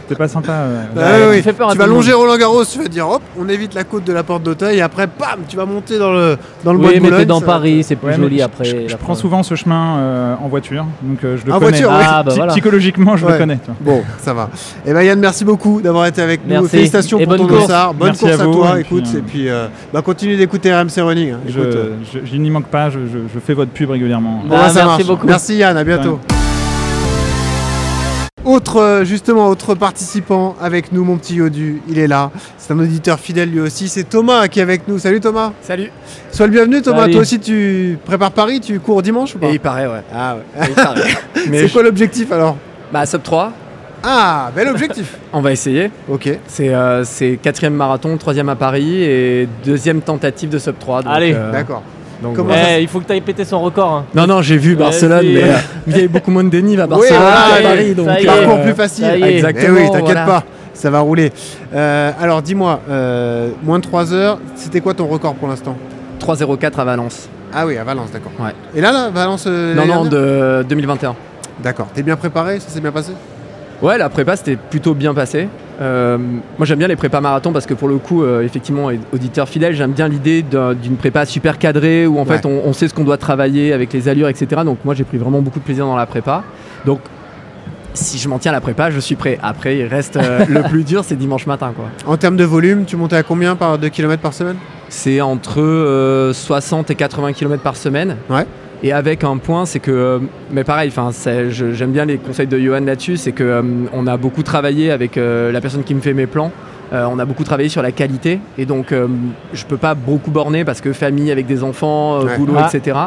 T'es 0.06 0.14
pas 0.14 0.28
sympa. 0.28 0.52
euh, 0.52 0.82
Bah 0.94 1.00
Ouais, 1.02 1.26
oui, 1.30 1.36
tu 1.38 1.42
fais 1.44 1.54
peur 1.54 1.72
tu 1.72 1.78
vas 1.78 1.86
longer 1.86 2.12
Roland 2.12 2.36
Garros, 2.36 2.62
tu 2.62 2.76
vas 2.76 2.84
te 2.84 2.90
dire 2.90 3.08
hop, 3.08 3.22
on 3.40 3.48
évite 3.48 3.72
la 3.72 3.84
côte 3.84 4.04
de 4.04 4.12
la 4.12 4.22
porte 4.22 4.42
d'Auteuil 4.42 4.76
et 4.76 4.82
après, 4.82 5.06
bam, 5.06 5.40
tu 5.48 5.56
vas 5.56 5.64
monter 5.64 5.98
dans 5.98 6.12
le, 6.12 6.36
dans 6.62 6.74
le 6.74 6.78
bois 6.78 6.90
Oui, 6.90 6.96
de 6.96 7.00
mais 7.00 7.10
t'es 7.16 7.24
dans 7.24 7.40
ça 7.40 7.46
Paris, 7.46 7.82
c'est 7.82 7.96
plus 7.96 8.08
Ouais, 8.08 8.16
joli 8.16 8.38
je- 8.40 8.42
après. 8.44 8.86
Je, 8.86 8.96
prends 8.96 9.14
souvent 9.14 9.42
ce 9.42 9.54
chemin 9.54 9.96
euh, 9.96 10.34
en 10.44 10.48
voiture, 10.48 10.84
donc 11.00 11.24
euh, 11.24 11.38
je 11.38 11.46
le 11.46 11.54
En 11.54 11.58
connais. 11.58 11.70
voiture, 11.70 11.88
oui. 11.90 12.04
Ah, 12.06 12.22
bah 12.22 12.32
voilà. 12.36 12.52
Psychologiquement, 12.52 13.16
je 13.16 13.24
Ouais. 13.24 13.32
le 13.32 13.38
connais. 13.38 13.58
Bon, 13.80 14.02
ça 14.18 14.34
va. 14.34 14.50
Et 14.84 14.92
ben 14.92 15.00
Yann, 15.04 15.18
merci 15.18 15.42
beaucoup 15.46 15.80
d'avoir 15.80 16.04
été 16.04 16.20
avec 16.20 16.46
nous. 16.46 16.66
Félicitations 16.66 17.18
Et 17.18 17.24
pour 17.24 17.36
bonne 17.38 17.46
ton 17.46 17.54
course. 17.54 17.62
dossard. 17.68 17.94
Bonne 17.94 18.08
Merci 18.08 18.24
course 18.26 18.40
à 18.40 18.44
toi. 18.44 18.76
et 18.76 18.80
écoute, 18.82 19.04
puis, 19.04 19.14
euh, 19.14 19.18
et 19.18 19.22
puis 19.22 19.48
euh, 19.48 19.66
bah, 19.90 20.02
continue 20.02 20.36
d'écouter 20.36 20.70
RMC 20.74 21.00
Running. 21.00 21.30
hein. 21.32 21.38
Je, 21.48 21.60
Écoute, 21.60 21.78
je- 22.12 22.18
je 22.30 22.36
n'y 22.36 22.50
manque 22.50 22.66
pas, 22.66 22.90
je, 22.90 22.98
fais 23.42 23.54
votre 23.54 23.70
pub 23.70 23.88
régulièrement. 23.88 24.42
bah, 24.46 24.56
merci 24.64 24.76
marche. 24.84 25.02
Beaucoup. 25.14 25.26
Merci 25.26 25.56
Yann, 25.56 25.76
à 25.76 25.84
bientôt. 25.84 26.18
Autre, 28.44 28.78
euh, 28.80 29.04
justement, 29.04 29.46
autre 29.48 29.76
participant 29.76 30.56
avec 30.60 30.90
nous, 30.90 31.04
mon 31.04 31.16
petit 31.16 31.36
Yodu, 31.36 31.80
il 31.88 31.96
est 32.00 32.08
là. 32.08 32.32
C'est 32.58 32.72
un 32.72 32.78
auditeur 32.80 33.20
fidèle 33.20 33.50
lui 33.50 33.60
aussi. 33.60 33.88
C'est 33.88 34.02
Thomas 34.02 34.48
qui 34.48 34.58
est 34.58 34.62
avec 34.62 34.88
nous. 34.88 34.98
Salut 34.98 35.20
Thomas. 35.20 35.52
Salut. 35.62 35.90
Sois 36.32 36.46
le 36.46 36.52
bienvenu 36.52 36.82
Thomas. 36.82 37.02
Salut. 37.02 37.12
Toi 37.12 37.20
aussi 37.22 37.38
tu 37.38 37.98
prépares 38.04 38.32
Paris, 38.32 38.60
tu 38.60 38.80
cours 38.80 39.00
dimanche 39.00 39.36
ou 39.36 39.38
pas 39.38 39.46
Et 39.46 39.52
il 39.52 39.60
paraît, 39.60 39.86
ouais. 39.86 40.02
Ah 40.12 40.34
ouais. 40.36 40.64
Et 40.66 40.70
il 40.70 40.74
paraît. 40.74 41.00
Mais 41.50 41.58
C'est 41.60 41.68
je- 41.68 41.72
quoi 41.72 41.84
l'objectif 41.84 42.32
alors 42.32 42.56
Bah, 42.92 43.06
sub 43.06 43.22
3. 43.22 43.52
Ah, 44.02 44.50
bel 44.56 44.66
objectif. 44.66 45.16
On 45.32 45.40
va 45.40 45.52
essayer. 45.52 45.92
Ok. 46.08 46.28
C'est 46.48 46.74
euh, 46.74 47.04
c'est 47.04 47.38
quatrième 47.40 47.74
marathon, 47.74 48.16
troisième 48.16 48.48
à 48.48 48.56
Paris 48.56 49.04
et 49.04 49.48
deuxième 49.64 50.00
tentative 50.00 50.50
de 50.50 50.58
sub 50.58 50.76
3. 50.80 51.02
donc, 51.04 51.12
Allez. 51.14 51.32
euh, 51.32 51.52
D'accord. 51.52 51.84
Donc 52.22 52.36
Comment 52.36 52.48
voilà. 52.48 52.62
ça 52.64 52.78
Eh, 52.78 52.82
il 52.82 52.88
faut 52.88 53.00
que 53.00 53.04
tu 53.06 53.12
ailles 53.12 53.20
péter 53.20 53.44
son 53.44 53.60
record. 53.60 53.90
hein. 53.92 54.04
Non, 54.14 54.26
non, 54.26 54.40
j'ai 54.42 54.56
vu 54.56 54.74
Barcelone, 54.76 55.26
mais 55.34 55.42
euh, 55.42 55.56
il 55.86 55.92
y 55.92 55.96
avait 55.96 56.08
beaucoup 56.08 56.30
moins 56.30 56.44
de 56.44 56.48
dénive 56.50 56.80
à 56.80 56.84
Oui, 56.84 56.90
Barcelone 56.90 57.20
y 57.20 57.58
est, 57.58 57.62
Paris. 57.62 57.94
Donc, 57.94 58.06
ça 58.06 58.20
y 58.20 58.22
est. 58.22 58.26
Parcours 58.26 58.60
plus 58.62 58.74
facile. 58.74 59.04
ça 59.04 59.16
y 59.18 59.22
est. 59.22 59.34
Exactement. 59.36 59.76
Eh 59.78 59.82
oui, 59.82 59.90
t'inquiète 59.90 60.02
voilà. 60.18 60.24
pas, 60.24 60.44
ça 60.74 60.90
va 60.90 61.00
rouler. 61.00 61.32
Euh, 61.74 62.10
alors 62.20 62.40
dis-moi, 62.42 62.80
euh, 62.88 63.50
moins 63.62 63.78
de 63.78 63.84
3 63.84 64.12
heures, 64.14 64.38
c'était 64.56 64.80
quoi 64.80 64.94
ton 64.94 65.06
record 65.08 65.34
pour 65.34 65.48
l'instant? 65.48 65.76
3-0-4 66.20 66.78
à 66.80 66.84
Valence. 66.84 67.28
Ah 67.52 67.66
oui, 67.66 67.76
à 67.76 67.84
Valence, 67.84 68.10
d'accord. 68.12 68.32
Ouais. 68.40 68.52
Et 68.74 68.80
là, 68.80 68.92
là, 68.92 69.10
Valence 69.10 69.44
euh, 69.46 69.74
Non, 69.74 69.84
non, 69.84 70.04
de 70.04 70.64
2021. 70.68 71.14
D'accord. 71.62 71.88
T'es 71.94 72.02
bien 72.02 72.16
préparé? 72.16 72.60
Ça 72.60 72.68
s'est 72.70 72.80
bien 72.80 72.92
passé? 72.92 73.12
Ouais, 73.82 73.98
la 73.98 74.08
prépa 74.08 74.36
c'était 74.36 74.56
plutôt 74.56 74.94
bien 74.94 75.12
passé. 75.12 75.48
Euh, 75.80 76.16
moi 76.56 76.66
j'aime 76.66 76.78
bien 76.78 76.86
les 76.86 76.94
prépas 76.96 77.20
marathon 77.20 77.52
parce 77.52 77.66
que 77.66 77.74
pour 77.74 77.88
le 77.88 77.96
coup, 77.98 78.22
euh, 78.22 78.42
effectivement, 78.42 78.90
auditeur 79.12 79.48
fidèle, 79.48 79.74
j'aime 79.74 79.90
bien 79.92 80.06
l'idée 80.06 80.42
d'un- 80.42 80.74
d'une 80.74 80.96
prépa 80.96 81.26
super 81.26 81.58
cadrée 81.58 82.06
où 82.06 82.18
en 82.20 82.24
fait 82.24 82.46
on, 82.46 82.62
on 82.64 82.72
sait 82.72 82.86
ce 82.88 82.94
qu'on 82.94 83.02
doit 83.04 83.16
travailler 83.16 83.72
avec 83.72 83.92
les 83.92 84.08
allures, 84.08 84.28
etc. 84.28 84.62
Donc 84.64 84.78
moi 84.84 84.94
j'ai 84.94 85.02
pris 85.04 85.18
vraiment 85.18 85.40
beaucoup 85.40 85.58
de 85.58 85.64
plaisir 85.64 85.84
dans 85.86 85.96
la 85.96 86.06
prépa. 86.06 86.44
Donc 86.86 87.00
si 87.94 88.18
je 88.18 88.28
m'en 88.28 88.38
tiens 88.38 88.52
à 88.52 88.54
la 88.54 88.60
prépa, 88.60 88.90
je 88.90 89.00
suis 89.00 89.16
prêt. 89.16 89.38
Après, 89.42 89.76
il 89.78 89.86
reste 89.86 90.16
euh, 90.16 90.44
le 90.48 90.62
plus 90.62 90.84
dur, 90.84 91.02
c'est 91.04 91.16
dimanche 91.16 91.46
matin 91.46 91.72
quoi. 91.74 91.86
En 92.06 92.16
termes 92.16 92.36
de 92.36 92.44
volume, 92.44 92.84
tu 92.84 92.96
montais 92.96 93.16
à 93.16 93.22
combien 93.24 93.56
par 93.56 93.78
2 93.78 93.88
km 93.88 94.22
par 94.22 94.32
semaine? 94.32 94.56
C'est 94.88 95.20
entre 95.20 95.60
euh, 95.60 96.32
60 96.32 96.90
et 96.90 96.94
80 96.94 97.32
km 97.32 97.62
par 97.62 97.76
semaine. 97.76 98.16
Ouais. 98.30 98.46
Et 98.84 98.92
avec 98.92 99.22
un 99.22 99.36
point, 99.36 99.64
c'est 99.64 99.78
que, 99.78 99.92
euh, 99.92 100.18
mais 100.50 100.64
pareil, 100.64 100.92
j'aime 101.50 101.92
bien 101.92 102.04
les 102.04 102.18
conseils 102.18 102.48
de 102.48 102.58
Johan 102.58 102.80
là-dessus, 102.80 103.16
c'est 103.16 103.30
que 103.30 103.44
euh, 103.44 103.62
on 103.92 104.08
a 104.08 104.16
beaucoup 104.16 104.42
travaillé 104.42 104.90
avec 104.90 105.16
euh, 105.16 105.52
la 105.52 105.60
personne 105.60 105.84
qui 105.84 105.94
me 105.94 106.00
fait 106.00 106.14
mes 106.14 106.26
plans. 106.26 106.50
Euh, 106.92 107.06
on 107.10 107.18
a 107.18 107.24
beaucoup 107.24 107.42
travaillé 107.44 107.70
sur 107.70 107.80
la 107.80 107.90
qualité 107.90 108.38
et 108.58 108.66
donc 108.66 108.92
euh, 108.92 109.06
je 109.54 109.64
peux 109.64 109.78
pas 109.78 109.94
beaucoup 109.94 110.30
borner 110.30 110.62
parce 110.62 110.82
que 110.82 110.92
famille 110.92 111.30
avec 111.32 111.46
des 111.46 111.62
enfants, 111.64 112.16
euh, 112.20 112.24
Ouais. 112.24 112.36
boulot, 112.36 112.54
Ah. 112.58 112.68
etc. 112.70 112.98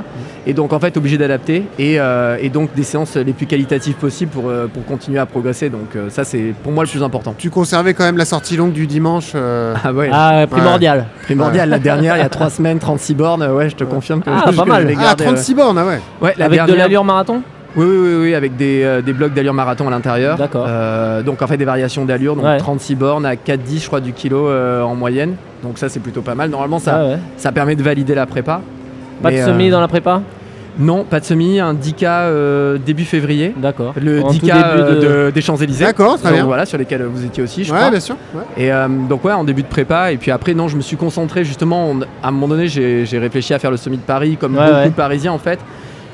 Et 0.47 0.53
donc 0.53 0.73
en 0.73 0.79
fait 0.79 0.97
obligé 0.97 1.19
d'adapter 1.19 1.63
et, 1.77 1.99
euh, 1.99 2.38
et 2.41 2.49
donc 2.49 2.73
des 2.73 2.81
séances 2.81 3.15
les 3.15 3.33
plus 3.33 3.45
qualitatives 3.45 3.93
possibles 3.93 4.31
pour, 4.31 4.49
euh, 4.49 4.65
pour 4.65 4.83
continuer 4.86 5.19
à 5.19 5.27
progresser. 5.27 5.69
Donc 5.69 5.95
euh, 5.95 6.09
ça 6.09 6.23
c'est 6.23 6.53
pour 6.63 6.71
moi 6.71 6.83
le 6.83 6.89
plus 6.89 7.03
important. 7.03 7.36
Tu 7.38 7.51
conservais 7.51 7.93
quand 7.93 8.03
même 8.05 8.17
la 8.17 8.25
sortie 8.25 8.57
longue 8.57 8.71
du 8.73 8.88
dimanche 8.88 9.33
euh, 9.36 9.75
Ah 9.83 9.93
ouais. 9.93 10.09
Ah, 10.11 10.38
ouais, 10.39 10.47
primordial. 10.47 11.05
Primordial, 11.23 11.69
la 11.69 11.77
dernière 11.79 12.15
il 12.17 12.21
y 12.21 12.25
a 12.25 12.29
trois 12.29 12.49
semaines, 12.49 12.79
36 12.79 13.13
bornes, 13.13 13.43
ouais 13.43 13.69
je 13.69 13.75
te 13.75 13.83
confirme 13.83 14.21
que 14.23 14.31
Ah, 14.31 14.45
je 14.51 14.55
pas 14.57 14.65
mal. 14.65 14.88
Ah, 14.89 14.93
gardé, 15.01 15.23
ouais. 15.25 15.29
36 15.33 15.53
bornes, 15.53 15.77
ah 15.77 15.86
ouais. 15.86 15.99
Ouais, 16.21 16.33
la 16.38 16.45
Avec 16.45 16.65
de 16.65 16.73
l'allure 16.73 17.03
marathon 17.03 17.43
Oui, 17.76 17.86
oui, 17.86 17.97
oui, 17.97 18.15
oui, 18.21 18.36
avec 18.36 18.55
des, 18.55 18.84
euh, 18.84 19.01
des 19.01 19.11
blocs 19.13 19.34
d'allure 19.34 19.53
marathon 19.53 19.88
à 19.88 19.91
l'intérieur. 19.91 20.38
D'accord. 20.38 20.65
Euh, 20.67 21.21
donc 21.21 21.41
en 21.41 21.47
fait 21.47 21.57
des 21.57 21.65
variations 21.65 22.05
d'allure, 22.05 22.36
donc 22.36 22.45
Ouais. 22.45 22.57
36 22.57 22.95
bornes 22.95 23.26
à 23.26 23.36
4,10 23.36 23.82
je 23.82 23.88
crois 23.88 23.99
du 24.01 24.13
kilo 24.13 24.47
euh, 24.47 24.82
en 24.82 24.95
moyenne. 24.95 25.36
Donc 25.63 25.78
ça 25.78 25.89
c'est 25.89 25.99
plutôt 25.99 26.21
pas 26.21 26.36
mal. 26.36 26.49
Normalement 26.49 26.80
ça, 26.80 26.99
Ah 27.01 27.05
ouais. 27.07 27.17
ça 27.38 27.51
permet 27.51 27.76
de 27.76 27.84
valider 27.84 28.15
la 28.15 28.26
prépa. 28.26 28.61
Pas 29.21 29.30
Mais, 29.32 29.39
de 29.41 29.45
semi 29.45 29.67
euh, 29.67 29.71
dans 29.71 29.82
la 29.82 29.88
prépa? 29.88 30.21
Non, 30.78 31.05
pas 31.05 31.21
de 31.21 31.26
semi, 31.26 31.57
un 31.61 31.73
10K 31.73 32.03
euh, 32.05 32.78
début 32.78 33.05
février. 33.05 33.53
D'accord. 33.55 33.93
Le 34.01 34.21
En 34.21 34.28
tout 34.28 34.34
10K 34.34 34.41
début 34.41 34.51
euh, 34.61 34.95
de- 34.95 35.26
de- 35.28 35.32
des 35.32 35.39
Champs-Élysées. 35.41 35.86
D'accord, 35.86 36.17
très 36.17 36.30
Donc, 36.30 36.38
bien. 36.38 36.45
Voilà, 36.45 36.65
sur 36.65 36.78
lesquels 36.78 37.03
vous 37.03 37.23
étiez 37.23 37.41
aussi, 37.43 37.63
je 37.63 37.71
ouais, 37.71 37.78
crois. 37.78 37.91
bien 37.91 37.99
sûr. 38.01 38.15
ouais. 38.34 38.41
Et 38.57 38.73
euh, 38.73 38.88
donc 39.09 39.23
ouais, 39.23 39.32
en 39.32 39.45
début 39.45 39.63
de 39.63 39.67
prépa, 39.69 40.11
et 40.11 40.17
puis 40.17 40.32
après, 40.32 40.53
non, 40.53 40.67
je 40.67 40.76
me 40.76 40.82
suis 40.82 40.97
concentré 40.97 41.45
justement, 41.45 41.91
on- 41.91 42.01
à 42.21 42.28
un 42.28 42.32
moment 42.32 42.49
donné, 42.49 42.67
j'ai 42.67 43.05
j'ai 43.05 43.19
réfléchi 43.19 43.53
à 43.53 43.59
faire 43.59 43.71
le 43.71 43.78
semi 43.78 43.95
de 43.95 44.01
Paris, 44.01 44.36
comme 44.39 44.55
Ouais, 44.57 44.65
beaucoup 44.65 44.76
ouais. 44.80 44.89
de 44.89 44.93
Parisiens 44.95 45.32
en 45.32 45.38
fait. 45.38 45.59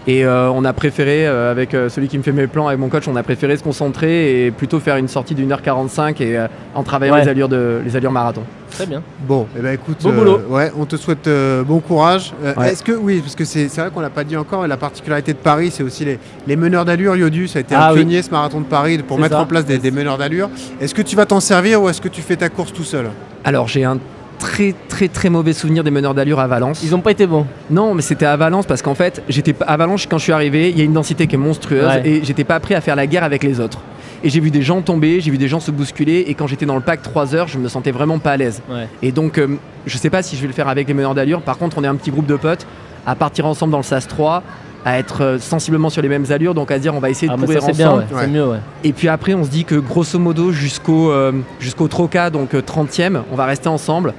Et 0.07 0.25
euh, 0.25 0.49
on 0.49 0.65
a 0.65 0.73
préféré, 0.73 1.27
euh, 1.27 1.51
avec 1.51 1.73
euh, 1.75 1.87
celui 1.87 2.07
qui 2.07 2.17
me 2.17 2.23
fait 2.23 2.31
mes 2.31 2.47
plans, 2.47 2.67
avec 2.67 2.79
mon 2.79 2.89
coach, 2.89 3.07
on 3.07 3.15
a 3.15 3.21
préféré 3.21 3.55
se 3.55 3.61
concentrer 3.63 4.45
et 4.45 4.51
plutôt 4.51 4.79
faire 4.79 4.97
une 4.97 5.07
sortie 5.07 5.35
d'une 5.35 5.51
heure 5.51 5.61
45 5.61 6.19
et 6.21 6.37
euh, 6.37 6.47
en 6.73 6.81
travaillant 6.81 7.13
Ouais. 7.13 7.21
les, 7.23 7.29
allures 7.29 7.49
de, 7.49 7.81
les 7.85 7.95
allures 7.95 8.11
marathon. 8.11 8.41
Très 8.71 8.87
bien. 8.87 9.03
Bon, 9.27 9.45
eh 9.55 9.61
ben 9.61 9.73
écoute, 9.73 9.97
Bon 10.01 10.11
boulot. 10.13 10.39
ouais, 10.49 10.71
on 10.79 10.85
te 10.85 10.95
souhaite 10.95 11.27
euh, 11.27 11.63
bon 11.63 11.79
courage. 11.81 12.33
Euh, 12.43 12.53
Ouais. 12.57 12.71
Est-ce 12.71 12.83
que 12.83 12.93
oui, 12.93 13.19
parce 13.19 13.35
que 13.35 13.45
c'est 13.45 13.67
vrai 13.67 13.89
qu'on 13.93 13.99
l'a 13.99 14.09
pas 14.09 14.23
dit 14.23 14.35
encore, 14.37 14.65
et 14.65 14.67
la 14.67 14.77
particularité 14.77 15.33
de 15.33 15.37
Paris, 15.37 15.69
c'est 15.71 15.83
aussi 15.83 16.03
les, 16.05 16.17
les 16.47 16.55
meneurs 16.55 16.85
d'allure. 16.85 17.15
Yodu, 17.15 17.47
ça 17.47 17.59
a 17.59 17.61
été 17.61 17.75
Ah 17.75 17.89
un 17.89 17.91
oui. 17.91 17.99
pionnier 17.99 18.21
ce 18.23 18.31
marathon 18.31 18.61
de 18.61 18.65
Paris 18.65 18.97
pour 19.07 19.19
mettre 19.19 19.35
ça. 19.35 19.41
en 19.41 19.45
place 19.45 19.65
des, 19.65 19.77
des 19.77 19.91
meneurs 19.91 20.17
d'allure. 20.17 20.49
Est-ce 20.79 20.95
que 20.95 21.01
tu 21.03 21.15
vas 21.15 21.25
t'en 21.27 21.39
servir 21.41 21.81
ou 21.81 21.89
est-ce 21.89 22.01
que 22.01 22.07
tu 22.09 22.21
fais 22.21 22.37
ta 22.37 22.49
course 22.49 22.73
tout 22.73 22.83
seul? 22.83 23.09
Alors 23.43 23.67
j'ai 23.67 23.83
un 23.83 23.97
très 24.41 24.73
très 24.89 25.07
très 25.07 25.29
mauvais 25.29 25.53
souvenir 25.53 25.83
des 25.83 25.91
meneurs 25.91 26.13
d'allure 26.13 26.39
à 26.39 26.47
Valence. 26.47 26.81
Ils 26.83 26.93
ont 26.95 26.99
pas 27.01 27.11
été 27.11 27.27
bons. 27.27 27.45
Non, 27.69 27.93
mais 27.93 28.01
c'était 28.01 28.25
à 28.25 28.35
Valence 28.35 28.65
parce 28.65 28.81
qu'en 28.81 28.95
fait, 28.95 29.21
j'étais 29.29 29.55
à 29.65 29.77
Valence 29.77 30.05
quand 30.09 30.17
je 30.17 30.23
suis 30.23 30.31
arrivé, 30.33 30.69
il 30.71 30.77
y 30.77 30.81
a 30.81 30.83
une 30.83 30.93
densité 30.93 31.27
qui 31.27 31.35
est 31.35 31.37
monstrueuse 31.37 31.85
Ouais. 31.85 32.01
et 32.07 32.23
j'étais 32.23 32.43
pas 32.43 32.59
prêt 32.59 32.75
à 32.75 32.81
faire 32.81 32.95
la 32.95 33.07
guerre 33.07 33.23
avec 33.23 33.43
les 33.43 33.59
autres. 33.59 33.79
Et 34.23 34.29
j'ai 34.29 34.39
vu 34.39 34.51
des 34.51 34.61
gens 34.61 34.81
tomber, 34.81 35.19
j'ai 35.21 35.31
vu 35.31 35.37
des 35.37 35.47
gens 35.47 35.59
se 35.59 35.71
bousculer 35.71 36.25
et 36.27 36.33
quand 36.35 36.45
j'étais 36.47 36.65
dans 36.65 36.75
le 36.75 36.81
pack 36.81 37.01
3 37.01 37.33
heures, 37.35 37.47
je 37.47 37.57
me 37.57 37.67
sentais 37.69 37.91
vraiment 37.91 38.19
pas 38.19 38.31
à 38.31 38.37
l'aise. 38.37 38.61
Ouais. 38.69 38.87
Et 39.01 39.11
donc, 39.11 39.37
euh, 39.37 39.47
je 39.87 39.97
sais 39.97 40.09
pas 40.11 40.21
si 40.21 40.35
je 40.35 40.41
vais 40.41 40.47
le 40.47 40.53
faire 40.53 40.67
avec 40.67 40.87
les 40.87 40.93
meneurs 40.93 41.15
d'allure. 41.15 41.41
Par 41.41 41.57
contre, 41.57 41.77
on 41.79 41.83
est 41.83 41.87
un 41.87 41.95
petit 41.95 42.11
groupe 42.11 42.27
de 42.27 42.35
potes 42.35 42.67
à 43.07 43.15
partir 43.15 43.47
ensemble 43.47 43.71
dans 43.71 43.79
le 43.79 43.83
SAS 43.83 44.07
3, 44.07 44.43
à 44.85 44.99
être 44.99 45.21
euh, 45.23 45.39
sensiblement 45.39 45.89
sur 45.89 46.01
les 46.03 46.09
mêmes 46.09 46.25
allures, 46.29 46.53
donc 46.53 46.69
à 46.71 46.77
dire 46.79 46.93
on 46.95 46.99
va 46.99 47.09
essayer 47.09 47.31
Ah, 47.31 47.35
de 47.35 47.41
mais 47.41 47.45
courir 47.47 47.61
ça 47.61 47.67
c'est 47.67 47.73
bien, 47.77 47.87
ensemble. 47.89 48.05
ouais. 48.11 48.15
Ouais. 48.15 48.21
c'est 48.25 48.31
mieux, 48.31 48.47
ouais. 48.47 48.57
Et 48.83 48.93
puis 48.93 49.07
après, 49.07 49.33
on 49.33 49.43
se 49.43 49.49
dit 49.49 49.63
que 49.65 49.75
grosso 49.75 50.17
modo, 50.19 50.51
jusqu'au 50.51 51.11
euh, 51.11 51.31
jusqu'au 51.59 51.87
Troca, 51.87 52.29
donc 52.29 52.53
euh, 52.53 52.61
30e, 52.61 53.21
on 53.31 53.35
va 53.35 53.45
rester 53.45 53.69
ensemble. 53.69 54.13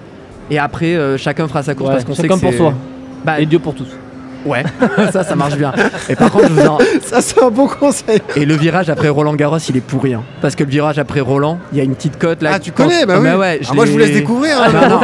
Et 0.50 0.58
après, 0.58 0.94
euh, 0.96 1.16
chacun 1.16 1.48
fera 1.48 1.62
sa 1.62 1.74
course 1.74 1.88
Ouais, 1.88 1.94
parce 1.96 2.04
qu'on 2.04 2.14
sait 2.14 2.28
pour 2.28 2.52
soi. 2.52 2.74
Bah, 3.24 3.40
Et 3.40 3.46
Dieu 3.46 3.58
pour 3.58 3.74
tous. 3.74 3.86
Ouais, 4.44 4.64
ça, 5.12 5.22
ça 5.22 5.36
marche 5.36 5.56
bien. 5.56 5.72
Et 6.08 6.16
par 6.16 6.30
contre, 6.32 6.48
je 6.48 6.52
vous 6.54 6.66
en- 6.66 6.78
Ça, 7.02 7.20
c'est 7.20 7.40
un 7.40 7.50
bon 7.50 7.68
conseil. 7.68 8.20
Et 8.34 8.44
le 8.44 8.54
virage 8.56 8.90
après 8.90 9.08
Roland 9.08 9.34
Garros, 9.34 9.58
il 9.58 9.76
est 9.76 9.80
pourri. 9.80 10.14
hein. 10.14 10.22
Parce 10.40 10.56
que 10.56 10.64
le 10.64 10.70
virage 10.70 10.98
après 10.98 11.20
Roland, 11.20 11.58
il 11.72 11.78
y 11.78 11.80
a 11.80 11.84
une 11.84 11.94
petite 11.94 12.18
cote 12.18 12.42
là. 12.42 12.50
Ah, 12.54 12.58
tu 12.58 12.72
connais 12.72 13.06
Bah 13.06 13.14
Ah, 13.18 13.20
oui. 13.20 13.30
ouais, 13.38 13.60
Ah, 13.68 13.74
moi, 13.74 13.86
je 13.86 13.92
vous 13.92 13.98
l'ai- 13.98 14.06
laisse 14.06 14.16
découvrir. 14.16 14.60
hein. 14.60 14.72
Ah, 14.74 14.88
non. 14.88 15.00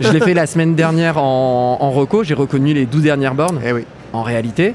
je 0.00 0.10
l'ai 0.10 0.20
fait 0.20 0.32
la 0.32 0.46
semaine 0.46 0.74
dernière 0.74 1.18
en, 1.18 1.76
en 1.80 1.90
reco. 1.90 2.24
J'ai 2.24 2.32
reconnu 2.34 2.72
les 2.72 2.86
12 2.86 3.02
dernières 3.02 3.34
bornes. 3.34 3.60
Eh 3.62 3.72
oui. 3.72 3.84
En 4.14 4.22
réalité, 4.22 4.74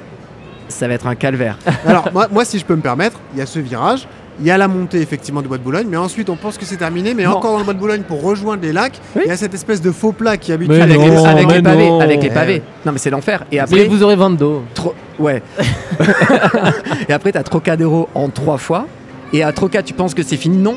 ça 0.68 0.88
va 0.88 0.94
être 0.94 1.08
un 1.08 1.16
calvaire. 1.16 1.58
Alors, 1.88 2.10
moi, 2.14 2.28
moi, 2.32 2.46
si 2.46 2.60
je 2.60 2.66
peux 2.66 2.76
me 2.76 2.82
permettre, 2.82 3.20
il 3.34 3.40
y 3.40 3.42
a 3.42 3.48
ce 3.48 3.58
virage. 3.58 4.08
Il 4.40 4.46
y 4.48 4.52
a 4.52 4.58
la 4.58 4.68
montée 4.68 5.00
effectivement 5.02 5.42
du 5.42 5.48
bois 5.48 5.58
de 5.60 5.64
Boulogne, 5.64 5.88
mais 5.90 5.98
ensuite 5.98 6.30
on 6.30 6.36
pense 6.36 6.58
que 6.58 6.66
c'est 6.66 6.78
terminé. 6.78 7.14
Mais 7.14 7.24
Non. 7.26 7.34
encore 7.38 7.52
dans 7.54 7.60
le 7.60 7.64
bois 7.64 7.74
de 7.74 7.80
Boulogne 7.80 8.02
pour 8.02 8.22
rejoindre 8.24 8.64
les 8.64 8.74
lacs, 8.74 9.00
Oui. 9.16 9.22
il 9.26 9.30
y 9.30 9.32
a 9.32 9.38
cette 9.38 9.54
espèce 9.54 9.82
de 9.82 9.92
faux 9.92 10.12
plat 10.12 10.38
qui 10.38 10.52
habite 10.52 10.72
avec 10.72 10.98
non, 10.98 11.06
les, 11.06 11.26
avec 11.26 11.52
les 11.52 11.62
pavés. 11.62 11.90
non. 11.90 12.00
Avec 12.00 12.22
les 12.24 12.30
Eh 12.30 12.34
pavés. 12.34 12.62
Non, 12.86 12.92
mais 12.94 12.98
c'est 12.98 13.10
l'enfer. 13.12 13.44
Et 13.52 13.56
Mais 13.56 13.60
après, 13.62 13.86
vous 13.86 14.02
aurez 14.04 14.16
22. 14.16 14.58
Tro- 14.74 14.96
Ouais. 15.20 15.44
et 17.08 17.14
après, 17.14 17.32
t'as 17.32 17.44
Trocadéro 17.44 18.10
en 18.16 18.30
trois 18.30 18.58
fois. 18.58 18.88
Et 19.32 19.44
à 19.44 19.52
Troca, 19.52 19.82
tu 19.84 19.94
penses 19.94 20.14
que 20.14 20.24
c'est 20.24 20.38
fini? 20.38 20.58
Non. 20.58 20.76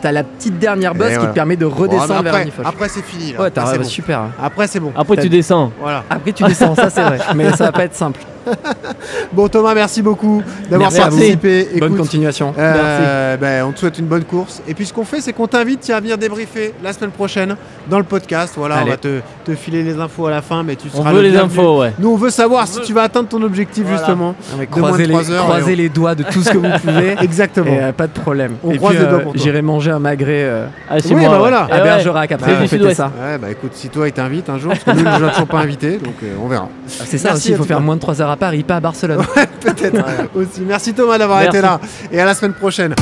T'as 0.00 0.10
la 0.12 0.24
petite 0.24 0.58
dernière 0.58 0.94
bosse 0.94 1.12
Et 1.12 1.18
qui 1.18 1.26
te 1.26 1.32
permet 1.32 1.54
de 1.56 1.64
Bon, 1.66 1.74
redescendre 1.76 2.22
vers 2.24 2.32
après, 2.34 2.44
Nifoche. 2.46 2.66
après 2.66 2.88
c'est 2.88 3.04
fini. 3.04 3.32
Là. 3.34 3.40
Ouais, 3.40 3.46
Après, 3.46 3.72
t'as 3.72 3.78
bon. 3.78 3.84
super. 3.84 4.20
Après 4.42 4.66
c'est 4.66 4.80
bon. 4.80 4.92
Après 4.96 5.16
tu 5.16 5.28
descends. 5.28 5.70
Voilà. 5.80 6.02
Après, 6.10 6.32
tu 6.32 6.42
descends, 6.42 6.74
ça 6.74 6.90
c'est 6.90 7.02
vrai. 7.02 7.18
Mais 7.36 7.50
ça 7.52 7.66
va 7.66 7.72
pas 7.72 7.84
être 7.84 7.94
simple. 7.94 8.20
Bon 9.32 9.48
Thomas, 9.48 9.74
merci 9.74 10.02
beaucoup 10.02 10.42
d'avoir 10.70 10.92
à 10.92 10.96
participé. 10.96 11.68
Bonne 11.78 11.88
Écoute, 11.88 11.98
continuation. 11.98 12.54
euh, 12.58 13.36
ben, 13.36 13.64
on 13.66 13.72
te 13.72 13.78
souhaite 13.78 13.98
une 13.98 14.06
bonne 14.06 14.24
course. 14.24 14.62
Et 14.68 14.74
puis 14.74 14.86
ce 14.86 14.92
qu'on 14.92 15.04
fait, 15.04 15.20
c'est 15.20 15.32
qu'on 15.32 15.46
t'invite 15.46 15.80
tiens, 15.80 15.96
à 15.96 16.00
venir 16.00 16.18
débriefer 16.18 16.74
la 16.82 16.92
semaine 16.92 17.10
prochaine 17.10 17.56
dans 17.88 17.98
le 17.98 18.04
podcast. 18.04 18.54
Voilà, 18.56 18.80
on 18.84 18.88
va 18.88 18.96
te, 18.96 19.20
te 19.44 19.54
filer 19.54 19.82
les 19.82 19.98
infos 19.98 20.26
à 20.26 20.30
la 20.30 20.42
fin, 20.42 20.62
mais 20.62 20.76
tu 20.76 20.88
On 20.94 20.98
seras 20.98 21.10
veut 21.12 21.18
le 21.18 21.22
les 21.24 21.30
bienvenu. 21.30 21.60
infos, 21.60 21.80
ouais. 21.80 21.92
Nous, 21.98 22.10
on 22.10 22.16
veut 22.16 22.30
savoir 22.30 22.66
si 22.68 22.80
tu 22.82 22.92
vas 22.92 23.02
atteindre 23.02 23.28
ton 23.28 23.42
objectif 23.42 23.84
Voilà. 23.84 23.98
justement. 23.98 24.34
Avec 24.54 24.70
de 24.70 24.78
moins 24.80 24.90
de 24.90 25.04
croiser 25.04 25.06
les, 25.06 25.30
heures, 25.32 25.46
on- 25.48 25.68
les 25.76 25.88
doigts 25.88 26.14
de 26.14 26.22
tout 26.24 26.42
ce 26.42 26.50
que 26.50 26.58
vous 26.58 26.78
pouvez. 26.84 27.16
Exactement. 27.20 27.66
Et 27.72 27.82
euh, 27.82 27.92
pas 27.92 28.06
de 28.06 28.12
problème. 28.12 28.52
On 28.62 28.72
et 28.72 28.76
croise 28.76 28.94
puis, 28.94 29.02
les 29.04 29.08
doigts 29.10 29.18
euh, 29.20 29.22
pour 29.22 29.32
toi. 29.32 29.42
J'irai 29.42 29.62
manger 29.62 29.90
un 29.90 29.98
magret 29.98 30.42
euh, 30.44 30.66
Ah, 30.90 30.98
chez 30.98 31.08
Oui, 31.14 31.20
moi, 31.20 31.28
bah 31.28 31.32
ouais. 31.34 31.38
voilà. 31.40 31.66
Eh 31.68 31.72
à 31.72 31.76
ouais. 31.78 31.82
Bergerac 31.84 32.32
après 32.32 32.66
fêter 32.66 32.94
ça. 32.94 33.10
Ouais, 33.20 33.38
bah 33.38 33.50
écoute, 33.50 33.72
si 33.74 33.88
toi 33.88 34.08
il 34.08 34.12
t'invite 34.12 34.48
un 34.50 34.58
jour, 34.58 34.72
parce 34.72 34.84
que 34.84 34.90
nous, 34.90 35.02
nous, 35.08 35.26
on 35.26 35.30
toujours 35.30 35.46
pas 35.46 35.60
invités, 35.60 35.96
donc 35.98 36.14
on 36.42 36.48
verra. 36.48 36.68
Ah, 37.00 37.04
C'est 37.06 37.18
ça 37.18 37.34
aussi, 37.34 37.48
il 37.48 37.54
à 37.54 37.56
faut 37.58 37.64
faire 37.64 37.80
moins 37.80 37.96
de 37.96 38.00
3 38.00 38.20
heures 38.20 38.30
à 38.32 38.36
Paris, 38.36 38.62
pas 38.62 38.76
à 38.76 38.80
Barcelone. 38.80 39.22
Peut-être 39.60 40.04
aussi. 40.34 40.62
Merci 40.62 40.92
Thomas 40.94 41.18
d'avoir 41.18 41.42
été 41.42 41.60
là. 41.60 41.80
Et 42.10 42.20
à 42.20 42.24
la 42.24 42.34
semaine 42.34 42.54
prochaine. 42.54 42.94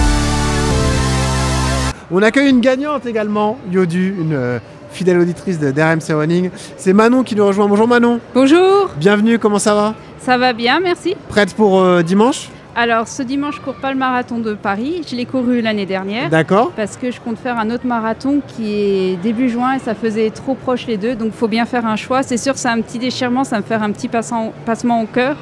On 2.11 2.23
accueille 2.23 2.51
une 2.51 2.61
gagnante 2.61 3.07
également, 3.07 3.57
Yodu, 3.71 4.17
une 4.21 4.35
euh, 4.35 4.59
fidèle 4.91 5.21
auditrice 5.21 5.61
de 5.61 5.71
d'RMC 5.71 6.13
Running. 6.13 6.51
C'est 6.77 6.93
Manon 6.93 7.23
qui 7.23 7.37
nous 7.37 7.47
rejoint. 7.47 7.69
Bonjour 7.69 7.87
Manon. 7.87 8.19
Bonjour, 8.35 8.91
Bienvenue, 8.99 9.39
comment 9.39 9.61
ça 9.61 9.75
va? 9.75 9.95
Ça 10.21 10.37
va 10.37 10.53
bien, 10.53 10.81
merci. 10.81 11.15
Prête 11.29 11.55
pour 11.55 11.81
euh, 11.81 12.03
dimanche? 12.03 12.49
Alors 12.77 13.09
ce 13.09 13.23
dimanche, 13.23 13.57
je 13.57 13.61
cours 13.61 13.75
pas 13.75 13.91
le 13.93 13.99
marathon 13.99 14.39
de 14.39 14.55
Paris, 14.55 15.03
je 15.09 15.17
l'ai 15.17 15.27
couru 15.27 15.61
l'année 15.61 15.87
dernière. 15.87 16.31
D'accord. 16.31 16.71
Parce 16.77 16.97
que 16.97 17.11
je 17.11 17.21
compte 17.21 17.39
faire 17.39 17.59
un 17.59 17.69
autre 17.71 17.87
marathon 17.87 18.41
qui 18.47 18.73
est 18.75 19.17
début 19.17 19.49
juin 19.49 19.75
et 19.75 19.79
ça 19.81 19.95
faisait 19.95 20.31
trop 20.31 20.55
proche 20.55 20.87
les 20.87 20.97
deux, 20.97 21.15
donc 21.17 21.33
faut 21.33 21.49
bien 21.49 21.67
faire 21.67 21.85
un 21.85 21.97
choix. 21.97 22.23
C'est 22.23 22.37
sûr, 22.37 22.57
c'est 22.57 22.69
un 22.69 22.81
petit 22.81 22.99
déchirement, 22.99 23.45
ça 23.45 23.57
me 23.59 23.63
faire 23.63 23.83
un 23.83 23.91
petit 23.91 24.09
passant- 24.09 24.53
passement 24.65 25.03
au 25.03 25.07
cœur, 25.07 25.37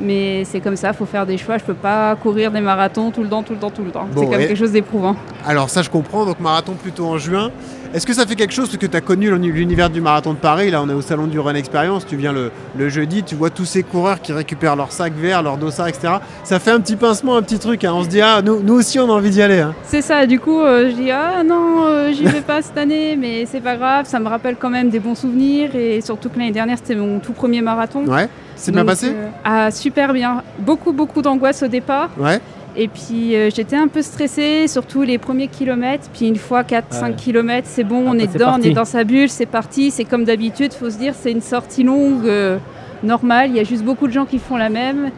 Mais 0.00 0.42
c'est 0.44 0.58
comme 0.60 0.74
ça, 0.76 0.88
il 0.88 0.94
faut 0.94 1.06
faire 1.06 1.24
des 1.24 1.38
choix. 1.38 1.56
Je 1.56 1.62
peux 1.64 1.72
pas 1.72 2.16
courir 2.16 2.50
des 2.50 2.60
marathons 2.60 3.12
tout 3.12 3.22
le 3.22 3.28
temps, 3.28 3.44
tout 3.44 3.52
le 3.54 3.60
temps, 3.60 3.70
tout 3.70 3.84
le 3.84 3.92
temps. 3.92 4.06
Bon, 4.12 4.28
c'est 4.28 4.42
et- 4.42 4.46
quelque 4.48 4.58
chose 4.58 4.72
d'éprouvant. 4.72 5.14
Alors 5.46 5.70
ça 5.70 5.82
je 5.82 5.88
comprends, 5.90 6.26
donc 6.26 6.40
marathon 6.40 6.72
plutôt 6.74 7.06
en 7.06 7.16
juin. 7.16 7.50
Est-ce 7.94 8.06
que 8.08 8.12
ça 8.12 8.26
fait 8.26 8.34
quelque 8.34 8.52
chose 8.52 8.66
parce 8.66 8.78
que 8.78 8.86
tu 8.86 8.96
as 8.96 9.00
connu 9.00 9.30
l'uni- 9.30 9.52
l'univers 9.52 9.88
du 9.88 10.00
marathon 10.00 10.32
de 10.32 10.38
Paris? 10.38 10.68
Là 10.68 10.82
on 10.82 10.88
est 10.88 10.92
au 10.94 11.00
salon 11.00 11.28
du 11.28 11.38
Run 11.38 11.54
Experience, 11.54 12.04
tu 12.04 12.16
viens 12.16 12.32
le, 12.32 12.50
le 12.76 12.88
jeudi, 12.88 13.22
tu 13.22 13.36
vois 13.36 13.50
tous 13.50 13.66
ces 13.66 13.84
coureurs 13.84 14.20
qui 14.20 14.32
récupèrent 14.32 14.74
leur 14.74 14.90
sac 14.90 15.12
vert, 15.14 15.44
leur 15.44 15.58
dossard, 15.58 15.86
etc. 15.86 16.14
Ça 16.42 16.58
fait 16.58 16.72
un 16.72 16.80
petit 16.80 16.96
pincement, 16.96 17.36
un 17.36 17.42
petit 17.42 17.60
truc. 17.60 17.84
hein. 17.84 17.92
On 17.94 18.02
se 18.02 18.08
dit, 18.08 18.20
ah 18.20 18.42
nous, 18.42 18.60
nous 18.64 18.74
aussi 18.74 18.98
on 18.98 19.04
a 19.08 19.12
envie 19.12 19.30
d'y 19.30 19.40
aller. 19.40 19.60
hein. 19.60 19.74
C'est 19.84 20.02
ça, 20.02 20.26
du 20.26 20.40
coup, 20.40 20.60
euh, 20.60 20.90
je 20.90 20.96
dis 20.96 21.10
ah 21.12 21.44
non, 21.44 21.86
euh, 21.86 22.10
j'y 22.12 22.24
vais 22.24 22.40
pas 22.40 22.62
cette 22.62 22.76
année, 22.76 23.14
mais 23.16 23.46
c'est 23.46 23.60
pas 23.60 23.76
grave, 23.76 24.06
ça 24.08 24.18
me 24.18 24.26
rappelle 24.28 24.56
quand 24.58 24.70
même 24.70 24.90
des 24.90 24.98
bons 24.98 25.14
souvenirs 25.14 25.76
et 25.76 26.00
surtout 26.00 26.30
que 26.30 26.38
l'année 26.38 26.50
dernière 26.50 26.78
c'était 26.78 26.96
mon 26.96 27.20
tout 27.20 27.32
premier 27.32 27.60
marathon. 27.62 28.04
Ouais, 28.06 28.28
c'est 28.56 28.72
bien 28.72 28.84
passé? 28.84 29.10
euh, 29.14 29.28
Ah, 29.44 29.70
super 29.70 30.12
bien. 30.12 30.42
Beaucoup, 30.58 30.92
beaucoup 30.92 31.22
d'angoisse 31.22 31.62
au 31.62 31.68
départ. 31.68 32.10
Ouais. 32.18 32.40
Et 32.76 32.88
puis 32.88 33.36
euh, 33.36 33.50
j'étais 33.54 33.76
un 33.76 33.86
peu 33.88 34.02
stressée, 34.02 34.66
surtout 34.66 35.02
les 35.02 35.18
premiers 35.18 35.48
kilomètres. 35.48 36.08
Puis 36.12 36.26
une 36.26 36.36
fois 36.36 36.62
4-5 36.62 37.02
Ouais. 37.02 37.12
kilomètres, 37.16 37.68
c'est 37.70 37.84
bon, 37.84 38.02
on 38.06 38.18
est 38.18 38.32
dedans, 38.32 38.56
on 38.58 38.62
est 38.62 38.70
dans 38.70 38.84
sa 38.84 39.04
bulle, 39.04 39.28
c'est 39.28 39.46
parti. 39.46 39.90
C'est 39.90 40.04
comme 40.04 40.24
d'habitude, 40.24 40.72
faut 40.72 40.90
se 40.90 40.98
dire, 40.98 41.14
c'est 41.18 41.30
une 41.30 41.40
sortie 41.40 41.84
longue, 41.84 42.26
euh, 42.26 42.58
normale. 43.02 43.50
Il 43.50 43.56
y 43.56 43.60
a 43.60 43.64
juste 43.64 43.84
beaucoup 43.84 44.06
de 44.08 44.12
gens 44.12 44.24
qui 44.24 44.38
font 44.38 44.56
la 44.56 44.68
même. 44.70 45.10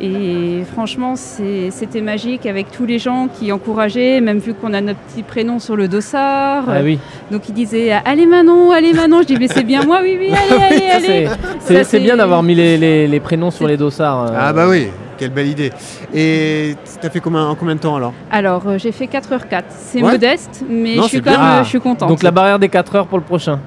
Et 0.00 0.62
franchement, 0.72 1.14
c'était 1.16 2.00
magique 2.00 2.46
avec 2.46 2.70
tous 2.72 2.86
les 2.86 2.98
gens 2.98 3.28
qui 3.28 3.52
encourageaient, 3.52 4.20
même 4.22 4.38
vu 4.38 4.54
qu'on 4.54 4.72
a 4.72 4.80
notre 4.80 4.98
petit 5.00 5.22
prénom 5.22 5.58
sur 5.58 5.76
le 5.76 5.86
dossard. 5.86 6.64
Ah 6.66 6.80
oui. 6.82 6.98
Donc 7.30 7.42
ils 7.48 7.54
disaient 7.54 7.92
Allez 8.04 8.26
Manon, 8.26 8.70
allez 8.72 8.94
Manon. 8.94 9.20
Je 9.20 9.26
dis 9.26 9.36
Mais 9.38 9.48
c'est 9.48 9.62
bien 9.64 9.84
moi, 9.84 10.00
oui, 10.02 10.16
oui, 10.18 10.30
allez, 10.50 10.62
allez, 10.96 11.26
allez. 11.68 11.84
c'est- 11.84 12.00
bien 12.00 12.16
d'avoir 12.16 12.42
mis 12.42 12.54
les, 12.54 12.78
les- 12.78 13.06
les 13.06 13.20
prénoms 13.20 13.50
sur 13.50 13.66
les 13.68 13.76
dossards. 13.76 14.24
euh. 14.32 14.36
Ah 14.36 14.52
bah 14.54 14.66
oui, 14.68 14.88
quelle 15.22 15.30
belle 15.30 15.46
idée. 15.46 15.70
Et 16.12 16.74
t'as 17.00 17.08
fait 17.08 17.20
combien, 17.20 17.46
en 17.46 17.54
combien 17.54 17.76
de 17.76 17.80
temps 17.80 17.94
alors? 17.94 18.12
Alors, 18.28 18.66
euh, 18.66 18.76
j'ai 18.78 18.90
fait 18.90 19.06
4h04. 19.06 19.62
C'est 19.70 20.02
Ouais. 20.02 20.10
modeste, 20.12 20.64
mais 20.68 20.96
Non, 20.96 21.04
je 21.04 21.08
suis 21.08 21.18
quand 21.22 21.30
bien. 21.30 21.38
même, 21.38 21.48
Ah, 21.60 21.62
je 21.62 21.68
suis 21.68 21.80
contente. 21.80 22.08
Donc 22.08 22.24
la 22.24 22.32
barrière 22.32 22.58
des 22.58 22.68
4 22.68 22.96
heures 22.96 23.06
pour 23.06 23.18
le 23.18 23.24
prochain. 23.24 23.60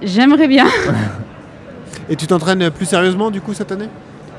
J'aimerais 0.00 0.46
bien. 0.46 0.66
Et 2.08 2.14
tu 2.14 2.26
t'entraînes 2.28 2.70
plus 2.70 2.86
sérieusement 2.86 3.30
du 3.32 3.40
coup 3.40 3.54
cette 3.54 3.72
année? 3.72 3.88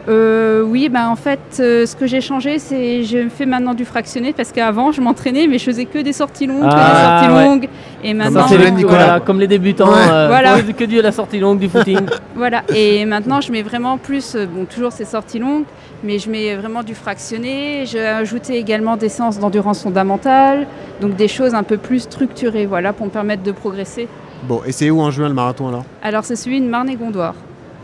Euh, 0.07 0.61
oui, 0.61 0.87
bah, 0.89 1.09
en 1.09 1.15
fait, 1.15 1.39
euh, 1.59 1.85
ce 1.87 1.95
que 1.95 2.05
j'ai 2.05 2.21
changé, 2.21 2.59
c'est 2.59 3.03
je 3.03 3.27
fais 3.27 3.45
maintenant 3.47 3.73
du 3.73 3.85
fractionné 3.85 4.33
parce 4.33 4.51
qu'avant, 4.51 4.91
je 4.91 5.01
m'entraînais, 5.01 5.47
mais 5.47 5.57
je 5.57 5.63
faisais 5.63 5.85
que 5.85 5.97
des 5.99 6.13
sorties 6.13 6.45
longues, 6.45 6.61
que 6.61 6.67
Ah, 6.69 7.21
des 7.21 7.25
sorties 7.27 7.35
ouais. 7.37 7.45
longues. 7.45 7.69
Et 8.03 8.13
maintenant, 8.13 8.45
Nicolas. 8.47 9.05
voilà, 9.05 9.19
comme 9.19 9.39
les 9.39 9.47
débutants, 9.47 9.89
Ouais. 9.89 9.95
euh, 10.11 10.27
Voilà. 10.27 10.61
que 10.61 10.83
du- 10.83 11.01
la 11.01 11.11
sortie 11.11 11.39
longue 11.39 11.57
du 11.59 11.67
footing. 11.69 12.01
voilà. 12.35 12.61
Et 12.75 13.03
maintenant, 13.05 13.41
je 13.41 13.51
mets 13.51 13.63
vraiment 13.63 13.97
plus, 13.97 14.35
euh, 14.35 14.45
bon, 14.45 14.65
toujours 14.65 14.91
ces 14.91 15.05
sorties 15.05 15.39
longues, 15.39 15.63
mais 16.03 16.19
je 16.19 16.29
mets 16.29 16.55
vraiment 16.55 16.83
du 16.83 16.93
fractionné. 16.93 17.85
J'ai 17.87 18.05
ajouté 18.05 18.57
également 18.57 18.97
des 18.97 19.09
séances 19.09 19.39
d'endurance 19.39 19.81
fondamentale, 19.81 20.67
donc 21.01 21.15
des 21.15 21.27
choses 21.27 21.55
un 21.55 21.63
peu 21.63 21.77
plus 21.77 22.01
structurées, 22.01 22.67
voilà, 22.67 22.93
pour 22.93 23.07
me 23.07 23.11
permettre 23.11 23.41
de 23.41 23.51
progresser. 23.51 24.07
Bon, 24.47 24.61
et 24.67 24.71
c'est 24.71 24.91
où 24.91 25.01
en 25.01 25.09
juin 25.09 25.27
le 25.29 25.33
marathon 25.33 25.67
alors? 25.67 25.85
Alors, 26.03 26.23
c'est 26.25 26.35
celui 26.35 26.61
de 26.61 26.67
Marne-et-Gondoire. 26.67 27.33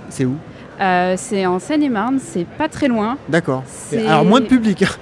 C'est 0.09 0.25
où? 0.25 0.35
Euh, 0.81 1.15
c'est 1.17 1.45
en 1.45 1.59
Seine-et-Marne, 1.59 2.19
c'est 2.19 2.45
pas 2.45 2.67
très 2.67 2.87
loin. 2.87 3.17
D'accord. 3.29 3.63
Alors 3.93 4.25
moins 4.25 4.39
de 4.41 4.47
public. 4.47 4.83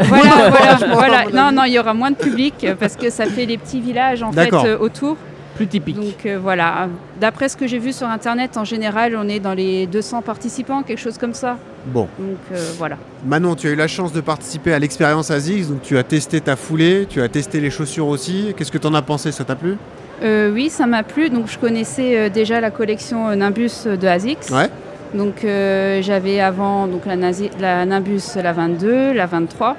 Voilà, 0.00 0.50
voilà, 0.50 0.78
voilà. 0.94 1.18
à 1.18 1.24
mon 1.26 1.30
Non, 1.30 1.52
non, 1.52 1.64
il 1.64 1.72
y 1.74 1.78
aura 1.78 1.94
moins 1.94 2.10
de 2.10 2.16
public 2.16 2.54
euh, 2.64 2.74
parce 2.74 2.96
que 2.96 3.08
ça 3.08 3.26
fait 3.26 3.46
les 3.46 3.56
petits 3.56 3.80
villages 3.80 4.20
en 4.20 4.32
fait 4.32 4.52
euh, 4.52 4.76
autour. 4.76 5.16
Plus 5.54 5.68
typique. 5.68 5.94
Donc 5.94 6.26
euh, 6.26 6.38
voilà, 6.42 6.88
d'après 7.20 7.48
ce 7.48 7.56
que 7.56 7.66
j'ai 7.66 7.78
vu 7.78 7.92
sur 7.92 8.08
internet, 8.08 8.56
en 8.56 8.64
général, 8.64 9.14
on 9.16 9.28
est 9.28 9.40
dans 9.40 9.54
les 9.54 9.86
200 9.86 10.22
participants, 10.22 10.82
quelque 10.82 10.98
chose 10.98 11.18
comme 11.18 11.34
ça. 11.34 11.56
Bon. 11.86 12.08
Donc 12.18 12.38
euh, 12.52 12.56
voilà. 12.78 12.96
Manon, 13.24 13.54
tu 13.54 13.68
as 13.68 13.70
eu 13.70 13.76
la 13.76 13.88
chance 13.88 14.12
de 14.12 14.20
participer 14.20 14.72
à 14.72 14.78
l'expérience 14.78 15.30
ASICS, 15.30 15.68
donc 15.68 15.82
tu 15.82 15.96
as 15.98 16.02
testé 16.02 16.40
ta 16.40 16.56
foulée, 16.56 17.06
tu 17.08 17.20
as 17.22 17.28
testé 17.28 17.60
les 17.60 17.70
chaussures 17.70 18.08
aussi. 18.08 18.54
Qu'est-ce 18.56 18.72
que 18.72 18.78
tu 18.78 18.86
en 18.86 18.94
as 18.94 19.02
pensé? 19.02 19.32
Ça 19.32 19.44
t'a 19.44 19.54
plu? 19.54 19.76
Euh, 20.22 20.52
oui, 20.52 20.68
ça 20.68 20.86
m'a 20.86 21.02
plu. 21.02 21.30
Donc 21.30 21.48
je 21.48 21.58
connaissais 21.58 22.18
euh, 22.18 22.28
déjà 22.28 22.60
la 22.60 22.70
collection 22.70 23.34
Nimbus 23.34 23.86
de 23.86 24.06
ASICS. 24.06 24.50
Ouais. 24.50 24.68
Donc 25.14 25.44
euh, 25.44 26.00
j'avais 26.02 26.40
avant 26.40 26.86
donc 26.86 27.04
la, 27.06 27.16
Nasi- 27.16 27.50
la 27.60 27.84
Nimbus 27.84 28.22
la 28.42 28.52
22, 28.52 29.12
la 29.12 29.26
23. 29.26 29.76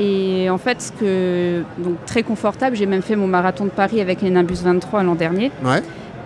Et 0.00 0.48
en 0.48 0.58
fait, 0.58 0.80
ce 0.80 0.92
que 0.92 1.62
donc 1.78 1.96
très 2.06 2.22
confortable, 2.22 2.76
j'ai 2.76 2.86
même 2.86 3.02
fait 3.02 3.16
mon 3.16 3.26
marathon 3.26 3.64
de 3.64 3.70
Paris 3.70 4.00
avec 4.00 4.22
les 4.22 4.30
Nimbus 4.30 4.58
23 4.62 5.02
l'an 5.02 5.16
dernier. 5.16 5.50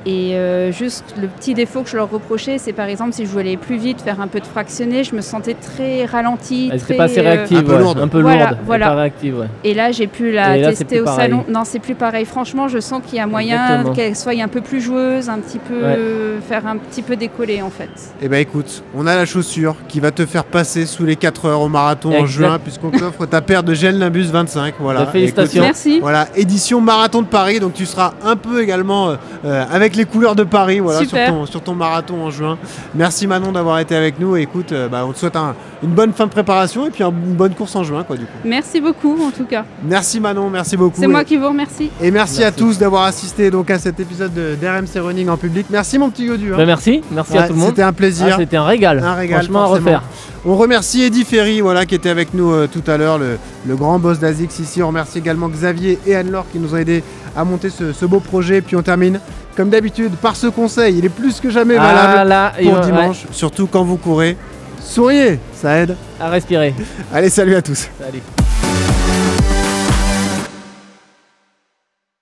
Et 0.07 0.35
euh, 0.37 0.73
juste 0.73 1.15
le 1.21 1.29
petit 1.29 1.55
défaut 1.55 1.83
que 1.83 1.89
je 1.91 1.97
leur 1.97 2.11
reprochais, 2.11 2.59
c'est 2.59 2.73
par 2.73 2.87
exemple 2.87 3.13
si 3.13 3.25
je 3.25 3.31
voulais 3.31 3.43
aller 3.51 3.57
plus 3.57 3.77
vite, 3.77 4.01
faire 4.01 4.21
un 4.21 4.27
peu 4.27 4.41
de 4.41 4.47
fractionné, 4.47 5.05
je 5.05 5.15
me 5.15 5.21
sentais 5.21 5.55
très 5.55 6.05
ralentie. 6.07 6.71
Elle 6.73 6.81
très, 6.81 6.95
n'était 6.95 6.97
pas 6.99 7.05
assez 7.05 7.21
euh, 7.21 7.23
réactive, 7.23 7.59
Un 7.59 7.63
peu 7.63 7.73
ouais, 7.73 7.79
lourde. 7.79 7.99
un 8.01 8.09
peu 8.09 8.21
Voilà, 8.21 8.45
lourde, 8.47 8.59
et 8.61 8.67
voilà. 8.67 8.87
pas 8.89 8.95
réactive. 8.97 9.39
ouais. 9.39 9.47
Et 9.65 9.75
là, 9.75 9.93
j'ai 9.93 10.07
pu 10.09 10.33
la 10.33 10.57
là, 10.57 10.69
tester 10.71 10.85
plus 10.87 11.01
au 11.01 11.05
pareil. 11.05 11.31
salon. 11.31 11.45
Non, 11.49 11.63
c'est 11.65 11.79
plus 11.79 11.95
pareil. 11.95 12.25
Franchement, 12.25 12.69
je 12.69 12.79
sens 12.81 13.01
qu'il 13.07 13.17
y 13.19 13.21
a 13.21 13.27
moyen 13.27 13.85
qu'elle 13.95 14.17
soit 14.17 14.33
un 14.41 14.49
peu 14.49 14.61
plus 14.61 14.81
joueuse, 14.81 15.29
un 15.29 15.39
petit 15.39 15.59
peu 15.59 15.83
Ouais. 15.83 15.99
faire 16.49 16.67
un 16.67 16.77
petit 16.77 17.03
peu 17.03 17.17
décoller 17.17 17.63
en 17.63 17.71
fait. 17.71 17.91
Eh 18.21 18.29
ben 18.29 18.39
écoute, 18.41 18.83
on 18.97 19.07
a 19.07 19.15
la 19.15 19.25
chaussure 19.27 19.77
qui 19.89 20.01
va 20.01 20.11
te 20.11 20.27
faire 20.27 20.45
passer 20.45 20.87
sous 20.87 21.05
les 21.05 21.17
4 21.17 21.47
heures 21.47 21.61
au 21.61 21.69
marathon 21.69 22.13
en 22.19 22.27
juin, 22.27 22.59
puisqu'on 22.59 22.91
t'offre 22.91 23.27
ta 23.27 23.41
paire 23.41 23.63
de 23.63 23.75
gel 23.75 23.99
Nimbus 23.99 24.25
25. 24.33 24.75
Voilà. 24.81 25.07
Félicitations. 25.07 25.63
Écoute, 25.63 25.67
Merci. 25.67 26.01
Voilà, 26.01 26.29
édition 26.37 26.81
marathon 26.81 27.23
de 27.23 27.27
Paris, 27.27 27.61
donc 27.61 27.75
tu 27.75 27.87
seras 27.87 28.15
un 28.25 28.37
peu 28.37 28.63
également 28.63 29.11
euh, 29.11 29.17
euh, 29.45 29.65
avec 29.93 29.97
les 29.97 30.05
couleurs 30.11 30.35
de 30.35 30.45
Paris 30.45 30.81
voilà, 30.81 31.01
sur, 31.01 31.11
ton, 31.11 31.45
sur 31.47 31.61
ton 31.63 31.75
marathon 31.75 32.23
en 32.25 32.31
juin. 32.31 32.57
Merci 32.95 33.27
Manon 33.27 33.53
d'avoir 33.53 33.79
été 33.79 33.95
avec 33.95 34.19
nous. 34.19 34.37
Et 34.37 34.43
écoute, 34.43 34.73
euh, 34.73 34.89
bah, 34.89 35.05
on 35.07 35.13
te 35.13 35.19
souhaite 35.19 35.37
un- 35.37 35.55
une 35.83 35.91
bonne 35.91 36.13
fin 36.13 36.25
de 36.27 36.31
préparation 36.31 36.87
et 36.87 36.91
puis 36.91 37.03
un- 37.03 37.09
une 37.11 37.35
bonne 37.35 37.55
course 37.55 37.77
en 37.77 37.85
juin. 37.85 38.03
Quoi, 38.05 38.17
du 38.17 38.25
coup. 38.25 38.31
Merci 38.45 38.81
beaucoup 38.81 39.19
en 39.23 39.31
tout 39.31 39.45
cas. 39.45 39.65
Merci 39.85 40.19
Manon, 40.21 40.49
merci 40.49 40.77
beaucoup. 40.77 40.97
C'est 40.99 41.05
Et- 41.05 41.09
moi 41.09 41.25
qui 41.25 41.37
vous 41.37 41.49
remercie. 41.49 41.91
Et 42.01 42.11
merci, 42.11 42.43
à 42.43 42.53
tous 42.53 42.79
d'avoir 42.79 43.03
assisté 43.05 43.51
donc, 43.51 43.71
à 43.71 43.79
cet 43.79 44.01
épisode 44.01 44.33
de 44.33 44.55
d'RMC 44.61 44.99
Running 45.01 45.29
en 45.29 45.37
public. 45.37 45.67
Merci 45.71 45.99
mon 45.99 46.09
petit 46.11 46.25
Yodu. 46.25 46.53
hein. 46.55 46.57
Bah, 46.57 46.65
merci, 46.65 47.03
merci 47.11 47.33
Ouais, 47.33 47.39
à 47.41 47.47
tout 47.49 47.53
le 47.53 47.59
monde. 47.59 47.69
C'était 47.71 47.83
un 47.83 47.93
plaisir. 47.93 48.29
Ah, 48.33 48.37
C'était 48.39 48.57
un 48.57 48.65
régal. 48.65 49.03
Un 49.05 49.15
régal, 49.15 49.41
Franchement, 49.43 49.67
forcément. 49.67 49.87
à 49.91 49.99
refaire. 49.99 50.03
On 50.45 50.57
remercie 50.57 51.03
Eddie 51.05 51.25
Ferry 51.25 51.61
voilà, 51.61 51.87
qui 51.87 51.95
était 51.95 52.09
avec 52.09 52.35
nous 52.35 52.51
euh, 52.51 52.67
tout 52.67 52.83
à 52.91 52.97
l'heure, 52.97 53.17
le, 53.19 53.39
le 53.65 53.77
grand 53.77 53.99
boss 54.01 54.19
d'Azix 54.19 54.59
ici. 54.59 54.83
On 54.83 54.89
remercie 54.89 55.19
également 55.19 55.49
Xavier 55.49 56.01
et 56.05 56.17
Anne-Laure 56.17 56.47
qui 56.51 56.59
nous 56.59 56.75
ont 56.75 56.79
aidés 56.79 57.05
à 57.37 57.45
monter 57.45 57.71
ce, 57.71 57.93
ce 57.93 58.05
beau 58.07 58.19
projet. 58.19 58.61
Puis 58.61 58.75
on 58.75 58.83
termine, 58.83 59.21
comme 59.57 59.71
d'habitude, 59.71 60.13
par 60.21 60.35
ce 60.35 60.49
conseil. 60.49 60.99
Il 60.99 61.05
est 61.05 61.11
plus 61.11 61.41
que 61.41 61.49
jamais 61.49 61.77
Ah 61.79 61.93
valable 61.95 62.29
là, 62.29 62.53
pour 62.61 62.81
dimanche, 62.81 63.25
surtout 63.31 63.69
quand 63.69 63.85
vous 63.85 63.97
courez. 63.99 64.37
Souriez, 64.81 65.39
ça 65.55 65.79
aide. 65.79 65.97
À 66.21 66.29
respirer. 66.29 66.75
Allez, 67.15 67.31
salut 67.31 67.55
à 67.55 67.63
tous. 67.63 67.89
Salut. 68.01 68.23